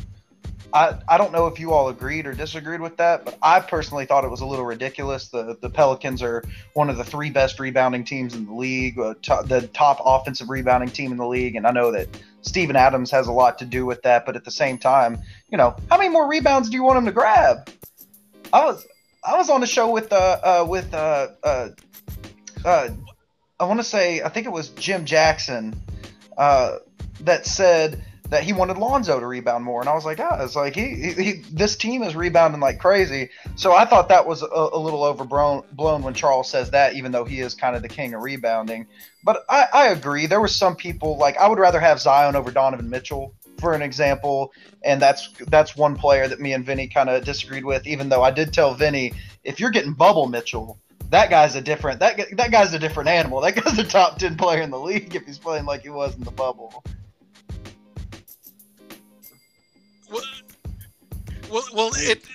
I, 0.74 0.98
I 1.10 1.18
don't 1.18 1.34
know 1.34 1.48
if 1.48 1.60
you 1.60 1.74
all 1.74 1.90
agreed 1.90 2.26
or 2.26 2.34
disagreed 2.34 2.80
with 2.80 2.96
that, 2.96 3.26
but 3.26 3.38
I 3.42 3.60
personally 3.60 4.06
thought 4.06 4.24
it 4.24 4.32
was 4.32 4.40
a 4.40 4.46
little 4.46 4.64
ridiculous. 4.64 5.28
The 5.28 5.58
the 5.60 5.70
Pelicans 5.70 6.24
are 6.24 6.46
one 6.74 6.90
of 6.90 6.96
the 6.96 7.04
three 7.04 7.30
best 7.30 7.60
rebounding 7.60 8.06
teams 8.06 8.34
in 8.34 8.46
the 8.46 8.54
league, 8.54 8.98
uh, 8.98 9.16
to, 9.24 9.44
the 9.46 9.68
top 9.74 10.00
offensive 10.06 10.50
rebounding 10.50 10.90
team 10.90 11.12
in 11.12 11.18
the 11.18 11.28
league, 11.28 11.58
and 11.58 11.68
I 11.68 11.72
know 11.72 11.92
that 11.92 12.08
Steven 12.44 12.78
Adams 12.78 13.12
has 13.12 13.28
a 13.28 13.34
lot 13.34 13.60
to 13.60 13.66
do 13.66 13.86
with 13.86 14.02
that. 14.04 14.26
But 14.26 14.38
at 14.38 14.46
the 14.46 14.52
same 14.52 14.78
time, 14.78 15.20
you 15.50 15.58
know, 15.58 15.76
how 15.90 15.98
many 15.98 16.08
more 16.08 16.30
rebounds 16.30 16.70
do 16.70 16.78
you 16.78 16.84
want 16.84 16.98
him 16.98 17.06
to 17.08 17.12
grab? 17.12 17.70
I 18.54 18.64
was 18.64 18.88
I 19.26 19.36
was 19.36 19.50
on 19.50 19.60
the 19.60 19.68
show 19.68 19.92
with 19.92 20.14
uh, 20.14 20.40
uh 20.42 20.66
with 20.66 20.94
uh 20.94 21.28
uh, 21.44 21.70
uh 22.64 22.90
I 23.62 23.66
want 23.66 23.80
to 23.80 23.84
say 23.84 24.22
I 24.22 24.30
think 24.30 24.48
it 24.48 24.52
was 24.52 24.70
Jim 24.70 25.06
Jackson 25.06 25.80
uh 26.38 26.78
that 27.22 27.46
said 27.46 28.04
that 28.32 28.44
he 28.44 28.54
wanted 28.54 28.78
Lonzo 28.78 29.20
to 29.20 29.28
rebound 29.28 29.66
more, 29.66 29.82
and 29.82 29.90
I 29.90 29.94
was 29.94 30.06
like, 30.06 30.18
ah, 30.22 30.42
it's 30.42 30.56
like 30.56 30.74
he, 30.74 30.96
he, 30.96 31.12
he 31.12 31.32
this 31.52 31.76
team 31.76 32.02
is 32.02 32.16
rebounding 32.16 32.62
like 32.62 32.80
crazy. 32.80 33.30
So 33.56 33.74
I 33.74 33.84
thought 33.84 34.08
that 34.08 34.26
was 34.26 34.42
a, 34.42 34.46
a, 34.46 34.80
little 34.80 35.04
overblown 35.04 35.64
blown 35.74 36.02
when 36.02 36.14
Charles 36.14 36.50
says 36.50 36.72
that, 36.72 36.96
even 36.96 37.12
though 37.12 37.26
he 37.26 37.42
is 37.42 37.54
kind 37.54 37.76
of 37.76 37.82
the 37.82 37.90
king 37.90 38.14
of 38.14 38.22
rebounding. 38.22 38.88
But 39.22 39.44
I, 39.50 39.66
I 39.74 39.88
agree. 39.90 40.28
There 40.28 40.40
were 40.40 40.48
some 40.48 40.78
people 40.78 41.18
like 41.18 41.38
I 41.38 41.48
would 41.50 41.60
rather 41.60 41.82
have 41.82 42.00
Zion 42.00 42.38
over 42.38 42.52
Donovan 42.52 42.90
Mitchell, 42.90 43.36
for 43.60 43.74
an 43.74 43.82
example, 43.82 44.54
and 44.82 45.02
that's 45.02 45.30
that's 45.48 45.76
one 45.76 45.98
player 45.98 46.30
that 46.30 46.40
me 46.40 46.54
and 46.54 46.66
Vinny 46.66 46.88
kind 46.88 47.10
of 47.10 47.26
disagreed 47.26 47.66
with. 47.66 47.86
Even 47.86 48.08
though 48.08 48.24
I 48.24 48.32
did 48.32 48.54
tell 48.54 48.74
Vinny, 48.74 49.12
if 49.44 49.60
you're 49.60 49.72
getting 49.72 49.92
Bubble 49.92 50.28
Mitchell, 50.28 50.80
that 51.12 51.30
guy's 51.30 51.56
a 51.56 51.62
different 51.62 52.00
that 52.00 52.18
that 52.38 52.52
guy's 52.52 52.74
a 52.74 52.80
different 52.80 53.10
animal. 53.10 53.42
That 53.42 53.56
guy's 53.56 53.78
a 53.78 53.84
top 53.84 54.18
ten 54.18 54.36
player 54.36 54.62
in 54.62 54.72
the 54.72 54.80
league 54.80 55.14
if 55.14 55.26
he's 55.26 55.38
playing 55.38 55.66
like 55.66 55.84
he 55.84 55.90
was 55.90 56.16
in 56.16 56.24
the 56.24 56.32
bubble. 56.32 56.84
Well, 60.10 60.24
well, 61.52 61.64
well 61.74 61.92
it, 61.96 62.26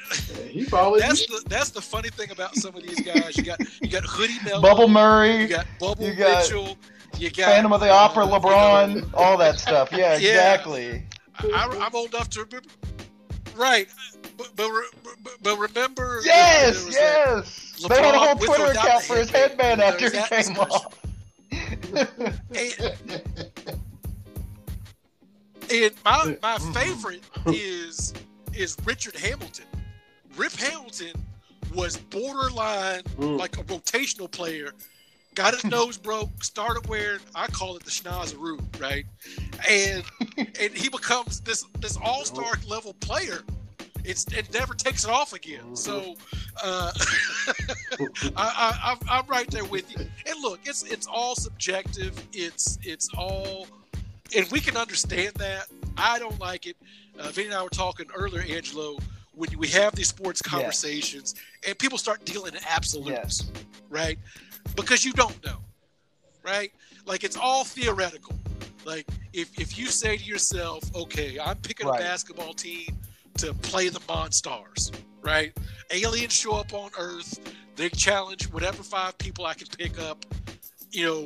he 0.50 0.66
probably 0.66 1.00
that's 1.00 1.26
the 1.26 1.42
that's 1.48 1.70
the 1.70 1.80
funny 1.80 2.10
thing 2.10 2.30
about 2.30 2.54
some 2.54 2.76
of 2.76 2.82
these 2.82 3.00
guys. 3.00 3.36
You 3.36 3.44
got 3.44 3.60
you 3.80 3.88
got 3.88 4.04
Hoodie 4.04 4.38
Melo, 4.44 4.60
Bubble 4.60 4.88
Murray, 4.88 5.36
you 5.36 5.48
got 5.48 5.66
Bubble 5.80 6.04
you 6.04 6.14
got 6.14 6.42
Mitchell, 6.42 6.76
you 7.18 7.30
got 7.30 7.46
Phantom 7.46 7.72
of 7.72 7.80
the 7.80 7.90
Opera, 7.90 8.26
uh, 8.26 8.38
LeBron, 8.38 8.94
you 8.94 9.00
know, 9.00 9.08
all 9.14 9.38
that 9.38 9.58
stuff. 9.58 9.88
Yeah, 9.90 10.14
exactly. 10.16 11.02
Yeah, 11.42 11.66
I, 11.80 11.86
am 11.86 11.94
old 11.94 12.14
enough 12.14 12.28
to 12.30 12.44
remember. 12.44 12.68
Right, 13.56 13.88
but 14.36 14.54
but, 14.54 14.70
but 15.42 15.58
remember. 15.58 16.20
Yes, 16.24 16.86
yes. 16.90 17.65
They 17.88 18.02
had 18.02 18.14
a 18.14 18.18
whole 18.18 18.36
Twitter 18.36 18.72
account 18.72 19.02
for 19.04 19.16
his 19.16 19.30
headband 19.30 19.80
after 19.82 20.10
he 20.10 20.22
came 20.24 20.56
off. 20.58 20.98
and, 21.52 21.98
and 25.70 25.94
my 26.04 26.36
my 26.42 26.58
favorite 26.74 27.22
is 27.46 28.14
is 28.54 28.76
Richard 28.84 29.16
Hamilton. 29.16 29.66
Rip 30.36 30.52
Hamilton 30.52 31.12
was 31.74 31.96
borderline 31.96 33.02
mm. 33.18 33.38
like 33.38 33.58
a 33.58 33.64
rotational 33.64 34.30
player. 34.30 34.72
Got 35.34 35.52
his 35.52 35.64
nose 35.64 35.98
broke, 35.98 36.42
started 36.42 36.88
wearing 36.88 37.20
I 37.34 37.46
call 37.48 37.76
it 37.76 37.84
the 37.84 37.90
schnozeroo, 37.90 38.58
right? 38.80 39.04
And 39.68 40.02
and 40.38 40.72
he 40.72 40.88
becomes 40.88 41.40
this 41.40 41.64
this 41.80 41.98
all 42.02 42.24
star 42.24 42.54
level 42.66 42.94
player. 42.94 43.40
It's 44.06 44.24
it 44.32 44.52
never 44.54 44.72
takes 44.72 45.04
it 45.04 45.10
off 45.10 45.32
again. 45.32 45.74
So 45.74 46.14
uh, 46.62 46.92
I, 48.36 48.36
I, 48.36 48.96
I'm 49.10 49.26
right 49.26 49.50
there 49.50 49.64
with 49.64 49.90
you. 49.90 50.06
And 50.26 50.42
look, 50.42 50.60
it's 50.64 50.84
it's 50.84 51.06
all 51.06 51.34
subjective. 51.34 52.14
It's 52.32 52.78
it's 52.82 53.08
all 53.16 53.66
and 54.34 54.50
we 54.50 54.60
can 54.60 54.76
understand 54.76 55.34
that. 55.36 55.66
I 55.96 56.18
don't 56.18 56.38
like 56.40 56.66
it. 56.66 56.76
Uh, 57.18 57.28
Vinny 57.30 57.48
and 57.48 57.56
I 57.56 57.62
were 57.62 57.68
talking 57.68 58.06
earlier, 58.14 58.42
Angelo, 58.42 58.98
when 59.34 59.50
we 59.58 59.68
have 59.68 59.94
these 59.94 60.08
sports 60.08 60.40
conversations 60.40 61.34
and 61.66 61.78
people 61.78 61.98
start 61.98 62.24
dealing 62.24 62.54
in 62.54 62.60
absolutes, 62.68 63.10
yes. 63.10 63.52
right? 63.88 64.18
Because 64.76 65.04
you 65.04 65.12
don't 65.12 65.44
know, 65.44 65.58
right? 66.42 66.72
Like 67.06 67.24
it's 67.24 67.36
all 67.36 67.64
theoretical. 67.64 68.36
Like 68.84 69.06
if, 69.32 69.58
if 69.58 69.78
you 69.78 69.86
say 69.86 70.16
to 70.16 70.24
yourself, 70.24 70.84
okay, 70.94 71.38
I'm 71.38 71.56
picking 71.56 71.86
right. 71.86 72.00
a 72.00 72.04
basketball 72.04 72.54
team 72.54 72.96
to 73.38 73.54
play 73.54 73.88
the 73.88 74.00
Monstars, 74.00 74.92
right? 75.22 75.52
Aliens 75.90 76.32
show 76.32 76.56
up 76.56 76.72
on 76.72 76.90
Earth, 76.98 77.40
they 77.76 77.88
challenge 77.90 78.50
whatever 78.52 78.82
five 78.82 79.16
people 79.18 79.46
I 79.46 79.54
can 79.54 79.68
pick 79.68 80.00
up. 80.00 80.24
You 80.90 81.04
know, 81.04 81.24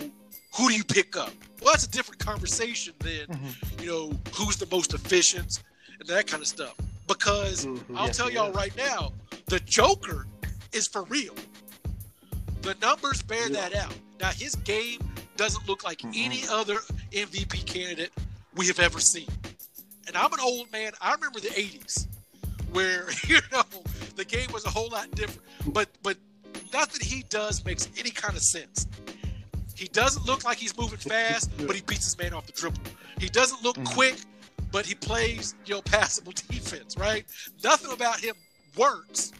who 0.56 0.68
do 0.68 0.74
you 0.74 0.84
pick 0.84 1.16
up? 1.16 1.32
Well, 1.62 1.72
that's 1.72 1.84
a 1.84 1.90
different 1.90 2.18
conversation 2.18 2.94
than, 2.98 3.26
mm-hmm. 3.26 3.80
you 3.80 3.86
know, 3.86 4.12
who's 4.34 4.56
the 4.56 4.66
most 4.70 4.94
efficient 4.94 5.62
and 6.00 6.08
that 6.08 6.26
kind 6.26 6.40
of 6.40 6.48
stuff. 6.48 6.74
Because 7.06 7.66
mm-hmm. 7.66 7.96
I'll 7.96 8.06
yes, 8.06 8.16
tell 8.16 8.30
y'all 8.30 8.52
right 8.52 8.76
now, 8.76 9.12
the 9.46 9.60
Joker 9.60 10.26
is 10.72 10.88
for 10.88 11.04
real. 11.04 11.34
The 12.62 12.74
numbers 12.82 13.22
bear 13.22 13.50
yeah. 13.50 13.68
that 13.68 13.74
out. 13.74 13.94
Now, 14.20 14.30
his 14.30 14.54
game 14.56 15.00
doesn't 15.36 15.68
look 15.68 15.84
like 15.84 15.98
mm-hmm. 15.98 16.12
any 16.14 16.42
other 16.50 16.76
MVP 17.12 17.64
candidate 17.66 18.12
we 18.54 18.66
have 18.66 18.80
ever 18.80 19.00
seen. 19.00 19.28
And 20.10 20.16
I'm 20.16 20.32
an 20.32 20.40
old 20.40 20.72
man. 20.72 20.90
I 21.00 21.14
remember 21.14 21.38
the 21.38 21.50
80s 21.50 22.08
where, 22.72 23.06
you 23.28 23.38
know, 23.52 23.62
the 24.16 24.24
game 24.24 24.50
was 24.52 24.64
a 24.64 24.68
whole 24.68 24.88
lot 24.88 25.08
different. 25.12 25.46
But 25.72 25.88
but 26.02 26.16
nothing 26.72 27.06
he 27.06 27.22
does 27.28 27.64
makes 27.64 27.88
any 27.96 28.10
kind 28.10 28.34
of 28.36 28.42
sense. 28.42 28.88
He 29.76 29.86
doesn't 29.86 30.26
look 30.26 30.44
like 30.44 30.56
he's 30.56 30.76
moving 30.76 30.98
fast, 30.98 31.48
but 31.64 31.76
he 31.76 31.82
beats 31.82 32.06
his 32.06 32.18
man 32.18 32.34
off 32.34 32.44
the 32.46 32.52
dribble. 32.52 32.82
He 33.20 33.28
doesn't 33.28 33.62
look 33.62 33.76
mm-hmm. 33.76 33.94
quick, 33.94 34.16
but 34.72 34.84
he 34.84 34.96
plays, 34.96 35.54
you 35.64 35.76
know, 35.76 35.82
passable 35.82 36.32
defense, 36.48 36.96
right? 36.96 37.24
Nothing 37.62 37.92
about 37.92 38.18
him 38.18 38.34
works, 38.76 39.30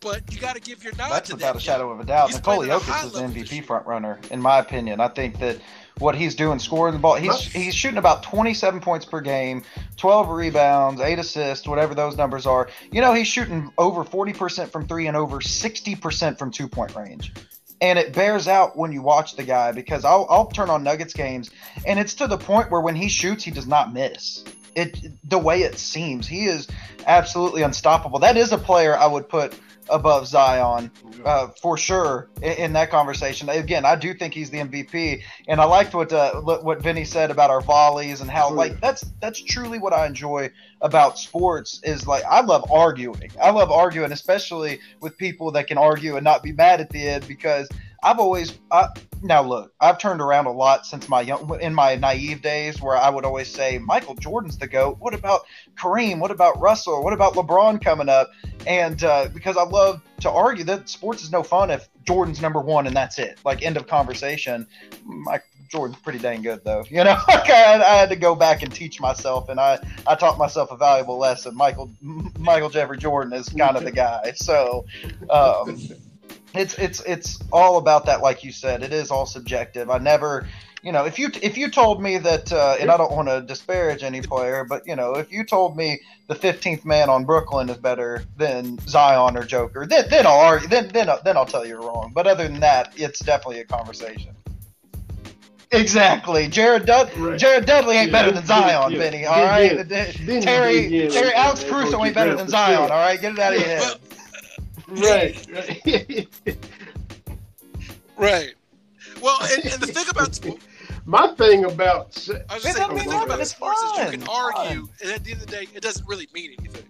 but 0.00 0.22
you 0.34 0.40
got 0.40 0.56
to 0.56 0.60
give 0.60 0.82
your 0.82 0.92
nod 0.96 1.10
That's 1.12 1.28
to 1.28 1.36
without 1.36 1.52
that 1.52 1.60
a 1.60 1.64
shadow 1.64 1.92
of 1.92 2.00
a 2.00 2.04
doubt. 2.04 2.32
Nikola 2.32 2.66
Jokic 2.66 3.04
is 3.04 3.12
the 3.12 3.20
MVP 3.20 3.64
front 3.64 3.86
runner, 3.86 4.18
in 4.32 4.40
my 4.40 4.58
opinion. 4.58 4.98
I 4.98 5.06
think 5.06 5.38
that 5.38 5.58
what 6.00 6.14
he's 6.14 6.34
doing, 6.34 6.58
scoring 6.58 6.94
the 6.94 6.98
ball, 7.00 7.14
he's 7.14 7.40
he's 7.40 7.74
shooting 7.74 7.98
about 7.98 8.22
27 8.22 8.80
points 8.80 9.04
per 9.04 9.20
game, 9.20 9.62
12 9.96 10.30
rebounds, 10.30 11.00
eight 11.00 11.18
assists, 11.18 11.68
whatever 11.68 11.94
those 11.94 12.16
numbers 12.16 12.46
are. 12.46 12.68
You 12.90 13.00
know, 13.00 13.12
he's 13.12 13.28
shooting 13.28 13.70
over 13.78 14.04
40% 14.04 14.70
from 14.70 14.88
three 14.88 15.06
and 15.06 15.16
over 15.16 15.38
60% 15.38 16.38
from 16.38 16.50
two 16.50 16.68
point 16.68 16.94
range. 16.94 17.32
And 17.82 17.98
it 17.98 18.12
bears 18.12 18.46
out 18.48 18.76
when 18.76 18.92
you 18.92 19.00
watch 19.00 19.36
the 19.36 19.42
guy 19.42 19.72
because 19.72 20.04
I'll, 20.04 20.26
I'll 20.28 20.46
turn 20.46 20.68
on 20.68 20.82
Nuggets 20.82 21.14
games 21.14 21.50
and 21.86 21.98
it's 21.98 22.14
to 22.14 22.26
the 22.26 22.36
point 22.36 22.70
where 22.70 22.80
when 22.80 22.94
he 22.94 23.08
shoots 23.08 23.44
he 23.44 23.50
does 23.50 23.66
not 23.66 23.92
miss. 23.92 24.44
It 24.76 24.98
the 25.28 25.38
way 25.38 25.62
it 25.62 25.78
seems 25.78 26.28
he 26.28 26.44
is 26.44 26.68
absolutely 27.06 27.62
unstoppable. 27.62 28.20
That 28.20 28.36
is 28.36 28.52
a 28.52 28.58
player 28.58 28.96
I 28.96 29.06
would 29.06 29.28
put 29.28 29.58
above 29.90 30.26
Zion 30.26 30.90
uh, 31.24 31.48
for 31.60 31.76
sure 31.76 32.28
in, 32.42 32.52
in, 32.52 32.72
that 32.74 32.90
conversation. 32.90 33.48
Again, 33.48 33.84
I 33.84 33.96
do 33.96 34.14
think 34.14 34.34
he's 34.34 34.50
the 34.50 34.58
MVP, 34.58 35.22
and 35.48 35.60
I 35.60 35.64
liked 35.64 35.94
what 35.94 36.12
uh, 36.12 36.40
what 36.40 36.82
Vinny 36.82 37.04
said 37.04 37.30
about 37.30 37.50
our 37.50 37.60
volleys 37.60 38.20
and 38.20 38.30
how 38.30 38.50
like 38.50 38.80
that's 38.80 39.04
that's 39.20 39.40
truly 39.42 39.78
what 39.78 39.92
I 39.92 40.06
enjoy 40.06 40.50
about 40.80 41.18
sports 41.18 41.80
is 41.82 42.06
like 42.06 42.24
I 42.24 42.40
love 42.40 42.70
arguing. 42.70 43.30
I 43.42 43.50
love 43.50 43.70
arguing, 43.70 44.12
especially 44.12 44.80
with 45.00 45.16
people 45.18 45.50
that 45.52 45.66
can 45.66 45.78
argue 45.78 46.16
and 46.16 46.24
not 46.24 46.42
be 46.42 46.52
mad 46.52 46.80
at 46.80 46.90
the 46.90 47.08
end 47.08 47.26
because 47.28 47.68
I've 48.02 48.18
always 48.18 48.58
I, 48.70 48.88
now 49.22 49.42
look, 49.42 49.72
I've 49.80 49.98
turned 49.98 50.20
around 50.20 50.46
a 50.46 50.52
lot 50.52 50.86
since 50.86 51.08
my 51.08 51.20
young 51.20 51.58
in 51.60 51.74
my 51.74 51.94
naive 51.96 52.42
days 52.42 52.80
where 52.80 52.96
I 52.96 53.10
would 53.10 53.24
always 53.24 53.48
say 53.48 53.78
Michael 53.78 54.14
Jordan's 54.14 54.56
the 54.56 54.66
goat. 54.66 54.96
What 54.98 55.14
about 55.14 55.42
Kareem? 55.76 56.20
What 56.20 56.30
about 56.30 56.58
Russell? 56.60 57.02
What 57.02 57.12
about 57.12 57.34
LeBron 57.34 57.82
coming 57.82 58.08
up? 58.08 58.30
And 58.66 59.02
uh, 59.04 59.28
because 59.32 59.56
I 59.56 59.64
love 59.64 60.00
to 60.20 60.30
argue 60.30 60.64
that 60.64 60.88
sports 60.88 61.22
is 61.22 61.30
no 61.30 61.42
fun 61.42 61.70
if 61.70 61.88
Jordan's 62.04 62.40
number 62.40 62.60
one 62.60 62.86
and 62.86 62.96
that's 62.96 63.18
it. 63.18 63.38
Like 63.44 63.62
end 63.62 63.76
of 63.76 63.86
conversation. 63.86 64.66
Mike 65.04 65.44
Jordan's 65.68 66.00
pretty 66.00 66.18
dang 66.18 66.42
good 66.42 66.64
though. 66.64 66.84
You 66.88 67.04
know, 67.04 67.16
I, 67.28 67.82
I 67.84 67.94
had 67.96 68.08
to 68.08 68.16
go 68.16 68.34
back 68.34 68.62
and 68.62 68.72
teach 68.72 69.00
myself, 69.00 69.48
and 69.48 69.60
I 69.60 69.78
I 70.06 70.14
taught 70.14 70.38
myself 70.38 70.70
a 70.70 70.76
valuable 70.76 71.18
lesson. 71.18 71.54
Michael 71.54 71.90
Michael 72.00 72.70
Jeffrey 72.70 72.98
Jordan 72.98 73.32
is 73.32 73.48
kind 73.50 73.76
of 73.76 73.84
the 73.84 73.92
guy. 73.92 74.32
So. 74.34 74.86
Um, 75.28 75.78
it's 76.54 76.74
it's 76.78 77.00
it's 77.04 77.38
all 77.52 77.78
about 77.78 78.06
that 78.06 78.22
like 78.22 78.44
you 78.44 78.52
said. 78.52 78.82
It 78.82 78.92
is 78.92 79.10
all 79.10 79.26
subjective. 79.26 79.90
I 79.90 79.98
never 79.98 80.46
you 80.82 80.92
know 80.92 81.04
if 81.04 81.18
you 81.18 81.30
if 81.42 81.58
you 81.58 81.70
told 81.70 82.02
me 82.02 82.16
that 82.16 82.50
uh, 82.50 82.74
and 82.80 82.90
i 82.90 82.96
don't 82.96 83.12
want 83.12 83.28
to 83.28 83.42
disparage 83.42 84.02
any 84.02 84.22
player 84.22 84.64
but 84.64 84.86
you 84.86 84.96
know 84.96 85.14
if 85.14 85.30
you 85.30 85.44
told 85.44 85.76
me 85.76 86.00
the 86.26 86.34
15th 86.34 86.86
man 86.86 87.10
on 87.10 87.26
brooklyn 87.26 87.68
is 87.68 87.76
better 87.76 88.24
than 88.38 88.78
zion 88.88 89.36
or 89.36 89.44
joker 89.44 89.84
then 89.84 90.06
then 90.08 90.26
i'll 90.26 90.40
argue 90.40 90.66
then 90.68 90.88
then, 90.88 91.10
then 91.22 91.36
i'll 91.36 91.44
tell 91.44 91.66
you 91.66 91.70
you're 91.70 91.80
wrong. 91.80 92.12
But 92.12 92.26
other 92.26 92.48
than 92.48 92.60
that 92.60 92.92
it's 92.96 93.20
definitely 93.20 93.60
a 93.60 93.64
conversation. 93.64 94.34
Exactly, 95.72 96.48
Jared 96.48 96.84
Dud- 96.84 97.16
right. 97.16 97.38
Jared 97.38 97.64
Dudley 97.64 97.96
ain't 97.96 98.10
yeah, 98.10 98.22
better 98.22 98.32
than 98.32 98.44
Zion, 98.44 98.90
yeah, 98.90 98.98
Benny. 98.98 99.24
All 99.24 99.44
right, 99.44 99.88
Terry 99.88 101.08
Terry 101.08 101.32
Alex 101.32 101.62
Caruso 101.62 102.04
ain't 102.04 102.14
better 102.14 102.34
than 102.34 102.48
Zion. 102.48 102.82
All 102.82 102.88
right, 102.88 103.20
get 103.20 103.34
it 103.34 103.38
out 103.38 103.54
of 103.54 103.60
your 103.60 103.68
head. 103.68 104.00
Right. 104.90 105.46
Right. 105.52 106.28
right. 108.16 108.54
Well, 109.22 109.38
and, 109.42 109.64
and, 109.66 109.82
the 109.82 109.86
thing 109.86 110.06
about 110.10 110.34
sports. 110.34 110.64
My 111.06 111.28
thing 111.34 111.64
about 111.64 112.28
I 112.48 112.54
was 112.54 112.62
saying, 112.62 112.94
the 112.94 113.00
thing 113.00 113.22
about 113.22 113.46
sports 113.46 113.82
is 113.82 113.98
you 113.98 114.18
can 114.18 114.28
argue, 114.28 114.88
and 115.02 115.10
at 115.12 115.24
the 115.24 115.32
end 115.32 115.40
of 115.40 115.46
the 115.46 115.52
day, 115.52 115.66
it 115.74 115.82
doesn't 115.82 116.06
really 116.06 116.28
mean 116.34 116.54
anything. 116.58 116.84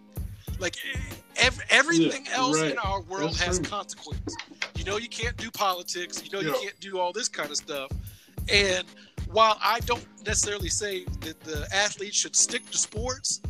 Like 0.59 0.77
ev- 1.37 1.61
everything 1.71 2.27
Yeah, 2.27 2.39
else 2.39 2.61
right. 2.61 2.73
in 2.73 2.79
our 2.79 3.03
world 3.03 3.31
That's 3.31 3.41
has 3.43 3.59
true. 3.59 3.69
consequence. 3.69 4.37
You 4.77 4.85
know, 4.85 4.97
you 4.97 5.09
can't 5.09 5.37
do 5.37 5.51
politics. 5.51 6.23
You 6.25 6.31
know, 6.31 6.41
you 6.41 6.53
can't 6.53 6.79
do 6.81 6.99
all 6.99 7.13
this 7.13 7.29
kind 7.29 7.51
of 7.51 7.57
stuff. 7.57 7.91
And 8.49 8.87
while 9.31 9.59
I 9.63 9.81
don't 9.81 10.07
necessarily 10.27 10.69
say 10.69 11.05
that 11.21 11.41
the 11.41 11.67
athletes 11.73 12.17
should 12.17 12.35
stick 12.37 12.69
to 12.71 12.79
sports, 12.79 13.41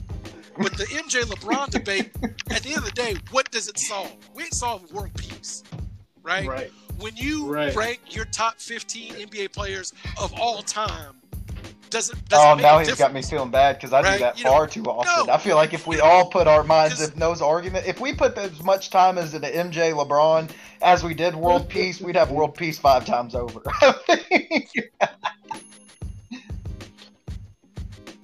but 0.60 0.76
the 0.76 0.84
MJ 0.84 1.22
LeBron 1.22 1.70
debate, 1.70 2.10
at 2.50 2.62
the 2.62 2.68
end 2.68 2.78
of 2.78 2.84
the 2.84 2.90
day, 2.92 3.16
what 3.30 3.50
does 3.50 3.68
it 3.68 3.78
solve? 3.78 4.14
We 4.34 4.44
ain't 4.44 4.54
solving 4.54 4.94
world 4.94 5.10
peace, 5.16 5.62
right? 6.22 6.46
Right. 6.46 6.70
When 6.98 7.16
you 7.16 7.46
Right. 7.46 7.74
rank 7.74 8.00
your 8.10 8.26
top 8.26 8.60
15 8.60 9.14
NBA 9.14 9.48
players 9.52 9.92
of 10.20 10.32
all 10.38 10.62
time, 10.62 11.16
doesn't 11.88 12.28
doesn't 12.28 12.46
Oh, 12.48 12.54
make 12.54 12.62
now 12.62 12.76
a 12.76 12.78
he's 12.80 12.88
difference. 12.88 12.98
got 13.00 13.12
me 13.14 13.22
feeling 13.22 13.50
bad 13.50 13.76
because 13.76 13.92
I 13.92 14.02
Right, 14.02 14.12
do 14.12 14.18
that 14.20 14.38
you 14.38 14.44
know, 14.44 14.50
far 14.52 14.66
too 14.68 14.84
often. 14.84 15.26
no, 15.26 15.32
I 15.32 15.38
feel 15.38 15.56
like 15.56 15.74
if 15.74 15.88
we 15.88 15.96
you 15.96 16.02
all 16.02 16.26
put 16.26 16.46
our 16.46 16.62
minds 16.62 16.96
because- 16.98 17.12
in 17.12 17.18
those 17.18 17.42
arguments, 17.42 17.88
if 17.88 17.98
we 17.98 18.12
put 18.14 18.38
as 18.38 18.62
much 18.62 18.90
time 18.90 19.18
as 19.18 19.34
in 19.34 19.40
the 19.42 19.48
MJ 19.48 19.90
LeBron 19.92 20.50
as 20.82 21.02
we 21.02 21.14
did 21.14 21.34
world 21.34 21.68
peace, 21.68 22.00
we'd 22.00 22.14
have 22.16 22.30
world 22.30 22.54
peace 22.54 22.78
five 22.78 23.04
times 23.06 23.34
over. 23.34 23.60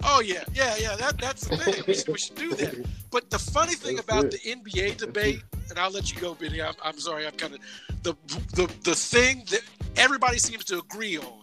Oh 0.09 0.21
yeah, 0.21 0.43
yeah, 0.53 0.75
yeah. 0.77 0.95
That 0.95 1.17
that's 1.19 1.47
the 1.47 1.57
thing. 1.57 1.83
We 1.85 1.93
should, 1.93 2.07
we 2.07 2.17
should 2.17 2.35
do 2.35 2.53
that. 2.55 2.85
But 3.11 3.29
the 3.29 3.37
funny 3.39 3.75
thing 3.75 3.99
about 3.99 4.31
the 4.31 4.37
NBA 4.37 4.97
debate, 4.97 5.41
and 5.69 5.77
I'll 5.77 5.91
let 5.91 6.13
you 6.13 6.19
go, 6.21 6.33
Benny. 6.33 6.61
I'm, 6.61 6.75
I'm 6.81 6.97
sorry. 6.99 7.27
I'm 7.27 7.33
kind 7.33 7.55
of 7.55 7.59
the 8.03 8.13
the 8.55 8.71
the 8.83 8.95
thing 8.95 9.43
that 9.51 9.61
everybody 9.97 10.37
seems 10.39 10.63
to 10.65 10.79
agree 10.79 11.17
on. 11.17 11.33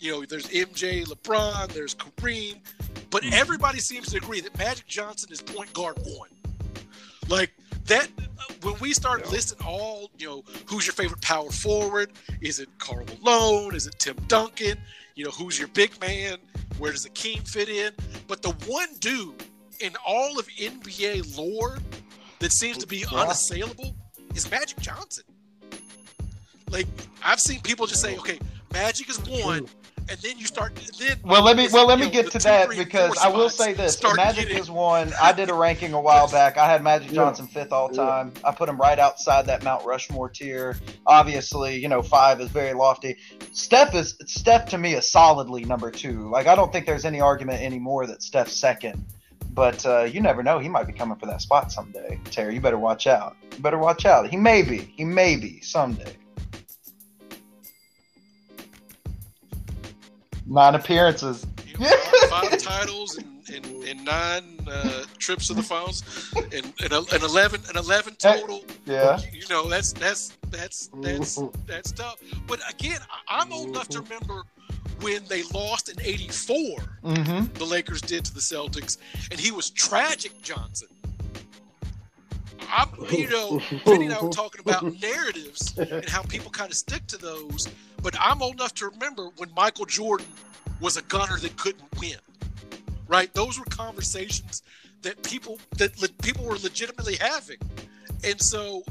You 0.00 0.10
know, 0.12 0.24
there's 0.24 0.48
MJ, 0.48 1.04
LeBron, 1.06 1.68
there's 1.72 1.94
Kareem, 1.94 2.56
but 3.10 3.22
Mm-hmm. 3.22 3.34
everybody 3.34 3.78
seems 3.78 4.08
to 4.10 4.16
agree 4.16 4.40
that 4.40 4.58
Magic 4.58 4.86
Johnson 4.88 5.30
is 5.30 5.40
point 5.40 5.72
guard 5.72 5.96
one. 6.04 6.30
Like 7.28 7.52
that. 7.86 8.08
When 8.62 8.74
we 8.80 8.92
start 8.92 9.22
Yeah. 9.24 9.30
listing 9.30 9.58
all, 9.64 10.10
you 10.18 10.26
know, 10.26 10.44
who's 10.66 10.86
your 10.86 10.92
favorite 10.94 11.20
power 11.20 11.50
forward? 11.50 12.10
Is 12.40 12.58
it 12.58 12.68
Karl 12.78 13.04
Malone? 13.22 13.74
Is 13.76 13.86
it 13.86 13.94
Tim 14.00 14.16
Duncan? 14.26 14.76
You 15.14 15.24
know, 15.26 15.30
who's 15.30 15.58
your 15.58 15.68
big 15.68 16.00
man? 16.00 16.38
Where 16.78 16.92
does 16.92 17.06
Akeem 17.06 17.46
fit 17.48 17.68
in? 17.68 17.92
But 18.28 18.42
the 18.42 18.50
one 18.66 18.88
dude 19.00 19.42
in 19.80 19.92
all 20.06 20.38
of 20.38 20.46
NBA 20.48 21.36
lore 21.36 21.78
that 22.38 22.52
seems 22.52 22.78
to 22.78 22.86
be 22.86 23.04
unassailable 23.12 23.94
is 24.34 24.50
Magic 24.50 24.78
Johnson. 24.80 25.24
Like 26.70 26.86
I've 27.24 27.40
seen 27.40 27.60
people 27.60 27.86
just 27.86 28.00
say, 28.00 28.16
okay, 28.18 28.38
Magic 28.72 29.08
is 29.10 29.18
one, 29.20 29.66
and 30.08 30.18
then 30.20 30.38
you 30.38 30.46
start. 30.46 30.74
Then 30.98 31.18
Well, 31.24 31.42
let 31.42 31.56
me 31.56 31.68
well 31.72 31.86
let 31.86 31.98
me 31.98 32.06
know, 32.06 32.10
get 32.12 32.24
the 32.26 32.32
to 32.32 32.38
two, 32.38 32.44
that 32.44 32.66
three, 32.66 32.76
because 32.76 33.16
I 33.18 33.28
will 33.28 33.48
say 33.48 33.72
this: 33.72 34.00
Magic 34.14 34.48
getting- 34.48 34.58
is 34.62 34.70
one. 34.70 35.12
I 35.20 35.32
did 35.32 35.50
a 35.50 35.54
ranking 35.54 35.92
a 35.94 36.00
while 36.00 36.28
back. 36.30 36.56
I 36.58 36.66
had 36.66 36.82
Magic 36.82 37.08
Yeah. 37.10 37.16
Johnson 37.16 37.46
fifth 37.46 37.72
all 37.72 37.90
Yeah. 37.92 38.04
time. 38.04 38.32
I 38.44 38.52
put 38.52 38.68
him 38.68 38.76
right 38.76 38.98
outside 38.98 39.46
that 39.46 39.62
Mount 39.64 39.84
Rushmore 39.84 40.28
tier. 40.28 40.76
Obviously, 41.06 41.76
you 41.78 41.88
know, 41.88 42.02
five 42.02 42.40
is 42.40 42.48
very 42.50 42.72
lofty. 42.72 43.16
Steph 43.52 43.94
is 43.94 44.16
Steph 44.26 44.66
to 44.70 44.78
me 44.78 44.94
is 44.94 45.10
solidly 45.10 45.64
number 45.64 45.90
two. 45.90 46.28
Like 46.30 46.46
I 46.46 46.54
don't 46.54 46.72
think 46.72 46.86
there's 46.86 47.04
any 47.04 47.20
argument 47.20 47.62
anymore 47.62 48.06
that 48.06 48.22
Steph's 48.22 48.54
second. 48.56 49.04
But 49.54 49.84
uh, 49.84 50.04
you 50.04 50.20
never 50.22 50.42
know; 50.42 50.58
he 50.60 50.68
might 50.70 50.86
be 50.86 50.94
coming 50.94 51.18
for 51.18 51.26
that 51.26 51.42
spot 51.42 51.70
someday. 51.70 52.18
Terry, 52.30 52.54
you 52.54 52.60
better 52.62 52.78
watch 52.78 53.06
out. 53.06 53.36
You 53.54 53.58
better 53.62 53.76
watch 53.78 54.06
out. 54.06 54.28
He 54.30 54.36
may 54.38 54.62
be. 54.62 54.78
He 54.96 55.04
may 55.04 55.36
be 55.36 55.60
someday. 55.60 56.16
Nine 60.46 60.74
appearances. 60.74 61.46
you 61.66 61.78
know, 61.78 61.88
five, 62.28 62.48
five 62.50 62.58
titles 62.62 63.16
and, 63.18 63.48
and, 63.54 63.84
and 63.84 64.04
nine 64.04 64.58
uh, 64.70 65.04
trips 65.18 65.46
to 65.48 65.54
the 65.54 65.62
finals, 65.62 66.02
and, 66.36 66.72
and, 66.82 66.92
a- 66.92 67.04
and 67.14 67.22
eleven 67.22 67.60
and 67.68 67.76
eleven 67.76 68.14
total. 68.16 68.64
Yeah. 68.84 69.20
You 69.32 69.42
know, 69.48 69.68
that's 69.68 69.92
that's 69.92 70.36
that's 70.50 70.88
that's 71.00 71.38
Mhm. 71.38 71.54
that's 71.66 71.92
tough. 71.92 72.18
But 72.46 72.60
again, 72.70 73.00
I'm 73.28 73.52
old 73.52 73.68
enough 73.68 73.88
to 73.90 74.00
remember 74.00 74.42
when 75.00 75.24
they 75.26 75.42
lost 75.54 75.88
in 75.88 76.00
'84. 76.00 76.78
Mm-hmm. 77.04 77.52
The 77.54 77.64
Lakers 77.64 78.00
did 78.00 78.24
to 78.26 78.34
the 78.34 78.40
Celtics, 78.40 78.98
and 79.30 79.38
he 79.40 79.50
was 79.52 79.70
tragic, 79.70 80.40
Johnson. 80.42 80.88
I'm, 82.74 82.88
you 83.10 83.28
know, 83.28 83.60
Vinny 83.84 84.06
and 84.06 84.14
I 84.14 84.22
were 84.22 84.30
talking 84.30 84.60
about 84.62 84.82
narratives 85.02 85.76
and 85.76 86.08
how 86.08 86.22
people 86.22 86.50
kind 86.50 86.70
of 86.70 86.76
stick 86.76 87.06
to 87.08 87.18
those. 87.18 87.68
But 88.02 88.16
I'm 88.20 88.42
old 88.42 88.54
enough 88.54 88.74
to 88.74 88.88
remember 88.88 89.28
when 89.36 89.50
Michael 89.54 89.86
Jordan 89.86 90.26
was 90.80 90.96
a 90.96 91.02
gunner 91.02 91.38
that 91.38 91.56
couldn't 91.56 91.84
win. 92.00 92.16
Right? 93.06 93.32
Those 93.34 93.58
were 93.58 93.64
conversations 93.66 94.62
that 95.02 95.22
people 95.22 95.58
that 95.78 96.00
le- 96.00 96.08
people 96.22 96.44
were 96.44 96.56
legitimately 96.58 97.16
having. 97.16 97.58
And 98.24 98.40
so 98.40 98.84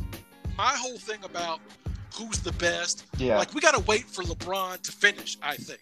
my 0.57 0.73
whole 0.75 0.97
thing 0.97 1.23
about 1.23 1.59
who's 2.15 2.39
the 2.39 2.51
best, 2.53 3.05
Yeah. 3.17 3.37
like 3.37 3.53
we 3.53 3.61
got 3.61 3.73
to 3.73 3.79
wait 3.81 4.05
for 4.05 4.23
LeBron 4.23 4.81
to 4.83 4.91
finish, 4.91 5.37
I 5.41 5.55
think. 5.55 5.81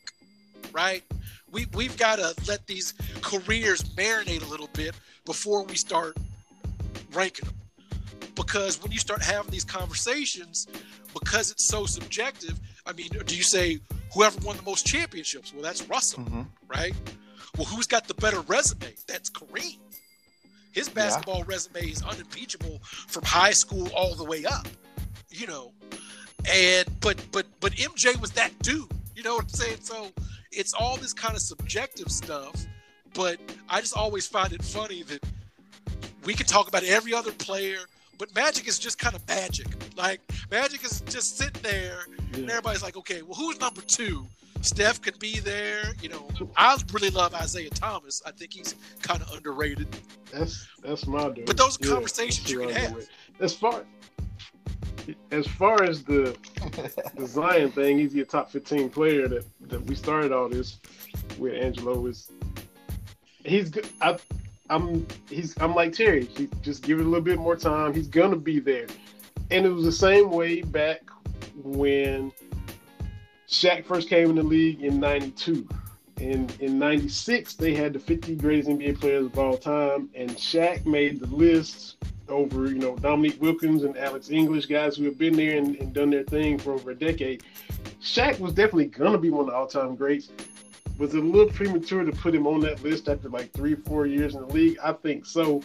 Right? 0.72 1.04
We 1.52 1.66
we've 1.74 1.98
got 1.98 2.18
to 2.18 2.34
let 2.48 2.66
these 2.68 2.94
careers 3.22 3.84
marinate 3.96 4.44
a 4.44 4.50
little 4.50 4.70
bit 4.74 4.94
before 5.26 5.64
we 5.64 5.76
start 5.76 6.16
ranking 7.14 7.46
them. 7.46 7.56
Because 8.36 8.82
when 8.82 8.92
you 8.92 9.00
start 9.00 9.22
having 9.22 9.52
these 9.52 9.66
conversations, 9.66 10.68
because 11.20 11.52
it's 11.52 11.66
so 11.66 11.86
subjective, 11.86 12.58
I 12.90 12.94
mean, 12.94 13.10
do 13.26 13.36
you 13.36 13.44
say 13.44 13.80
whoever 14.14 14.40
won 14.40 14.58
the 14.58 14.64
most 14.64 14.86
championships? 14.86 15.54
Well, 15.54 15.62
that's 15.62 15.88
Russell, 15.88 16.24
hmm 16.24 16.42
right? 16.68 16.94
Well, 17.58 17.66
who's 17.66 17.88
got 17.88 18.08
the 18.08 18.14
better 18.16 18.42
resume? 18.42 18.94
That's 19.08 19.30
Kareem. 19.30 19.78
His 20.72 20.88
basketball 20.88 21.44
resume 21.46 21.82
is 21.82 22.02
unimpeachable 22.04 22.80
from 22.84 23.24
high 23.24 23.52
school 23.52 23.90
all 23.96 24.16
the 24.16 24.24
way 24.24 24.46
up. 24.46 24.68
You 25.30 25.48
know, 25.48 25.72
and 26.50 26.88
but 27.02 27.24
but 27.32 27.46
but 27.60 27.74
MJ 27.74 28.20
was 28.20 28.32
that 28.32 28.58
dude. 28.60 28.88
You 29.16 29.24
know 29.24 29.36
what 29.36 29.44
I'm 29.44 29.50
saying? 29.50 29.78
So 29.82 30.12
it's 30.52 30.74
all 30.74 30.98
this 30.98 31.14
kind 31.14 31.36
of 31.36 31.42
subjective 31.42 32.12
stuff. 32.12 32.66
But 33.14 33.40
I 33.68 33.82
just 33.82 33.96
always 33.96 34.26
find 34.28 34.54
it 34.54 34.64
funny 34.64 35.04
that 35.04 35.24
we 36.24 36.34
can 36.34 36.46
talk 36.46 36.68
about 36.68 36.84
every 36.84 37.14
other 37.14 37.32
player, 37.32 37.80
but 38.20 38.36
Magic 38.36 38.68
is 38.68 38.78
just 38.78 39.00
kind 39.00 39.16
of 39.16 39.28
magic. 39.28 39.66
Like 39.98 40.22
Magic 40.52 40.84
is 40.84 41.02
just 41.08 41.38
sitting 41.38 41.62
there, 41.64 42.02
and 42.34 42.48
everybody's 42.48 42.84
like, 42.84 42.98
okay, 42.98 43.24
well, 43.24 43.34
who's 43.34 43.60
number 43.60 43.82
two? 43.82 44.28
Steph 44.62 45.02
could 45.02 45.18
be 45.20 45.40
there. 45.40 45.94
You 46.02 46.10
know, 46.10 46.28
I 46.58 46.78
really 46.94 47.10
love 47.10 47.34
Isaiah 47.34 47.70
Thomas. 47.70 48.22
I 48.26 48.32
think 48.32 48.54
he's 48.54 48.76
kind 49.02 49.22
of 49.22 49.32
underrated. 49.34 49.88
That's 50.32 50.68
that's 50.84 51.08
my 51.08 51.30
dude. 51.30 51.46
But 51.46 51.58
those 51.58 51.82
are 51.82 51.88
Yeah, 51.88 51.94
conversations 51.94 52.40
that's 52.40 52.52
you 52.52 52.62
who 52.62 52.68
can 52.68 52.76
I 52.76 52.80
have. 52.82 53.08
As 53.40 53.56
far 53.56 53.84
as 55.32 55.48
far 55.48 55.82
as 55.84 56.04
the 56.04 56.38
the 57.16 57.26
Zion 57.28 57.72
thing, 57.72 58.00
he's 58.00 58.14
your 58.14 58.26
top 58.26 58.52
fifteen 58.52 58.90
player 58.90 59.30
that, 59.30 59.46
that 59.70 59.82
we 59.86 59.96
started 59.96 60.34
all 60.34 60.50
this 60.50 60.80
with 61.38 61.54
Angelo 61.54 62.06
is 62.06 62.30
he's 63.46 63.70
good 63.70 63.88
I 64.02 64.18
I'm 64.70 65.06
he's 65.30 65.56
I'm 65.60 65.74
like 65.74 65.94
Terry, 65.94 66.26
he, 66.26 66.48
just 66.62 66.84
give 66.84 67.00
it 67.00 67.04
a 67.06 67.10
little 67.10 67.24
bit 67.24 67.40
more 67.40 67.56
time. 67.56 67.94
He's 67.94 68.08
gonna 68.08 68.36
be 68.36 68.60
there. 68.60 68.88
And 69.52 69.66
it 69.66 69.70
was 69.70 69.84
the 69.84 69.92
same 69.92 70.30
way 70.30 70.62
back 70.62 71.02
when 71.64 72.32
Shaq 73.48 73.86
first 73.86 74.10
came 74.10 74.30
in 74.30 74.36
the 74.36 74.44
league 74.44 74.82
in 74.82 75.00
ninety-two. 75.00 75.68
In 76.18 76.50
in 76.60 76.78
'96, 76.78 77.56
they 77.56 77.74
had 77.74 77.94
the 77.94 78.00
50 78.00 78.36
greatest 78.36 78.70
NBA 78.70 79.00
players 79.00 79.26
of 79.26 79.40
all 79.40 79.58
time, 79.58 80.10
and 80.14 80.30
Shaq 80.32 80.86
made 80.86 81.20
the 81.20 81.28
list 81.28 81.96
over 82.28 82.68
you 82.68 82.78
know 82.78 82.96
Dominique 82.98 83.42
Wilkins 83.42 83.84
and 83.84 83.98
Alex 83.98 84.30
English, 84.30 84.68
guys 84.68 84.98
who 84.98 85.06
have 85.06 85.18
been 85.18 85.36
there 85.36 85.58
and, 85.58 85.76
and 85.78 85.94
done 85.94 86.12
their 86.12 86.24
thing 86.24 86.60
for 86.60 86.74
over 86.74 86.92
a 86.92 86.96
decade. 86.96 87.44
Shaq 88.02 88.40
was 88.40 88.54
definitely 88.54 88.88
gonna 88.88 89.18
be 89.18 89.30
one 89.30 89.42
of 89.42 89.48
the 89.48 89.54
all-time 89.54 89.96
greats. 89.96 90.30
Was 91.00 91.16
it 91.16 91.24
a 91.24 91.26
little 91.26 91.52
premature 91.52 92.04
to 92.04 92.12
put 92.12 92.36
him 92.36 92.46
on 92.46 92.60
that 92.60 92.84
list 92.84 93.08
after 93.08 93.30
like 93.30 93.52
three, 93.54 93.74
four 93.74 94.06
years 94.06 94.36
in 94.36 94.42
the 94.42 94.54
league? 94.54 94.78
I 94.84 94.92
think 94.92 95.26
so. 95.26 95.64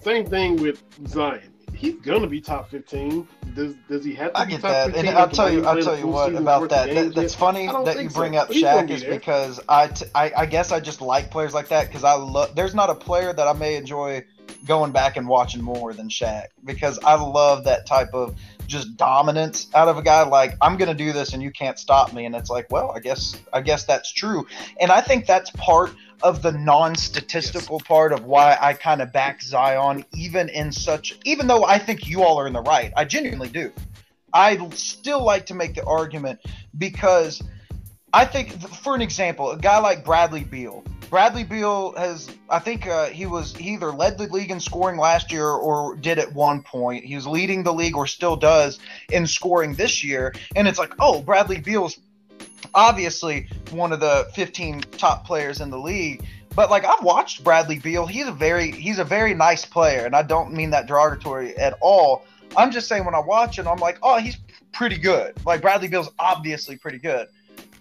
Same 0.00 0.24
thing 0.24 0.56
with 0.56 0.84
Zion. 1.08 1.52
He's 1.74 1.96
gonna 1.96 2.28
be 2.28 2.40
top 2.40 2.70
15. 2.70 3.26
Does 3.54 3.74
does 3.88 4.04
he 4.04 4.14
have 4.14 4.32
to 4.32 4.38
I 4.38 4.44
be 4.44 4.52
get 4.52 4.60
top 4.60 4.70
that, 4.70 4.86
15? 4.92 5.08
and 5.08 5.18
I'll 5.18 5.28
tell 5.28 5.52
you, 5.52 5.66
I'll 5.66 5.82
tell 5.82 5.98
you 5.98 6.06
what 6.06 6.34
about 6.36 6.70
that. 6.70 6.94
that 6.94 7.14
that's 7.16 7.34
funny 7.34 7.66
that 7.66 8.00
you 8.00 8.08
bring 8.10 8.34
so. 8.34 8.38
up 8.38 8.50
Shaq 8.50 8.86
be 8.86 8.94
is 8.94 9.02
because 9.04 9.60
I, 9.68 9.88
t- 9.88 10.06
I, 10.14 10.32
I 10.36 10.46
guess 10.46 10.70
I 10.70 10.78
just 10.78 11.00
like 11.00 11.32
players 11.32 11.52
like 11.52 11.68
that 11.68 11.88
because 11.88 12.04
I 12.04 12.14
love. 12.14 12.54
There's 12.54 12.74
not 12.74 12.88
a 12.88 12.94
player 12.94 13.32
that 13.32 13.48
I 13.48 13.52
may 13.54 13.74
enjoy 13.74 14.24
going 14.66 14.92
back 14.92 15.16
and 15.16 15.26
watching 15.26 15.62
more 15.62 15.92
than 15.92 16.08
Shaq 16.08 16.46
because 16.64 17.00
I 17.00 17.14
love 17.14 17.64
that 17.64 17.86
type 17.86 18.14
of 18.14 18.36
just 18.66 18.96
dominance 18.96 19.68
out 19.74 19.88
of 19.88 19.98
a 19.98 20.02
guy. 20.02 20.22
Like 20.24 20.56
I'm 20.60 20.76
gonna 20.76 20.94
do 20.94 21.12
this 21.12 21.32
and 21.32 21.42
you 21.42 21.50
can't 21.50 21.78
stop 21.78 22.12
me, 22.12 22.24
and 22.24 22.34
it's 22.34 22.50
like, 22.50 22.70
well, 22.70 22.92
I 22.94 23.00
guess 23.00 23.40
I 23.52 23.60
guess 23.60 23.84
that's 23.84 24.12
true, 24.12 24.46
and 24.80 24.90
I 24.90 25.00
think 25.00 25.26
that's 25.26 25.50
part 25.50 25.92
of 26.22 26.42
the 26.42 26.52
non-statistical 26.52 27.80
part 27.80 28.12
of 28.12 28.24
why 28.24 28.56
I 28.60 28.72
kind 28.72 29.02
of 29.02 29.12
back 29.12 29.42
Zion, 29.42 30.04
even 30.14 30.48
in 30.48 30.72
such, 30.72 31.18
even 31.24 31.46
though 31.46 31.64
I 31.64 31.78
think 31.78 32.06
you 32.06 32.22
all 32.22 32.40
are 32.40 32.46
in 32.46 32.54
the 32.54 32.62
right, 32.62 32.92
I 32.96 33.04
genuinely 33.04 33.48
do. 33.48 33.70
I 34.32 34.56
still 34.70 35.24
like 35.24 35.46
to 35.46 35.54
make 35.54 35.74
the 35.74 35.84
argument 35.84 36.40
because 36.78 37.42
I 38.12 38.24
think, 38.24 38.52
for 38.60 38.94
an 38.94 39.02
example, 39.02 39.50
a 39.50 39.58
guy 39.58 39.78
like 39.78 40.04
Bradley 40.04 40.44
Beal, 40.44 40.84
Bradley 41.08 41.44
Beal 41.44 41.94
has, 41.96 42.28
I 42.50 42.58
think 42.58 42.86
uh, 42.86 43.06
he 43.06 43.26
was 43.26 43.54
he 43.54 43.74
either 43.74 43.92
led 43.92 44.18
the 44.18 44.24
league 44.24 44.50
in 44.50 44.58
scoring 44.58 44.98
last 44.98 45.30
year 45.30 45.48
or 45.48 45.94
did 45.96 46.18
at 46.18 46.32
one 46.34 46.62
point. 46.62 47.04
He 47.04 47.14
was 47.14 47.26
leading 47.26 47.62
the 47.62 47.72
league 47.72 47.96
or 47.96 48.06
still 48.06 48.36
does 48.36 48.80
in 49.10 49.26
scoring 49.26 49.74
this 49.74 50.02
year. 50.02 50.34
And 50.56 50.66
it's 50.66 50.78
like, 50.78 50.92
oh, 50.98 51.22
Bradley 51.22 51.60
Beal's 51.60 51.98
obviously 52.74 53.48
one 53.70 53.92
of 53.92 54.00
the 54.00 54.28
15 54.34 54.80
top 54.80 55.24
players 55.26 55.60
in 55.60 55.70
the 55.70 55.78
league. 55.78 56.24
But 56.54 56.70
like 56.70 56.84
I've 56.84 57.02
watched 57.02 57.44
Bradley 57.44 57.78
Beal, 57.78 58.06
he's 58.06 58.26
a 58.26 58.32
very 58.32 58.70
he's 58.70 58.98
a 58.98 59.04
very 59.04 59.34
nice 59.34 59.64
player, 59.64 60.06
and 60.06 60.16
I 60.16 60.22
don't 60.22 60.52
mean 60.52 60.70
that 60.70 60.86
derogatory 60.86 61.56
at 61.56 61.76
all. 61.80 62.24
I'm 62.56 62.70
just 62.70 62.88
saying 62.88 63.04
when 63.04 63.14
I 63.14 63.20
watch 63.20 63.58
it, 63.58 63.66
I'm 63.66 63.78
like, 63.78 63.98
oh, 64.02 64.18
he's 64.18 64.38
pretty 64.72 64.98
good. 64.98 65.34
Like 65.44 65.60
Bradley 65.60 65.88
Beal's 65.88 66.10
obviously 66.18 66.76
pretty 66.76 66.98
good. 66.98 67.28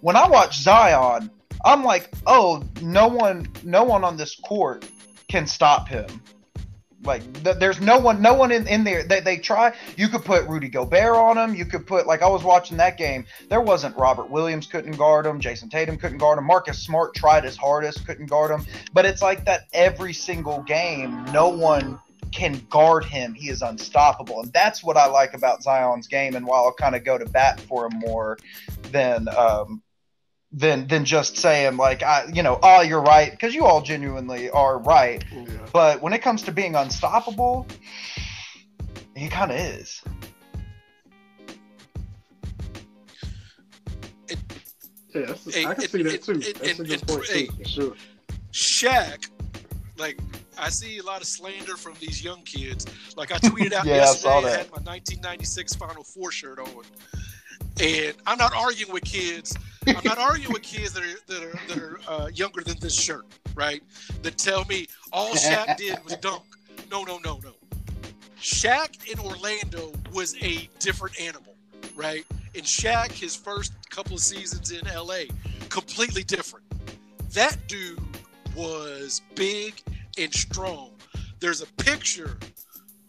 When 0.02 0.16
I 0.16 0.28
watch 0.28 0.60
Zion, 0.60 1.32
I'm 1.66 1.84
like, 1.84 2.12
oh, 2.28 2.64
no 2.82 3.08
one, 3.08 3.48
no 3.64 3.84
one 3.84 4.04
on 4.04 4.16
this 4.16 4.36
court 4.36 4.88
can 5.28 5.48
stop 5.48 5.88
him. 5.88 6.22
Like, 7.04 7.22
th- 7.44 7.58
there's 7.58 7.82
no 7.82 8.00
one, 8.00 8.22
no 8.22 8.34
one 8.34 8.52
in, 8.52 8.68
in 8.68 8.84
there. 8.84 9.04
They, 9.04 9.20
they 9.20 9.38
try. 9.38 9.74
You 9.98 10.08
could 10.08 10.24
put 10.24 10.48
Rudy 10.48 10.70
Gobert 10.70 11.16
on 11.16 11.38
him. 11.38 11.56
You 11.56 11.66
could 11.66 11.86
put, 11.86 12.08
like, 12.08 12.22
I 12.22 12.28
was 12.28 12.44
watching 12.44 12.78
that 12.78 12.98
game. 12.98 13.26
There 13.50 13.62
wasn't 13.62 13.96
Robert 13.98 14.30
Williams 14.30 14.68
couldn't 14.68 14.98
guard 14.98 15.26
him. 15.26 15.40
Jayson 15.40 15.70
Tatum 15.70 15.98
couldn't 15.98 16.18
guard 16.20 16.38
him. 16.38 16.46
Marcus 16.46 16.80
Smart 16.80 17.14
tried 17.16 17.44
his 17.44 17.58
hardest, 17.58 18.06
couldn't 18.06 18.28
guard 18.28 18.52
him. 18.52 18.66
But 18.94 19.06
it's 19.06 19.22
like 19.22 19.46
that 19.46 19.66
every 19.74 20.14
single 20.14 20.62
game. 20.64 21.26
No 21.26 21.50
one 21.50 22.00
can 22.32 22.60
guard 22.70 23.06
him. 23.06 23.34
He 23.34 23.50
is 23.50 23.62
unstoppable. 23.62 24.42
And 24.42 24.52
that's 24.52 24.84
what 24.84 24.98
I 24.98 25.06
like 25.08 25.34
about 25.34 25.64
Zion's 25.64 26.08
game. 26.08 26.36
And 26.36 26.46
while 26.46 26.66
I'll 26.66 26.74
kind 26.74 26.96
of 26.96 27.04
go 27.04 27.18
to 27.18 27.26
bat 27.26 27.60
for 27.62 27.86
him 27.86 28.00
more 28.00 28.38
than 28.92 29.28
um, 29.30 29.82
than 30.56 30.88
than 30.88 31.04
just 31.04 31.38
saying 31.38 31.76
like 31.76 32.02
I 32.02 32.26
you 32.34 32.42
know 32.42 32.58
oh 32.64 32.82
you're 32.82 33.02
right 33.02 33.30
because 33.30 33.54
you 33.54 33.66
all 33.66 33.82
genuinely 33.82 34.50
are 34.50 34.80
right. 34.80 35.24
Yeah. 35.32 35.46
but 35.74 36.02
when 36.02 36.14
it 36.14 36.22
comes 36.22 36.44
to 36.44 36.52
being 36.54 36.76
unstoppable 36.76 37.68
he 39.16 39.28
kind 39.28 39.52
of 39.52 39.60
is. 39.60 40.02
It, 44.30 44.40
yeah 45.14 45.22
I 45.70 45.74
can 45.74 45.84
it, 45.84 45.90
see 45.90 46.04
that 46.04 46.24
too. 46.24 46.34
that's 46.36 46.80
a 46.80 46.84
good 46.84 47.06
point 47.06 47.26
too, 47.26 47.48
for 47.48 47.70
sure. 47.70 47.96
Shaq 48.54 49.30
like 49.98 50.18
I 50.58 50.70
see 50.70 51.00
a 51.00 51.04
lot 51.04 51.20
of 51.20 51.28
slander 51.28 51.76
from 51.76 51.96
these 52.00 52.24
young 52.24 52.42
kids. 52.44 52.86
Like 53.18 53.34
I 53.34 53.40
tweeted 53.40 53.74
out 53.74 53.86
yeah, 53.86 53.96
yesterday 53.96 54.30
I, 54.30 54.38
I 54.38 54.52
had 54.52 54.72
my 54.72 54.80
1996 54.84 55.76
Final 55.76 56.04
Four 56.06 56.32
shirt 56.32 56.60
on 56.60 56.70
and 57.82 58.16
I'm 58.26 58.38
not 58.38 58.54
arguing 58.54 58.92
with 58.94 59.04
kids 59.04 59.56
I'm 59.88 60.04
not 60.04 60.18
arguing 60.18 60.54
with 60.54 60.64
kids 60.64 60.94
that 60.94 61.04
are 61.04 61.20
that 61.28 61.44
are 61.44 61.60
that 61.68 61.78
are 61.78 62.00
uh, 62.08 62.28
younger 62.34 62.62
than 62.62 62.80
this 62.80 62.94
shirt, 62.94 63.26
right? 63.54 63.84
That 64.24 64.38
tell 64.38 64.66
me 64.66 64.88
all 65.12 65.34
Shaq 65.34 65.78
did 65.78 66.04
was 66.04 66.16
dunk. 66.18 66.44
No, 66.90 67.04
no, 67.04 67.20
no, 67.24 67.40
no. 67.44 67.52
Shaq 68.40 69.12
in 69.12 69.20
Orlando 69.20 69.92
was 70.14 70.36
a 70.42 70.70
different 70.80 71.20
animal, 71.20 71.56
right? 71.96 72.26
And 72.56 72.64
Shaq, 72.64 73.12
his 73.12 73.36
first 73.36 73.74
couple 73.90 74.16
of 74.16 74.22
seasons 74.22 74.72
in 74.72 74.82
LA, 74.88 75.24
completely 75.70 76.24
different. 76.24 76.66
That 77.34 77.58
dude 77.68 78.00
was 78.56 79.22
big 79.36 79.82
and 80.18 80.34
strong. 80.34 80.92
There's 81.40 81.62
a 81.62 81.68
picture 81.84 82.38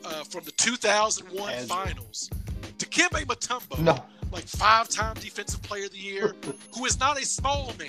uh, 0.04 0.24
from 0.24 0.44
the 0.44 0.52
2001 0.52 1.52
As 1.52 1.68
finals. 1.68 2.30
Dikembe 2.78 3.24
Mutombo. 3.24 3.78
No 3.78 4.04
like 4.36 4.46
five 4.46 4.86
time 4.90 5.14
defensive 5.14 5.62
player 5.62 5.86
of 5.86 5.92
the 5.92 5.98
year, 5.98 6.34
who 6.76 6.84
is 6.84 7.00
not 7.00 7.18
a 7.18 7.24
small 7.24 7.72
man, 7.78 7.88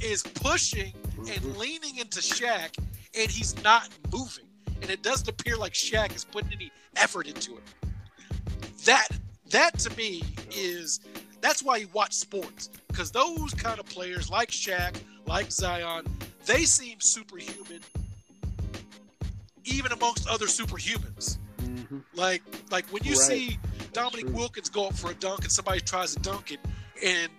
is 0.00 0.22
pushing 0.22 0.92
and 1.18 1.28
mm-hmm. 1.28 1.58
leaning 1.58 1.98
into 1.98 2.20
Shaq, 2.20 2.78
and 3.18 3.28
he's 3.28 3.60
not 3.64 3.88
moving. 4.12 4.44
And 4.80 4.90
it 4.90 5.02
doesn't 5.02 5.28
appear 5.28 5.56
like 5.56 5.72
Shaq 5.72 6.14
is 6.14 6.24
putting 6.24 6.52
any 6.52 6.70
effort 6.96 7.26
into 7.26 7.56
it. 7.56 7.62
That 8.84 9.08
that 9.50 9.76
to 9.80 9.96
me 9.96 10.22
is 10.52 11.00
that's 11.40 11.64
why 11.64 11.78
you 11.78 11.88
watch 11.92 12.12
sports. 12.12 12.70
Because 12.86 13.10
those 13.10 13.52
kind 13.54 13.80
of 13.80 13.86
players 13.86 14.30
like 14.30 14.50
Shaq, 14.50 15.00
like 15.26 15.50
Zion, 15.50 16.04
they 16.46 16.62
seem 16.62 16.98
superhuman 17.00 17.80
even 19.64 19.90
amongst 19.90 20.28
other 20.28 20.46
superhumans. 20.46 21.38
Mm-hmm. 21.60 21.98
Like 22.14 22.42
like 22.70 22.86
when 22.92 23.02
you 23.02 23.14
right. 23.14 23.20
see 23.20 23.58
Dominique 23.92 24.32
Wilkins 24.34 24.68
go 24.68 24.88
up 24.88 24.94
for 24.94 25.10
a 25.10 25.14
dunk 25.14 25.42
and 25.42 25.52
somebody 25.52 25.80
tries 25.80 26.14
to 26.14 26.20
dunk 26.20 26.52
it, 26.52 26.60
and 27.04 27.30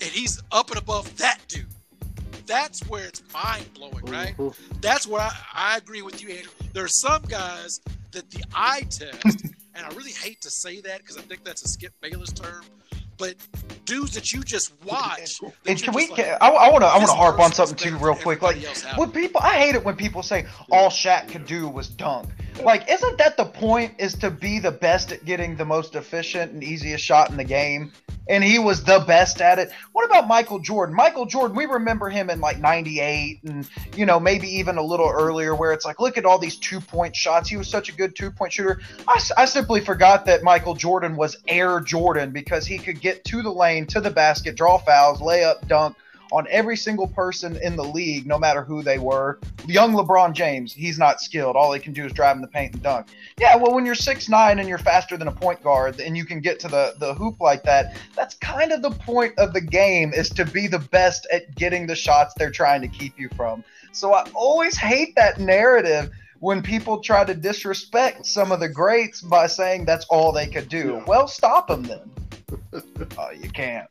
and 0.00 0.10
he's 0.10 0.42
up 0.52 0.70
and 0.70 0.78
above 0.78 1.16
that 1.18 1.38
dude. 1.48 1.66
That's 2.46 2.80
where 2.88 3.06
it's 3.06 3.22
mind 3.32 3.72
blowing, 3.74 4.04
right? 4.06 4.36
Mm-hmm. 4.36 4.78
That's 4.80 5.06
where 5.06 5.20
I, 5.20 5.32
I 5.52 5.76
agree 5.76 6.02
with 6.02 6.22
you, 6.22 6.30
Andrew. 6.30 6.50
There 6.72 6.84
are 6.84 6.88
some 6.88 7.22
guys 7.22 7.80
that 8.12 8.30
the 8.30 8.42
eye 8.54 8.86
test, 8.90 9.44
and 9.74 9.86
I 9.86 9.88
really 9.94 10.12
hate 10.12 10.40
to 10.42 10.50
say 10.50 10.80
that 10.80 10.98
because 10.98 11.18
I 11.18 11.20
think 11.22 11.44
that's 11.44 11.62
a 11.62 11.68
Skip 11.68 11.92
Bayless 12.00 12.32
term, 12.32 12.64
but 13.18 13.34
dudes 13.84 14.14
that 14.14 14.32
you 14.32 14.42
just 14.42 14.72
watch. 14.84 15.40
And 15.66 15.82
can 15.82 15.94
we? 15.94 16.08
Like, 16.08 16.20
I 16.40 16.70
want 16.70 16.82
to. 16.82 16.86
I 16.86 16.96
want 16.96 17.08
to 17.08 17.16
harp 17.16 17.40
on 17.40 17.52
something 17.52 17.76
too, 17.76 17.96
real 17.98 18.14
quick. 18.14 18.42
Like 18.42 18.64
when 18.96 19.10
people, 19.10 19.40
I 19.42 19.58
hate 19.58 19.74
it 19.74 19.84
when 19.84 19.96
people 19.96 20.22
say 20.22 20.46
all 20.70 20.88
Shaq 20.88 21.28
could 21.28 21.46
do 21.46 21.68
was 21.68 21.88
dunk. 21.88 22.28
Like, 22.62 22.90
isn't 22.90 23.18
that 23.18 23.36
the 23.36 23.44
point? 23.44 23.94
Is 23.98 24.14
to 24.16 24.30
be 24.30 24.58
the 24.58 24.72
best 24.72 25.12
at 25.12 25.24
getting 25.24 25.56
the 25.56 25.64
most 25.64 25.94
efficient 25.94 26.52
and 26.52 26.62
easiest 26.62 27.04
shot 27.04 27.30
in 27.30 27.36
the 27.36 27.44
game? 27.44 27.92
And 28.28 28.44
he 28.44 28.58
was 28.58 28.84
the 28.84 29.00
best 29.00 29.40
at 29.40 29.58
it. 29.58 29.70
What 29.92 30.04
about 30.04 30.28
Michael 30.28 30.58
Jordan? 30.58 30.94
Michael 30.94 31.26
Jordan, 31.26 31.56
we 31.56 31.66
remember 31.66 32.08
him 32.08 32.30
in 32.30 32.40
like 32.40 32.58
98 32.58 33.40
and, 33.44 33.68
you 33.96 34.06
know, 34.06 34.20
maybe 34.20 34.48
even 34.56 34.76
a 34.76 34.82
little 34.82 35.08
earlier 35.08 35.54
where 35.54 35.72
it's 35.72 35.84
like, 35.84 36.00
look 36.00 36.18
at 36.18 36.24
all 36.24 36.38
these 36.38 36.56
two 36.56 36.80
point 36.80 37.16
shots. 37.16 37.48
He 37.48 37.56
was 37.56 37.68
such 37.68 37.88
a 37.88 37.92
good 37.92 38.14
two 38.14 38.30
point 38.30 38.52
shooter. 38.52 38.80
I, 39.06 39.20
I 39.36 39.44
simply 39.46 39.80
forgot 39.80 40.26
that 40.26 40.42
Michael 40.42 40.74
Jordan 40.74 41.16
was 41.16 41.38
Air 41.48 41.80
Jordan 41.80 42.30
because 42.30 42.66
he 42.66 42.78
could 42.78 43.00
get 43.00 43.24
to 43.24 43.42
the 43.42 43.52
lane, 43.52 43.86
to 43.86 44.00
the 44.00 44.10
basket, 44.10 44.56
draw 44.56 44.78
fouls, 44.78 45.20
lay 45.20 45.44
up, 45.44 45.66
dunk 45.66 45.96
on 46.32 46.46
every 46.50 46.76
single 46.76 47.06
person 47.06 47.56
in 47.62 47.76
the 47.76 47.84
league, 47.84 48.26
no 48.26 48.38
matter 48.38 48.62
who 48.62 48.82
they 48.82 48.98
were. 48.98 49.38
Young 49.66 49.92
LeBron 49.92 50.32
James, 50.32 50.72
he's 50.72 50.98
not 50.98 51.20
skilled. 51.20 51.56
All 51.56 51.72
he 51.72 51.80
can 51.80 51.92
do 51.92 52.04
is 52.04 52.12
drive 52.12 52.36
in 52.36 52.42
the 52.42 52.48
paint 52.48 52.74
and 52.74 52.82
dunk. 52.82 53.08
Yeah, 53.38 53.56
well, 53.56 53.74
when 53.74 53.86
you're 53.86 53.94
six 53.94 54.28
nine 54.28 54.58
and 54.58 54.68
you're 54.68 54.78
faster 54.78 55.16
than 55.16 55.28
a 55.28 55.32
point 55.32 55.62
guard 55.62 56.00
and 56.00 56.16
you 56.16 56.24
can 56.24 56.40
get 56.40 56.60
to 56.60 56.68
the, 56.68 56.94
the 56.98 57.14
hoop 57.14 57.40
like 57.40 57.62
that, 57.64 57.96
that's 58.14 58.34
kind 58.36 58.72
of 58.72 58.82
the 58.82 58.90
point 58.90 59.38
of 59.38 59.52
the 59.52 59.60
game 59.60 60.12
is 60.12 60.30
to 60.30 60.44
be 60.44 60.66
the 60.66 60.78
best 60.78 61.26
at 61.32 61.54
getting 61.54 61.86
the 61.86 61.96
shots 61.96 62.34
they're 62.36 62.50
trying 62.50 62.80
to 62.82 62.88
keep 62.88 63.18
you 63.18 63.28
from. 63.36 63.64
So 63.92 64.14
I 64.14 64.28
always 64.34 64.76
hate 64.76 65.14
that 65.16 65.40
narrative 65.40 66.10
when 66.40 66.62
people 66.62 67.00
try 67.00 67.24
to 67.24 67.34
disrespect 67.34 68.24
some 68.24 68.52
of 68.52 68.60
the 68.60 68.68
greats 68.68 69.20
by 69.20 69.46
saying 69.46 69.84
that's 69.84 70.06
all 70.06 70.32
they 70.32 70.46
could 70.46 70.68
do. 70.68 70.98
Yeah. 70.98 71.04
Well, 71.06 71.26
stop 71.26 71.68
them 71.68 71.82
then. 71.82 72.10
uh, 72.72 73.30
you 73.42 73.50
can't. 73.50 73.88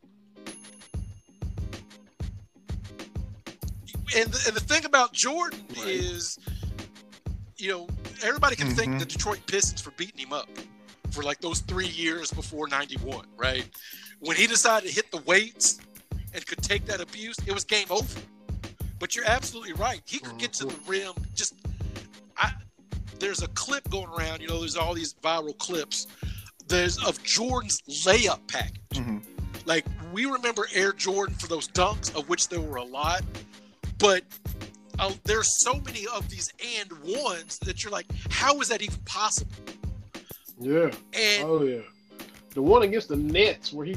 And 4.16 4.32
the, 4.32 4.44
and 4.48 4.56
the 4.56 4.62
thing 4.62 4.86
about 4.86 5.14
Jordan 5.14 5.64
right. 5.78 5.88
is, 5.88 6.40
you 7.58 7.72
know, 7.72 7.88
everybody 8.24 8.56
can 8.56 8.68
mm-hmm. 8.68 8.76
thank 8.76 9.00
the 9.00 9.06
Detroit 9.06 9.40
Pistons 9.48 9.82
for 9.82 9.92
beating 9.92 10.20
him 10.20 10.34
up 10.34 10.50
for 11.12 11.24
like 11.24 11.40
those 11.40 11.60
three 11.62 11.88
years 11.88 12.32
before 12.32 12.68
'91, 12.68 13.26
right? 13.38 13.68
When 14.20 14.38
he 14.38 14.48
decided 14.48 14.90
to 14.90 14.94
hit 14.94 15.12
the 15.12 15.22
weights 15.22 15.80
and 16.34 16.46
could 16.46 16.62
take 16.62 16.86
that 16.86 17.02
abuse, 17.02 17.38
it 17.46 17.54
was 17.54 17.64
game 17.64 17.88
over. 17.90 18.20
But 19.00 19.16
you're 19.16 19.28
absolutely 19.28 19.74
right. 19.74 20.02
He 20.06 20.20
could 20.20 20.38
get 20.38 20.54
to 20.54 20.66
the 20.66 20.74
mm-hmm. 20.74 20.92
rim. 20.92 21.14
Just, 21.36 21.56
I, 22.38 22.52
there's 23.20 23.44
a 23.44 23.48
clip 23.50 23.88
going 23.90 24.08
around. 24.08 24.42
You 24.42 24.48
know, 24.48 24.60
there's 24.60 24.76
all 24.76 24.94
these 24.94 25.14
viral 25.16 25.58
clips. 25.58 26.08
There's 26.68 26.98
of 27.06 27.22
Jordan's 27.24 27.82
layup 28.06 28.40
package. 28.48 28.82
Mm-hmm. 28.92 29.20
Like 29.66 29.86
we 30.14 30.26
remember 30.26 30.68
Air 30.74 30.94
Jordan 30.94 31.36
for 31.36 31.48
those 31.48 31.68
dunks, 31.68 32.16
of 32.16 32.28
which 32.30 32.48
there 32.50 32.62
were 32.62 32.78
a 32.78 32.84
lot. 32.84 33.22
But 33.98 34.24
uh, 35.00 35.12
there's 35.24 35.64
so 35.64 35.80
many 35.86 36.06
of 36.14 36.30
these 36.30 36.52
and 36.80 36.92
ones 37.24 37.60
that 37.60 37.84
you're 37.84 37.92
like, 37.92 38.08
how 38.30 38.60
is 38.62 38.70
that 38.70 38.82
even 38.82 39.00
possible? 39.06 39.52
Yeah. 40.60 40.92
And, 41.14 41.44
oh 41.44 41.64
yeah. 41.64 41.82
The 42.52 42.62
one 42.62 42.84
against 42.84 43.10
the 43.10 43.16
Nets 43.16 43.72
where 43.72 43.86
he 43.86 43.96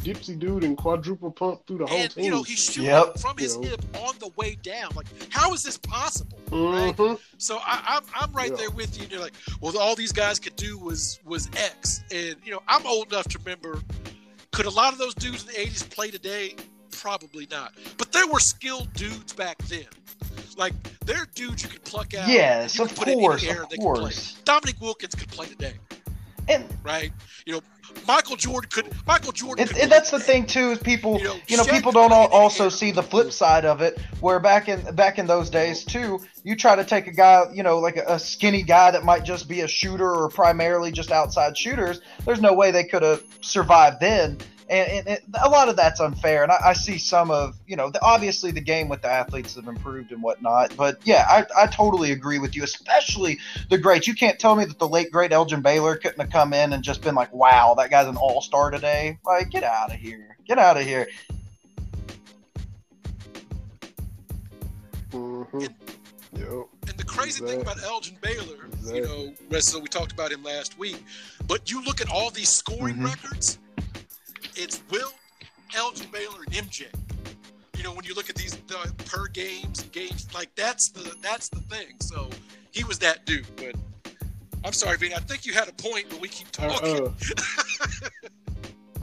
dipsy 0.00 0.38
dude 0.38 0.64
and 0.64 0.76
quadruple 0.76 1.30
pump 1.30 1.66
through 1.66 1.78
the 1.78 1.86
whole 1.86 1.98
and, 1.98 2.10
team. 2.10 2.24
You 2.24 2.30
know, 2.30 2.42
he's 2.42 2.64
shooting 2.64 2.84
yep. 2.84 3.18
from 3.18 3.36
his 3.36 3.56
you 3.56 3.62
know. 3.62 3.68
hip 3.68 3.84
on 3.98 4.14
the 4.18 4.30
way 4.36 4.56
down. 4.62 4.90
Like, 4.94 5.06
how 5.30 5.52
is 5.52 5.62
this 5.62 5.76
possible? 5.76 6.38
Mm-hmm. 6.50 7.02
Right? 7.02 7.18
So 7.38 7.58
I, 7.58 7.96
am 7.96 8.02
I'm, 8.14 8.22
I'm 8.22 8.32
right 8.32 8.50
yeah. 8.50 8.56
there 8.56 8.70
with 8.70 8.96
you. 8.96 9.04
And 9.04 9.12
you're 9.12 9.20
like, 9.20 9.34
well, 9.60 9.76
all 9.78 9.94
these 9.94 10.12
guys 10.12 10.38
could 10.38 10.56
do 10.56 10.78
was 10.78 11.20
was 11.24 11.48
X. 11.56 12.02
And 12.10 12.36
you 12.44 12.52
know, 12.52 12.62
I'm 12.68 12.86
old 12.86 13.12
enough 13.12 13.28
to 13.28 13.38
remember. 13.38 13.80
Could 14.52 14.66
a 14.66 14.70
lot 14.70 14.92
of 14.92 14.98
those 14.98 15.14
dudes 15.14 15.42
in 15.42 15.48
the 15.48 15.70
'80s 15.70 15.88
play 15.88 16.10
today? 16.10 16.56
Probably 17.00 17.48
not. 17.50 17.72
But 17.96 18.12
there 18.12 18.26
were 18.26 18.40
skilled 18.40 18.92
dudes 18.92 19.32
back 19.32 19.56
then. 19.68 19.86
Like 20.58 20.74
there 21.06 21.16
are 21.16 21.28
dudes 21.34 21.62
you 21.62 21.70
could 21.70 21.84
pluck 21.84 22.12
out. 22.14 22.28
Yes, 22.28 22.78
of 22.78 22.94
course, 22.94 23.42
of 23.48 23.68
course. 23.78 24.34
Dominique 24.44 24.80
Wilkins 24.82 25.14
could 25.14 25.28
play 25.28 25.46
today. 25.46 25.72
and, 26.48 26.64
right? 26.82 27.10
You 27.46 27.54
know, 27.54 27.60
Michael 28.06 28.36
Jordan 28.36 28.68
could. 28.70 29.06
Michael 29.06 29.32
Jordan. 29.32 29.66
It, 29.66 29.84
it, 29.84 29.90
that's 29.90 30.10
the 30.10 30.20
thing 30.20 30.44
too. 30.46 30.72
Is 30.72 30.78
people, 30.78 31.18
you 31.18 31.24
know, 31.24 31.36
you 31.48 31.56
know 31.56 31.64
people 31.64 31.90
don't 31.90 32.12
also 32.12 32.68
see 32.68 32.90
the 32.90 33.02
flip 33.02 33.32
side 33.32 33.64
of 33.64 33.80
it. 33.80 33.98
Where 34.20 34.38
back 34.38 34.68
in 34.68 34.94
back 34.94 35.18
in 35.18 35.26
those 35.26 35.48
days 35.48 35.84
too, 35.84 36.20
you 36.44 36.54
try 36.54 36.76
to 36.76 36.84
take 36.84 37.06
a 37.06 37.12
guy, 37.12 37.44
you 37.54 37.62
know, 37.62 37.78
like 37.78 37.96
a, 37.96 38.04
a 38.06 38.18
skinny 38.18 38.62
guy 38.62 38.90
that 38.90 39.04
might 39.04 39.24
just 39.24 39.48
be 39.48 39.62
a 39.62 39.68
shooter 39.68 40.10
or 40.10 40.28
primarily 40.28 40.92
just 40.92 41.10
outside 41.10 41.56
shooters. 41.56 42.02
There's 42.26 42.42
no 42.42 42.52
way 42.52 42.70
they 42.70 42.84
could 42.84 43.02
have 43.02 43.24
survived 43.40 44.00
then 44.00 44.38
and, 44.70 45.08
and, 45.08 45.18
a 45.42 45.48
lot 45.48 45.68
of 45.68 45.76
that's 45.76 46.00
unfair. 46.00 46.44
And 46.44 46.52
I, 46.52 46.58
I, 46.66 46.72
see 46.74 46.96
some 46.96 47.30
of 47.30 47.58
you 47.66 47.76
know 47.76 47.90
the, 47.90 48.00
obviously 48.02 48.52
the 48.52 48.60
game 48.60 48.88
with 48.88 49.02
the 49.02 49.10
athletes 49.10 49.56
have 49.56 49.66
improved 49.66 50.12
and 50.12 50.22
whatnot. 50.22 50.76
But 50.76 51.00
yeah, 51.04 51.26
I, 51.28 51.64
I 51.64 51.66
totally 51.66 52.12
agree 52.12 52.38
with 52.38 52.54
you, 52.54 52.62
especially 52.62 53.38
the 53.68 53.78
greats. 53.78 54.06
You 54.06 54.14
can't 54.14 54.38
tell 54.38 54.54
me 54.54 54.64
that 54.64 54.78
the 54.78 54.88
late 54.88 55.10
great 55.10 55.32
Elgin 55.32 55.60
Baylor 55.60 55.96
couldn't 55.96 56.20
have 56.20 56.30
come 56.30 56.52
in 56.52 56.72
and 56.72 56.84
just 56.84 57.02
been 57.02 57.16
like, 57.16 57.32
wow, 57.34 57.74
that 57.78 57.90
guy's 57.90 58.06
an 58.06 58.16
all 58.16 58.40
star 58.40 58.70
today. 58.70 59.18
Like, 59.24 59.50
get 59.50 59.64
out 59.64 59.92
of 59.92 59.98
here, 59.98 60.36
get 60.46 60.58
out 60.58 60.76
of 60.76 60.84
here. 60.84 61.08
Mm-hmm. 65.10 65.56
And, 65.56 65.74
yep. 66.34 66.66
and 66.86 66.96
the 66.96 67.04
crazy 67.04 67.44
thing 67.44 67.60
about 67.60 67.82
Elgin 67.82 68.16
Baylor, 68.20 68.66
exactly. 68.66 69.00
you 69.00 69.34
know, 69.50 69.58
so 69.58 69.80
we 69.80 69.88
talked 69.88 70.12
about 70.12 70.30
him 70.30 70.44
last 70.44 70.78
week, 70.78 71.02
but 71.48 71.68
you 71.68 71.82
look 71.82 72.00
at 72.00 72.08
all 72.08 72.30
these 72.30 72.48
scoring 72.48 72.94
mm-hmm. 72.94 73.06
records 73.06 73.58
it's 74.60 74.82
Wilt, 74.90 75.14
Elgin 75.74 76.08
Baylor, 76.12 76.42
and 76.46 76.68
MJ. 76.68 76.86
You 77.76 77.82
know, 77.82 77.92
when 77.94 78.04
you 78.04 78.14
look 78.14 78.28
at 78.28 78.36
these 78.36 78.56
the 78.66 78.92
per 79.06 79.26
games, 79.28 79.82
games 79.84 80.28
like 80.34 80.54
that's 80.54 80.90
the 80.90 81.14
that's 81.22 81.48
the 81.48 81.60
thing. 81.60 81.94
So 82.00 82.28
he 82.70 82.84
was 82.84 82.98
that 82.98 83.24
dude. 83.24 83.46
But 83.56 83.74
I'm 84.64 84.72
sorry, 84.72 84.98
Vin. 84.98 85.14
I 85.14 85.20
think 85.20 85.46
you 85.46 85.54
had 85.54 85.68
a 85.68 85.72
point, 85.72 86.06
but 86.10 86.20
we 86.20 86.28
keep 86.28 86.48
uh, 86.58 86.68
talking. 86.68 87.06
Uh, 87.06 87.10
uh. 88.04 88.08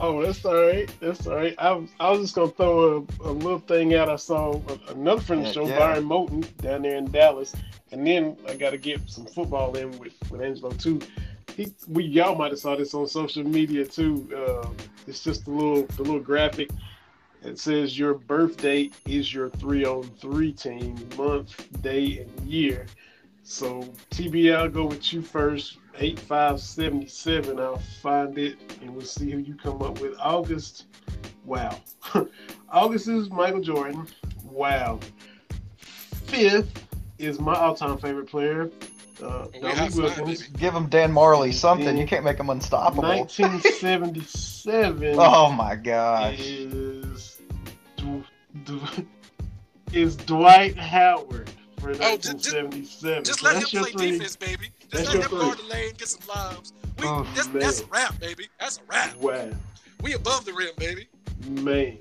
oh, 0.00 0.22
that's 0.22 0.44
all 0.44 0.54
right. 0.54 0.88
That's 1.00 1.26
all 1.26 1.34
right. 1.34 1.56
I, 1.58 1.88
I 1.98 2.10
was 2.10 2.20
just 2.20 2.36
gonna 2.36 2.52
throw 2.52 3.06
a, 3.20 3.28
a 3.28 3.32
little 3.32 3.58
thing 3.58 3.94
out. 3.94 4.08
I 4.08 4.16
saw 4.16 4.60
another 4.88 5.20
friend 5.20 5.44
of 5.44 5.48
the 5.48 5.54
show, 5.54 5.66
yeah. 5.66 5.78
Byron 5.78 6.04
Moten, 6.04 6.56
down 6.58 6.82
there 6.82 6.96
in 6.96 7.10
Dallas, 7.10 7.52
and 7.90 8.06
then 8.06 8.36
I 8.48 8.54
got 8.54 8.70
to 8.70 8.78
get 8.78 9.10
some 9.10 9.26
football 9.26 9.76
in 9.76 9.98
with 9.98 10.14
with 10.30 10.40
Angelo 10.40 10.70
too 10.70 11.00
he, 11.58 11.74
we 11.88 12.04
y'all 12.04 12.36
might 12.36 12.52
have 12.52 12.60
saw 12.60 12.76
this 12.76 12.94
on 12.94 13.08
social 13.08 13.42
media 13.42 13.84
too. 13.84 14.28
Uh, 14.34 14.68
it's 15.08 15.24
just 15.24 15.48
a 15.48 15.50
little 15.50 15.82
the 15.82 16.02
little 16.02 16.20
graphic. 16.20 16.70
It 17.42 17.58
says 17.58 17.98
your 17.98 18.14
birth 18.14 18.56
date 18.58 18.94
is 19.06 19.34
your 19.34 19.50
three 19.50 19.84
on 19.84 20.04
three 20.20 20.52
team, 20.52 20.96
month, 21.16 21.68
day, 21.82 22.18
and 22.18 22.48
year. 22.48 22.86
So 23.42 23.82
TB, 24.10 24.54
I'll 24.54 24.68
go 24.68 24.86
with 24.86 25.12
you 25.12 25.20
first. 25.20 25.78
Eight 25.98 26.20
five 26.20 26.60
seventy 26.60 27.08
seven. 27.08 27.58
I'll 27.58 27.82
find 28.02 28.38
it, 28.38 28.56
and 28.80 28.94
we'll 28.94 29.04
see 29.04 29.28
who 29.32 29.38
you 29.38 29.56
come 29.56 29.82
up 29.82 30.00
with. 30.00 30.16
August. 30.20 30.86
Wow. 31.44 31.80
August 32.70 33.08
is 33.08 33.30
Michael 33.30 33.60
Jordan. 33.60 34.06
Wow. 34.44 35.00
Fifth 35.78 36.86
is 37.18 37.40
my 37.40 37.54
all-time 37.54 37.98
favorite 37.98 38.28
player, 38.28 38.70
uh, 39.22 39.46
Give 40.56 40.74
him 40.74 40.88
Dan 40.88 41.12
Marley 41.12 41.52
something. 41.52 41.96
You 41.96 42.06
can't 42.06 42.24
make 42.24 42.38
him 42.38 42.50
unstoppable. 42.50 43.02
1977. 43.02 45.14
oh 45.18 45.52
my 45.52 45.76
gosh. 45.76 46.40
Is 46.40 47.40
is 49.92 50.16
Dwight 50.16 50.76
Howard 50.76 51.50
for 51.78 51.88
1977? 51.88 53.24
Just, 53.24 53.26
just 53.26 53.42
let 53.42 53.56
him 53.56 53.82
play 53.82 53.92
three. 53.92 54.10
defense, 54.12 54.36
baby. 54.36 54.70
Just 54.90 54.92
that's 54.92 55.14
let 55.14 55.24
him 55.24 55.38
guard 55.38 55.58
the 55.58 55.64
lane, 55.64 55.92
get 55.96 56.08
some 56.08 56.28
lives. 56.28 56.72
We, 56.98 57.06
oh, 57.06 57.26
that's, 57.34 57.46
that's, 57.48 57.80
a 57.82 57.86
wrap, 57.86 58.18
baby. 58.20 58.48
That's 58.60 58.78
a 58.78 58.80
wrap. 58.88 59.16
Wow. 59.16 59.50
We 60.02 60.14
above 60.14 60.44
the 60.44 60.52
rim, 60.52 60.72
baby. 60.76 61.08
Man. 61.48 61.98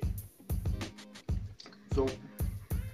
So 1.94 2.08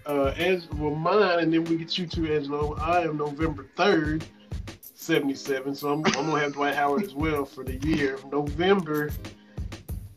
uh, 0.05 0.33
as 0.37 0.69
well, 0.71 0.95
mine, 0.95 1.39
and 1.39 1.53
then 1.53 1.63
we 1.65 1.77
get 1.77 1.97
you 1.97 2.05
to 2.07 2.33
Angelo. 2.33 2.75
I 2.75 3.01
am 3.03 3.17
November 3.17 3.67
third, 3.75 4.25
seventy-seven. 4.81 5.75
So 5.75 5.91
I'm, 5.91 6.05
I'm 6.05 6.11
gonna 6.11 6.39
have 6.39 6.53
Dwight 6.53 6.75
Howard 6.75 7.03
as 7.03 7.13
well 7.13 7.45
for 7.45 7.63
the 7.63 7.75
year. 7.77 8.17
November 8.31 9.11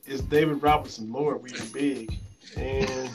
is 0.07 0.21
David 0.23 0.63
Robinson. 0.63 1.13
Lord, 1.13 1.43
we 1.43 1.51
are 1.51 1.65
big, 1.73 2.19
and 2.57 3.11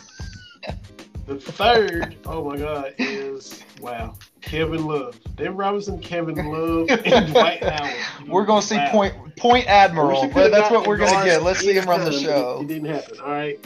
the 1.26 1.40
third, 1.40 2.18
oh 2.26 2.44
my 2.50 2.58
God, 2.58 2.94
is 2.98 3.64
wow. 3.82 4.16
Kevin 4.42 4.86
Love, 4.86 5.20
David 5.36 5.54
Robinson, 5.54 6.00
Kevin 6.00 6.36
Love, 6.36 6.90
and 6.90 7.32
Dwight 7.32 7.64
Howard. 7.70 8.28
We're 8.28 8.46
gonna 8.46 8.62
see 8.62 8.76
wow. 8.76 8.92
point 8.92 9.36
point 9.38 9.68
admiral, 9.68 10.28
but 10.30 10.52
that's 10.52 10.72
what 10.72 10.88
we're 10.88 10.98
gonna 10.98 11.26
get. 11.26 11.44
Let's 11.44 11.60
see 11.60 11.74
him 11.74 11.86
run 11.86 12.04
the 12.04 12.12
show. 12.12 12.60
It, 12.60 12.64
it 12.64 12.68
didn't 12.68 12.90
happen. 12.90 13.20
All 13.22 13.32
right, 13.32 13.66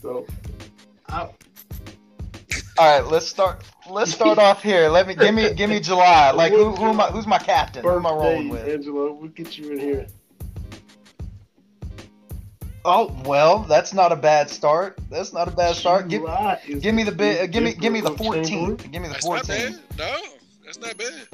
so 0.00 0.26
I, 1.08 1.28
all 2.78 3.00
right, 3.00 3.10
let's 3.10 3.26
start. 3.26 3.62
Let's 3.88 4.12
start 4.12 4.38
off 4.38 4.62
here. 4.62 4.88
Let 4.88 5.06
me 5.06 5.14
give 5.14 5.34
me 5.34 5.52
give 5.52 5.68
me 5.68 5.80
July. 5.80 6.32
Like 6.42 6.52
who 6.52 6.70
who 6.72 6.86
am 6.86 7.00
I, 7.00 7.08
who's 7.08 7.26
my 7.26 7.38
captain? 7.38 7.82
Birthday, 7.82 8.00
who 8.00 8.06
am 8.06 8.06
I 8.06 8.10
rolling 8.10 8.48
with? 8.48 8.66
Angelo, 8.66 9.12
we'll 9.12 9.28
get 9.30 9.58
you 9.58 9.72
in 9.72 9.78
here. 9.78 10.06
Oh 12.84 13.14
well, 13.24 13.60
that's 13.60 13.92
not 13.92 14.10
a 14.10 14.16
bad 14.16 14.48
start. 14.48 14.98
That's 15.10 15.32
not 15.32 15.46
a 15.46 15.50
bad 15.50 15.76
start. 15.76 16.08
Give, 16.08 16.24
give 16.80 16.94
me 16.94 17.04
the 17.04 17.12
bit. 17.12 17.42
Uh, 17.42 17.46
give 17.46 17.62
me 17.62 17.74
give 17.74 17.92
me 17.92 18.00
the 18.00 18.12
fourteen. 18.12 18.76
Give 18.76 19.02
me 19.02 19.08
the 19.08 19.14
fourteen. 19.14 19.78
No, 19.98 20.16
that's 20.64 20.80
not 20.80 20.96
bad. 20.96 21.28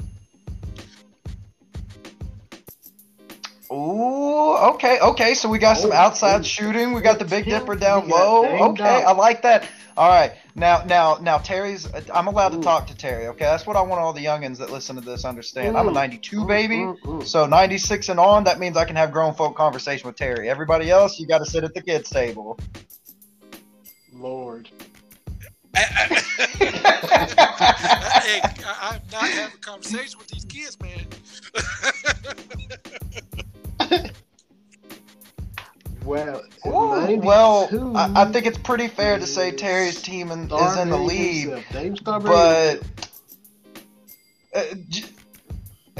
Ooh, 3.71 4.55
okay, 4.73 4.99
okay. 4.99 5.33
So 5.35 5.47
we 5.47 5.59
got 5.59 5.77
some 5.77 5.91
oh, 5.91 5.95
outside 5.95 6.45
shooting. 6.45 6.91
We 6.91 7.01
got 7.01 7.19
the 7.19 7.25
Big 7.25 7.45
Dipper 7.45 7.75
down 7.75 8.09
low. 8.09 8.45
Okay, 8.71 8.83
I 8.83 9.11
like 9.13 9.43
that. 9.43 9.67
All 9.99 10.07
right, 10.07 10.31
now, 10.55 10.81
now, 10.85 11.17
now, 11.19 11.39
Terry's. 11.39 11.85
I'm 12.13 12.27
allowed 12.27 12.53
to 12.53 12.57
mm. 12.59 12.63
talk 12.63 12.87
to 12.87 12.95
Terry. 12.95 13.27
Okay, 13.27 13.43
that's 13.43 13.67
what 13.67 13.75
I 13.75 13.81
want 13.81 13.99
all 13.99 14.13
the 14.13 14.23
youngins 14.23 14.55
that 14.59 14.69
listen 14.69 14.95
to 14.95 15.01
this 15.01 15.25
understand. 15.25 15.75
I'm 15.75 15.89
a 15.89 15.91
mm. 15.91 15.95
'92 15.95 16.45
baby, 16.45 16.77
mm, 16.77 17.27
so 17.27 17.45
'96 17.45 18.07
and 18.07 18.17
on. 18.17 18.45
That 18.45 18.59
means 18.59 18.77
I 18.77 18.85
can 18.85 18.95
have 18.95 19.11
grown 19.11 19.33
folk 19.33 19.57
conversation 19.57 20.07
with 20.07 20.15
Terry. 20.15 20.49
Everybody 20.49 20.89
else, 20.89 21.19
you 21.19 21.27
got 21.27 21.39
to 21.39 21.45
sit 21.45 21.65
at 21.65 21.73
the 21.73 21.81
kids' 21.81 22.09
table. 22.09 22.57
Lord. 24.13 24.69
hey, 25.75 25.83
I, 28.63 28.95
am 28.95 29.01
not 29.11 29.27
having 29.27 29.53
a 29.53 29.57
conversation 29.59 30.17
with 30.17 30.29
these 30.29 30.45
kids, 30.45 30.77
man. 30.79 31.07
Well, 36.03 36.43
well, 36.65 37.95
I, 37.95 38.23
I, 38.23 38.31
think 38.31 38.45
it's 38.45 38.57
pretty 38.57 38.87
fair 38.87 39.19
to 39.19 39.27
say 39.27 39.51
Terry's 39.51 40.01
team 40.01 40.31
in, 40.31 40.51
is 40.51 40.77
in 40.77 40.89
the 40.89 40.97
lead, 40.97 41.63
but 42.03 42.81
uh, 44.55 44.63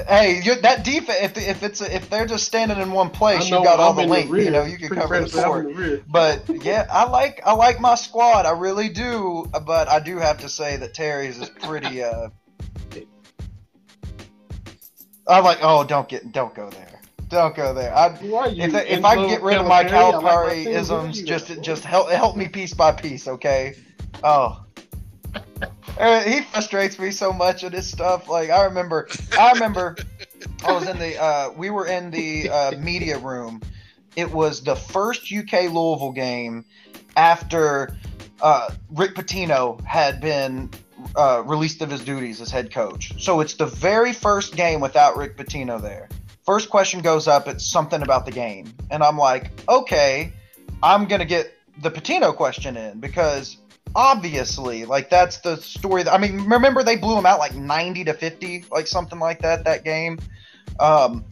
hey, 0.08 0.42
that 0.62 0.84
defense. 0.84 1.20
If, 1.22 1.38
if 1.38 1.64
it's 1.64 1.82
a, 1.82 1.96
if 1.96 2.10
they're 2.10 2.26
just 2.26 2.46
standing 2.46 2.80
in 2.80 2.92
one 2.92 3.10
place, 3.10 3.50
know, 3.50 3.60
you 3.60 3.64
got 3.64 3.80
all 3.80 3.94
the 3.94 4.06
length. 4.06 4.34
You 4.34 4.52
know, 4.52 4.64
you 4.64 4.78
can 4.78 4.90
cover 4.90 5.20
the 5.22 5.44
court. 5.44 6.04
But 6.08 6.64
yeah, 6.64 6.88
I 6.92 7.06
like 7.10 7.42
I 7.46 7.54
like 7.54 7.80
my 7.80 7.96
squad. 7.96 8.46
I 8.46 8.52
really 8.52 8.90
do. 8.90 9.46
But 9.66 9.88
I 9.88 10.00
do 10.00 10.18
have 10.18 10.40
to 10.40 10.50
say 10.50 10.78
that 10.78 10.94
Terry's 10.94 11.40
is 11.40 11.50
pretty. 11.50 12.04
Uh, 12.04 12.30
I'm 15.28 15.44
like, 15.44 15.60
oh, 15.62 15.84
don't 15.84 16.10
get, 16.10 16.32
don't 16.32 16.56
go 16.56 16.70
there. 16.72 16.89
Don't 17.30 17.56
go 17.56 17.74
there. 17.74 17.96
I, 17.96 18.18
if 18.18 18.74
if 18.74 19.06
I 19.06 19.28
get 19.28 19.44
rid 19.44 19.58
of 19.58 19.68
my 19.68 19.84
Calipari 19.84 20.66
isms, 20.66 21.22
just 21.22 21.62
just 21.62 21.84
help 21.84 22.10
help 22.10 22.36
me 22.36 22.48
piece 22.48 22.74
by 22.74 22.92
piece, 22.92 23.28
okay? 23.28 23.76
Oh, 24.24 24.66
uh, 26.00 26.22
he 26.24 26.42
frustrates 26.42 26.98
me 26.98 27.12
so 27.12 27.32
much 27.32 27.64
of 27.64 27.72
this 27.72 27.90
stuff. 27.90 28.28
Like 28.28 28.50
I 28.50 28.66
remember, 28.66 29.08
I 29.38 29.52
remember, 29.52 29.96
I 30.66 30.72
was 30.72 30.88
in 30.88 30.98
the 30.98 31.22
uh, 31.22 31.52
we 31.52 31.70
were 31.70 31.86
in 31.86 32.10
the 32.10 32.50
uh, 32.50 32.72
media 32.80 33.20
room. 33.20 33.62
It 34.16 34.32
was 34.32 34.64
the 34.64 34.76
first 34.76 35.32
UK 35.32 35.72
Louisville 35.72 36.12
game 36.12 36.66
after 37.16 37.96
uh, 38.42 38.72
Rick 38.90 39.16
Pitino 39.16 39.80
had 39.86 40.20
been 40.20 40.72
uh, 41.16 41.44
released 41.46 41.82
of 41.82 41.92
his 41.92 42.04
duties 42.04 42.42
as 42.42 42.50
head 42.50 42.74
coach. 42.74 43.14
So 43.22 43.40
it's 43.40 43.54
the 43.54 43.66
very 43.68 44.14
first 44.14 44.56
game 44.56 44.80
without 44.80 45.16
Rick 45.16 45.38
Pitino 45.38 45.82
there. 45.82 46.10
First 46.50 46.72
question 46.72 47.02
goes 47.02 47.28
up, 47.28 47.48
it's 47.48 47.64
something 47.64 48.02
about 48.02 48.26
the 48.26 48.32
game. 48.32 48.74
And 48.90 49.04
I'm 49.04 49.20
like, 49.20 49.52
okay, 49.70 50.34
I'm 50.82 51.06
going 51.06 51.20
to 51.20 51.26
get 51.26 51.54
the 51.78 51.92
Pitino 51.92 52.36
question 52.36 52.76
in 52.76 53.00
because 53.00 53.58
obviously, 53.94 54.84
like, 54.84 55.12
that's 55.12 55.42
the 55.42 55.58
story. 55.58 56.02
That, 56.02 56.12
I 56.12 56.18
mean, 56.18 56.46
remember 56.46 56.82
they 56.82 56.96
blew 56.96 57.16
him 57.16 57.28
out 57.28 57.38
like 57.38 57.54
90 57.54 58.04
to 58.06 58.16
50, 58.16 58.66
like 58.72 58.88
something 58.88 59.20
like 59.20 59.44
that, 59.44 59.64
that 59.66 59.84
game. 59.84 60.18
Um, 60.80 61.24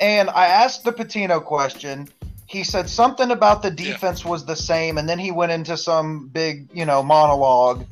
and 0.00 0.28
I 0.30 0.46
asked 0.46 0.82
the 0.82 0.92
Pitino 0.92 1.40
question. 1.40 2.08
He 2.46 2.64
said 2.64 2.88
something 2.88 3.30
about 3.30 3.62
the 3.62 3.70
defense 3.70 4.24
yeah. 4.24 4.30
was 4.32 4.44
the 4.44 4.56
same, 4.56 4.98
and 4.98 5.08
then 5.08 5.20
he 5.20 5.30
went 5.30 5.52
into 5.52 5.76
some 5.76 6.26
big, 6.26 6.68
you 6.74 6.84
know, 6.84 7.00
monologue. 7.00 7.86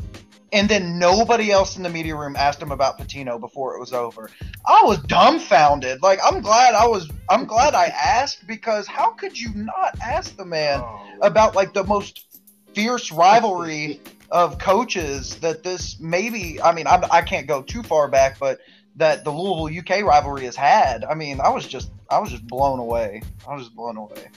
And 0.53 0.69
then 0.69 0.99
nobody 0.99 1.51
else 1.51 1.77
in 1.77 1.83
the 1.83 1.89
media 1.89 2.15
room 2.15 2.37
asked 2.37 2.61
him 2.61 2.73
about 2.73 2.99
Pitino 2.99 3.41
before 3.41 3.75
it 3.75 3.81
was 3.81 3.93
over. 3.93 4.31
I 4.67 4.83
was 4.85 4.99
dumbfounded. 5.05 6.03
Like 6.03 6.21
I'm 6.23 6.41
glad 6.43 6.75
I 6.75 6.87
was 6.87 7.11
I'm 7.31 7.47
glad 7.47 7.75
I 7.75 7.87
asked 7.87 8.47
because 8.47 8.87
how 8.87 9.13
could 9.13 9.39
you 9.39 9.51
not 9.55 9.99
ask 10.03 10.37
the 10.37 10.45
man 10.45 10.81
oh. 10.83 11.19
about 11.23 11.55
like 11.55 11.73
the 11.73 11.85
most 11.85 12.27
fierce 12.75 13.11
rivalry 13.11 14.01
of 14.31 14.59
coaches 14.59 15.37
that 15.37 15.63
this 15.63 15.99
maybe 16.01 16.61
I 16.61 16.73
mean 16.73 16.87
I, 16.87 17.03
I 17.11 17.23
can't 17.23 17.47
go 17.47 17.63
too 17.63 17.83
far 17.83 18.09
back 18.09 18.39
but 18.39 18.61
that 18.97 19.25
the 19.25 19.31
Louisville 19.31 19.79
UK 19.79 20.05
rivalry 20.05 20.45
has 20.45 20.57
had. 20.57 21.05
I 21.05 21.15
mean, 21.15 21.41
I 21.41 21.49
was 21.49 21.67
just 21.67 21.91
I 22.11 22.19
was 22.19 22.31
just 22.31 22.47
blown 22.47 22.79
away. 22.79 23.23
I 23.49 23.55
was 23.55 23.65
just 23.65 23.77
blown 23.77 23.97
away. 23.97 24.29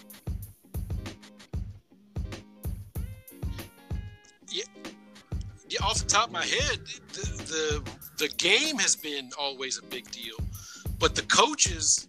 Off 5.81 5.99
the 5.99 6.05
top 6.05 6.27
of 6.27 6.33
my 6.33 6.45
head, 6.45 6.79
the, 7.13 7.43
the 7.47 7.91
the 8.17 8.27
game 8.37 8.77
has 8.77 8.95
been 8.95 9.29
always 9.39 9.77
a 9.77 9.83
big 9.83 10.09
deal, 10.11 10.35
but 10.99 11.15
the 11.15 11.23
coaches, 11.23 12.07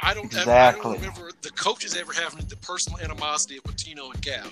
I 0.00 0.14
don't, 0.14 0.26
exactly. 0.26 0.52
ever, 0.54 0.78
I 0.78 0.82
don't 0.82 0.94
remember 0.94 1.30
the 1.42 1.50
coaches 1.50 1.96
ever 1.96 2.12
having 2.12 2.46
the 2.46 2.56
personal 2.56 3.00
animosity 3.00 3.56
of 3.56 3.64
Pitino 3.64 4.12
and 4.12 4.22
Cal. 4.22 4.46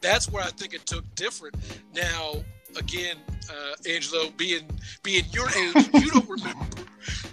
That's 0.00 0.30
where 0.30 0.42
I 0.42 0.48
think 0.48 0.74
it 0.74 0.86
took 0.86 1.04
different. 1.14 1.56
Now, 1.94 2.44
again, 2.76 3.16
uh, 3.50 3.74
Angelo, 3.88 4.30
being 4.36 4.68
being 5.02 5.24
your 5.32 5.48
age, 5.50 5.88
you 5.94 6.10
don't 6.10 6.28
remember, 6.28 6.64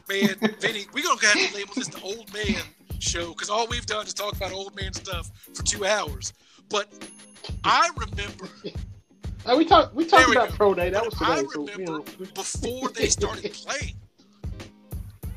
man. 0.10 0.36
Vinny, 0.60 0.86
we're 0.94 1.04
gonna 1.04 1.26
have 1.26 1.50
to 1.50 1.56
label 1.56 1.74
this 1.76 1.88
the 1.88 2.02
old 2.02 2.32
man 2.34 2.62
show 3.00 3.30
because 3.30 3.50
all 3.50 3.68
we've 3.68 3.86
done 3.86 4.06
is 4.06 4.14
talk 4.14 4.36
about 4.36 4.52
old 4.52 4.76
man 4.76 4.94
stuff 4.94 5.32
for 5.54 5.64
two 5.64 5.86
hours. 5.86 6.34
But 6.70 6.88
I 7.64 7.90
remember 7.98 8.48
we 9.58 9.66
talked 9.66 9.96
we 9.96 10.06
talked 10.06 10.32
about 10.32 10.50
go. 10.50 10.56
pro 10.56 10.74
day. 10.74 10.90
That 10.90 11.06
was 11.06 11.14
today. 11.14 11.26
I 11.26 11.36
remember 11.42 11.72
so, 11.72 11.80
you 11.80 11.86
know. 11.86 12.04
before 12.34 12.90
they 12.90 13.06
started 13.20 13.54
playing. 13.54 13.96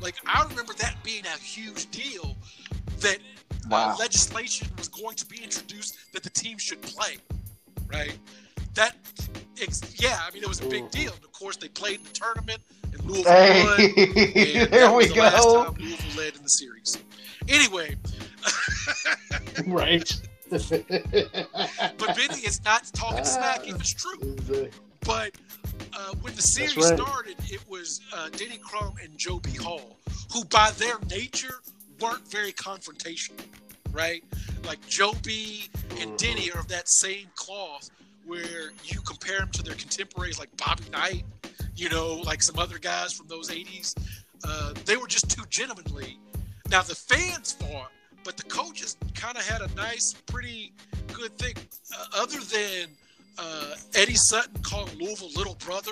Like 0.01 0.15
I 0.27 0.43
remember 0.47 0.73
that 0.73 0.95
being 1.03 1.25
a 1.25 1.37
huge 1.39 1.89
deal 1.89 2.35
that 2.99 3.17
uh, 3.17 3.69
wow. 3.69 3.93
uh, 3.93 3.95
legislation 3.97 4.67
was 4.77 4.87
going 4.87 5.15
to 5.15 5.25
be 5.25 5.41
introduced 5.43 5.97
that 6.13 6.23
the 6.23 6.29
team 6.29 6.57
should 6.57 6.81
play. 6.81 7.17
Right. 7.87 8.17
That 8.75 8.95
yeah, 9.95 10.19
I 10.21 10.31
mean 10.33 10.43
it 10.43 10.49
was 10.49 10.59
a 10.59 10.67
big 10.67 10.83
mm-hmm. 10.83 11.01
deal. 11.01 11.13
And 11.13 11.23
of 11.23 11.31
course 11.31 11.57
they 11.57 11.69
played 11.69 11.99
in 11.99 12.03
the 12.03 12.11
tournament 12.11 12.59
and 12.93 13.03
Louisville 13.05 13.31
hey, 13.31 13.63
won. 13.63 13.79
And 13.79 14.69
there 14.71 14.93
we 14.93 15.07
the 15.07 15.15
go. 15.15 15.21
Last 15.21 15.43
time 15.43 15.73
Louisville 15.79 16.23
led 16.23 16.35
in 16.35 16.43
the 16.43 16.49
series. 16.49 16.97
Anyway. 17.47 17.95
right. 19.67 20.13
but 20.49 22.15
Benny 22.15 22.41
is 22.41 22.63
not 22.63 22.85
talking 22.93 23.25
smack 23.25 23.67
if 23.67 23.75
it's 23.79 23.93
true. 23.93 24.69
But 25.01 25.31
uh, 25.93 26.13
when 26.21 26.35
the 26.35 26.41
series 26.41 26.77
right. 26.77 26.97
started, 26.97 27.35
it 27.45 27.63
was 27.69 28.01
uh, 28.13 28.29
Denny 28.29 28.57
Crum 28.57 28.93
and 29.03 29.17
Joe 29.17 29.39
B. 29.39 29.51
Hall, 29.51 29.97
who 30.33 30.43
by 30.45 30.71
their 30.77 30.99
nature 31.09 31.61
weren't 31.99 32.27
very 32.27 32.51
confrontational, 32.51 33.45
right? 33.91 34.23
Like 34.65 34.85
Joe 34.87 35.13
B. 35.23 35.69
and 35.91 36.11
mm-hmm. 36.11 36.15
Denny 36.15 36.51
are 36.51 36.59
of 36.59 36.67
that 36.69 36.89
same 36.89 37.27
cloth 37.35 37.89
where 38.25 38.71
you 38.83 38.99
compare 39.01 39.39
them 39.39 39.49
to 39.51 39.63
their 39.63 39.75
contemporaries 39.75 40.39
like 40.39 40.55
Bobby 40.57 40.83
Knight, 40.91 41.23
you 41.75 41.89
know, 41.89 42.15
like 42.15 42.41
some 42.41 42.57
other 42.57 42.79
guys 42.79 43.13
from 43.13 43.27
those 43.27 43.49
80s. 43.49 43.95
Uh, 44.43 44.73
they 44.85 44.97
were 44.97 45.07
just 45.07 45.29
too 45.29 45.43
gentlemanly. 45.49 46.17
Now, 46.69 46.81
the 46.81 46.95
fans 46.95 47.53
fought 47.53 47.91
but 48.25 48.35
the 48.35 48.43
coaches 48.43 48.97
kind 49.13 49.37
of 49.37 49.47
had 49.47 49.61
a 49.61 49.73
nice, 49.75 50.13
pretty 50.25 50.73
good 51.13 51.37
thing. 51.37 51.53
Uh, 51.95 52.23
other 52.23 52.39
than 52.39 52.89
uh, 53.37 53.75
Eddie 53.93 54.15
Sutton 54.15 54.61
calling 54.63 54.97
Louisville 54.97 55.31
little 55.35 55.55
brother, 55.55 55.91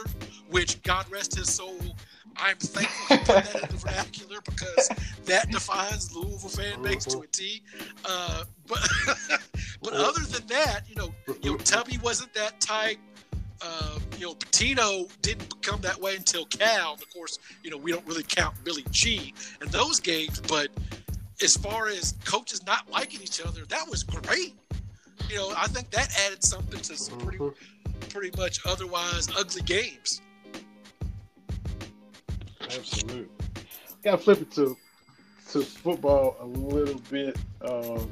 which 0.49 0.81
God 0.81 1.09
rest 1.11 1.35
his 1.37 1.53
soul, 1.53 1.77
I'm 2.35 2.57
thankful 2.57 3.17
he 3.17 3.23
put 3.23 3.27
that 3.27 3.55
in 3.55 3.69
the 3.69 3.77
vernacular 3.77 4.37
because 4.43 4.89
that 5.25 5.49
defines 5.51 6.13
Louisville 6.15 6.49
fan 6.49 6.81
base 6.81 7.05
to 7.05 7.19
a 7.19 7.27
T. 7.27 7.61
Uh, 8.03 8.43
but 8.67 8.79
but 9.83 9.93
other 9.93 10.21
than 10.21 10.45
that, 10.47 10.81
you 10.89 10.95
know, 10.95 11.13
you 11.41 11.51
know, 11.51 11.57
Tubby 11.57 11.99
wasn't 11.99 12.33
that 12.33 12.59
type. 12.59 12.97
Uh, 13.61 13.99
you 14.17 14.25
know, 14.25 14.33
Pitino 14.33 15.09
didn't 15.21 15.47
become 15.61 15.79
that 15.81 16.01
way 16.01 16.15
until 16.17 16.45
Cal. 16.45 16.93
And 16.93 17.01
of 17.01 17.13
course, 17.13 17.39
you 17.63 17.69
know, 17.69 17.77
we 17.77 17.93
don't 17.93 18.05
really 18.05 18.23
count 18.23 18.55
Billy 18.65 18.83
G 18.91 19.33
in 19.61 19.69
those 19.69 20.01
games, 20.01 20.41
but 20.41 20.69
as 21.41 21.57
far 21.57 21.87
as 21.87 22.15
coaches 22.25 22.65
not 22.65 22.89
liking 22.89 23.21
each 23.21 23.41
other, 23.45 23.65
that 23.65 23.87
was 23.89 24.03
great. 24.03 24.55
You 25.29 25.37
know, 25.37 25.53
I 25.57 25.67
think 25.67 25.89
that 25.91 26.09
added 26.25 26.43
something 26.43 26.79
to 26.79 26.97
some 26.97 27.17
pretty, 27.19 27.37
mm-hmm. 27.37 28.09
pretty 28.09 28.37
much 28.37 28.59
otherwise 28.65 29.29
ugly 29.35 29.61
games. 29.61 30.21
Absolutely. 32.61 33.27
Got 34.03 34.11
to 34.11 34.17
flip 34.17 34.41
it 34.41 34.51
to 34.51 34.77
to 35.51 35.61
football 35.61 36.35
a 36.39 36.45
little 36.45 36.99
bit. 37.11 37.37
Um, 37.61 38.09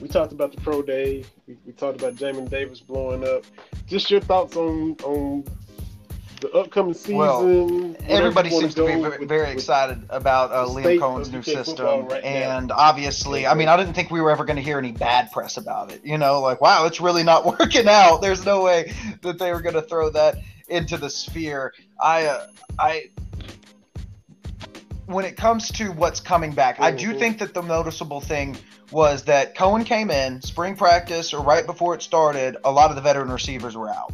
we 0.00 0.08
talked 0.08 0.32
about 0.32 0.54
the 0.54 0.60
pro 0.60 0.82
day. 0.82 1.24
We, 1.46 1.56
we 1.66 1.72
talked 1.72 2.00
about 2.00 2.14
Jamin 2.14 2.48
Davis 2.48 2.80
blowing 2.80 3.26
up. 3.26 3.44
Just 3.86 4.10
your 4.10 4.20
thoughts 4.20 4.56
on 4.56 4.96
on 5.02 5.44
the 6.50 6.58
upcoming 6.58 6.94
season. 6.94 7.16
Well, 7.16 7.96
everybody 8.08 8.50
seems 8.50 8.74
to 8.74 8.86
be 8.86 9.00
very, 9.00 9.18
with, 9.18 9.28
very 9.28 9.50
excited 9.50 10.02
about 10.10 10.52
uh, 10.52 10.66
Liam 10.66 10.98
Coen's 10.98 11.30
new 11.30 11.42
system, 11.42 12.06
right 12.08 12.24
and 12.24 12.68
now. 12.68 12.74
obviously, 12.76 13.46
I 13.46 13.54
mean, 13.54 13.68
I 13.68 13.76
didn't 13.76 13.94
think 13.94 14.10
we 14.10 14.20
were 14.20 14.30
ever 14.30 14.44
going 14.44 14.56
to 14.56 14.62
hear 14.62 14.78
any 14.78 14.92
bad 14.92 15.30
press 15.32 15.56
about 15.56 15.92
it. 15.92 16.04
You 16.04 16.18
know, 16.18 16.40
like 16.40 16.60
wow, 16.60 16.86
it's 16.86 17.00
really 17.00 17.22
not 17.22 17.44
working 17.58 17.88
out. 17.88 18.20
There's 18.20 18.44
no 18.44 18.62
way 18.62 18.92
that 19.22 19.38
they 19.38 19.52
were 19.52 19.62
going 19.62 19.74
to 19.74 19.82
throw 19.82 20.10
that 20.10 20.36
into 20.68 20.96
the 20.96 21.10
sphere. 21.10 21.72
I, 22.00 22.26
uh, 22.26 22.46
I. 22.78 23.10
When 25.06 25.24
it 25.24 25.36
comes 25.36 25.70
to 25.72 25.92
what's 25.92 26.18
coming 26.18 26.50
back. 26.50 26.80
I 26.80 26.90
do 26.90 27.10
mm-hmm. 27.10 27.18
think 27.20 27.38
that 27.38 27.54
the 27.54 27.62
noticeable 27.62 28.20
thing 28.20 28.56
was 28.90 29.22
that 29.24 29.54
Coen 29.54 29.86
came 29.86 30.10
in 30.10 30.42
spring 30.42 30.74
practice 30.74 31.32
or 31.32 31.44
right 31.44 31.64
before 31.64 31.94
it 31.94 32.02
started. 32.02 32.56
A 32.64 32.70
lot 32.72 32.90
of 32.90 32.96
the 32.96 33.02
veteran 33.02 33.30
receivers 33.30 33.76
were 33.76 33.88
out 33.88 34.12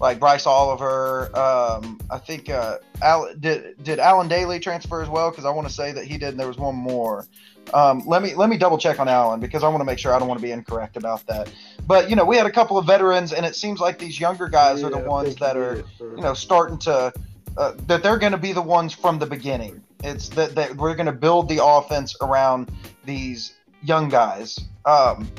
like 0.00 0.20
Bryce 0.20 0.46
Oliver. 0.46 1.30
Um, 1.36 2.00
I 2.10 2.18
think 2.18 2.50
uh, 2.50 2.78
Al, 3.02 3.34
did 3.38 3.82
did 3.82 3.98
Allen 3.98 4.28
Dailey 4.28 4.60
transfer 4.60 5.02
as 5.02 5.08
well? 5.08 5.30
Because 5.30 5.44
I 5.44 5.50
want 5.50 5.68
to 5.68 5.74
say 5.74 5.92
that 5.92 6.04
he 6.04 6.18
did. 6.18 6.30
and 6.30 6.40
There 6.40 6.48
was 6.48 6.58
one 6.58 6.74
more. 6.74 7.26
Um, 7.74 8.02
let 8.06 8.22
me 8.22 8.34
let 8.34 8.48
me 8.48 8.56
double 8.56 8.78
check 8.78 8.98
on 9.00 9.08
Allen 9.08 9.40
because 9.40 9.62
I 9.62 9.68
want 9.68 9.80
to 9.80 9.84
make 9.84 9.98
sure 9.98 10.14
I 10.14 10.18
don't 10.18 10.28
want 10.28 10.40
to 10.40 10.46
be 10.46 10.52
incorrect 10.52 10.96
about 10.96 11.26
that. 11.26 11.52
But 11.86 12.08
you 12.08 12.16
know, 12.16 12.24
we 12.24 12.36
had 12.36 12.46
a 12.46 12.50
couple 12.50 12.78
of 12.78 12.86
veterans, 12.86 13.32
and 13.32 13.44
it 13.44 13.56
seems 13.56 13.80
like 13.80 13.98
these 13.98 14.18
younger 14.18 14.48
guys 14.48 14.80
yeah, 14.80 14.86
are 14.86 14.90
the 14.90 14.98
ones 14.98 15.36
that 15.36 15.56
are 15.56 15.84
you 16.00 16.22
know 16.22 16.34
starting 16.34 16.78
to 16.78 17.12
uh, 17.56 17.72
that 17.86 18.02
they're 18.02 18.18
going 18.18 18.32
to 18.32 18.38
be 18.38 18.52
the 18.52 18.62
ones 18.62 18.94
from 18.94 19.18
the 19.18 19.26
beginning. 19.26 19.82
It's 20.04 20.28
that, 20.30 20.54
that 20.54 20.76
we're 20.76 20.94
going 20.94 21.06
to 21.06 21.12
build 21.12 21.48
the 21.48 21.64
offense 21.64 22.14
around 22.22 22.70
these 23.04 23.54
young 23.82 24.08
guys. 24.08 24.60
Um, 24.84 25.30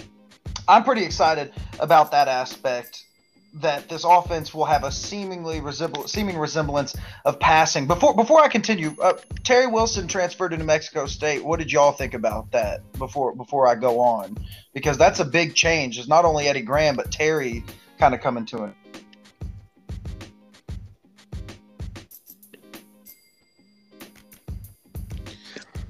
I'm 0.68 0.84
pretty 0.84 1.03
excited 1.03 1.53
about 1.80 2.11
that 2.11 2.27
aspect 2.27 3.06
that 3.55 3.89
this 3.89 4.03
offense 4.03 4.53
will 4.53 4.65
have 4.65 4.84
a 4.84 4.91
seemingly 4.91 5.59
resemble, 5.59 6.07
seeming 6.07 6.38
resemblance 6.38 6.95
of 7.26 7.39
passing. 7.39 7.88
Before 7.88 8.15
before 8.15 8.41
I 8.41 8.47
continue, 8.47 8.95
uh, 9.01 9.13
Terry 9.43 9.67
Wilson 9.67 10.07
transferred 10.07 10.49
to 10.49 10.57
New 10.57 10.65
Mexico 10.65 11.07
State. 11.07 11.43
What 11.43 11.59
did 11.59 11.71
y'all 11.71 11.91
think 11.91 12.13
about 12.13 12.51
that 12.51 12.81
before 12.93 13.35
before 13.35 13.67
I 13.67 13.76
go 13.76 13.99
on? 13.99 14.38
Because 14.73 14.97
that's 14.97 15.19
a 15.19 15.26
big 15.26 15.55
change. 15.55 15.97
It's 15.97 16.07
not 16.07 16.26
only 16.26 16.47
Eddie 16.47 16.61
Graham 16.61 16.95
but 16.95 17.11
Terry 17.11 17.63
kind 17.97 18.13
of 18.13 18.21
coming 18.21 18.45
to 18.47 18.65
it. 18.65 18.73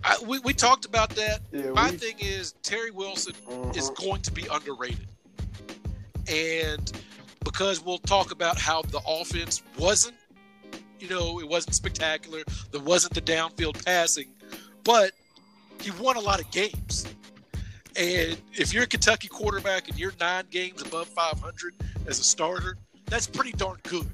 I, 0.02 0.16
we, 0.26 0.40
we 0.40 0.54
talked 0.54 0.86
about 0.86 1.10
that. 1.12 1.42
Yeah, 1.52 1.72
My 1.72 1.92
we, 1.92 1.98
thing 1.98 2.16
is 2.20 2.54
Terry 2.64 2.90
Wilson 2.90 3.36
uh-huh. 3.48 3.74
is 3.76 3.90
going 3.92 4.22
to 4.22 4.32
be 4.32 4.48
underrated, 4.50 5.08
and 6.28 6.92
because 7.44 7.84
we'll 7.84 7.98
talk 8.00 8.32
about 8.32 8.58
how 8.58 8.82
the 8.82 9.02
offense 9.08 9.64
wasn't, 9.78 10.16
you 11.00 11.10
know, 11.10 11.40
it 11.40 11.48
wasn't 11.48 11.76
spectacular. 11.76 12.44
There 12.72 12.82
wasn't 12.82 13.14
the 13.14 13.22
downfield 13.22 13.84
passing, 13.86 14.28
but 14.84 15.12
he 15.82 15.92
won 15.92 16.18
a 16.18 16.22
lot 16.22 16.40
of 16.42 16.50
games. 16.52 17.06
And 17.96 18.38
if 18.54 18.74
you're 18.74 18.84
a 18.84 18.88
Kentucky 18.88 19.28
quarterback 19.28 19.90
and 19.90 19.98
you're 19.98 20.14
nine 20.20 20.46
games 20.50 20.82
above 20.82 21.08
500 21.08 21.76
as 22.08 22.20
a 22.20 22.24
starter, 22.24 22.78
that's 23.06 23.28
pretty 23.28 23.52
darn 23.54 23.80
good. 23.84 24.10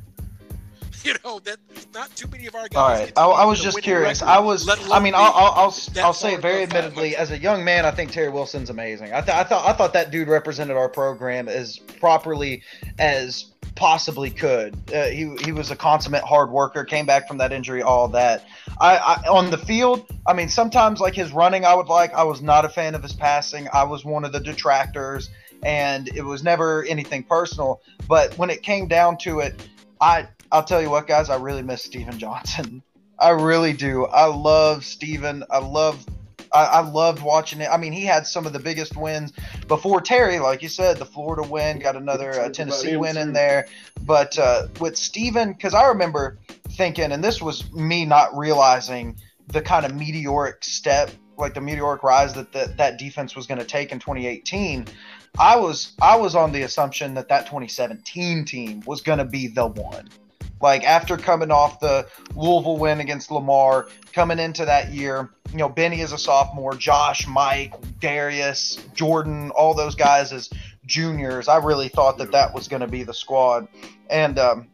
You 1.10 1.14
know 1.24 1.38
that 1.40 1.58
not 1.94 2.16
too 2.16 2.28
many 2.30 2.48
of 2.48 2.56
our 2.56 2.68
guys. 2.68 2.76
All 2.76 2.90
right, 2.90 3.14
I, 3.16 3.26
I 3.44 3.46
was 3.46 3.62
just 3.62 3.80
curious. 3.84 4.22
Record, 4.22 4.34
I 4.34 4.40
was. 4.40 4.68
I 4.92 5.00
mean, 5.00 5.14
I'll 5.14 5.32
I'll, 5.34 5.52
I'll, 5.52 5.76
I'll 6.04 6.14
say 6.14 6.34
it 6.34 6.42
very 6.42 6.64
admittedly, 6.64 7.16
as 7.16 7.30
a 7.30 7.38
young 7.38 7.64
man, 7.64 7.86
I 7.86 7.92
think 7.92 8.12
Terry 8.12 8.30
Wilson's 8.30 8.72
amazing. 8.72 9.14
I, 9.14 9.22
th- 9.22 9.38
I 9.38 9.44
thought 9.44 9.68
I 9.68 9.74
thought 9.74 9.94
that 9.94 10.10
dude 10.10 10.28
represented 10.28 10.78
our 10.78 10.90
program 10.90 11.48
as 11.48 11.78
properly 11.78 12.64
as 12.98 13.54
possibly 13.76 14.32
could. 14.32 14.76
Uh, 14.92 15.06
he 15.06 15.36
he 15.44 15.52
was 15.52 15.70
a 15.70 15.76
consummate 15.76 16.24
hard 16.24 16.50
worker. 16.50 16.84
Came 16.84 17.06
back 17.06 17.28
from 17.28 17.38
that 17.38 17.52
injury, 17.52 17.84
all 17.84 18.08
that. 18.08 18.44
I, 18.82 18.98
I, 18.98 19.30
on 19.30 19.52
the 19.52 19.60
field, 19.60 20.08
I 20.26 20.34
mean, 20.34 20.50
sometimes 20.50 21.00
like 21.00 21.14
his 21.14 21.32
running, 21.32 21.66
I 21.66 21.76
would 21.76 21.88
like. 21.88 22.16
I 22.16 22.24
was 22.24 22.42
not 22.42 22.66
a 22.66 22.70
fan 22.70 22.96
of 22.96 23.04
his 23.04 23.14
passing. 23.14 23.68
I 23.72 23.84
was 23.84 24.04
one 24.04 24.26
of 24.26 24.32
the 24.32 24.40
detractors, 24.40 25.30
and 25.62 26.08
it 26.16 26.24
was 26.24 26.44
never 26.44 26.84
anything 26.86 27.22
personal. 27.22 27.82
But 28.08 28.36
when 28.40 28.50
it 28.50 28.64
came 28.64 28.88
down 28.88 29.18
to 29.20 29.42
it, 29.42 29.70
I 30.02 30.28
I'll 30.56 30.64
tell 30.64 30.82
you 30.82 30.90
what, 30.90 31.06
guys, 31.06 31.30
I 31.30 31.36
really 31.36 31.64
miss 31.64 31.84
Stephen 31.84 32.18
Johnson. 32.18 32.82
I 33.20 33.32
really 33.32 33.74
do. 33.74 34.06
I 34.06 34.28
love 34.28 34.86
Stephen. 34.86 35.44
I 35.50 35.58
love 35.58 36.06
I, 36.54 36.64
I, 36.64 36.80
loved 36.80 37.22
watching 37.22 37.60
it. 37.60 37.68
I 37.70 37.76
mean, 37.76 37.92
he 37.92 38.06
had 38.06 38.26
some 38.26 38.46
of 38.46 38.54
the 38.54 38.60
biggest 38.60 38.96
wins 38.96 39.34
before 39.68 40.00
Terry, 40.00 40.40
like 40.40 40.62
you 40.62 40.70
said, 40.70 40.96
the 40.96 41.06
Florida 41.06 41.44
win, 41.44 41.80
got 41.80 41.98
another 41.98 42.40
uh, 42.40 42.48
Tennessee 42.48 42.96
win 42.96 43.18
in 43.18 43.34
there. 43.34 43.68
But 44.04 44.40
uh, 44.40 44.68
with 44.80 44.96
Stephen, 44.96 45.52
because 45.52 45.74
I 45.74 45.88
remember 45.88 46.40
thinking, 46.70 47.12
and 47.12 47.22
this 47.22 47.42
was 47.42 47.70
me 47.74 48.06
not 48.06 48.34
realizing 48.38 49.18
the 49.48 49.62
kind 49.62 49.86
of 49.86 49.94
meteoric 49.94 50.64
step, 50.64 51.12
like 51.38 51.54
the 51.54 51.62
meteoric 51.62 52.02
rise 52.02 52.34
that 52.36 52.54
the, 52.54 52.74
that 52.78 52.98
defense 52.98 53.36
was 53.36 53.46
going 53.46 53.60
to 53.60 53.66
take 53.66 53.92
in 53.92 54.00
2018. 54.00 54.86
I 55.38 55.58
was 55.58 55.92
I 56.02 56.16
was 56.16 56.34
on 56.34 56.54
the 56.54 56.62
assumption 56.62 57.14
that 57.16 57.28
that 57.28 57.48
2017 57.48 58.46
team 58.46 58.82
was 58.86 59.02
going 59.02 59.20
to 59.20 59.26
be 59.26 59.48
the 59.48 59.68
one. 59.68 60.08
Like 60.62 60.84
after 60.84 61.18
coming 61.18 61.52
off 61.52 61.80
the 61.80 62.08
Louisville 62.36 62.78
win 62.78 63.00
against 63.00 63.30
Lamar, 63.30 63.88
coming 64.14 64.40
into 64.40 64.66
that 64.66 64.92
year, 64.92 65.30
you 65.52 65.58
know, 65.58 65.70
Benny 65.70 66.02
is 66.02 66.12
a 66.12 66.18
sophomore, 66.18 66.76
Josh, 66.76 67.28
Mike, 67.28 67.74
Darius, 68.00 68.78
Jordan, 68.94 69.52
all 69.52 69.74
those 69.74 69.96
guys 69.96 70.32
as 70.32 70.50
juniors. 70.86 71.48
I 71.48 71.58
really 71.58 71.90
thought 71.90 72.18
that 72.18 72.32
that 72.32 72.54
was 72.54 72.68
going 72.68 72.82
to 72.82 72.88
be 72.88 73.04
the 73.04 73.14
squad, 73.14 73.68
and 74.10 74.40
um, 74.40 74.68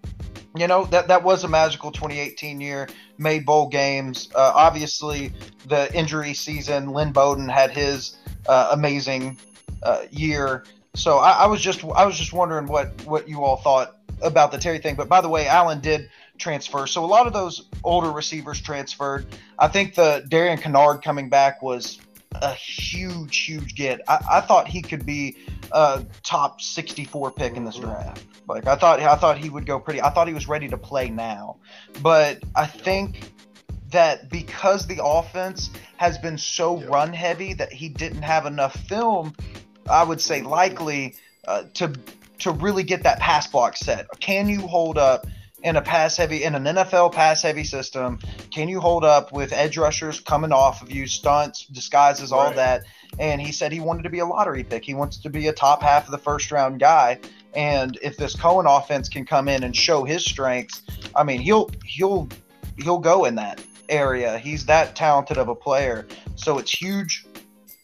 you 0.55 0.67
know 0.67 0.85
that 0.85 1.07
that 1.07 1.23
was 1.23 1.43
a 1.43 1.47
magical 1.47 1.91
2018 1.91 2.61
year. 2.61 2.87
Made 3.17 3.45
bowl 3.45 3.67
games. 3.67 4.29
Uh, 4.33 4.51
obviously, 4.55 5.31
the 5.67 5.93
injury 5.95 6.33
season. 6.33 6.89
Lynn 6.91 7.11
Bowden 7.11 7.47
had 7.47 7.71
his 7.71 8.17
uh, 8.47 8.69
amazing 8.71 9.37
uh, 9.83 10.03
year. 10.09 10.63
So 10.95 11.19
I, 11.19 11.43
I, 11.43 11.45
was 11.45 11.61
just 11.61 11.83
I 11.85 12.05
was 12.05 12.17
just 12.17 12.33
wondering 12.33 12.67
what 12.67 12.89
what 13.05 13.29
you 13.29 13.43
all 13.43 13.57
thought 13.57 13.97
about 14.21 14.51
the 14.51 14.57
Terry 14.57 14.79
thing. 14.79 14.95
But 14.95 15.09
by 15.09 15.21
the 15.21 15.29
way, 15.29 15.47
Allen 15.47 15.79
did 15.79 16.09
transfer, 16.37 16.87
so 16.87 17.03
a 17.03 17.07
lot 17.07 17.27
of 17.27 17.33
those 17.33 17.67
older 17.83 18.11
receivers 18.11 18.61
transferred. 18.61 19.25
I 19.59 19.67
think 19.67 19.95
the 19.95 20.25
Darian 20.27 20.57
Kinnard 20.57 21.03
coming 21.03 21.29
back 21.29 21.61
was 21.61 21.99
a 22.33 22.53
huge, 22.53 23.37
huge 23.37 23.75
get. 23.75 24.01
I, 24.07 24.19
I 24.31 24.41
thought 24.41 24.67
he 24.67 24.81
could 24.81 25.05
be 25.05 25.37
a 25.71 26.03
top 26.23 26.61
64 26.61 27.31
pick 27.31 27.55
in 27.55 27.65
this 27.65 27.75
draft. 27.75 28.25
Like 28.47 28.67
I 28.67 28.75
thought, 28.75 28.99
I 28.99 29.15
thought 29.15 29.37
he 29.37 29.49
would 29.49 29.65
go 29.65 29.79
pretty. 29.79 30.01
I 30.01 30.09
thought 30.09 30.27
he 30.27 30.33
was 30.33 30.47
ready 30.47 30.67
to 30.69 30.77
play 30.77 31.09
now, 31.09 31.57
but 32.01 32.39
I 32.55 32.65
think 32.65 33.31
that 33.91 34.29
because 34.29 34.87
the 34.87 35.03
offense 35.03 35.69
has 35.97 36.17
been 36.17 36.37
so 36.37 36.81
run 36.85 37.11
heavy 37.11 37.53
that 37.53 37.71
he 37.73 37.89
didn't 37.89 38.21
have 38.21 38.45
enough 38.45 38.73
film 38.87 39.33
I 39.89 40.03
would 40.03 40.21
say 40.21 40.41
likely 40.41 41.15
uh, 41.47 41.63
to 41.75 41.93
to 42.41 42.51
really 42.51 42.83
get 42.83 43.03
that 43.03 43.19
pass 43.19 43.47
block 43.47 43.77
set. 43.77 44.07
Can 44.19 44.47
you 44.47 44.61
hold 44.61 44.97
up 44.97 45.25
in 45.63 45.75
a 45.75 45.81
pass 45.81 46.17
heavy 46.17 46.43
in 46.43 46.55
an 46.55 46.63
NFL 46.63 47.13
pass 47.13 47.41
heavy 47.41 47.63
system? 47.63 48.19
Can 48.51 48.67
you 48.67 48.79
hold 48.79 49.03
up 49.03 49.31
with 49.31 49.53
edge 49.53 49.77
rushers 49.77 50.19
coming 50.19 50.51
off 50.51 50.81
of 50.81 50.91
you, 50.91 51.07
stunts, 51.07 51.65
disguises, 51.65 52.31
all 52.31 52.45
right. 52.45 52.55
that? 52.55 52.83
And 53.19 53.41
he 53.41 53.51
said 53.51 53.71
he 53.71 53.79
wanted 53.79 54.03
to 54.03 54.09
be 54.09 54.19
a 54.19 54.25
lottery 54.25 54.63
pick. 54.63 54.83
He 54.83 54.93
wants 54.93 55.17
to 55.17 55.29
be 55.29 55.47
a 55.47 55.53
top 55.53 55.81
half 55.81 56.05
of 56.05 56.11
the 56.11 56.17
first 56.17 56.51
round 56.51 56.79
guy. 56.79 57.19
And 57.53 57.99
if 58.01 58.17
this 58.17 58.35
Coen 58.35 58.65
offense 58.65 59.09
can 59.09 59.25
come 59.25 59.47
in 59.47 59.63
and 59.63 59.75
show 59.75 60.03
his 60.03 60.23
strengths, 60.23 60.83
I 61.15 61.23
mean, 61.23 61.41
he'll 61.41 61.69
he'll 61.85 62.29
he'll 62.77 62.99
go 62.99 63.25
in 63.25 63.35
that 63.35 63.61
area. 63.89 64.37
He's 64.39 64.65
that 64.65 64.95
talented 64.95 65.37
of 65.37 65.49
a 65.49 65.55
player. 65.55 66.07
So 66.35 66.57
it's 66.57 66.71
huge 66.71 67.25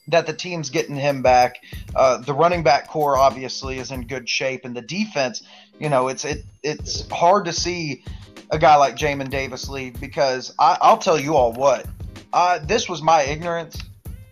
that 0.08 0.26
the 0.26 0.34
team's 0.34 0.70
getting 0.70 0.96
him 0.96 1.22
back. 1.22 1.58
Uh, 1.96 2.18
the 2.18 2.34
running 2.34 2.64
back 2.64 2.88
core 2.88 3.18
obviously 3.18 3.78
is 3.78 3.92
in 3.92 4.08
good 4.08 4.28
shape, 4.30 4.66
and 4.66 4.76
the 4.76 4.82
defense, 4.82 5.44
you 5.80 5.90
know, 5.90 6.08
it's 6.08 6.26
it 6.26 6.44
it's 6.64 7.08
hard 7.10 7.46
to 7.46 7.54
see 7.54 8.04
a 8.50 8.58
guy 8.58 8.76
like 8.76 8.96
Jamin 8.96 9.30
Davis 9.30 9.68
leave 9.70 10.00
because 10.00 10.54
I, 10.60 10.78
I'll 10.82 10.98
tell 10.98 11.20
you 11.20 11.36
all 11.36 11.54
what, 11.54 11.86
uh, 12.34 12.60
this 12.60 12.88
was 12.88 13.02
my 13.02 13.24
ignorance. 13.24 13.78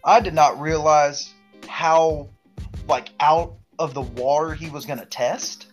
I 0.04 0.20
did 0.20 0.34
not 0.34 0.60
realize 0.60 1.34
how 1.68 2.30
like 2.88 3.10
out 3.20 3.56
of 3.80 3.94
the 3.94 4.02
water 4.02 4.54
he 4.54 4.70
was 4.70 4.86
going 4.86 5.00
to 5.00 5.06
test. 5.06 5.68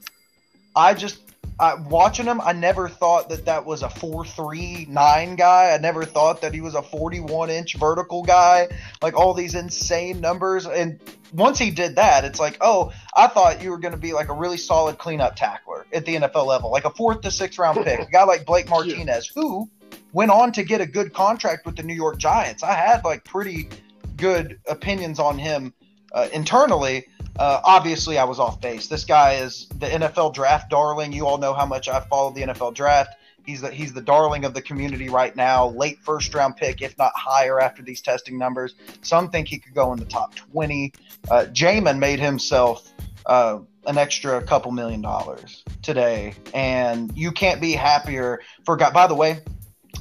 I 0.74 0.94
just 0.94 1.31
I, 1.62 1.74
watching 1.74 2.26
him, 2.26 2.40
I 2.40 2.52
never 2.52 2.89
thought 2.89 3.28
that 3.28 3.44
that 3.44 3.64
was 3.64 3.82
a 3.82 3.89
four 3.89 4.24
three 4.24 4.84
nine 4.90 5.36
guy. 5.36 5.72
I 5.72 5.78
never 5.78 6.05
thought 6.05 6.40
that 6.40 6.52
he 6.52 6.60
was 6.60 6.74
a 6.74 6.82
41 6.82 7.51
inch 7.51 7.76
vertical 7.76 8.24
guy. 8.24 8.66
Like 9.01 9.14
all 9.14 9.32
these 9.32 9.55
insane 9.55 10.20
numbers. 10.20 10.66
And 10.66 10.98
once 11.32 11.60
he 11.60 11.70
did 11.70 11.94
that, 11.94 12.24
it's 12.24 12.40
like, 12.40 12.59
oh, 12.60 12.93
I 13.16 13.28
thought 13.28 13.62
you 13.62 13.70
were 13.70 13.78
going 13.78 13.94
to 13.94 14.01
be 14.01 14.12
like 14.12 14.28
a 14.28 14.32
really 14.32 14.56
solid 14.56 14.98
cleanup 14.98 15.36
tackler 15.36 15.86
at 15.93 16.05
the 16.05 16.16
NFL 16.16 16.47
level, 16.47 16.72
like 16.72 16.84
a 16.84 16.90
fourth 16.90 17.20
to 17.20 17.30
sixth 17.30 17.60
round 17.60 17.84
pick, 17.84 18.01
a 18.01 18.10
guy 18.10 18.24
like 18.24 18.44
Blake 18.44 18.68
Martinez, 18.68 19.30
who 19.32 19.70
went 20.12 20.32
on 20.32 20.51
to 20.52 20.64
get 20.64 20.80
a 20.80 20.86
good 20.86 21.14
contract 21.14 21.64
with 21.64 21.76
the 21.76 21.84
New 21.84 21.94
York 21.94 22.18
Giants. 22.18 22.64
I 22.64 22.72
had 22.72 23.05
like 23.05 23.22
pretty 23.24 23.68
good 24.16 24.59
opinions 24.66 25.20
on 25.20 25.39
him 25.39 25.72
uh, 26.12 26.28
internally 26.32 27.06
uh, 27.38 27.60
obviously, 27.64 28.18
I 28.18 28.24
was 28.24 28.38
off 28.38 28.60
base. 28.60 28.88
This 28.88 29.04
guy 29.04 29.34
is 29.34 29.66
the 29.78 29.86
NFL 29.86 30.34
draft 30.34 30.70
darling. 30.70 31.12
You 31.12 31.26
all 31.26 31.38
know 31.38 31.54
how 31.54 31.66
much 31.66 31.88
I 31.88 32.00
followed 32.00 32.34
the 32.34 32.42
NFL 32.42 32.74
draft. 32.74 33.16
He's 33.44 33.60
the 33.60 33.70
he's 33.70 33.92
the 33.92 34.02
darling 34.02 34.44
of 34.44 34.54
the 34.54 34.62
community 34.62 35.09
right 35.09 35.34
now. 35.34 35.68
Late 35.68 35.98
first 36.00 36.34
round 36.34 36.56
pick, 36.56 36.82
if 36.82 36.96
not 36.98 37.12
higher, 37.16 37.60
after 37.60 37.82
these 37.82 38.00
testing 38.00 38.38
numbers. 38.38 38.74
Some 39.02 39.30
think 39.30 39.48
he 39.48 39.59
could 39.59 39.74
go 39.74 39.92
in 39.92 39.98
the 39.98 40.04
top 40.04 40.34
twenty. 40.34 40.92
Uh, 41.30 41.46
Jamin 41.52 41.98
made 41.98 42.20
himself 42.20 42.92
uh, 43.26 43.59
an 43.86 43.98
extra 43.98 44.42
couple 44.42 44.70
million 44.70 45.00
dollars 45.00 45.64
today, 45.82 46.34
and 46.54 47.16
you 47.16 47.32
can't 47.32 47.60
be 47.60 47.72
happier 47.72 48.40
for 48.64 48.76
guy. 48.76 48.90
By 48.90 49.06
the 49.09 49.14
way, 49.14 49.40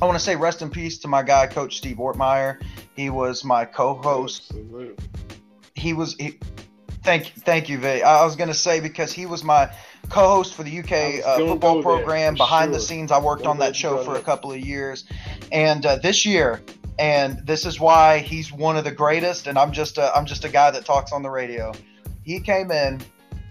I 0.02 0.06
want 0.06 0.18
to 0.18 0.24
say 0.24 0.36
rest 0.36 0.62
in 0.62 0.70
peace 0.70 0.99
to 0.99 1.08
my 1.08 1.24
guy, 1.24 1.48
Coach 1.48 1.78
Steve 1.78 1.98
Ortmayer. 1.98 2.62
He 2.95 3.10
was 3.10 3.44
my 3.44 3.66
co-host. 3.66 4.52
He 5.74 5.94
was 5.94 6.16
he, 6.16 6.38
Thank, 7.03 7.28
thank 7.28 7.68
you, 7.68 7.80
Vay. 7.80 8.03
I 8.03 8.23
was 8.23 8.36
going 8.36 8.49
to 8.49 8.53
say 8.53 8.80
because 8.80 9.11
he 9.11 9.26
was 9.26 9.44
my 9.44 9.72
co-host 10.10 10.53
for 10.53 10.64
the 10.64 10.80
UK 10.80 11.26
uh, 11.26 11.38
football 11.38 11.82
program. 11.82 12.36
Behind 12.36 12.69
sure. 12.69 12.73
the 12.73 12.80
scenes, 12.80 13.11
I 13.11 13.19
worked 13.19 13.44
don't 13.44 13.52
on 13.52 13.60
that 13.60 13.76
show 13.76 14.03
for 14.03 14.15
a 14.15 14.22
couple 14.22 14.52
of 14.52 14.60
years, 14.60 15.06
and 15.52 15.86
uh, 15.86 15.95
this 15.98 16.26
year, 16.26 16.61
and 16.99 17.45
this 17.45 17.65
is 17.65 17.80
why 17.80 18.19
he's 18.19 18.52
one 18.52 18.78
of 18.78 18.84
the 18.84 18.91
greatest. 18.91 19.48
And 19.48 19.57
I'm 19.57 19.72
just 19.72 19.98
a, 19.98 20.15
I'm 20.15 20.26
just 20.26 20.45
a 20.45 20.49
guy 20.49 20.69
that 20.72 20.86
talks 20.86 21.11
on 21.11 21.23
the 21.23 21.30
radio. 21.30 21.73
He 22.23 22.40
came 22.40 22.69
in, 22.69 23.02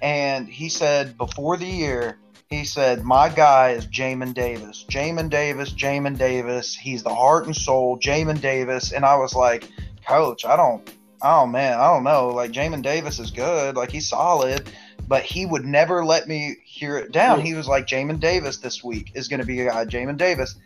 and 0.00 0.48
he 0.48 0.68
said 0.68 1.18
before 1.18 1.56
the 1.56 1.66
year, 1.66 2.18
he 2.50 2.64
said, 2.64 3.02
"My 3.02 3.28
guy 3.28 3.70
is 3.70 3.86
Jamin 3.86 4.32
Davis. 4.32 4.84
Jamin 4.88 5.28
Davis. 5.28 5.72
Jamin 5.72 6.16
Davis. 6.16 6.76
He's 6.76 7.02
the 7.02 7.14
heart 7.14 7.46
and 7.46 7.56
soul. 7.56 7.98
Jamin 7.98 8.40
Davis." 8.40 8.92
And 8.92 9.04
I 9.04 9.16
was 9.16 9.34
like, 9.34 9.68
"Coach, 10.06 10.44
I 10.44 10.54
don't." 10.54 10.88
Oh 11.22 11.46
man, 11.46 11.78
I 11.78 11.86
don't 11.92 12.04
know. 12.04 12.28
Like 12.28 12.52
Jamin 12.52 12.82
Davis 12.82 13.18
is 13.18 13.30
good, 13.30 13.76
like 13.76 13.90
he's 13.90 14.08
solid, 14.08 14.70
but 15.06 15.22
he 15.22 15.46
would 15.46 15.64
never 15.64 16.04
let 16.04 16.28
me 16.28 16.56
hear 16.64 16.96
it 16.98 17.12
down. 17.12 17.40
He 17.40 17.54
was 17.54 17.68
like, 17.68 17.86
Jamin 17.86 18.20
Davis 18.20 18.58
this 18.58 18.82
week 18.84 19.12
is 19.14 19.28
going 19.28 19.40
to 19.40 19.46
be 19.46 19.60
a 19.60 19.66
guy, 19.66 19.84
Jamin 19.84 20.16
Davis. 20.16 20.56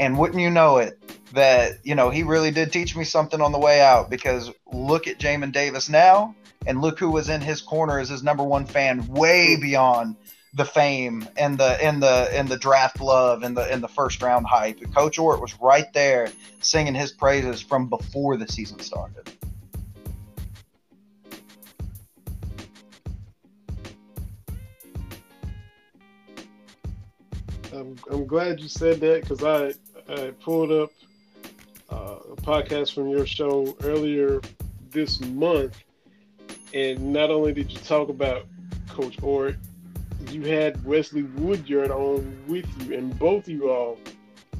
And 0.00 0.18
wouldn't 0.18 0.40
you 0.40 0.50
know 0.50 0.78
it, 0.78 0.98
that, 1.34 1.78
you 1.84 1.94
know, 1.94 2.10
he 2.10 2.22
really 2.24 2.50
did 2.50 2.72
teach 2.72 2.96
me 2.96 3.04
something 3.04 3.40
on 3.40 3.52
the 3.52 3.58
way 3.58 3.80
out 3.80 4.10
because 4.10 4.50
look 4.72 5.06
at 5.06 5.18
Jamin 5.18 5.52
Davis 5.52 5.88
now 5.88 6.34
and 6.66 6.80
look 6.80 6.98
who 6.98 7.10
was 7.10 7.28
in 7.28 7.40
his 7.40 7.60
corner 7.60 7.98
as 7.98 8.08
his 8.08 8.22
number 8.22 8.42
one 8.42 8.66
fan 8.66 9.06
way 9.08 9.56
beyond 9.56 10.16
the 10.54 10.64
fame 10.64 11.28
and 11.36 11.58
the 11.58 11.84
and 11.84 12.00
the 12.00 12.28
and 12.32 12.48
the 12.48 12.56
draft 12.56 13.00
love 13.00 13.42
and 13.42 13.56
the 13.56 13.62
and 13.72 13.82
the 13.82 13.88
first 13.88 14.22
round 14.22 14.46
hype. 14.46 14.78
Coach 14.94 15.18
Ort 15.18 15.40
was 15.40 15.58
right 15.60 15.92
there 15.92 16.30
singing 16.60 16.94
his 16.94 17.10
praises 17.10 17.60
from 17.60 17.88
before 17.88 18.36
the 18.36 18.46
season 18.46 18.78
started. 18.78 19.30
I'm, 27.74 27.96
I'm 28.10 28.26
glad 28.26 28.60
you 28.60 28.68
said 28.68 29.00
that 29.00 29.22
because 29.22 29.42
I, 29.42 29.74
I 30.12 30.30
pulled 30.30 30.70
up 30.70 30.90
uh, 31.90 32.18
a 32.32 32.36
podcast 32.36 32.94
from 32.94 33.08
your 33.08 33.26
show 33.26 33.76
earlier 33.82 34.40
this 34.90 35.20
month, 35.20 35.82
and 36.72 37.12
not 37.12 37.30
only 37.30 37.52
did 37.52 37.72
you 37.72 37.78
talk 37.78 38.08
about 38.08 38.46
Coach 38.88 39.20
Ort, 39.22 39.56
you 40.30 40.42
had 40.42 40.82
Wesley 40.84 41.24
Woodyard 41.24 41.90
on 41.90 42.36
with 42.46 42.66
you, 42.82 42.96
and 42.96 43.18
both 43.18 43.44
of 43.44 43.48
you 43.48 43.70
all 43.70 43.98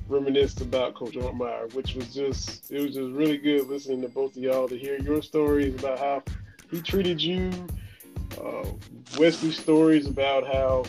reminisced 0.08 0.60
about 0.60 0.94
Coach 0.94 1.14
Ortmayer, 1.14 1.72
which 1.72 1.94
was 1.94 2.12
just 2.12 2.70
it 2.72 2.80
was 2.82 2.94
just 2.94 3.12
really 3.12 3.38
good 3.38 3.68
listening 3.68 4.02
to 4.02 4.08
both 4.08 4.36
of 4.36 4.42
y'all 4.42 4.68
to 4.68 4.76
hear 4.76 4.98
your 5.00 5.22
stories 5.22 5.74
about 5.76 6.00
how 6.00 6.22
he 6.70 6.82
treated 6.82 7.22
you, 7.22 7.50
uh, 8.42 8.64
Wesley's 9.18 9.56
stories 9.56 10.08
about 10.08 10.46
how 10.46 10.84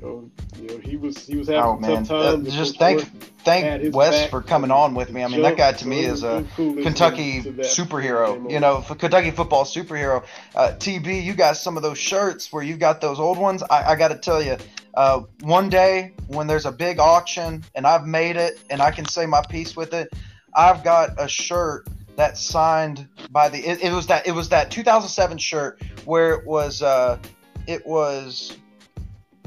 you 0.00 0.06
know, 0.06 0.30
he 0.78 0.96
was 0.96 1.26
he 1.26 1.36
was 1.36 1.48
having 1.48 1.62
oh, 1.62 1.76
man. 1.78 2.04
tough 2.04 2.08
time. 2.08 2.46
Uh, 2.46 2.50
just 2.50 2.78
thank 2.78 3.04
thank 3.44 3.94
Wes 3.94 4.28
for 4.28 4.42
coming 4.42 4.70
on 4.70 4.94
with 4.94 5.12
me. 5.12 5.22
I 5.22 5.28
mean, 5.28 5.42
that 5.42 5.56
guy 5.56 5.72
to 5.72 5.88
me 5.88 6.00
is 6.04 6.22
a 6.22 6.44
Kentucky 6.56 7.42
superhero. 7.42 8.50
You 8.50 8.60
know, 8.60 8.82
Kentucky 8.82 9.30
football 9.30 9.64
superhero. 9.64 10.24
Uh, 10.54 10.72
TB, 10.78 11.22
you 11.22 11.34
got 11.34 11.56
some 11.56 11.76
of 11.76 11.82
those 11.82 11.98
shirts 11.98 12.52
where 12.52 12.62
you 12.62 12.76
got 12.76 13.00
those 13.00 13.18
old 13.18 13.38
ones. 13.38 13.62
I, 13.64 13.92
I 13.92 13.96
got 13.96 14.08
to 14.08 14.16
tell 14.16 14.42
you, 14.42 14.56
Uh, 14.94 15.22
one 15.40 15.70
day 15.70 16.12
when 16.26 16.46
there's 16.46 16.66
a 16.66 16.72
big 16.72 16.98
auction 16.98 17.64
and 17.74 17.86
I've 17.86 18.06
made 18.06 18.36
it 18.36 18.60
and 18.68 18.82
I 18.82 18.90
can 18.90 19.06
say 19.06 19.24
my 19.24 19.42
piece 19.48 19.74
with 19.74 19.94
it, 19.94 20.12
I've 20.54 20.84
got 20.84 21.10
a 21.18 21.26
shirt 21.26 21.88
that's 22.16 22.40
signed 22.40 23.08
by 23.30 23.48
the. 23.48 23.58
It, 23.58 23.82
it 23.82 23.92
was 23.92 24.06
that 24.08 24.26
it 24.26 24.32
was 24.32 24.48
that 24.50 24.70
2007 24.70 25.38
shirt 25.38 25.82
where 26.04 26.34
it 26.34 26.46
was 26.46 26.82
uh, 26.82 27.18
it 27.66 27.86
was 27.86 28.56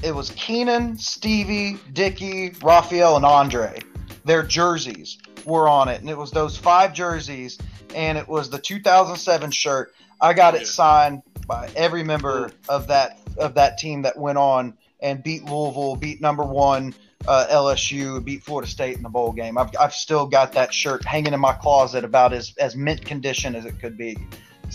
it 0.03 0.13
was 0.13 0.29
Keenan, 0.31 0.97
Stevie, 0.97 1.77
Dickey, 1.93 2.53
Raphael, 2.61 3.15
and 3.15 3.25
Andre. 3.25 3.79
Their 4.23 4.43
jerseys 4.43 5.17
were 5.45 5.67
on 5.67 5.87
it, 5.87 6.01
and 6.01 6.09
it 6.09 6.17
was 6.17 6.31
those 6.31 6.57
five 6.57 6.93
jerseys, 6.93 7.57
and 7.93 8.17
it 8.17 8.27
was 8.27 8.49
the 8.49 8.59
2007 8.59 9.51
shirt. 9.51 9.93
I 10.19 10.33
got 10.33 10.55
it 10.55 10.67
signed 10.67 11.21
by 11.47 11.69
every 11.75 12.03
member 12.03 12.51
of 12.69 12.87
that 12.87 13.19
of 13.37 13.55
that 13.55 13.77
team 13.77 14.01
that 14.03 14.17
went 14.17 14.37
on 14.37 14.77
and 15.01 15.21
beat 15.21 15.43
Louisville, 15.45 15.95
beat 15.95 16.21
number 16.21 16.43
one 16.43 16.93
uh, 17.27 17.47
LSU, 17.49 18.23
beat 18.23 18.43
Florida 18.43 18.69
State 18.69 18.97
in 18.97 19.03
the 19.03 19.09
bowl 19.09 19.31
game. 19.31 19.57
I've, 19.57 19.69
I've 19.79 19.93
still 19.93 20.25
got 20.25 20.53
that 20.53 20.73
shirt 20.73 21.03
hanging 21.03 21.33
in 21.33 21.39
my 21.39 21.53
closet 21.53 22.03
about 22.03 22.33
as, 22.33 22.53
as 22.57 22.75
mint 22.75 23.03
condition 23.03 23.55
as 23.55 23.65
it 23.65 23.79
could 23.79 23.97
be. 23.97 24.17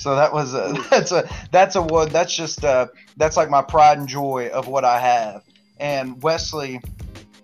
So 0.00 0.16
that 0.16 0.32
was 0.32 0.54
a, 0.54 0.74
that's 0.90 1.12
a 1.12 1.28
that's 1.50 1.76
a 1.76 1.82
wood 1.82 2.10
that's 2.10 2.34
just 2.34 2.64
uh 2.64 2.86
that's 3.16 3.36
like 3.36 3.50
my 3.50 3.62
pride 3.62 3.98
and 3.98 4.08
joy 4.08 4.48
of 4.52 4.66
what 4.66 4.84
I 4.84 4.98
have. 4.98 5.44
And 5.78 6.22
Wesley 6.22 6.80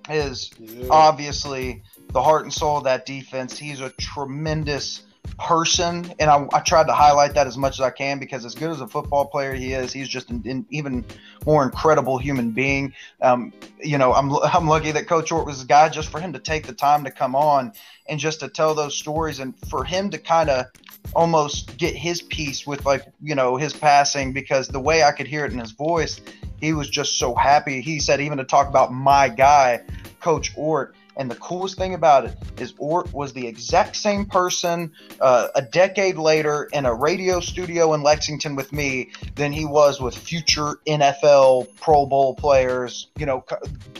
is 0.09 0.51
yeah. 0.59 0.87
obviously 0.91 1.83
the 2.13 2.23
heart 2.23 2.45
and 2.45 2.53
soul 2.53 2.79
of 2.79 2.85
that 2.85 3.05
defense. 3.05 3.59
He's 3.59 3.81
a 3.81 3.91
tremendous 3.91 5.03
person, 5.39 6.15
and 6.19 6.31
I, 6.31 6.47
I, 6.53 6.61
tried 6.61 6.87
to 6.87 6.93
highlight 6.93 7.35
that 7.35 7.47
as 7.47 7.59
much 7.59 7.75
as 7.75 7.81
I 7.81 7.91
can 7.91 8.19
because 8.19 8.45
as 8.45 8.55
good 8.55 8.71
as 8.71 8.81
a 8.81 8.87
football 8.87 9.27
player 9.27 9.55
he 9.55 9.73
is, 9.73 9.93
he's 9.93 10.09
just 10.09 10.31
an, 10.31 10.43
an 10.47 10.65
even 10.71 11.05
more 11.45 11.65
incredible 11.65 12.17
human 12.17 12.53
being. 12.53 12.95
Um, 13.21 13.53
you 13.83 13.99
know, 13.99 14.13
I'm 14.15 14.33
I'm 14.55 14.67
lucky 14.67 14.93
that 14.93 15.09
Coach 15.09 15.31
Ort 15.33 15.45
was 15.45 15.63
a 15.63 15.67
guy 15.67 15.89
just 15.89 16.09
for 16.09 16.21
him 16.21 16.33
to 16.33 16.39
take 16.39 16.67
the 16.67 16.73
time 16.73 17.05
to 17.05 17.11
come 17.11 17.35
on 17.35 17.73
and 18.09 18.21
just 18.21 18.41
to 18.41 18.49
tell 18.49 18.75
those 18.75 18.97
stories, 18.97 19.41
and 19.41 19.55
for 19.69 19.85
him 19.85 20.09
to 20.11 20.19
kind 20.19 20.49
of 20.49 20.67
almost 21.15 21.77
get 21.77 21.95
his 21.95 22.23
piece 22.23 22.67
with 22.67 22.85
like 22.85 23.07
you 23.23 23.35
know 23.35 23.57
his 23.57 23.73
passing 23.73 24.33
because 24.33 24.69
the 24.69 24.81
way 24.81 25.03
I 25.03 25.13
could 25.13 25.27
hear 25.27 25.45
it 25.45 25.53
in 25.53 25.59
his 25.59 25.73
voice, 25.73 26.21
he 26.61 26.73
was 26.73 26.89
just 26.89 27.19
so 27.19 27.35
happy. 27.35 27.81
He 27.81 28.01
said 28.01 28.21
even 28.21 28.39
to 28.39 28.45
talk 28.45 28.69
about 28.69 28.93
my 28.93 29.29
guy, 29.29 29.81
Coach 30.21 30.53
Ort 30.57 30.95
and 31.17 31.31
the 31.31 31.37
coolest 31.37 31.79
thing 31.79 31.95
about 31.95 32.27
it 32.27 32.37
is 32.59 32.75
Ort 32.79 33.13
was 33.13 33.33
the 33.33 33.47
exact 33.47 33.97
same 33.97 34.27
person 34.27 34.93
uh, 35.21 35.49
a 35.55 35.63
decade 35.63 36.17
later 36.17 36.69
in 36.73 36.85
a 36.85 36.95
radio 36.95 37.41
studio 37.41 37.95
in 37.95 38.03
Lexington 38.03 38.55
with 38.55 38.73
me 38.73 39.11
than 39.35 39.53
he 39.53 39.65
was 39.65 40.01
with 40.01 40.17
future 40.17 40.79
NFL 40.87 41.75
Pro 41.81 42.07
Bowl 42.07 42.35
players, 42.35 43.09
you 43.17 43.27
know, 43.27 43.45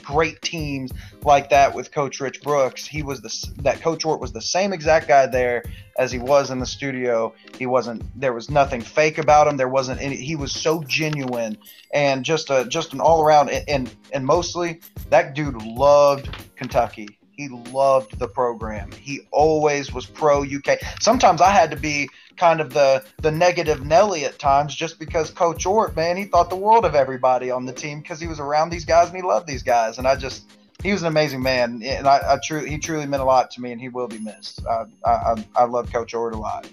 great 0.03 0.41
teams 0.43 0.93
like 1.23 1.51
that 1.51 1.75
with 1.75 1.91
Coach 1.93 2.21
Rich 2.21 2.43
Brooks. 2.43 2.87
He 2.87 3.03
was 3.03 3.21
the 3.21 3.63
that 3.63 3.81
Coach 3.81 4.05
Ort 4.05 4.21
was 4.21 4.33
the 4.33 4.41
same 4.41 4.73
exact 4.73 5.09
guy 5.09 5.27
there 5.27 5.65
as 5.99 6.13
he 6.13 6.19
was 6.19 6.51
in 6.51 6.59
the 6.59 6.67
studio. 6.67 7.35
He 7.59 7.67
wasn't 7.67 8.03
there 8.19 8.33
was 8.33 8.51
nothing 8.51 8.81
fake 8.81 9.19
about 9.19 9.49
him. 9.49 9.57
There 9.57 9.69
wasn't 9.69 10.01
any 10.01 10.17
he 10.17 10.37
was 10.37 10.53
so 10.53 10.83
genuine 10.85 11.57
and 11.93 12.25
just 12.25 12.51
a 12.51 12.67
just 12.67 12.93
an 12.93 13.01
all 13.01 13.23
around 13.23 13.51
and 13.51 13.95
and 14.13 14.25
mostly 14.25 14.81
that 15.11 15.35
dude 15.35 15.61
loved 15.63 16.29
Kentucky. 16.57 17.06
He 17.37 17.49
loved 17.49 18.19
the 18.19 18.29
program. 18.29 18.91
He 18.93 19.21
always 19.31 19.93
was 19.93 20.07
pro 20.07 20.43
UK. 20.43 20.79
Sometimes 21.01 21.43
I 21.43 21.51
had 21.51 21.71
to 21.71 21.77
be 21.77 22.09
kind 22.37 22.61
of 22.61 22.73
the 22.73 23.05
the 23.19 23.31
negative 23.31 23.85
Nelly 23.85 24.25
at 24.25 24.39
times 24.39 24.75
just 24.75 24.99
because 24.99 25.31
Coach 25.31 25.67
Ort, 25.67 25.95
man, 25.95 26.17
he 26.17 26.25
thought 26.25 26.49
the 26.49 26.57
world 26.57 26.87
of 26.87 26.95
everybody 26.95 27.51
on 27.51 27.67
the 27.67 27.73
team 27.73 28.01
because 28.01 28.21
he 28.21 28.27
was 28.27 28.41
around 28.41 28.71
these 28.71 28.87
guys 28.87 29.09
and 29.09 29.17
he 29.17 29.23
loved 29.23 29.47
these 29.47 29.63
guys. 29.63 29.99
And 29.99 30.07
I 30.07 30.17
just 30.17 30.51
he 30.83 30.93
was 30.93 31.03
an 31.03 31.09
amazing 31.09 31.43
man, 31.43 31.83
and 31.83 32.07
I, 32.07 32.35
I 32.35 32.39
truly 32.43 32.71
he 32.71 32.79
truly 32.79 33.07
meant 33.07 33.23
a 33.23 33.27
lot 33.27 33.51
to 33.53 33.61
me, 33.61 33.73
and 33.73 33.81
he 33.81 33.89
will 33.89 34.09
be 34.09 34.19
missed. 34.19 34.65
I 34.67 34.85
I, 35.05 35.45
I 35.55 35.65
love 35.65 35.93
Coach 35.93 36.15
Ort 36.15 36.35
a 36.35 36.39
lot. 36.39 36.67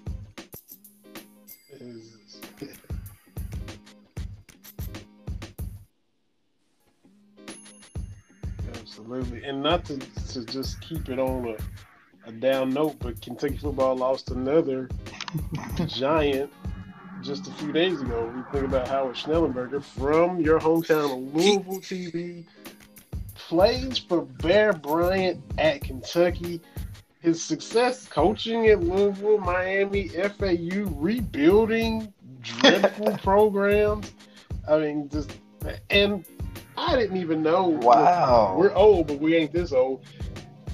Absolutely, 9.03 9.43
and 9.43 9.61
not 9.61 9.83
to, 9.85 9.97
to 9.97 10.45
just 10.45 10.79
keep 10.79 11.09
it 11.09 11.19
on 11.19 11.49
a, 11.49 12.29
a 12.29 12.31
down 12.31 12.69
note, 12.69 12.95
but 12.99 13.21
Kentucky 13.21 13.57
football 13.57 13.97
lost 13.97 14.31
another 14.31 14.89
giant 15.87 16.49
just 17.21 17.47
a 17.47 17.51
few 17.51 17.73
days 17.73 18.01
ago. 18.01 18.31
We 18.33 18.41
think 18.53 18.71
about 18.71 18.87
Howard 18.87 19.17
Schnellenberger 19.17 19.83
from 19.83 20.39
your 20.39 20.57
hometown 20.57 21.11
of 21.11 21.35
Louisville 21.35 21.81
TB, 21.81 22.45
plays 23.35 23.97
for 23.97 24.21
Bear 24.21 24.71
Bryant 24.71 25.43
at 25.57 25.81
Kentucky. 25.81 26.61
His 27.19 27.43
success 27.43 28.07
coaching 28.07 28.67
at 28.67 28.81
Louisville, 28.81 29.39
Miami, 29.39 30.07
FAU, 30.07 30.85
rebuilding 30.95 32.13
dreadful 32.41 33.17
programs. 33.17 34.13
I 34.69 34.77
mean, 34.77 35.09
just 35.09 35.31
and 35.89 36.25
I 36.77 36.95
didn't 36.95 37.17
even 37.17 37.41
know. 37.41 37.67
Wow. 37.67 38.55
We're, 38.57 38.69
we're 38.69 38.75
old, 38.75 39.07
but 39.07 39.19
we 39.19 39.35
ain't 39.35 39.51
this 39.51 39.71
old. 39.71 40.05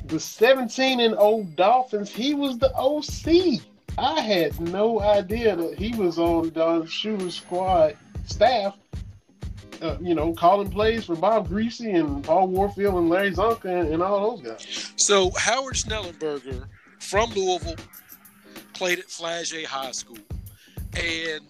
The 0.05 0.19
17 0.19 0.99
and 0.99 1.15
old 1.17 1.55
Dolphins, 1.55 2.09
he 2.09 2.33
was 2.33 2.57
the 2.57 2.73
OC. 2.75 3.61
I 3.97 4.21
had 4.21 4.59
no 4.59 5.01
idea 5.01 5.55
that 5.55 5.77
he 5.77 5.95
was 5.95 6.17
on 6.17 6.49
Don 6.51 6.83
Shula's 6.83 7.35
squad 7.35 7.97
staff. 8.25 8.77
Uh, 9.81 9.97
you 10.01 10.13
know, 10.13 10.33
calling 10.33 10.69
plays 10.69 11.05
for 11.05 11.15
Bob 11.15 11.47
Griese 11.47 11.93
and 11.93 12.21
Paul 12.23 12.47
Warfield 12.47 12.95
and 12.95 13.09
Larry 13.09 13.31
Csonka 13.31 13.65
and, 13.65 13.93
and 13.93 14.03
all 14.03 14.35
those 14.35 14.45
guys. 14.45 14.91
So 14.97 15.31
Howard 15.37 15.75
Schnellenberger 15.75 16.65
from 16.99 17.29
Louisville 17.31 17.75
played 18.73 18.99
at 18.99 19.09
Flaget 19.09 19.65
High 19.65 19.91
School, 19.91 20.17
and 20.97 21.41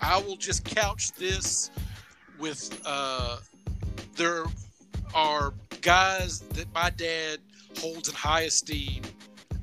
I 0.00 0.20
will 0.20 0.36
just 0.36 0.64
couch 0.64 1.12
this 1.12 1.70
with 2.40 2.80
uh, 2.84 3.38
there 4.16 4.44
are 5.14 5.52
guys 5.80 6.40
that 6.40 6.72
my 6.74 6.90
dad 6.90 7.38
holds 7.78 8.08
in 8.08 8.14
high 8.14 8.42
esteem, 8.42 9.02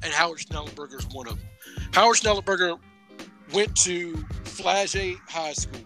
and 0.03 0.13
Howard 0.13 0.39
Schnellenberger 0.39 0.99
is 0.99 1.07
one 1.07 1.27
of 1.27 1.37
them. 1.37 1.47
Howard 1.93 2.17
Schnellenberger 2.17 2.79
went 3.53 3.75
to 3.77 4.15
Flaget 4.43 5.17
High 5.27 5.53
School, 5.53 5.81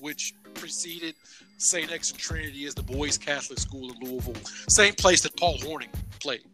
which 0.00 0.34
preceded 0.54 1.14
St. 1.58 1.90
X 1.90 2.10
and 2.10 2.18
Trinity 2.18 2.66
as 2.66 2.74
the 2.74 2.82
boys' 2.82 3.16
Catholic 3.16 3.58
school 3.58 3.90
in 3.92 3.98
Louisville, 4.00 4.34
same 4.68 4.94
place 4.94 5.22
that 5.22 5.36
Paul 5.36 5.58
Hornung 5.58 5.92
played. 6.20 6.44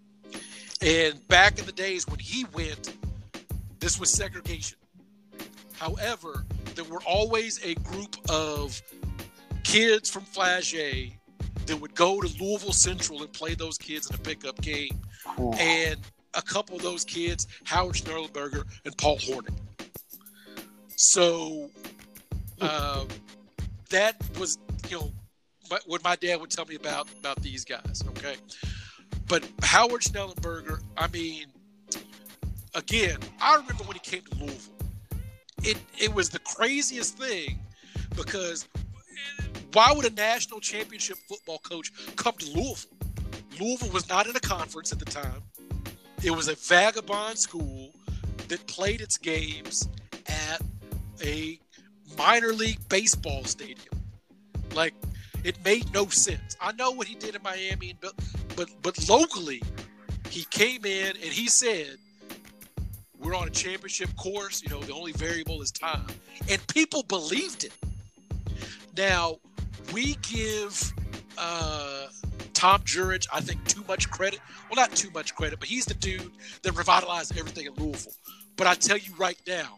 And 0.80 1.26
back 1.28 1.58
in 1.58 1.66
the 1.66 1.72
days 1.72 2.06
when 2.06 2.18
he 2.18 2.44
went, 2.52 2.94
this 3.80 3.98
was 3.98 4.12
segregation. 4.12 4.78
However, 5.74 6.44
there 6.74 6.84
were 6.84 7.02
always 7.06 7.64
a 7.64 7.74
group 7.74 8.16
of 8.28 8.80
kids 9.64 10.10
from 10.10 10.22
Flaget 10.22 11.12
that 11.66 11.80
would 11.80 11.94
go 11.94 12.20
to 12.20 12.28
Louisville 12.42 12.72
Central 12.72 13.22
and 13.22 13.32
play 13.32 13.54
those 13.54 13.78
kids 13.78 14.08
in 14.10 14.16
a 14.16 14.18
pickup 14.18 14.60
game. 14.60 15.00
Cool. 15.24 15.54
And 15.58 15.98
a 16.34 16.42
couple 16.42 16.76
of 16.76 16.82
those 16.82 17.04
kids, 17.04 17.46
Howard 17.64 17.94
Schnellenberger 17.94 18.64
and 18.84 18.96
Paul 18.96 19.18
Hornung. 19.18 19.56
So 20.96 21.70
uh, 22.60 23.04
that 23.90 24.16
was, 24.38 24.58
you 24.88 24.98
know, 24.98 25.12
what 25.86 26.04
my 26.04 26.16
dad 26.16 26.40
would 26.40 26.50
tell 26.50 26.66
me 26.66 26.74
about 26.74 27.08
about 27.18 27.40
these 27.42 27.64
guys. 27.64 28.02
Okay, 28.08 28.36
but 29.26 29.46
Howard 29.62 30.02
Schnellenberger, 30.02 30.80
I 30.96 31.08
mean, 31.08 31.46
again, 32.74 33.16
I 33.40 33.56
remember 33.56 33.84
when 33.84 33.94
he 33.94 34.00
came 34.00 34.22
to 34.22 34.36
Louisville. 34.36 34.74
It 35.62 35.78
it 35.98 36.14
was 36.14 36.28
the 36.28 36.40
craziest 36.40 37.16
thing 37.18 37.58
because 38.14 38.68
why 39.72 39.92
would 39.92 40.04
a 40.04 40.14
national 40.14 40.60
championship 40.60 41.16
football 41.28 41.58
coach 41.58 41.92
come 42.16 42.34
to 42.38 42.50
Louisville? 42.50 42.90
Louisville 43.60 43.90
was 43.90 44.08
not 44.08 44.26
in 44.26 44.36
a 44.36 44.40
conference 44.40 44.92
at 44.92 44.98
the 44.98 45.04
time. 45.04 45.42
It 46.22 46.30
was 46.30 46.48
a 46.48 46.54
vagabond 46.54 47.38
school 47.38 47.90
that 48.48 48.66
played 48.66 49.00
its 49.00 49.16
games 49.16 49.88
at 50.26 50.60
a 51.22 51.58
minor 52.16 52.52
league 52.52 52.78
baseball 52.88 53.44
stadium. 53.44 53.94
Like 54.74 54.94
it 55.44 55.62
made 55.64 55.92
no 55.92 56.06
sense. 56.06 56.56
I 56.60 56.72
know 56.72 56.90
what 56.90 57.06
he 57.06 57.14
did 57.14 57.34
in 57.34 57.42
Miami, 57.42 57.94
but 58.00 58.14
but 58.56 58.68
but 58.82 59.08
locally, 59.08 59.62
he 60.30 60.44
came 60.44 60.84
in 60.84 61.08
and 61.08 61.18
he 61.18 61.48
said, 61.48 61.96
"We're 63.18 63.34
on 63.34 63.48
a 63.48 63.50
championship 63.50 64.14
course. 64.16 64.62
You 64.62 64.70
know, 64.70 64.80
the 64.80 64.94
only 64.94 65.12
variable 65.12 65.60
is 65.62 65.70
time," 65.70 66.06
and 66.48 66.64
people 66.68 67.02
believed 67.02 67.64
it. 67.64 67.72
Now, 68.96 69.38
we 69.92 70.16
give 70.22 70.92
uh, 71.38 72.06
Tom 72.54 72.82
Jurich, 72.84 73.26
I 73.32 73.40
think, 73.40 73.64
too 73.66 73.84
much 73.88 74.10
credit. 74.10 74.40
Well, 74.70 74.76
not 74.76 74.94
too 74.94 75.10
much 75.10 75.34
credit, 75.34 75.60
but 75.60 75.68
he's 75.68 75.84
the 75.84 75.94
dude 75.94 76.30
that 76.62 76.76
revitalized 76.76 77.36
everything 77.38 77.66
in 77.66 77.74
Louisville. 77.74 78.12
But 78.56 78.66
I 78.66 78.74
tell 78.74 78.96
you 78.96 79.14
right 79.18 79.40
now, 79.46 79.76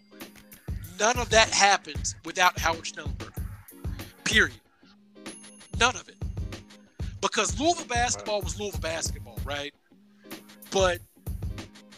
none 0.98 1.18
of 1.18 1.30
that 1.30 1.48
happens 1.50 2.14
without 2.24 2.58
Howard 2.58 2.84
Schnellenberger. 2.84 3.42
Period. 4.24 4.60
None 5.78 5.96
of 5.96 6.08
it. 6.08 6.16
because 7.20 7.58
Louisville 7.58 7.86
basketball 7.86 8.42
was 8.42 8.60
Louisville 8.60 8.80
basketball, 8.80 9.38
right? 9.44 9.72
But 10.70 11.00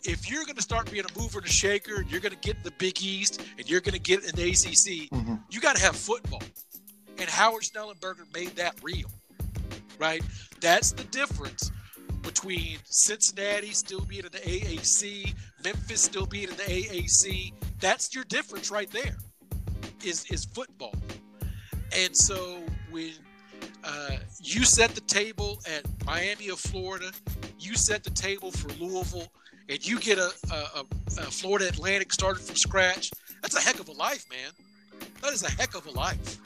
if 0.04 0.30
you're 0.30 0.44
going 0.44 0.56
to 0.56 0.62
start 0.62 0.90
being 0.90 1.04
a 1.04 1.18
mover 1.18 1.38
and 1.38 1.46
a 1.46 1.50
shaker, 1.50 1.96
and 1.96 2.10
you're 2.10 2.20
going 2.20 2.32
to 2.32 2.38
get 2.38 2.56
in 2.56 2.62
the 2.62 2.70
Big 2.72 3.02
East, 3.02 3.42
and 3.58 3.68
you're 3.68 3.80
going 3.80 3.94
to 3.94 3.98
get 4.00 4.20
in 4.24 4.36
the 4.36 4.44
ACC, 4.44 5.10
mm-hmm. 5.10 5.34
you 5.50 5.60
got 5.60 5.76
to 5.76 5.82
have 5.82 5.96
football. 5.96 6.42
And 7.18 7.28
Howard 7.28 7.62
Schnellenberger 7.62 8.32
made 8.34 8.54
that 8.56 8.74
real, 8.82 9.10
right? 9.98 10.22
That's 10.60 10.92
the 10.92 11.04
difference 11.04 11.70
between 12.22 12.78
Cincinnati 12.84 13.70
still 13.70 14.00
being 14.00 14.24
in 14.24 14.32
the 14.32 14.38
AAC, 14.38 15.34
Memphis 15.64 16.02
still 16.02 16.26
being 16.26 16.48
in 16.48 16.56
the 16.56 16.62
AAC. 16.62 17.52
That's 17.80 18.14
your 18.14 18.24
difference 18.24 18.70
right 18.70 18.90
there. 18.90 19.16
Is 20.04 20.26
is 20.30 20.44
football. 20.44 20.94
And 21.96 22.14
so 22.14 22.62
when 22.90 23.12
uh, 23.84 24.16
you 24.42 24.64
set 24.64 24.94
the 24.94 25.00
table 25.02 25.58
at 25.66 25.84
Miami 26.04 26.48
of 26.48 26.58
Florida, 26.58 27.12
you 27.58 27.74
set 27.76 28.04
the 28.04 28.10
table 28.10 28.50
for 28.50 28.68
Louisville, 28.82 29.28
and 29.68 29.86
you 29.86 29.98
get 29.98 30.18
a, 30.18 30.30
a, 30.52 30.84
a 31.18 31.30
Florida 31.30 31.68
Atlantic 31.68 32.12
started 32.12 32.42
from 32.42 32.56
scratch. 32.56 33.10
That's 33.42 33.56
a 33.56 33.60
heck 33.60 33.80
of 33.80 33.88
a 33.88 33.92
life, 33.92 34.26
man. 34.30 34.50
That 35.22 35.32
is 35.32 35.42
a 35.42 35.50
heck 35.50 35.74
of 35.74 35.86
a 35.86 35.90
life. 35.90 36.38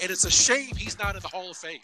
And 0.00 0.10
it's 0.10 0.24
a 0.24 0.30
shame 0.30 0.74
he's 0.76 0.98
not 0.98 1.14
in 1.14 1.22
the 1.22 1.28
Hall 1.28 1.50
of 1.50 1.56
Fame. 1.56 1.80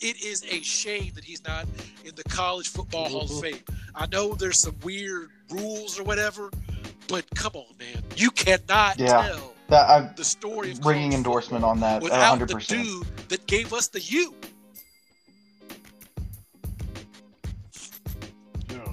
It 0.00 0.24
is 0.24 0.44
a 0.50 0.60
shame 0.62 1.12
that 1.14 1.24
he's 1.24 1.44
not 1.44 1.66
in 2.04 2.14
the 2.16 2.24
College 2.24 2.68
Football 2.68 3.08
Hall 3.08 3.22
of 3.22 3.30
mm-hmm. 3.30 3.40
Fame. 3.40 3.58
I 3.94 4.06
know 4.06 4.34
there's 4.34 4.60
some 4.60 4.74
weird 4.82 5.30
rules 5.50 5.98
or 5.98 6.02
whatever, 6.02 6.50
but 7.08 7.24
come 7.34 7.52
on, 7.54 7.76
man. 7.78 8.02
You 8.16 8.30
cannot 8.30 8.98
yeah. 8.98 9.28
tell 9.28 9.54
that 9.68 9.88
I, 9.88 10.10
the 10.16 10.24
story 10.24 10.72
of 10.72 10.84
ringing 10.84 11.12
endorsement 11.12 11.64
on 11.64 11.80
that 11.80 12.02
without 12.02 12.38
100%. 12.38 12.48
the 12.48 12.74
dude 12.74 13.28
that 13.28 13.46
gave 13.46 13.72
us 13.72 13.88
the 13.88 14.00
U. 14.00 14.34
Yeah. 18.70 18.92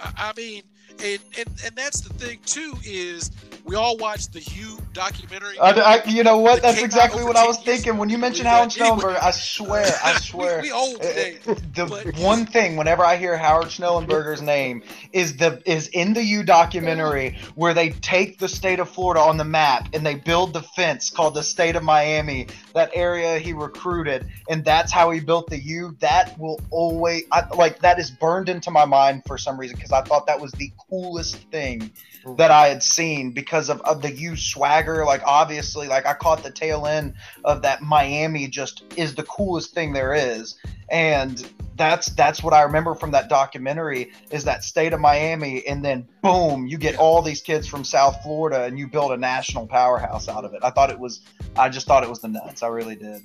I, 0.00 0.12
I 0.16 0.32
mean, 0.36 0.62
and, 1.02 1.20
and 1.38 1.48
and 1.64 1.76
that's 1.76 2.00
the 2.00 2.12
thing 2.14 2.38
too 2.46 2.74
is 2.84 3.30
we 3.66 3.74
all 3.74 3.96
watched 3.96 4.32
the 4.32 4.40
U 4.40 4.78
documentary. 4.92 5.58
I, 5.58 5.70
I, 5.70 6.04
you 6.04 6.22
know 6.22 6.38
what? 6.38 6.62
That's 6.62 6.80
exactly 6.80 7.24
what 7.24 7.36
I 7.36 7.46
was 7.46 7.58
thinking 7.58 7.98
when 7.98 8.08
you 8.08 8.16
mentioned 8.16 8.46
Howard 8.46 8.70
Schnellenberger. 8.70 9.20
I 9.20 9.32
swear, 9.32 9.84
I 10.04 10.18
swear. 10.18 10.56
we, 10.62 10.68
we 10.68 10.72
old 10.72 11.02
today. 11.02 11.38
The 11.76 12.14
one 12.18 12.46
thing 12.46 12.76
whenever 12.76 13.04
I 13.04 13.16
hear 13.16 13.36
Howard 13.36 13.66
Schnellenberger's 13.66 14.40
name 14.40 14.82
is 15.12 15.36
the 15.36 15.60
is 15.66 15.88
in 15.88 16.14
the 16.14 16.22
U 16.22 16.42
documentary 16.42 17.38
where 17.54 17.74
they 17.74 17.90
take 17.90 18.38
the 18.38 18.48
state 18.48 18.78
of 18.78 18.88
Florida 18.88 19.20
on 19.20 19.36
the 19.36 19.44
map 19.44 19.88
and 19.92 20.06
they 20.06 20.14
build 20.14 20.54
the 20.54 20.62
fence 20.62 21.10
called 21.10 21.34
the 21.34 21.42
state 21.42 21.76
of 21.76 21.82
Miami, 21.82 22.46
that 22.74 22.90
area 22.94 23.38
he 23.38 23.52
recruited, 23.52 24.26
and 24.48 24.64
that's 24.64 24.90
how 24.90 25.10
he 25.10 25.20
built 25.20 25.50
the 25.50 25.58
U. 25.58 25.94
That 26.00 26.38
will 26.38 26.60
always 26.70 27.24
I, 27.32 27.46
like 27.54 27.80
that 27.80 27.98
is 27.98 28.10
burned 28.10 28.48
into 28.48 28.70
my 28.70 28.86
mind 28.86 29.24
for 29.26 29.36
some 29.36 29.58
reason 29.58 29.76
because 29.76 29.92
I 29.92 30.02
thought 30.02 30.26
that 30.28 30.40
was 30.40 30.52
the 30.52 30.72
coolest 30.88 31.36
thing 31.50 31.90
that 32.36 32.50
I 32.50 32.68
had 32.68 32.82
seen 32.82 33.32
because 33.32 33.55
of, 33.68 33.80
of 33.82 34.02
the 34.02 34.12
U 34.12 34.36
swagger. 34.36 35.04
Like 35.04 35.22
obviously, 35.24 35.88
like 35.88 36.06
I 36.06 36.14
caught 36.14 36.42
the 36.42 36.50
tail 36.50 36.86
end 36.86 37.14
of 37.44 37.62
that 37.62 37.82
Miami 37.82 38.46
just 38.48 38.84
is 38.96 39.14
the 39.14 39.22
coolest 39.24 39.72
thing 39.74 39.92
there 39.92 40.14
is. 40.14 40.56
And 40.90 41.48
that's 41.76 42.06
that's 42.10 42.42
what 42.42 42.54
I 42.54 42.62
remember 42.62 42.94
from 42.94 43.10
that 43.10 43.28
documentary 43.28 44.12
is 44.30 44.44
that 44.44 44.64
state 44.64 44.92
of 44.92 45.00
Miami 45.00 45.66
and 45.66 45.84
then 45.84 46.08
boom, 46.22 46.66
you 46.66 46.78
get 46.78 46.96
all 46.96 47.22
these 47.22 47.40
kids 47.40 47.66
from 47.66 47.84
South 47.84 48.22
Florida 48.22 48.64
and 48.64 48.78
you 48.78 48.86
build 48.86 49.12
a 49.12 49.16
national 49.16 49.66
powerhouse 49.66 50.28
out 50.28 50.44
of 50.44 50.54
it. 50.54 50.60
I 50.62 50.70
thought 50.70 50.90
it 50.90 50.98
was 50.98 51.20
I 51.56 51.68
just 51.68 51.86
thought 51.86 52.02
it 52.02 52.08
was 52.08 52.20
the 52.20 52.28
nuts. 52.28 52.62
I 52.62 52.68
really 52.68 52.96
did. 52.96 53.20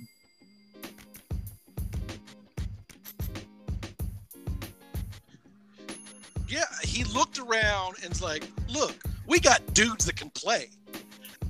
yeah, 6.51 6.65
he 6.83 7.05
looked 7.05 7.39
around 7.39 7.95
and's 8.03 8.21
like, 8.21 8.43
look, 8.69 8.95
we 9.27 9.39
got 9.39 9.73
dudes 9.73 10.05
that 10.05 10.15
can 10.15 10.29
play. 10.31 10.69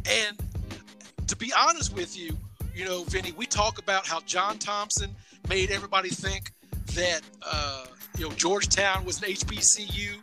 And 0.09 0.37
to 1.27 1.35
be 1.35 1.51
honest 1.57 1.93
with 1.93 2.17
you, 2.17 2.37
you 2.73 2.85
know, 2.85 3.03
Vinny, 3.05 3.31
we 3.33 3.45
talk 3.45 3.77
about 3.79 4.07
how 4.07 4.21
John 4.21 4.57
Thompson 4.57 5.11
made 5.49 5.71
everybody 5.71 6.09
think 6.09 6.51
that 6.93 7.21
uh, 7.45 7.85
you 8.17 8.27
know 8.27 8.35
Georgetown 8.35 9.05
was 9.05 9.21
an 9.21 9.29
HBCU, 9.29 10.15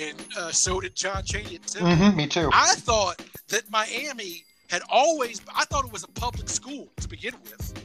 and 0.00 0.24
uh, 0.38 0.50
so 0.52 0.80
did 0.80 0.94
John 0.94 1.24
Chaney 1.24 1.56
at 1.56 1.66
Temple. 1.66 1.90
Mm-hmm, 1.90 2.16
me 2.16 2.26
too. 2.26 2.50
I 2.52 2.74
thought 2.76 3.20
that 3.48 3.70
Miami 3.70 4.44
had 4.68 4.82
always. 4.88 5.40
I 5.54 5.64
thought 5.64 5.84
it 5.84 5.92
was 5.92 6.04
a 6.04 6.08
public 6.08 6.48
school 6.48 6.88
to 7.00 7.08
begin 7.08 7.34
with. 7.42 7.84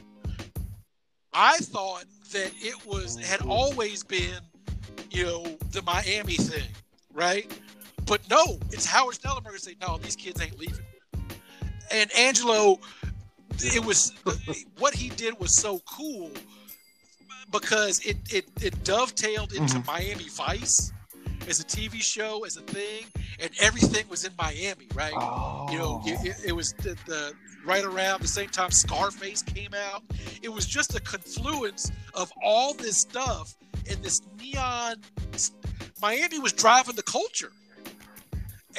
I 1.32 1.58
thought 1.58 2.04
that 2.32 2.52
it 2.60 2.86
was 2.86 3.18
had 3.18 3.42
always 3.42 4.04
been 4.04 4.40
you 5.12 5.24
know, 5.24 5.44
the 5.70 5.82
Miami 5.82 6.36
thing, 6.36 6.68
right? 7.12 7.50
But 8.06 8.28
no, 8.28 8.58
it's 8.70 8.86
Howard 8.86 9.16
Schnellenberger 9.16 9.58
saying, 9.58 9.78
no, 9.80 9.98
these 9.98 10.16
kids 10.16 10.40
ain't 10.40 10.58
leaving. 10.58 10.84
And 11.92 12.10
Angelo, 12.16 12.78
it 13.60 13.84
was 13.84 14.12
what 14.78 14.94
he 14.94 15.10
did 15.10 15.38
was 15.38 15.56
so 15.56 15.80
cool 15.80 16.30
because 17.50 18.00
it 18.00 18.16
it, 18.30 18.46
it 18.60 18.82
dovetailed 18.84 19.52
into 19.52 19.76
mm-hmm. 19.76 19.86
Miami 19.86 20.28
Vice 20.30 20.92
as 21.48 21.60
a 21.60 21.64
TV 21.64 22.02
show, 22.02 22.44
as 22.44 22.56
a 22.56 22.62
thing, 22.62 23.04
and 23.40 23.50
everything 23.60 24.08
was 24.08 24.24
in 24.24 24.32
Miami, 24.38 24.86
right? 24.94 25.12
Oh. 25.16 25.66
You 25.70 25.78
know, 25.78 26.02
it, 26.04 26.26
it, 26.26 26.36
it 26.46 26.52
was 26.52 26.72
the, 26.74 26.96
the, 27.06 27.32
right 27.64 27.84
around 27.84 28.22
the 28.22 28.28
same 28.28 28.48
time 28.48 28.70
Scarface 28.70 29.42
came 29.42 29.74
out. 29.74 30.02
It 30.42 30.48
was 30.48 30.66
just 30.66 30.94
a 30.94 31.00
confluence 31.00 31.90
of 32.14 32.32
all 32.42 32.74
this 32.74 32.98
stuff 32.98 33.54
and 33.90 34.02
this 34.02 34.20
neon. 34.40 34.96
Miami 36.00 36.38
was 36.38 36.52
driving 36.52 36.96
the 36.96 37.02
culture. 37.02 37.52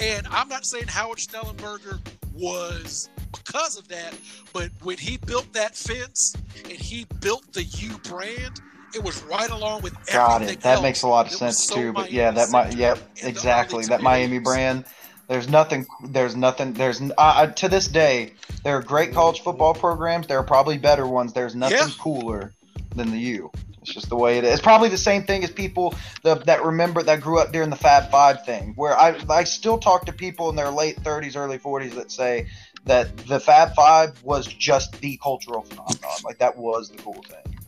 And 0.02 0.28
I'm 0.28 0.48
not 0.48 0.65
saying 0.65 0.88
Howard 0.88 1.20
Schnellenberger 1.20 1.99
was 2.34 3.10
because 3.32 3.78
of 3.78 3.88
that, 3.90 4.18
but 4.52 4.70
when 4.82 4.98
he 4.98 5.18
built 5.18 5.52
that 5.53 5.76
fence 5.76 6.36
and 6.64 6.72
he 6.72 7.06
built 7.20 7.52
the 7.53 7.64
U 7.64 7.98
brand, 7.99 8.60
it 8.95 9.03
was 9.03 9.22
right 9.24 9.49
along 9.49 9.82
with 9.82 9.94
Got 10.11 10.44
it. 10.44 10.61
That 10.61 10.76
else. 10.76 10.84
makes 10.84 11.02
a 11.03 11.07
lot 11.07 11.28
of 11.28 11.34
it 11.34 11.38
sense 11.38 11.65
so 11.65 11.76
too. 11.76 11.94
But 11.94 12.11
yeah, 12.11 12.32
that 12.32 12.49
might. 12.52 12.76
Yep, 12.76 12.99
exactly. 13.24 13.86
That 13.86 14.02
Miami 14.02 14.40
brand. 14.40 14.86
There's 15.28 15.48
nothing. 15.49 15.86
There's 16.03 16.36
nothing. 16.36 16.74
There's 16.74 17.02
uh, 17.18 17.48
to 17.48 17.70
this 17.70 17.88
day. 17.88 18.34
There 18.64 18.78
are 18.78 18.82
great 18.82 19.14
college 19.14 19.41
football 19.41 19.74
programs. 19.74 20.28
There 20.28 20.38
are 20.38 20.44
probably 20.44 20.78
better 20.78 21.07
ones. 21.07 21.34
There's 21.34 21.56
nothing 21.56 21.78
yeah. 21.78 21.94
cooler 21.99 22.53
than 22.95 23.11
the 23.11 23.20
U. 23.20 23.52
It's 23.84 23.93
just 23.93 24.07
the 24.07 24.15
way 24.15 24.38
it 24.38 24.45
is. 24.45 24.53
It's 24.53 24.61
probably 24.61 24.88
the 24.88 24.97
same 24.97 25.23
thing 25.23 25.43
as 25.43 25.51
people 25.51 25.93
that, 26.23 26.45
that 26.45 26.64
remember 26.64 27.03
that 27.03 27.19
grew 27.19 27.38
up 27.39 27.51
during 27.51 27.69
the 27.69 27.76
Fab 27.76 28.10
Five 28.10 28.45
thing, 28.45 28.73
where 28.76 28.97
I 28.97 29.19
I 29.30 29.43
still 29.43 29.77
talk 29.77 30.05
to 30.05 30.14
people 30.14 30.49
in 30.49 30.55
their 30.55 30.72
late 30.72 31.01
30s, 31.01 31.35
early 31.35 31.60
40s 31.60 31.93
that 31.95 32.10
say 32.10 32.47
that 32.85 33.15
the 33.27 33.41
Fab 33.41 33.76
Five 33.76 34.23
was 34.23 34.47
just 34.47 34.93
the 35.01 35.18
cultural 35.22 35.64
phenomenon. 35.64 36.18
Like 36.23 36.38
that 36.38 36.57
was 36.57 36.89
the 36.89 36.97
cool 36.97 37.23
thing. 37.23 37.60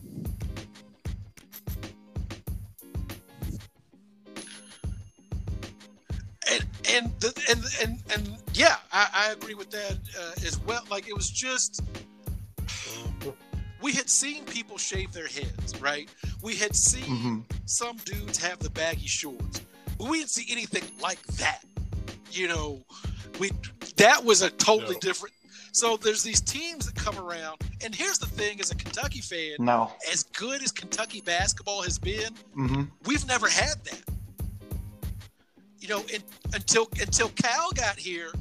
And 6.50 6.64
and 6.94 7.20
the, 7.20 7.44
and 7.50 7.64
and 7.82 8.02
and 8.14 8.38
yeah, 8.54 8.76
I, 8.90 9.08
I 9.12 9.32
agree 9.32 9.54
with 9.54 9.70
that 9.70 9.98
uh, 10.18 10.46
as 10.46 10.58
well. 10.60 10.82
Like 10.90 11.08
it 11.08 11.14
was 11.14 11.28
just 11.28 11.82
we 13.86 13.92
had 13.92 14.10
seen 14.10 14.44
people 14.46 14.76
shave 14.76 15.12
their 15.12 15.28
heads, 15.28 15.80
right? 15.80 16.10
We 16.42 16.56
had 16.56 16.74
seen 16.74 17.04
mm-hmm. 17.04 17.38
some 17.66 17.96
dudes 17.98 18.36
have 18.38 18.58
the 18.58 18.70
baggy 18.70 19.06
shorts, 19.06 19.60
but 19.96 20.08
we 20.08 20.18
didn't 20.18 20.30
see 20.30 20.50
anything 20.50 20.82
like 21.00 21.22
that. 21.38 21.62
You 22.32 22.48
know, 22.48 22.82
we 23.38 23.52
that 23.94 24.24
was 24.24 24.42
a 24.42 24.50
totally 24.50 24.94
no. 24.94 25.00
different. 25.00 25.36
So 25.70 25.96
there's 25.96 26.24
these 26.24 26.40
teams 26.40 26.86
that 26.86 26.96
come 26.96 27.16
around, 27.16 27.60
and 27.84 27.94
here's 27.94 28.18
the 28.18 28.26
thing: 28.26 28.58
as 28.58 28.72
a 28.72 28.74
Kentucky 28.74 29.20
fan, 29.20 29.54
no, 29.60 29.92
as 30.10 30.24
good 30.24 30.64
as 30.64 30.72
Kentucky 30.72 31.20
basketball 31.20 31.82
has 31.82 31.96
been, 31.96 32.34
mm-hmm. 32.56 32.82
we've 33.04 33.24
never 33.28 33.48
had 33.48 33.84
that. 33.84 34.02
You 35.78 35.86
know, 35.90 36.02
in, 36.12 36.24
until 36.54 36.88
until 37.00 37.28
Cal 37.28 37.70
got 37.70 37.96
here, 37.96 38.32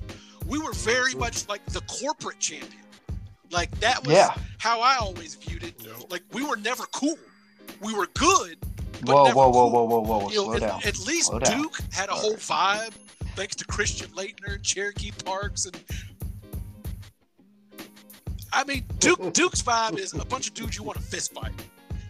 we 0.48 0.58
were 0.58 0.74
very 0.74 1.14
much 1.14 1.48
like 1.48 1.64
the 1.68 1.82
corporate 1.82 2.40
champion. 2.40 2.85
Like 3.52 3.72
that 3.80 4.06
was 4.06 4.16
yeah. 4.16 4.34
how 4.58 4.82
I 4.82 4.98
always 4.98 5.36
viewed 5.36 5.64
it. 5.64 5.76
Like 6.10 6.24
we 6.32 6.44
were 6.44 6.58
never 6.58 6.84
cool. 6.94 7.18
We 7.82 7.94
were 7.94 8.08
good. 8.14 8.58
whoa, 9.04 9.32
whoa, 9.32 9.50
whoa, 9.50 9.68
whoa, 9.68 9.84
whoa, 9.84 10.00
whoa, 10.02 10.30
You 10.30 10.46
know, 10.46 10.54
at, 10.54 10.60
down. 10.62 10.82
at, 10.86 11.00
least 11.06 11.28
Slow 11.28 11.40
Duke 11.40 11.78
down. 11.78 11.90
had 11.92 12.10
a 12.10 12.14
whole 12.14 12.36
vibe, 12.36 12.94
thanks 13.36 13.56
to 13.56 13.66
Christian 13.66 14.10
Laettner, 14.12 14.56
and 14.56 14.64
Cherokee 14.64 15.12
Parks, 15.24 15.66
and 15.66 15.78
I 18.54 18.64
mean 18.64 18.86
Duke. 19.00 19.34
Duke's 19.34 19.62
vibe 19.62 20.00
is 20.00 20.14
a 20.14 20.26
bunch 20.26 20.48
of 20.48 20.54
dudes 20.54 20.78
you 20.78 20.84
want 20.84 20.98
to 20.98 21.04
fist 21.04 21.34
fight, 21.34 21.52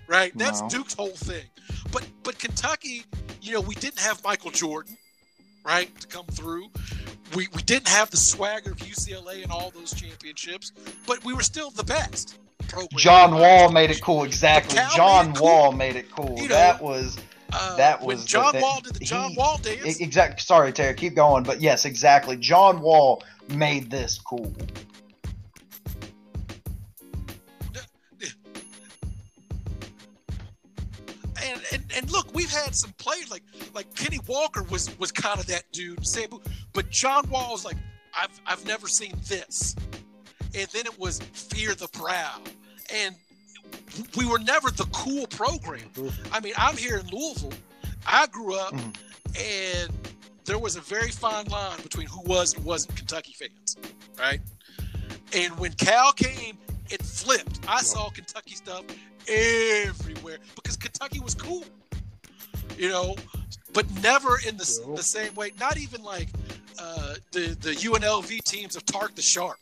right? 0.07 0.31
That's 0.35 0.61
no. 0.61 0.69
Duke's 0.69 0.93
whole 0.93 1.09
thing. 1.09 1.43
But 1.91 2.07
but 2.23 2.37
Kentucky, 2.39 3.03
you 3.41 3.53
know, 3.53 3.61
we 3.61 3.75
didn't 3.75 3.99
have 3.99 4.23
Michael 4.23 4.51
Jordan, 4.51 4.97
right, 5.65 5.99
to 5.99 6.07
come 6.07 6.25
through 6.27 6.69
we, 7.33 7.47
we 7.53 7.61
didn't 7.63 7.87
have 7.87 8.11
the 8.11 8.17
swagger 8.17 8.71
of 8.71 8.77
UCLA 8.77 9.43
and 9.43 9.51
all 9.51 9.71
those 9.71 9.93
championships, 9.93 10.71
but 11.07 11.23
we 11.25 11.33
were 11.33 11.41
still 11.41 11.69
the 11.71 11.83
best. 11.83 12.37
program. 12.67 12.87
John 12.97 13.35
Wall 13.35 13.71
made 13.71 13.91
it 13.91 14.01
cool. 14.01 14.23
Exactly. 14.23 14.79
John 14.95 15.33
cool. 15.33 15.47
Wall 15.47 15.71
made 15.71 15.95
it 15.95 16.11
cool. 16.11 16.35
You 16.37 16.47
know, 16.47 16.55
that 16.55 16.81
was 16.81 17.17
uh, 17.53 17.75
that 17.77 18.01
was 18.01 18.25
John 18.25 18.59
Wall 18.59 18.81
did 18.81 18.95
the 18.95 19.05
John 19.05 19.31
he, 19.31 19.37
Wall 19.37 19.57
dance. 19.61 19.99
Exactly. 19.99 20.39
Sorry, 20.39 20.71
Terry. 20.71 20.93
Keep 20.93 21.15
going. 21.15 21.43
But 21.43 21.61
yes, 21.61 21.85
exactly. 21.85 22.37
John 22.37 22.81
Wall 22.81 23.23
made 23.49 23.89
this 23.89 24.19
cool. 24.19 24.53
And, 31.75 31.83
and, 31.93 32.09
look, 32.09 32.33
we've 32.33 32.49
had 32.49 32.73
some 32.73 32.91
players 32.93 33.29
like 33.29 33.43
like 33.73 33.93
Kenny 33.95 34.19
Walker 34.27 34.63
was 34.63 34.97
was 34.97 35.11
kind 35.11 35.41
of 35.41 35.45
that 35.47 35.63
dude, 35.73 35.99
but 36.71 36.89
John 36.89 37.29
Wall 37.29 37.51
was 37.51 37.65
like, 37.65 37.75
I've 38.17 38.39
I've 38.47 38.65
never 38.65 38.87
seen 38.87 39.13
this, 39.27 39.75
and 40.57 40.67
then 40.71 40.85
it 40.85 40.97
was 40.97 41.19
Fear 41.19 41.75
the 41.75 41.89
Proud, 41.89 42.39
and 42.93 43.13
we 44.15 44.25
were 44.25 44.39
never 44.39 44.71
the 44.71 44.87
cool 44.93 45.27
program. 45.27 45.89
Mm-hmm. 45.95 46.33
I 46.33 46.39
mean, 46.39 46.53
I'm 46.57 46.77
here 46.77 46.95
in 46.95 47.07
Louisville. 47.07 47.51
I 48.07 48.27
grew 48.27 48.55
up, 48.55 48.73
mm-hmm. 48.73 49.83
and 49.83 49.91
there 50.45 50.57
was 50.57 50.77
a 50.77 50.81
very 50.81 51.11
fine 51.11 51.45
line 51.47 51.81
between 51.81 52.07
who 52.07 52.21
was 52.21 52.55
and 52.55 52.63
wasn't 52.63 52.95
Kentucky 52.95 53.33
fans, 53.33 53.75
right? 54.17 54.39
And 55.35 55.59
when 55.59 55.73
Cal 55.73 56.13
came, 56.13 56.57
it 56.89 57.01
flipped. 57.01 57.59
I 57.67 57.81
saw 57.81 58.07
Kentucky 58.09 58.55
stuff 58.55 58.85
everywhere 59.27 60.37
because 60.55 60.77
Kentucky 60.77 61.19
was 61.19 61.35
cool, 61.35 61.63
you 62.77 62.89
know, 62.89 63.15
but 63.73 63.89
never 64.01 64.39
in 64.47 64.57
the, 64.57 64.93
the 64.95 65.03
same 65.03 65.33
way. 65.35 65.51
Not 65.59 65.77
even 65.77 66.03
like 66.03 66.29
uh, 66.79 67.15
the 67.31 67.57
the 67.61 67.71
UNLV 67.71 68.43
teams 68.43 68.75
of 68.75 68.85
Tark 68.85 69.15
the 69.15 69.21
Shark. 69.21 69.59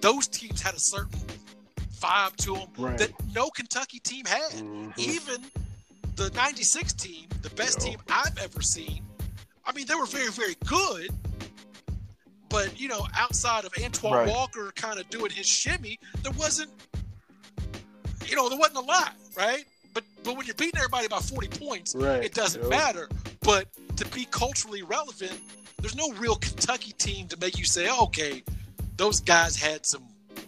Those 0.00 0.28
teams 0.28 0.62
had 0.62 0.74
a 0.74 0.80
certain 0.80 1.20
vibe 2.00 2.34
to 2.36 2.54
them 2.54 2.68
right. 2.78 2.98
that 2.98 3.10
no 3.34 3.50
Kentucky 3.50 3.98
team 4.00 4.24
had. 4.24 4.52
Mm-hmm. 4.52 4.90
Even 4.96 5.42
the 6.16 6.30
96 6.30 6.92
team, 6.94 7.26
the 7.42 7.50
best 7.50 7.80
team 7.80 7.98
I've 8.08 8.36
ever 8.38 8.62
seen, 8.62 9.02
I 9.64 9.72
mean, 9.72 9.86
they 9.86 9.94
were 9.94 10.06
very, 10.06 10.30
very 10.30 10.56
good. 10.66 11.10
But, 12.48 12.80
you 12.80 12.88
know, 12.88 13.06
outside 13.16 13.64
of 13.64 13.72
Antoine 13.82 14.12
right. 14.12 14.28
Walker 14.28 14.72
kind 14.74 14.98
of 14.98 15.08
doing 15.08 15.30
his 15.30 15.46
shimmy, 15.46 15.98
there 16.22 16.32
wasn't, 16.32 16.70
you 18.30 18.36
know, 18.36 18.48
there 18.48 18.58
wasn't 18.58 18.78
a 18.78 18.82
lot, 18.82 19.14
right? 19.36 19.64
But 19.92 20.04
but 20.22 20.36
when 20.36 20.46
you're 20.46 20.54
beating 20.54 20.78
everybody 20.78 21.08
by 21.08 21.18
40 21.18 21.48
points, 21.48 21.94
right. 21.94 22.24
it 22.24 22.32
doesn't 22.32 22.62
Yo. 22.62 22.68
matter. 22.68 23.08
But 23.40 23.66
to 23.96 24.06
be 24.08 24.26
culturally 24.30 24.82
relevant, 24.82 25.38
there's 25.80 25.96
no 25.96 26.12
real 26.12 26.36
Kentucky 26.36 26.92
team 26.92 27.26
to 27.28 27.36
make 27.38 27.58
you 27.58 27.64
say, 27.64 27.88
oh, 27.90 28.04
okay, 28.04 28.42
those 28.96 29.20
guys 29.20 29.56
had 29.56 29.84
some 29.84 30.04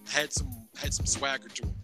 had 0.08 0.32
some 0.32 0.48
had 0.76 0.94
some 0.94 1.06
swagger 1.06 1.48
to 1.48 1.62
them. 1.62 1.74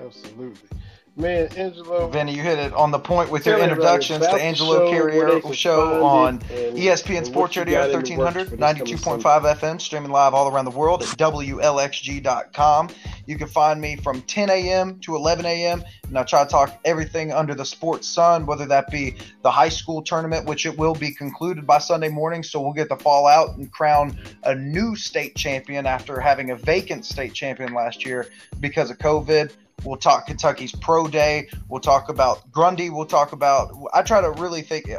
Absolutely. 0.00 0.68
Man, 1.14 1.48
Angelo. 1.58 2.08
Vinny, 2.08 2.34
you 2.34 2.40
hit 2.40 2.58
it 2.58 2.72
on 2.72 2.90
the 2.90 2.98
point 2.98 3.30
with 3.30 3.44
your 3.44 3.58
introductions 3.58 4.26
to 4.26 4.32
Angelo 4.32 4.90
Carriero 4.90 5.52
show 5.52 6.02
on 6.02 6.38
ESPN 6.38 7.26
Sports 7.26 7.54
Radio 7.58 7.80
1300, 7.80 8.48
92.5 8.58 9.20
FM, 9.20 9.78
streaming 9.78 10.10
live 10.10 10.32
all 10.32 10.48
around 10.48 10.64
the 10.64 10.70
world 10.70 11.02
at 11.02 11.08
WLXG.com. 11.10 12.88
You 13.26 13.36
can 13.36 13.46
find 13.46 13.78
me 13.78 13.96
from 13.96 14.22
10 14.22 14.48
a.m. 14.48 14.98
to 15.00 15.14
11 15.14 15.44
a.m. 15.44 15.84
and 16.08 16.18
I 16.18 16.22
try 16.22 16.44
to 16.44 16.50
talk 16.50 16.80
everything 16.86 17.30
under 17.30 17.54
the 17.54 17.66
sports 17.66 18.08
sun, 18.08 18.46
whether 18.46 18.64
that 18.66 18.90
be 18.90 19.14
the 19.42 19.50
high 19.50 19.68
school 19.68 20.00
tournament, 20.00 20.46
which 20.46 20.64
it 20.64 20.78
will 20.78 20.94
be 20.94 21.12
concluded 21.12 21.66
by 21.66 21.76
Sunday 21.76 22.08
morning. 22.08 22.42
So 22.42 22.58
we'll 22.62 22.72
get 22.72 22.88
the 22.88 22.96
fallout 22.96 23.58
and 23.58 23.70
crown 23.70 24.18
a 24.44 24.54
new 24.54 24.96
state 24.96 25.36
champion 25.36 25.84
after 25.84 26.18
having 26.20 26.52
a 26.52 26.56
vacant 26.56 27.04
state 27.04 27.34
champion 27.34 27.74
last 27.74 28.06
year 28.06 28.28
because 28.60 28.90
of 28.90 28.96
COVID. 28.96 29.52
We'll 29.84 29.96
talk 29.96 30.26
Kentucky's 30.26 30.72
Pro 30.72 31.06
Day. 31.06 31.48
We'll 31.68 31.80
talk 31.80 32.08
about 32.08 32.50
Grundy. 32.52 32.90
We'll 32.90 33.06
talk 33.06 33.32
about. 33.32 33.72
I 33.92 34.02
try 34.02 34.20
to 34.20 34.30
really 34.30 34.62
think, 34.62 34.90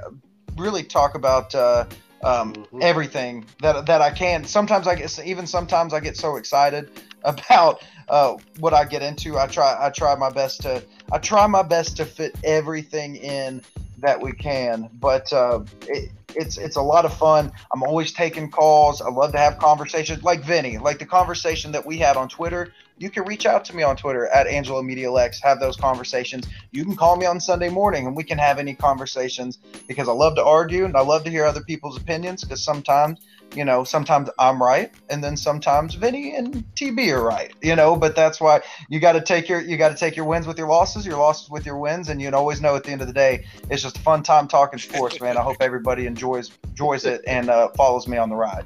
really 0.57 0.84
talk 0.84 1.15
about 1.15 1.55
uh, 1.55 1.85
um, 2.23 2.53
mm-hmm. 2.53 2.80
everything 2.81 3.45
that 3.61 3.85
that 3.85 4.01
I 4.01 4.11
can. 4.11 4.43
Sometimes 4.45 4.88
I 4.88 4.95
get 4.95 5.19
even 5.26 5.47
sometimes 5.47 5.93
I 5.93 5.99
get 5.99 6.18
so 6.18 6.35
excited 6.35 6.89
about 7.23 7.84
uh, 8.10 8.35
what 8.60 8.73
I 8.73 8.85
get 8.85 9.01
into. 9.01 9.38
I 9.38 9.47
try 9.47 9.76
I 9.80 9.89
try 9.89 10.15
my 10.15 10.30
best 10.30 10.61
to 10.61 10.84
I 11.11 11.18
try 11.18 11.47
my 11.47 11.64
best 11.64 11.97
to 11.97 12.05
fit 12.05 12.35
everything 12.43 13.15
in 13.15 13.61
that 13.99 14.22
we 14.22 14.34
can. 14.34 14.89
But 14.99 15.31
uh, 15.34 15.64
it, 15.88 16.11
it's 16.35 16.57
it's 16.57 16.76
a 16.76 16.81
lot 16.81 17.05
of 17.05 17.14
fun. 17.14 17.51
I'm 17.72 17.84
always 17.84 18.11
taking 18.11 18.49
calls. 18.49 19.01
I 19.01 19.10
love 19.10 19.31
to 19.34 19.38
have 19.38 19.57
conversations 19.60 20.23
like 20.23 20.43
Vinny, 20.43 20.77
like 20.77 20.99
the 20.99 21.05
conversation 21.05 21.72
that 21.72 21.85
we 21.85 21.97
had 21.97 22.18
on 22.18 22.30
Twitter 22.30 22.73
you 22.97 23.09
can 23.09 23.23
reach 23.23 23.45
out 23.45 23.65
to 23.65 23.75
me 23.75 23.83
on 23.83 23.95
Twitter 23.95 24.27
at 24.27 24.47
Angelo 24.47 24.81
Media 24.81 25.11
Lex, 25.11 25.41
have 25.41 25.59
those 25.59 25.75
conversations. 25.75 26.47
You 26.71 26.85
can 26.85 26.95
call 26.95 27.15
me 27.15 27.25
on 27.25 27.39
Sunday 27.39 27.69
morning 27.69 28.07
and 28.07 28.15
we 28.15 28.23
can 28.23 28.37
have 28.37 28.59
any 28.59 28.75
conversations 28.75 29.57
because 29.87 30.07
I 30.07 30.13
love 30.13 30.35
to 30.35 30.43
argue 30.43 30.85
and 30.85 30.95
I 30.95 31.01
love 31.01 31.23
to 31.25 31.29
hear 31.29 31.45
other 31.45 31.63
people's 31.63 31.97
opinions 31.97 32.43
because 32.43 32.63
sometimes, 32.63 33.19
you 33.55 33.65
know, 33.65 33.83
sometimes 33.83 34.29
I'm 34.37 34.61
right 34.61 34.91
and 35.09 35.23
then 35.23 35.35
sometimes 35.35 35.95
Vinny 35.95 36.35
and 36.35 36.63
TB 36.75 37.11
are 37.13 37.23
right, 37.23 37.53
you 37.61 37.75
know, 37.75 37.95
but 37.95 38.15
that's 38.15 38.39
why 38.39 38.61
you 38.89 38.99
got 38.99 39.13
to 39.13 39.21
take 39.21 39.49
your 39.49 39.61
you 39.61 39.77
got 39.77 39.89
to 39.89 39.95
take 39.95 40.15
your 40.15 40.25
wins 40.25 40.47
with 40.47 40.57
your 40.57 40.67
losses, 40.67 41.05
your 41.05 41.17
losses 41.17 41.49
with 41.49 41.65
your 41.65 41.77
wins 41.77 42.09
and 42.09 42.21
you 42.21 42.29
always 42.31 42.61
know 42.61 42.75
at 42.75 42.83
the 42.83 42.91
end 42.91 43.01
of 43.01 43.07
the 43.07 43.13
day 43.13 43.45
it's 43.69 43.81
just 43.81 43.97
a 43.97 44.01
fun 44.01 44.23
time 44.23 44.47
talking 44.47 44.79
sports, 44.79 45.19
man. 45.19 45.37
I 45.37 45.41
hope 45.41 45.57
everybody 45.59 46.05
enjoys 46.05 46.51
enjoys 46.63 47.05
it 47.05 47.21
and 47.27 47.49
uh, 47.49 47.69
follows 47.69 48.07
me 48.07 48.17
on 48.17 48.29
the 48.29 48.35
ride. 48.35 48.65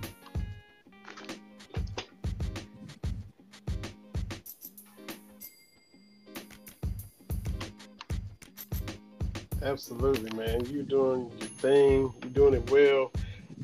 Absolutely, 9.67 10.31
man. 10.37 10.65
You're 10.67 10.83
doing 10.83 11.29
your 11.39 11.49
thing. 11.49 12.13
You're 12.21 12.31
doing 12.31 12.53
it 12.53 12.71
well. 12.71 13.11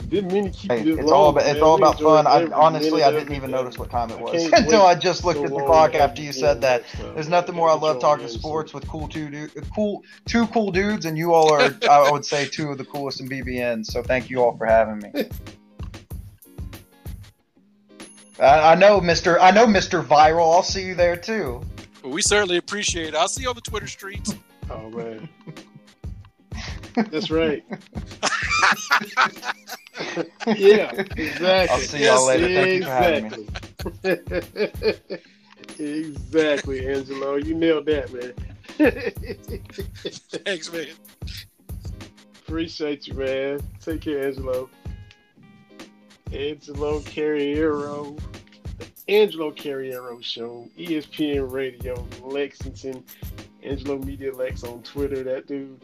Didn't 0.10 0.34
mean 0.34 0.46
to 0.46 0.50
keep 0.50 0.72
hey, 0.72 0.82
it 0.82 0.88
it's 0.88 1.04
long, 1.04 1.14
all 1.14 1.30
about, 1.30 1.46
it's 1.46 1.62
all 1.62 1.76
about 1.76 2.00
fun. 2.00 2.28
I, 2.28 2.46
honestly, 2.54 3.04
I 3.04 3.12
didn't 3.12 3.34
even 3.34 3.52
notice 3.52 3.78
what 3.78 3.90
time 3.90 4.10
it 4.10 4.20
was 4.20 4.44
until 4.54 4.82
I 4.82 4.96
just 4.96 5.24
looked 5.24 5.40
so 5.40 5.46
at 5.46 5.52
the 5.52 5.64
clock 5.64 5.96
after 5.96 6.22
you 6.22 6.34
said 6.34 6.60
that. 6.62 6.84
There's 7.14 7.30
nothing 7.30 7.56
more 7.56 7.70
I 7.70 7.76
love 7.76 8.02
talking 8.02 8.28
sports 8.28 8.74
with 8.74 8.86
cool 8.88 9.08
two 9.08 9.30
du- 9.30 9.62
cool 9.74 10.04
two 10.26 10.46
cool 10.48 10.72
dudes, 10.72 11.06
and 11.06 11.18
you 11.18 11.34
all 11.34 11.54
are 11.54 11.74
I 11.90 12.12
would 12.12 12.26
say 12.26 12.48
two 12.48 12.70
of 12.70 12.78
the 12.78 12.86
coolest 12.86 13.22
in 13.22 13.30
BBN. 13.30 13.86
So 13.86 14.04
thank 14.04 14.30
you 14.30 14.44
all 14.44 14.58
for 14.58 14.66
having 14.66 15.00
me. 15.00 15.30
I, 18.40 18.74
I 18.74 18.76
know, 18.76 19.00
Mister. 19.00 19.40
I 19.40 19.52
know, 19.52 19.68
Mister 19.68 20.02
Viral. 20.02 20.54
I'll 20.54 20.64
see 20.64 20.86
you 20.86 20.96
there 20.96 21.16
too. 21.16 21.62
Well, 22.04 22.12
we 22.12 22.22
certainly 22.24 22.58
appreciate 22.58 23.10
it. 23.10 23.16
I'll 23.16 23.30
see 23.30 23.44
you 23.44 23.50
on 23.50 23.56
the 23.56 23.62
Twitter 23.62 23.88
streets. 23.88 24.36
Oh 24.70 24.90
man. 24.90 25.30
That's 26.96 27.32
right. 27.32 27.64
yeah, 30.48 30.92
exactly. 30.92 31.48
I'll 31.48 31.80
see 31.80 32.06
y'all 32.06 32.28
later. 32.28 32.48
Thank 32.48 33.38
exactly. 34.04 35.20
exactly, 35.80 36.88
Angelo. 36.88 37.36
You 37.36 37.56
nailed 37.56 37.86
that, 37.88 38.12
man. 38.14 38.34
Thanks, 40.46 40.72
man. 40.72 40.88
Appreciate 42.46 43.08
you, 43.08 43.14
man. 43.16 43.60
Take 43.80 44.02
care, 44.02 44.26
Angelo. 44.26 44.70
Angelo 46.32 47.00
Carriero. 47.02 48.20
Angelo 49.10 49.52
Carriero 49.52 50.24
Show, 50.24 50.70
ESPN 50.78 51.52
Radio, 51.52 52.08
Lexington, 52.22 53.04
Angelo 53.62 53.98
Media 53.98 54.34
Lex 54.34 54.64
on 54.64 54.82
Twitter. 54.82 55.24
That 55.24 55.46
dude 55.46 55.82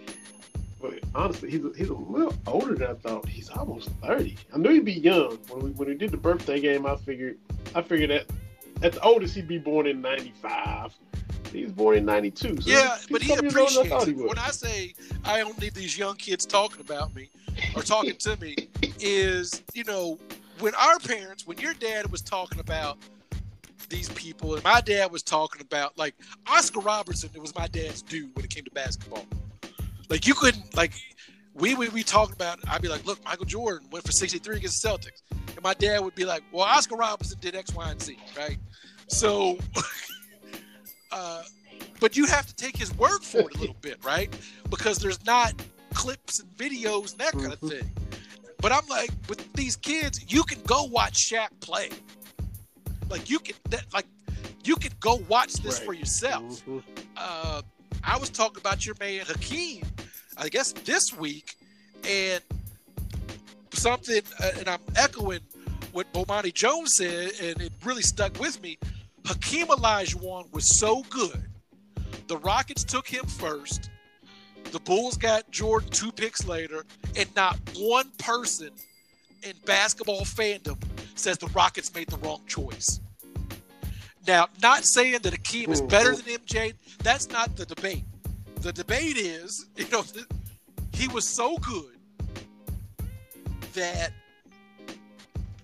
but 0.82 1.00
honestly, 1.14 1.52
he's 1.52 1.66
a, 1.66 1.72
he's 1.76 1.90
a 1.90 1.94
little 1.94 2.34
older 2.48 2.76
than 2.76 2.92
I 2.92 2.94
thought. 2.94 3.28
He's 3.28 3.50
almost 3.50 3.90
thirty. 4.04 4.38
I 4.54 4.58
knew 4.58 4.72
he'd 4.72 4.86
be 4.86 4.94
young 4.94 5.38
when 5.50 5.64
we 5.64 5.72
when 5.72 5.90
we 5.90 5.96
did 5.96 6.12
the 6.12 6.18
birthday 6.18 6.60
game. 6.60 6.86
I 6.86 6.96
figured 6.96 7.38
I 7.76 7.82
figured 7.82 8.10
that 8.12 8.26
at 8.82 8.94
the 8.94 9.02
oldest 9.02 9.36
he'd 9.36 9.48
be 9.48 9.58
born 9.58 9.88
in 9.88 10.02
'95. 10.02 10.94
He 11.52 11.64
was 11.64 11.74
born 11.74 11.98
in 11.98 12.06
'92. 12.06 12.62
So 12.62 12.70
yeah, 12.70 12.98
but 13.10 13.22
he 13.22 13.34
appreciates 13.34 14.08
it. 14.08 14.16
When 14.16 14.38
I 14.38 14.52
say 14.52 14.94
I 15.26 15.40
don't 15.40 15.60
need 15.60 15.74
these 15.74 15.98
young 15.98 16.16
kids 16.16 16.46
talking 16.46 16.80
about 16.80 17.14
me 17.14 17.30
or 17.76 17.82
talking 17.82 18.16
to 18.16 18.38
me, 18.40 18.56
is 19.00 19.62
you 19.74 19.84
know 19.84 20.18
when 20.60 20.76
our 20.76 21.00
parents, 21.00 21.46
when 21.46 21.58
your 21.58 21.74
dad 21.74 22.10
was 22.12 22.22
talking 22.22 22.60
about 22.60 22.98
these 23.90 24.10
people, 24.10 24.56
and 24.56 24.64
my 24.64 24.82
dad 24.82 25.12
was 25.12 25.24
talking 25.24 25.62
about 25.62 25.98
like 25.98 26.16
Oscar 26.48 26.80
Robertson. 26.80 27.30
It 27.34 27.42
was 27.42 27.54
my 27.56 27.68
dad's 27.68 28.02
dude 28.02 28.34
when 28.36 28.46
it 28.46 28.52
came 28.52 28.64
to 28.64 28.72
basketball. 28.72 29.26
Like 30.10 30.28
you 30.28 30.34
couldn't 30.34 30.76
like 30.76 30.94
we 31.54 31.76
would 31.76 31.94
be 31.94 32.04
talking 32.04 32.34
about. 32.34 32.60
I'd 32.68 32.82
be 32.82 32.88
like, 32.88 33.06
look, 33.06 33.24
Michael 33.24 33.46
Jordan 33.46 33.88
went 33.92 34.06
for 34.06 34.12
63 34.12 34.58
against 34.58 34.82
the 34.82 34.90
Celtics, 34.90 35.22
and 35.32 35.64
my 35.64 35.74
dad 35.74 36.00
would 36.00 36.16
be 36.16 36.26
like, 36.26 36.44
well, 36.52 36.64
Oscar 36.64 36.96
Robertson 36.96 37.38
did 37.42 37.56
X, 37.56 37.74
Y, 37.74 37.92
and 37.92 38.02
Z, 38.02 38.18
right? 38.38 38.58
So, 39.08 39.58
uh, 41.12 41.44
but 42.00 42.16
you 42.16 42.26
have 42.26 42.48
to 42.48 42.56
take 42.56 42.78
his 42.78 42.96
word 42.98 43.24
for 43.24 43.40
it 43.40 43.56
a 43.56 43.60
little 43.60 43.76
bit, 43.82 44.04
right? 44.04 44.34
Because 44.70 45.00
there's 45.00 45.24
not 45.26 45.54
clips 45.94 46.40
and 46.40 46.50
videos 46.58 47.12
and 47.12 47.22
that 47.22 47.34
kind 47.34 47.54
of 47.54 47.60
mm-hmm. 47.60 47.70
thing. 47.70 47.92
But 48.62 48.72
I'm 48.72 48.86
like, 48.88 49.12
with 49.28 49.52
these 49.54 49.76
kids, 49.76 50.26
you 50.28 50.44
can 50.44 50.62
go 50.64 50.84
watch 50.84 51.14
Shaq 51.14 51.48
play. 51.62 51.90
Like 53.10 53.30
you 53.30 53.40
can 53.40 53.56
that, 53.70 53.86
like 53.94 54.06
you 54.64 54.76
can 54.76 54.92
go 55.00 55.16
watch 55.28 55.54
this 55.54 55.78
Right. 55.80 55.86
for 55.86 55.94
yourself. 55.94 56.66
Mhm. 56.66 56.84
Uh, 57.18 57.62
I 58.04 58.18
was 58.18 58.30
talking 58.30 58.60
about 58.60 58.86
your 58.86 58.96
man 59.00 59.26
Hakeem, 59.26 59.84
I 60.40 60.50
guess 60.50 60.72
this 60.72 61.14
week, 61.14 61.56
and 62.08 62.42
something, 63.74 64.22
uh, 64.42 64.52
and 64.58 64.70
I'm 64.70 64.80
echoing 64.96 65.42
what 65.92 66.12
Bomani 66.14 66.54
Jones 66.54 66.96
said, 66.96 67.32
and 67.42 67.62
it 67.62 67.74
really 67.84 68.02
stuck 68.02 68.40
with 68.40 68.62
me. 68.62 68.78
Hakeem 69.26 69.68
Olajuwon 69.68 70.52
was 70.54 70.80
so 70.80 71.04
good. 71.10 71.44
The 72.28 72.38
Rockets 72.38 72.84
took 72.84 73.08
him 73.08 73.26
first. 73.26 73.90
The 74.72 74.80
Bulls 74.80 75.18
got 75.18 75.50
Jordan 75.52 75.90
two 75.90 76.12
picks 76.12 76.48
later, 76.48 76.86
and 77.18 77.34
not 77.36 77.58
one 77.78 78.10
person 78.18 78.70
in 79.44 79.54
basketball 79.66 80.22
fandom 80.22 80.78
says 81.16 81.38
the 81.38 81.48
Rockets 81.48 81.94
made 81.94 82.08
the 82.08 82.18
wrong 82.18 82.42
choice. 82.48 83.02
Now, 84.28 84.48
not 84.62 84.86
saying 84.86 85.20
that 85.24 85.34
Akeem 85.34 85.70
is 85.70 85.82
better 85.82 86.16
than 86.16 86.26
MJ, 86.26 86.74
that's 87.04 87.30
not 87.30 87.56
the 87.56 87.66
debate. 87.66 88.04
The 88.62 88.74
debate 88.74 89.18
is, 89.18 89.68
you 89.78 89.88
know, 89.90 90.04
he 90.94 91.08
was 91.08 91.26
so 91.28 91.58
good 91.60 91.96
that 93.74 94.12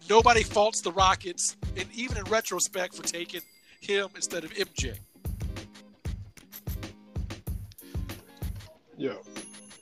nobody 0.10 0.44
faults 0.44 0.82
the 0.82 0.92
Rockets, 0.92 1.58
and 1.76 1.88
even 1.94 2.18
in 2.18 2.24
retrospect, 2.26 2.96
for 2.96 3.04
taking 3.04 3.42
him 3.82 4.08
instead 4.16 4.44
of 4.46 4.52
MJ. 4.54 4.96
Yeah. 8.98 9.14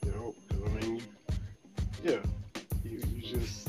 You 0.04 0.10
know, 0.10 0.34
'cause, 0.48 0.58
I 0.66 0.80
mean, 0.86 1.02
yeah, 2.02 2.16
you, 2.84 3.00
you 3.14 3.38
just 3.38 3.68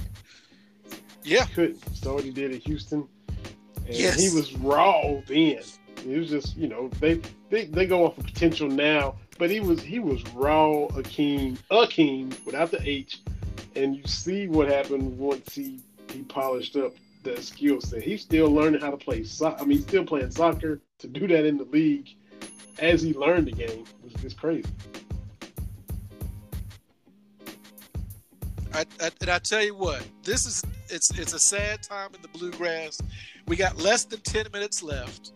Yeah, 1.24 1.46
couldn't. 1.54 1.96
Saw 1.96 2.16
what 2.16 2.24
he 2.24 2.32
did 2.32 2.52
at 2.52 2.62
Houston. 2.64 3.08
And 3.86 3.96
Yes. 3.96 4.20
he 4.20 4.36
was 4.36 4.54
raw 4.56 5.22
then. 5.28 5.60
It 6.08 6.18
was 6.20 6.30
just, 6.30 6.58
you 6.58 6.68
know, 6.68 6.90
they, 7.00 7.22
they 7.50 7.66
they 7.66 7.86
go 7.86 8.06
off 8.06 8.18
of 8.18 8.26
potential 8.26 8.68
now, 8.68 9.16
but 9.38 9.50
he 9.50 9.60
was 9.60 9.82
he 9.82 10.00
was 10.00 10.24
raw 10.34 10.88
Akeem, 10.92 11.58
Akeem 11.72 12.46
without 12.46 12.72
the 12.72 12.82
H, 12.88 13.22
and 13.76 13.96
you 13.96 14.06
see 14.08 14.48
what 14.48 14.68
happened 14.68 15.18
once 15.18 15.54
he 15.54 15.80
he 16.12 16.22
polished 16.24 16.76
up 16.76 16.94
that 17.24 17.44
skill 17.44 17.82
set. 17.82 18.02
He's 18.02 18.22
still 18.22 18.50
learning 18.50 18.82
how 18.82 18.92
to 18.92 18.98
play 18.98 19.24
soccer. 19.24 19.62
I 19.62 19.66
mean, 19.66 19.78
he's 19.78 19.88
still 19.88 20.06
playing 20.06 20.32
soccer. 20.32 20.82
To 21.00 21.08
do 21.08 21.28
that 21.28 21.46
in 21.46 21.58
the 21.58 21.66
league, 21.66 22.08
as 22.80 23.02
he 23.02 23.14
learned 23.14 23.48
the 23.48 23.52
game, 23.52 23.84
was 24.04 24.14
just 24.22 24.40
crazy. 24.40 24.70
I, 28.74 28.86
I, 29.02 29.10
and 29.22 29.30
I 29.30 29.40
tell 29.40 29.64
you 29.64 29.76
what, 29.76 30.06
this 30.24 30.46
is 30.46 30.64
it's 30.90 31.18
it's 31.20 31.34
a 31.34 31.40
sad 31.40 31.84
time 31.84 32.12
in 32.14 32.22
the 32.22 32.28
bluegrass. 32.30 33.02
We 33.48 33.56
got 33.56 33.78
less 33.78 34.06
than 34.06 34.22
ten 34.22 34.46
minutes 34.54 34.82
left, 34.82 35.32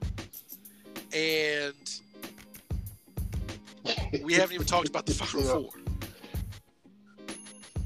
and 1.14 1.74
we 4.24 4.34
haven't 4.34 4.53
even 4.56 4.68
talked 4.68 4.90
about 4.90 5.06
the 5.06 5.14
final 5.14 5.45
Yeah. 5.45 5.53
four. 5.53 5.70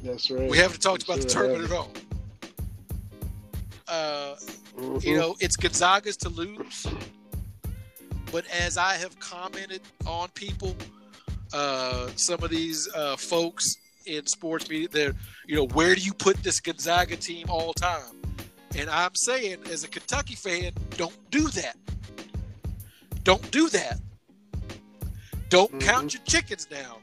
That's 0.03 0.30
right. 0.30 0.49
We 0.49 0.57
haven't 0.57 0.81
talked 0.81 1.03
about 1.03 1.19
the 1.19 1.25
tournament 1.27 1.65
at 1.65 1.71
all. 1.71 1.91
Uh, 3.88 4.35
Mhm. 4.75 5.03
you 5.03 5.17
know, 5.17 5.35
it's 5.39 5.55
Gonzaga's 5.55 6.17
to 6.17 6.30
lose. 6.30 6.88
But 8.31 8.45
as 8.47 8.77
I 8.77 8.95
have 8.95 9.17
commented 9.19 9.81
on 10.05 10.30
people, 10.30 10.75
uh, 11.53 12.09
some 12.15 12.43
of 12.43 12.49
these 12.49 12.88
uh, 12.95 13.15
folks 13.15 13.77
in 14.05 14.25
sports 14.25 14.67
media, 14.69 14.88
they're, 14.89 15.13
you 15.45 15.55
know, 15.55 15.67
where 15.67 15.93
do 15.93 16.01
you 16.01 16.13
put 16.13 16.41
this 16.43 16.59
Gonzaga 16.59 17.15
team 17.15 17.45
all 17.49 17.73
time? 17.73 18.19
And 18.75 18.89
I'm 18.89 19.13
saying, 19.13 19.59
as 19.71 19.84
a 19.84 19.88
Kentucky 19.88 20.34
fan, 20.35 20.71
don't 20.97 21.15
do 21.30 21.47
that. 21.49 21.77
Don't 23.23 23.51
do 23.51 23.69
that. 23.69 23.99
Don't 25.53 25.80
count 25.80 26.15
your 26.15 26.23
chickens 26.23 26.67
now 26.71 26.97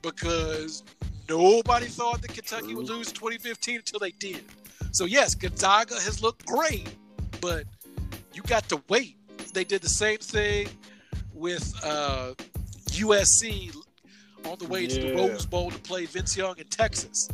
because 0.00 0.84
nobody 1.28 1.86
thought 1.86 2.22
that 2.22 2.32
Kentucky 2.32 2.76
would 2.76 2.88
lose 2.88 3.10
2015 3.10 3.78
until 3.78 3.98
they 3.98 4.12
did. 4.12 4.44
So 4.92 5.06
yes, 5.06 5.34
Gonzaga 5.34 5.96
has 5.96 6.22
looked 6.22 6.46
great, 6.46 6.88
but 7.40 7.64
you 8.32 8.42
got 8.42 8.68
to 8.68 8.80
wait. 8.88 9.16
They 9.54 9.64
did 9.64 9.82
the 9.82 9.88
same 9.88 10.18
thing 10.18 10.68
with 11.34 11.74
uh, 11.82 12.34
USC 12.90 13.74
on 14.44 14.56
the 14.60 14.66
way 14.68 14.86
to 14.86 15.00
the 15.00 15.14
Rose 15.16 15.44
Bowl 15.44 15.72
to 15.72 15.78
play 15.80 16.06
Vince 16.06 16.36
Young 16.36 16.56
in 16.58 16.66
Texas. 16.68 17.28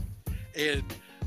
And 0.57 0.83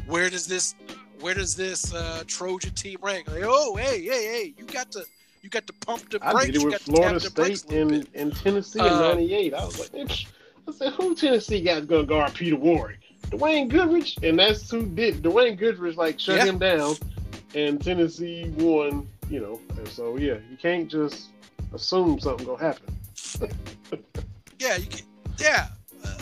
where 0.07 0.31
does 0.31 0.47
this 0.47 0.73
where 1.19 1.35
does 1.35 1.55
this 1.55 1.93
uh, 1.93 2.23
Trojan 2.25 2.73
team 2.73 2.97
rank? 3.03 3.29
Like, 3.29 3.43
oh, 3.45 3.75
hey, 3.75 4.01
hey, 4.01 4.25
hey, 4.25 4.53
you 4.57 4.65
got 4.65 4.91
to 4.93 5.05
you 5.47 5.49
got 5.49 5.65
to 5.65 5.71
pump 5.85 6.09
the 6.09 6.19
I 6.21 6.45
did 6.45 6.55
it 6.55 6.61
with 6.65 6.75
Florida 6.81 7.21
tap 7.21 7.29
the 7.33 7.41
brakes 7.41 7.61
State 7.61 7.71
a 7.71 7.85
little 7.85 7.95
and, 7.99 8.11
bit. 8.11 8.21
and 8.21 8.35
Tennessee 8.35 8.79
in 8.79 8.85
Uh, 8.85 8.99
'98. 9.13 9.53
I 9.53 9.65
was 9.65 9.79
like, 9.79 10.11
I 10.67 10.71
said, 10.73 10.91
who 10.93 11.15
Tennessee 11.15 11.61
guy's 11.61 11.85
gonna 11.85 12.03
guard 12.03 12.33
Peter 12.33 12.57
Warrick? 12.57 12.99
Dwayne 13.29 13.69
Goodrich, 13.69 14.17
and 14.23 14.37
that's 14.37 14.69
who 14.69 14.85
did. 14.85 15.23
Dwayne 15.23 15.57
Goodrich 15.57 15.95
like 15.95 16.19
shut 16.19 16.35
Yeah. 16.39 16.45
him 16.47 16.57
down, 16.59 16.95
and 17.55 17.81
Tennessee 17.81 18.49
won. 18.57 19.07
You 19.29 19.39
know, 19.39 19.61
and 19.77 19.87
so 19.87 20.17
yeah, 20.17 20.35
you 20.51 20.57
can't 20.61 20.91
just 20.91 21.27
assume 21.73 22.19
something 22.19 22.45
gonna 22.45 22.59
happen. 22.61 22.93
Yeah, 24.59 24.75
you 24.77 24.87
can, 24.87 25.05
yeah. 25.37 25.67
Uh, 26.03 26.17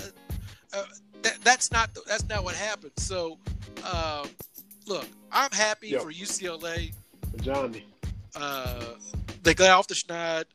uh, 0.73 0.83
that, 1.23 1.37
that's 1.41 1.71
not 1.71 1.89
that's 2.05 2.27
not 2.27 2.43
what 2.43 2.53
happened. 2.53 2.91
So, 2.97 3.39
um, 3.91 4.27
look, 4.87 5.07
I'm 5.31 5.49
happy 5.51 5.87
Yep. 5.89 6.01
for 6.01 6.11
UCLA. 6.11 6.91
Johnny, 7.41 7.85
Uh, 8.35 8.83
they 9.43 9.53
got 9.53 9.69
off 9.71 9.87
the 9.87 9.93
schneid. 9.95 10.45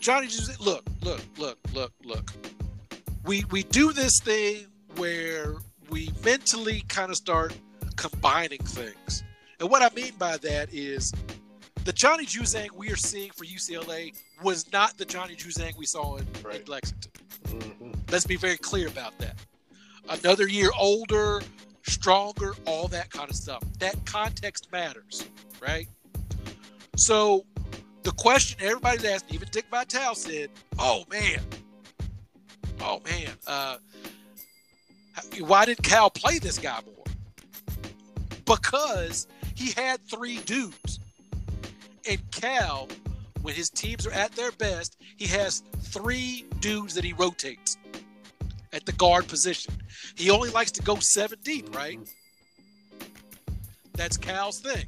Johnny 0.00 0.26
just 0.26 0.60
look, 0.60 0.84
look, 1.02 1.20
look, 1.38 1.58
look, 1.72 1.92
look. 2.04 2.32
We 3.24 3.44
we 3.50 3.62
do 3.64 3.92
this 3.92 4.20
thing 4.20 4.66
where 4.96 5.54
we 5.90 6.10
mentally 6.24 6.82
kind 6.88 7.10
of 7.10 7.16
start 7.16 7.54
combining 7.96 8.58
things, 8.60 9.22
and 9.60 9.68
what 9.70 9.82
I 9.82 9.94
mean 9.94 10.12
by 10.18 10.36
that 10.38 10.72
is 10.72 11.12
the 11.84 11.92
Johnny 11.92 12.26
Juzang 12.26 12.70
we 12.72 12.90
are 12.90 12.96
seeing 12.96 13.30
for 13.32 13.44
UCLA 13.44 14.12
was 14.42 14.70
not 14.72 14.96
the 14.98 15.04
Johnny 15.04 15.34
Juzang 15.34 15.76
we 15.76 15.86
saw 15.86 16.16
in, 16.16 16.26
in 16.36 16.42
Right. 16.42 16.68
Lexington. 16.68 17.10
hmm 17.48 17.92
Let's 18.10 18.26
be 18.26 18.36
very 18.36 18.56
clear 18.56 18.88
about 18.88 19.16
that. 19.18 19.36
Another 20.08 20.46
year 20.48 20.70
older, 20.78 21.40
stronger, 21.84 22.54
all 22.66 22.88
that 22.88 23.10
kind 23.10 23.30
of 23.30 23.36
stuff. 23.36 23.62
That 23.78 23.96
context 24.04 24.70
matters, 24.72 25.24
right? 25.60 25.88
So 27.02 27.44
the 28.04 28.12
question 28.12 28.58
everybody's 28.60 29.04
asking, 29.04 29.34
even 29.34 29.48
Dick 29.50 29.64
Vitale 29.72 30.14
said, 30.14 30.50
"Oh 30.78 31.04
man, 31.10 31.40
oh 32.80 33.00
man, 33.04 33.30
uh, 33.48 33.78
why 35.40 35.64
did 35.64 35.82
Cal 35.82 36.10
play 36.10 36.38
this 36.38 36.58
guy 36.58 36.78
more? 36.86 37.04
Because 38.44 39.26
he 39.56 39.72
had 39.72 40.00
three 40.08 40.38
dudes, 40.42 41.00
and 42.08 42.20
Cal, 42.30 42.86
when 43.40 43.54
his 43.56 43.68
teams 43.68 44.06
are 44.06 44.12
at 44.12 44.30
their 44.36 44.52
best, 44.52 44.96
he 45.16 45.26
has 45.26 45.64
three 45.80 46.46
dudes 46.60 46.94
that 46.94 47.02
he 47.02 47.14
rotates 47.14 47.78
at 48.72 48.86
the 48.86 48.92
guard 48.92 49.26
position. 49.26 49.74
He 50.14 50.30
only 50.30 50.50
likes 50.50 50.70
to 50.72 50.82
go 50.82 51.00
seven 51.00 51.40
deep, 51.42 51.74
right? 51.74 51.98
That's 53.94 54.16
Cal's 54.16 54.60
thing. 54.60 54.86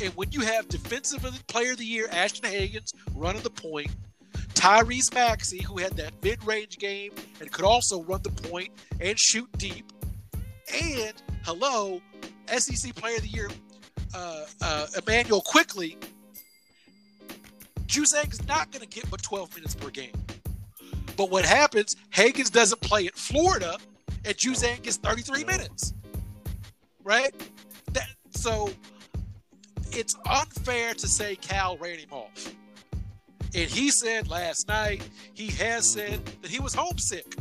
And 0.00 0.14
when 0.14 0.30
you 0.30 0.40
have 0.42 0.68
defensive 0.68 1.22
player 1.48 1.72
of 1.72 1.78
the 1.78 1.84
year, 1.84 2.08
Ashton 2.10 2.50
Hagans 2.50 2.92
running 3.14 3.42
the 3.42 3.50
point, 3.50 3.88
Tyrese 4.54 5.12
Maxey, 5.12 5.62
who 5.62 5.78
had 5.78 5.96
that 5.96 6.12
mid 6.22 6.42
range 6.44 6.78
game 6.78 7.12
and 7.40 7.50
could 7.50 7.64
also 7.64 8.02
run 8.02 8.22
the 8.22 8.30
point 8.30 8.70
and 9.00 9.18
shoot 9.18 9.50
deep, 9.58 9.92
and 10.82 11.14
hello, 11.44 12.00
SEC 12.46 12.94
player 12.94 13.16
of 13.16 13.22
the 13.22 13.28
year, 13.28 13.50
uh, 14.14 14.44
uh, 14.62 14.86
Immanuel 14.96 15.40
Quickley, 15.40 15.96
Juzang's 17.86 18.46
not 18.46 18.70
going 18.70 18.86
to 18.86 18.88
get 18.88 19.10
but 19.10 19.22
12 19.22 19.54
minutes 19.56 19.74
per 19.74 19.90
game. 19.90 20.12
But 21.16 21.30
what 21.30 21.44
happens, 21.44 21.96
Hagans 22.10 22.52
doesn't 22.52 22.80
play 22.80 23.06
at 23.06 23.14
Florida, 23.16 23.76
and 24.24 24.36
Juzang 24.36 24.82
gets 24.82 24.98
33 24.98 25.44
minutes. 25.44 25.94
Right? 27.02 27.32
That, 27.92 28.06
so 28.30 28.70
it's 29.92 30.16
unfair 30.28 30.94
to 30.94 31.08
say 31.08 31.36
Cal 31.36 31.76
ran 31.78 31.98
him 31.98 32.12
off. 32.12 32.54
And 33.54 33.70
he 33.70 33.90
said 33.90 34.28
last 34.28 34.68
night, 34.68 35.08
he 35.34 35.48
has 35.52 35.90
said 35.90 36.24
that 36.42 36.50
he 36.50 36.60
was 36.60 36.74
homesick. 36.74 37.36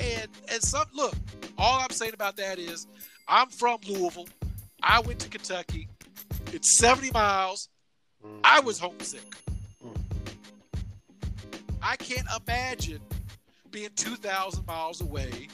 And 0.00 0.28
and 0.50 0.62
some 0.62 0.86
look, 0.94 1.14
all 1.56 1.80
I'm 1.80 1.90
saying 1.90 2.14
about 2.14 2.36
that 2.36 2.58
is 2.58 2.86
I'm 3.26 3.48
from 3.48 3.78
Louisville. 3.88 4.28
I 4.82 5.00
went 5.00 5.18
to 5.20 5.28
Kentucky. 5.28 5.88
It's 6.52 6.78
70 6.78 7.10
miles. 7.10 7.68
I 8.44 8.60
was 8.60 8.78
homesick. 8.78 9.22
I 11.82 11.96
can't 11.96 12.26
imagine 12.46 13.00
being 13.70 13.90
2,000 13.96 14.66
miles 14.66 15.00
away 15.00 15.48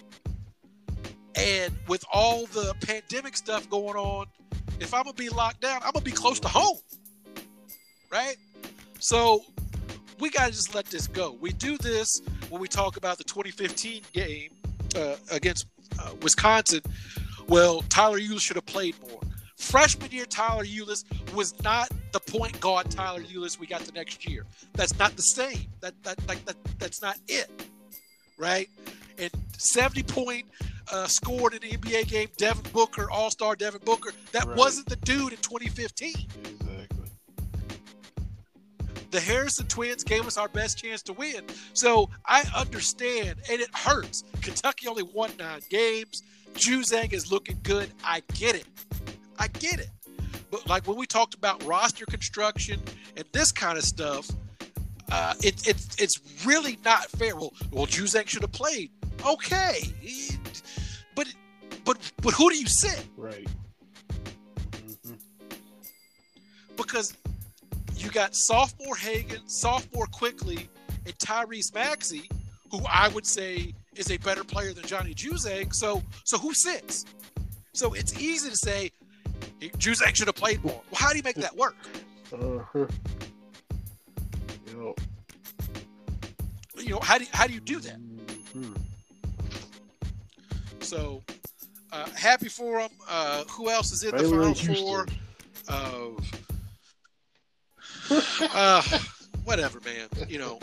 and 1.36 1.77
with 1.89 2.05
all 2.12 2.47
the 2.47 2.74
pandemic 2.81 3.36
stuff 3.36 3.69
going 3.69 3.97
on, 3.97 4.27
if 4.81 4.94
I'm 4.94 5.05
gonna 5.05 5.15
be 5.15 5.28
locked 5.28 5.61
down, 5.61 5.81
I'm 5.85 5.93
gonna 5.93 6.05
be 6.05 6.12
close 6.12 6.40
to 6.40 6.48
home, 6.48 6.78
right? 8.11 8.36
So 9.01 9.44
we 10.20 10.31
gotta 10.31 10.52
just 10.52 10.74
let 10.74 10.86
this 10.86 11.06
go. 11.06 11.36
We 11.40 11.52
do 11.52 11.77
this 11.78 12.20
when 12.51 12.61
we 12.61 12.69
talk 12.69 12.97
about 12.97 13.19
the 13.19 13.24
2015 13.24 14.02
game 14.12 14.51
uh, 14.97 15.16
against 15.31 15.66
uh, 15.98 16.11
Wisconsin. 16.23 16.81
Well, 17.48 17.82
Tyler 17.89 18.19
Ulis 18.19 18.40
should 18.40 18.56
have 18.56 18.66
played 18.66 18.97
more. 19.09 19.20
Freshman 19.56 20.11
year, 20.11 20.27
Tyler 20.27 20.65
Ulis 20.65 21.05
was 21.35 21.61
not 21.62 21.89
the 22.12 22.20
point 22.20 22.59
guard 22.61 22.90
Tyler 22.90 23.23
Ulis 23.23 23.59
we 23.59 23.66
got 23.66 23.81
the 23.82 23.93
next 23.93 24.28
year. 24.28 24.44
That's 24.74 24.98
not 24.98 25.16
the 25.16 25.23
same. 25.23 25.66
That 25.81 25.94
that 26.05 26.27
like 26.28 26.44
that, 26.44 26.56
that's 26.78 27.02
not 27.02 27.16
it, 27.28 27.51
right? 28.39 28.69
And 29.19 29.31
70 29.59 30.02
point 30.05 30.47
uh, 30.93 31.06
scored 31.06 31.55
in 31.55 31.61
the 31.61 31.77
NBA 31.77 32.09
game, 32.09 32.28
Devin 32.36 32.70
Booker, 32.73 33.11
All 33.11 33.31
Star 33.31 33.56
Devin 33.56 33.81
Booker. 33.85 34.12
That 34.32 34.47
right. 34.47 34.56
wasn't 34.56 34.89
the 34.89 34.97
dude 34.97 35.32
in 35.32 35.39
2015. 35.39 36.11
Exactly. 36.11 36.89
The 39.11 39.20
Harrison 39.20 39.66
twins 39.66 40.02
gave 40.02 40.27
us 40.27 40.36
our 40.36 40.48
best 40.48 40.78
chance 40.78 41.01
to 41.02 41.12
win. 41.12 41.44
So 41.73 42.11
I 42.27 42.44
understand, 42.56 43.36
and 43.51 43.61
it 43.61 43.69
hurts. 43.74 44.24
Kentucky 44.43 44.89
only 44.89 45.05
won 45.05 45.31
nine 45.39 45.61
games. 45.70 46.23
Juzang 46.55 47.12
is 47.12 47.31
looking 47.31 47.61
good. 47.62 47.90
I 48.02 48.23
get 48.35 48.56
it. 48.56 48.66
I 49.39 49.48
get 49.48 49.78
it. 49.78 49.90
But 50.51 50.66
like 50.69 50.86
when 50.86 50.97
we 50.97 51.06
talked 51.06 51.35
about 51.35 51.62
roster 51.65 52.06
construction 52.06 52.81
and 53.16 53.24
this 53.32 53.52
kind 53.52 53.78
of 53.78 53.85
stuff, 53.85 54.28
uh, 55.11 55.35
it, 55.43 55.66
it, 55.69 55.77
it's 55.98 56.20
really 56.44 56.78
not 56.85 57.09
fair. 57.11 57.36
Well, 57.36 57.52
well, 57.70 57.86
Juzang 57.86 58.27
should 58.27 58.43
have 58.43 58.52
played. 58.52 58.90
Okay, 59.24 59.81
but 61.15 61.27
but 61.85 61.99
but 62.23 62.35
who 62.35 62.51
do 62.51 62.57
you 62.57 62.67
sit? 62.67 63.07
Right. 63.17 63.49
Mm-hmm. 64.73 65.15
Because 66.77 67.15
you 67.97 68.11
got 68.11 68.35
sophomore 68.35 68.97
Hagan, 68.97 69.47
sophomore 69.47 70.07
Quickley, 70.07 70.69
and 71.07 71.17
Tyrese 71.19 71.73
Maxey, 71.75 72.29
who 72.71 72.81
I 72.89 73.09
would 73.09 73.27
say 73.27 73.75
is 73.97 74.11
a 74.11 74.17
better 74.19 74.45
player 74.45 74.73
than 74.73 74.85
Johnny 74.85 75.15
Juzang. 75.15 75.75
So 75.75 76.03
so 76.25 76.39
who 76.39 76.55
sits? 76.55 77.05
So 77.73 77.93
it's 77.95 78.19
easy 78.21 78.51
to 78.51 78.57
say 78.57 78.91
Juzang 79.61 80.15
should 80.15 80.29
have 80.29 80.37
played 80.37 80.63
more. 80.65 80.83
Well, 80.91 81.01
how 81.01 81.11
do 81.11 81.17
you 81.17 81.23
make 81.23 81.37
that 81.37 81.57
work? 81.57 81.77
Uh-huh. 82.33 82.87
You 84.67 84.77
know, 84.77 84.95
you 86.77 86.91
know 86.91 87.01
how 87.01 87.19
do 87.19 87.25
you, 87.25 87.31
how 87.33 87.47
do 87.47 87.53
you 87.53 87.61
do 87.61 87.81
that? 87.81 87.99
Mm-hmm. 88.01 88.75
So 90.85 91.23
uh, 91.93 92.06
happy 92.15 92.48
for 92.48 92.81
them. 92.81 92.90
Uh, 93.09 93.44
who 93.44 93.70
else 93.70 93.90
is 93.93 94.05
in 94.05 94.16
the 94.16 94.24
final 94.24 94.55
four? 94.55 95.06
Uh, 98.52 98.82
whatever, 99.44 99.81
man. 99.81 100.09
You 100.28 100.39
know. 100.39 100.59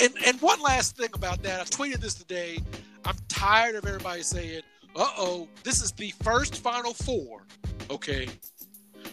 And 0.00 0.14
and 0.26 0.40
one 0.40 0.60
last 0.62 0.96
thing 0.96 1.10
about 1.12 1.42
that, 1.42 1.60
I 1.60 1.64
tweeted 1.64 2.00
this 2.00 2.14
today. 2.14 2.58
I'm 3.04 3.16
tired 3.28 3.74
of 3.74 3.84
everybody 3.86 4.22
saying, 4.22 4.62
"Uh 4.96 5.10
oh, 5.18 5.48
this 5.62 5.82
is 5.82 5.92
the 5.92 6.14
first 6.22 6.56
Final 6.56 6.94
Four." 6.94 7.42
Okay, 7.90 8.28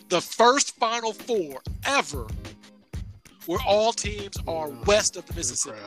the 0.07 0.21
first 0.21 0.77
Final 0.77 1.11
Four 1.11 1.61
ever 1.85 2.27
where 3.47 3.59
all 3.65 3.93
teams 3.93 4.37
are 4.47 4.69
west 4.85 5.17
of 5.17 5.25
the 5.25 5.33
Mississippi. 5.33 5.79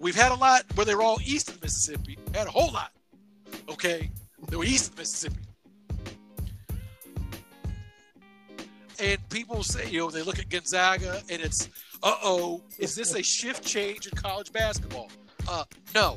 We've 0.00 0.16
had 0.16 0.32
a 0.32 0.34
lot 0.34 0.64
where 0.74 0.86
they 0.86 0.94
were 0.94 1.02
all 1.02 1.18
east 1.22 1.50
of 1.50 1.60
the 1.60 1.66
Mississippi. 1.66 2.18
Had 2.34 2.46
a 2.46 2.50
whole 2.50 2.72
lot. 2.72 2.90
Okay, 3.68 4.10
they 4.48 4.56
were 4.56 4.64
east 4.64 4.88
of 4.88 4.96
the 4.96 5.02
Mississippi. 5.02 5.40
And 8.98 9.28
people 9.28 9.62
say, 9.62 9.88
you 9.90 9.98
know, 9.98 10.10
they 10.10 10.22
look 10.22 10.38
at 10.38 10.48
Gonzaga 10.48 11.22
and 11.30 11.42
it's, 11.42 11.68
uh 12.02 12.16
oh, 12.22 12.62
is 12.78 12.94
this 12.94 13.14
a 13.14 13.22
shift 13.22 13.64
change 13.64 14.06
in 14.06 14.16
college 14.16 14.50
basketball? 14.52 15.10
Uh, 15.46 15.64
no. 15.94 16.16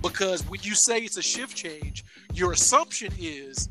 Because 0.00 0.42
when 0.48 0.60
you 0.62 0.74
say 0.74 1.00
it's 1.00 1.18
a 1.18 1.22
shift 1.22 1.54
change, 1.54 2.04
your 2.32 2.52
assumption 2.52 3.12
is, 3.18 3.68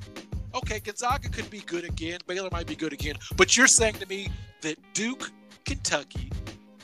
okay, 0.53 0.79
Gonzaga 0.79 1.29
could 1.29 1.49
be 1.49 1.59
good 1.61 1.83
again, 1.83 2.19
Baylor 2.27 2.49
might 2.51 2.67
be 2.67 2.75
good 2.75 2.93
again, 2.93 3.15
but 3.37 3.57
you're 3.57 3.67
saying 3.67 3.95
to 3.95 4.07
me 4.07 4.29
that 4.61 4.77
Duke, 4.93 5.31
Kentucky, 5.65 6.31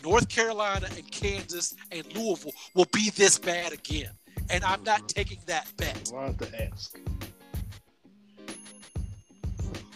North 0.03 0.29
Carolina 0.29 0.87
and 0.95 1.11
Kansas 1.11 1.75
and 1.91 2.03
Louisville 2.15 2.53
will 2.73 2.87
be 2.93 3.09
this 3.11 3.37
bad 3.37 3.73
again. 3.73 4.11
And 4.49 4.63
I'm 4.63 4.83
not 4.83 5.07
taking 5.09 5.39
that 5.45 5.67
bet. 5.77 6.09
Why 6.11 6.31
to 6.31 6.71
ask? 6.71 6.97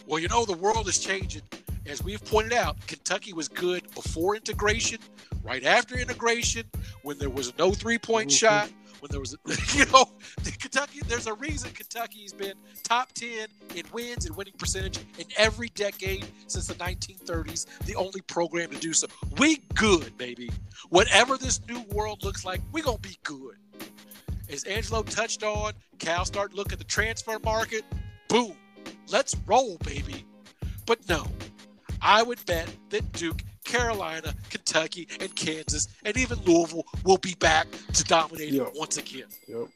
Well, 0.05 0.19
you 0.19 0.27
know, 0.27 0.45
the 0.45 0.57
world 0.57 0.87
is 0.87 0.99
changing. 0.99 1.43
As 1.85 2.03
we've 2.03 2.23
pointed 2.23 2.53
out, 2.53 2.75
Kentucky 2.87 3.33
was 3.33 3.47
good 3.47 3.83
before 3.93 4.35
integration, 4.35 4.99
right 5.43 5.63
after 5.63 5.97
integration, 5.97 6.65
when 7.03 7.17
there 7.17 7.29
was 7.29 7.57
no 7.57 7.71
three 7.71 7.97
point 7.97 8.29
mm-hmm. 8.29 8.35
shot, 8.35 8.69
when 8.99 9.11
there 9.11 9.19
was, 9.19 9.35
you 9.75 9.85
know, 9.87 10.05
Kentucky. 10.73 11.01
There's 11.07 11.27
a 11.27 11.35
reason 11.35 11.69
Kentucky's 11.71 12.33
been 12.33 12.53
top 12.81 13.11
ten 13.11 13.47
in 13.75 13.83
wins 13.91 14.25
and 14.25 14.35
winning 14.35 14.55
percentage 14.57 14.97
in 15.19 15.25
every 15.37 15.69
decade 15.69 16.25
since 16.47 16.65
the 16.65 16.73
1930s. 16.75 17.67
The 17.85 17.95
only 17.95 18.21
program 18.21 18.71
to 18.71 18.77
do 18.79 18.91
so. 18.91 19.05
We 19.37 19.57
good, 19.75 20.17
baby. 20.17 20.49
Whatever 20.89 21.37
this 21.37 21.61
new 21.67 21.81
world 21.91 22.23
looks 22.23 22.43
like, 22.43 22.59
we 22.71 22.81
gonna 22.81 22.97
be 22.97 23.19
good. 23.21 23.55
As 24.49 24.63
Angelo 24.63 25.03
touched 25.03 25.43
on, 25.43 25.73
Cal 25.99 26.25
start 26.25 26.55
looking 26.55 26.73
at 26.73 26.79
the 26.79 26.85
transfer 26.85 27.37
market. 27.43 27.85
Boom, 28.27 28.55
let's 29.09 29.35
roll, 29.45 29.77
baby. 29.83 30.25
But 30.87 31.07
no, 31.07 31.27
I 32.01 32.23
would 32.23 32.43
bet 32.47 32.67
that 32.89 33.11
Duke 33.11 33.43
Carolina, 33.63 34.33
Kentucky, 34.49 35.07
and 35.19 35.35
Kansas, 35.35 35.87
and 36.03 36.17
even 36.17 36.39
Louisville 36.45 36.87
will 37.03 37.19
be 37.19 37.35
back 37.35 37.67
to 37.93 38.03
dominate 38.05 38.53
yep. 38.53 38.71
once 38.73 38.97
again. 38.97 39.27
Yep. 39.47 39.67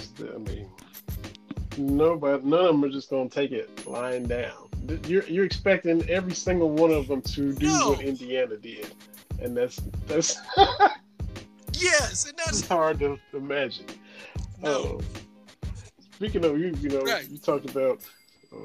Just, 0.00 0.20
I 0.20 0.38
mean, 0.38 0.68
nobody, 1.76 2.42
none 2.44 2.60
of 2.60 2.66
them 2.66 2.84
are 2.84 2.88
just 2.88 3.10
going 3.10 3.28
to 3.28 3.34
take 3.34 3.52
it 3.52 3.86
lying 3.86 4.24
down. 4.26 4.68
You're, 5.06 5.24
you're 5.24 5.44
expecting 5.44 6.08
every 6.08 6.34
single 6.34 6.70
one 6.70 6.90
of 6.90 7.06
them 7.08 7.22
to 7.22 7.52
do 7.52 7.66
no. 7.66 7.90
what 7.90 8.00
Indiana 8.00 8.56
did, 8.56 8.92
and 9.40 9.56
that's 9.56 9.76
that's. 10.06 10.36
yes, 11.74 12.28
and 12.28 12.36
that's 12.38 12.66
hard 12.68 12.98
to 13.00 13.18
imagine. 13.32 13.86
No. 14.60 15.00
Uh, 15.62 15.68
speaking 16.12 16.44
of 16.44 16.58
you, 16.58 16.74
you 16.80 16.88
know, 16.88 17.02
right. 17.02 17.28
you 17.28 17.38
talked 17.38 17.68
about. 17.70 18.00
Uh, 18.52 18.56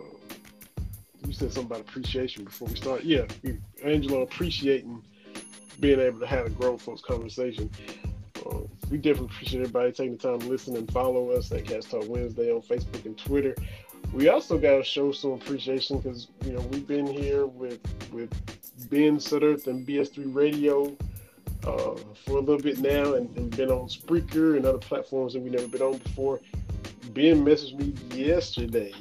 you 1.27 1.33
said 1.33 1.51
something 1.51 1.65
about 1.65 1.81
appreciation 1.81 2.43
before 2.43 2.67
we 2.67 2.75
start. 2.75 3.03
Yeah, 3.03 3.25
Angelo 3.83 4.21
appreciating 4.21 5.01
being 5.79 5.99
able 5.99 6.19
to 6.19 6.27
have 6.27 6.45
a 6.45 6.49
grown 6.49 6.77
folks 6.77 7.01
conversation. 7.01 7.69
Uh, 8.45 8.59
we 8.89 8.97
definitely 8.97 9.27
appreciate 9.27 9.61
everybody 9.61 9.91
taking 9.91 10.17
the 10.17 10.21
time 10.21 10.39
to 10.39 10.47
listen 10.47 10.75
and 10.77 10.91
follow 10.91 11.31
us 11.31 11.51
at 11.51 11.65
Cats 11.65 11.87
Talk 11.87 12.07
Wednesday 12.07 12.51
on 12.51 12.61
Facebook 12.61 13.05
and 13.05 13.17
Twitter. 13.17 13.55
We 14.13 14.29
also 14.29 14.57
got 14.57 14.77
to 14.77 14.83
show 14.83 15.11
some 15.11 15.31
appreciation 15.31 15.97
because 15.99 16.27
you 16.45 16.53
know 16.53 16.61
we've 16.71 16.87
been 16.87 17.07
here 17.07 17.45
with 17.45 17.79
with 18.11 18.29
Ben 18.89 19.17
Sudderth 19.17 19.67
and 19.67 19.85
BS3 19.87 20.33
Radio 20.33 20.95
uh, 21.65 21.95
for 22.25 22.37
a 22.37 22.39
little 22.39 22.61
bit 22.61 22.79
now, 22.79 23.15
and, 23.15 23.35
and 23.37 23.55
been 23.55 23.71
on 23.71 23.87
Spreaker 23.87 24.55
and 24.55 24.65
other 24.65 24.77
platforms 24.77 25.33
that 25.33 25.41
we've 25.41 25.51
never 25.51 25.67
been 25.67 25.81
on 25.81 25.97
before. 25.97 26.39
Ben 27.13 27.45
messaged 27.45 27.77
me 27.77 27.93
yesterday 28.15 28.91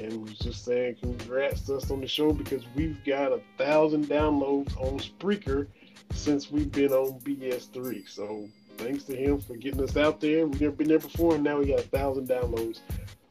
and 0.00 0.22
was 0.22 0.38
just 0.38 0.64
saying 0.64 0.96
congrats 1.00 1.62
to 1.62 1.76
us 1.76 1.90
on 1.90 2.00
the 2.00 2.06
show 2.06 2.32
because 2.32 2.64
we've 2.74 3.02
got 3.04 3.32
a 3.32 3.40
thousand 3.56 4.06
downloads 4.06 4.76
on 4.78 4.98
Spreaker 4.98 5.66
since 6.12 6.50
we've 6.50 6.70
been 6.70 6.92
on 6.92 7.18
BS3. 7.20 8.08
So 8.08 8.48
thanks 8.82 9.04
to 9.04 9.16
him 9.16 9.40
for 9.40 9.56
getting 9.56 9.82
us 9.82 9.96
out 9.96 10.20
there. 10.20 10.46
We've 10.46 10.60
never 10.60 10.76
been 10.76 10.88
there 10.88 10.98
before, 10.98 11.34
and 11.34 11.44
now 11.44 11.58
we 11.58 11.66
got 11.66 11.80
a 11.80 11.82
thousand 11.82 12.28
downloads 12.28 12.80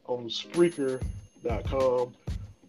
on 0.06 0.28
Spreaker.com 0.28 2.14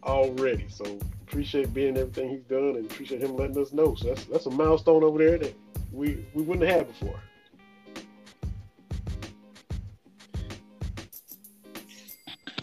already. 0.03 0.65
So 0.69 0.99
appreciate 1.27 1.73
Ben 1.73 1.97
everything 1.97 2.29
he's 2.29 2.43
done, 2.43 2.75
and 2.75 2.85
appreciate 2.91 3.21
him 3.21 3.35
letting 3.35 3.57
us 3.59 3.73
know. 3.73 3.95
So 3.95 4.09
that's 4.09 4.25
that's 4.25 4.45
a 4.45 4.51
milestone 4.51 5.03
over 5.03 5.17
there 5.17 5.37
that 5.37 5.55
we 5.91 6.25
we 6.33 6.43
wouldn't 6.43 6.67
have 6.67 6.79
had 6.79 6.87
before. 6.87 7.19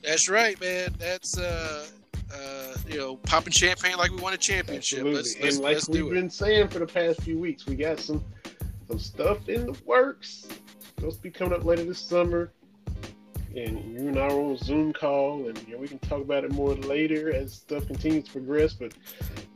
That's 0.03 0.29
right, 0.29 0.61
man. 0.61 0.95
That's 0.99 1.39
uh, 1.39 1.87
uh, 2.35 2.75
you 2.89 2.99
know, 2.99 3.17
popping 3.17 3.53
champagne 3.53 3.97
like 3.97 4.11
we 4.11 4.21
won 4.21 4.33
a 4.33 4.37
championship. 4.37 5.05
Let's, 5.05 5.39
let's, 5.41 5.57
and 5.57 5.65
like 5.65 5.75
let's 5.75 5.89
we've 5.89 6.11
been 6.11 6.31
saying 6.31 6.69
for 6.69 6.81
the 6.81 6.87
past 6.87 7.23
few 7.23 7.39
weeks, 7.39 7.67
we 7.67 7.77
got 7.77 8.01
some 8.01 8.25
some 8.91 8.99
stuff 8.99 9.49
in 9.49 9.67
the 9.67 9.79
works. 9.85 10.49
Supposed 10.97 11.19
to 11.19 11.23
be 11.23 11.31
coming 11.31 11.55
up 11.55 11.65
later 11.65 11.85
this 11.85 12.01
summer. 12.01 12.53
And 13.57 13.93
you 13.93 14.09
and 14.09 14.19
I 14.19 14.23
are 14.23 14.31
on 14.31 14.57
Zoom 14.59 14.93
call, 14.93 15.49
and 15.49 15.59
you 15.67 15.75
know, 15.75 15.79
we 15.81 15.89
can 15.89 15.99
talk 16.01 16.21
about 16.21 16.45
it 16.45 16.53
more 16.53 16.75
later 16.75 17.35
as 17.35 17.53
stuff 17.53 17.87
continues 17.87 18.25
to 18.27 18.33
progress. 18.33 18.75
But 18.75 18.95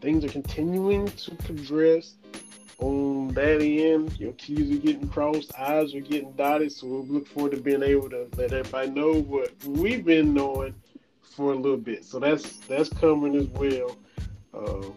things 0.01 0.25
are 0.25 0.29
continuing 0.29 1.07
to 1.07 1.35
progress. 1.37 2.15
on 2.79 3.29
that 3.29 3.61
end. 3.61 4.19
Your 4.19 4.33
T's 4.33 4.77
are 4.77 4.81
getting 4.81 5.09
crossed, 5.09 5.53
I's 5.59 5.95
are 5.95 6.01
getting 6.01 6.33
dotted. 6.33 6.73
So 6.73 6.87
we 6.87 7.09
look 7.09 7.29
forward 7.29 7.53
to 7.53 7.61
being 7.61 7.83
able 7.83 8.11
to 8.11 8.29
let 8.37 8.53
everybody 8.53 8.91
know 8.91 9.15
what 9.15 9.53
we've 9.65 10.05
been 10.05 10.35
knowing 10.35 10.75
for 11.23 11.53
a 11.53 11.57
little 11.57 11.77
bit. 11.77 12.05
So 12.05 12.19
that's 12.19 12.59
that's 12.61 12.89
coming 12.89 13.37
as 13.37 13.47
well. 13.49 13.97
Uh, 14.53 14.91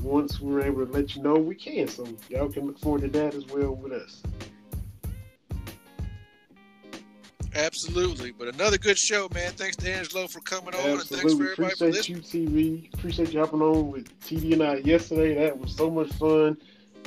once 0.00 0.40
we're 0.40 0.62
able 0.62 0.86
to 0.86 0.92
let 0.92 1.14
you 1.14 1.22
know, 1.22 1.34
we 1.34 1.54
can. 1.54 1.88
So 1.88 2.06
y'all 2.28 2.48
can 2.48 2.66
look 2.66 2.78
forward 2.78 3.02
to 3.02 3.08
that 3.08 3.34
as 3.34 3.46
well 3.46 3.74
with 3.74 3.92
us. 3.92 4.22
Absolutely. 7.54 8.32
But 8.32 8.48
another 8.48 8.78
good 8.78 8.98
show, 8.98 9.28
man. 9.34 9.52
Thanks 9.52 9.76
to 9.76 9.90
Angelo 9.90 10.26
for 10.26 10.40
coming 10.40 10.74
on. 10.74 10.80
Absolutely. 10.80 11.00
And 11.00 11.08
thanks 11.08 11.34
for 11.34 11.42
everybody 11.42 11.52
Appreciate 11.52 11.78
for 11.78 12.14
listening. 12.16 12.48
you, 12.48 12.88
TB. 12.88 12.94
Appreciate 12.94 13.32
you 13.32 13.40
hopping 13.40 13.60
on 13.60 13.90
with 13.90 14.20
TD 14.20 14.54
and 14.54 14.62
I 14.62 14.76
yesterday. 14.76 15.34
That 15.34 15.58
was 15.58 15.76
so 15.76 15.90
much 15.90 16.10
fun. 16.14 16.56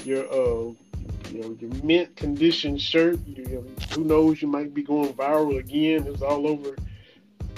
Your 0.04 0.26
uh 0.32 0.74
you 1.32 1.42
know, 1.42 1.58
your 1.60 1.72
mint 1.84 2.16
condition 2.16 2.78
shirt. 2.78 3.20
You 3.26 3.44
know, 3.46 3.64
who 3.94 4.04
knows, 4.04 4.42
you 4.42 4.48
might 4.48 4.74
be 4.74 4.84
going 4.84 5.14
viral 5.14 5.58
again. 5.58 6.06
It's 6.08 6.22
all 6.22 6.48
over 6.48 6.76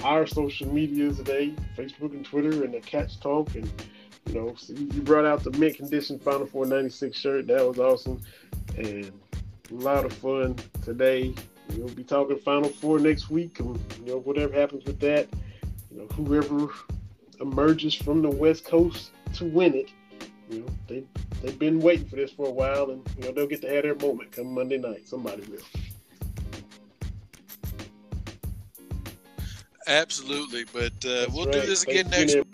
our 0.02 0.26
social 0.26 0.72
media 0.72 1.12
today, 1.12 1.54
Facebook 1.76 2.12
and 2.12 2.24
Twitter, 2.24 2.64
and 2.64 2.72
the 2.72 2.80
Cats 2.80 3.16
Talk. 3.16 3.54
And, 3.54 3.70
you 4.28 4.34
know, 4.34 4.54
you 4.68 5.02
brought 5.02 5.24
out 5.24 5.42
the 5.42 5.50
mint 5.52 5.76
condition 5.76 6.18
Final 6.18 6.46
Four 6.46 6.66
96 6.66 7.16
shirt. 7.16 7.46
That 7.46 7.66
was 7.66 7.78
awesome. 7.78 8.20
And 8.76 9.10
a 9.70 9.74
lot 9.74 10.04
of 10.04 10.12
fun 10.12 10.56
today. 10.82 11.34
We'll 11.76 11.88
be 11.88 12.04
talking 12.04 12.38
Final 12.38 12.68
Four 12.68 12.98
next 12.98 13.30
week, 13.30 13.60
and 13.60 13.78
you 14.04 14.12
know 14.12 14.18
whatever 14.20 14.52
happens 14.54 14.84
with 14.84 15.00
that, 15.00 15.28
you 15.90 15.98
know 15.98 16.06
whoever 16.14 16.68
emerges 17.40 17.94
from 17.94 18.22
the 18.22 18.30
West 18.30 18.64
Coast 18.64 19.10
to 19.34 19.44
win 19.44 19.74
it, 19.74 19.90
you 20.50 20.60
know 20.60 20.66
they 20.88 21.04
they've 21.42 21.58
been 21.58 21.80
waiting 21.80 22.06
for 22.06 22.16
this 22.16 22.30
for 22.30 22.46
a 22.46 22.50
while, 22.50 22.90
and 22.90 23.06
you 23.18 23.24
know 23.24 23.32
they'll 23.32 23.46
get 23.46 23.60
to 23.62 23.68
have 23.68 23.82
their 23.82 23.94
moment 23.96 24.32
come 24.32 24.54
Monday 24.54 24.78
night. 24.78 25.06
Somebody 25.06 25.42
will. 25.42 25.58
Absolutely, 29.86 30.64
but 30.72 30.92
uh, 31.06 31.26
we'll 31.32 31.46
right. 31.46 31.52
do 31.52 31.60
this 31.62 31.82
again 31.84 32.08
Thanks 32.10 32.34
next. 32.34 32.47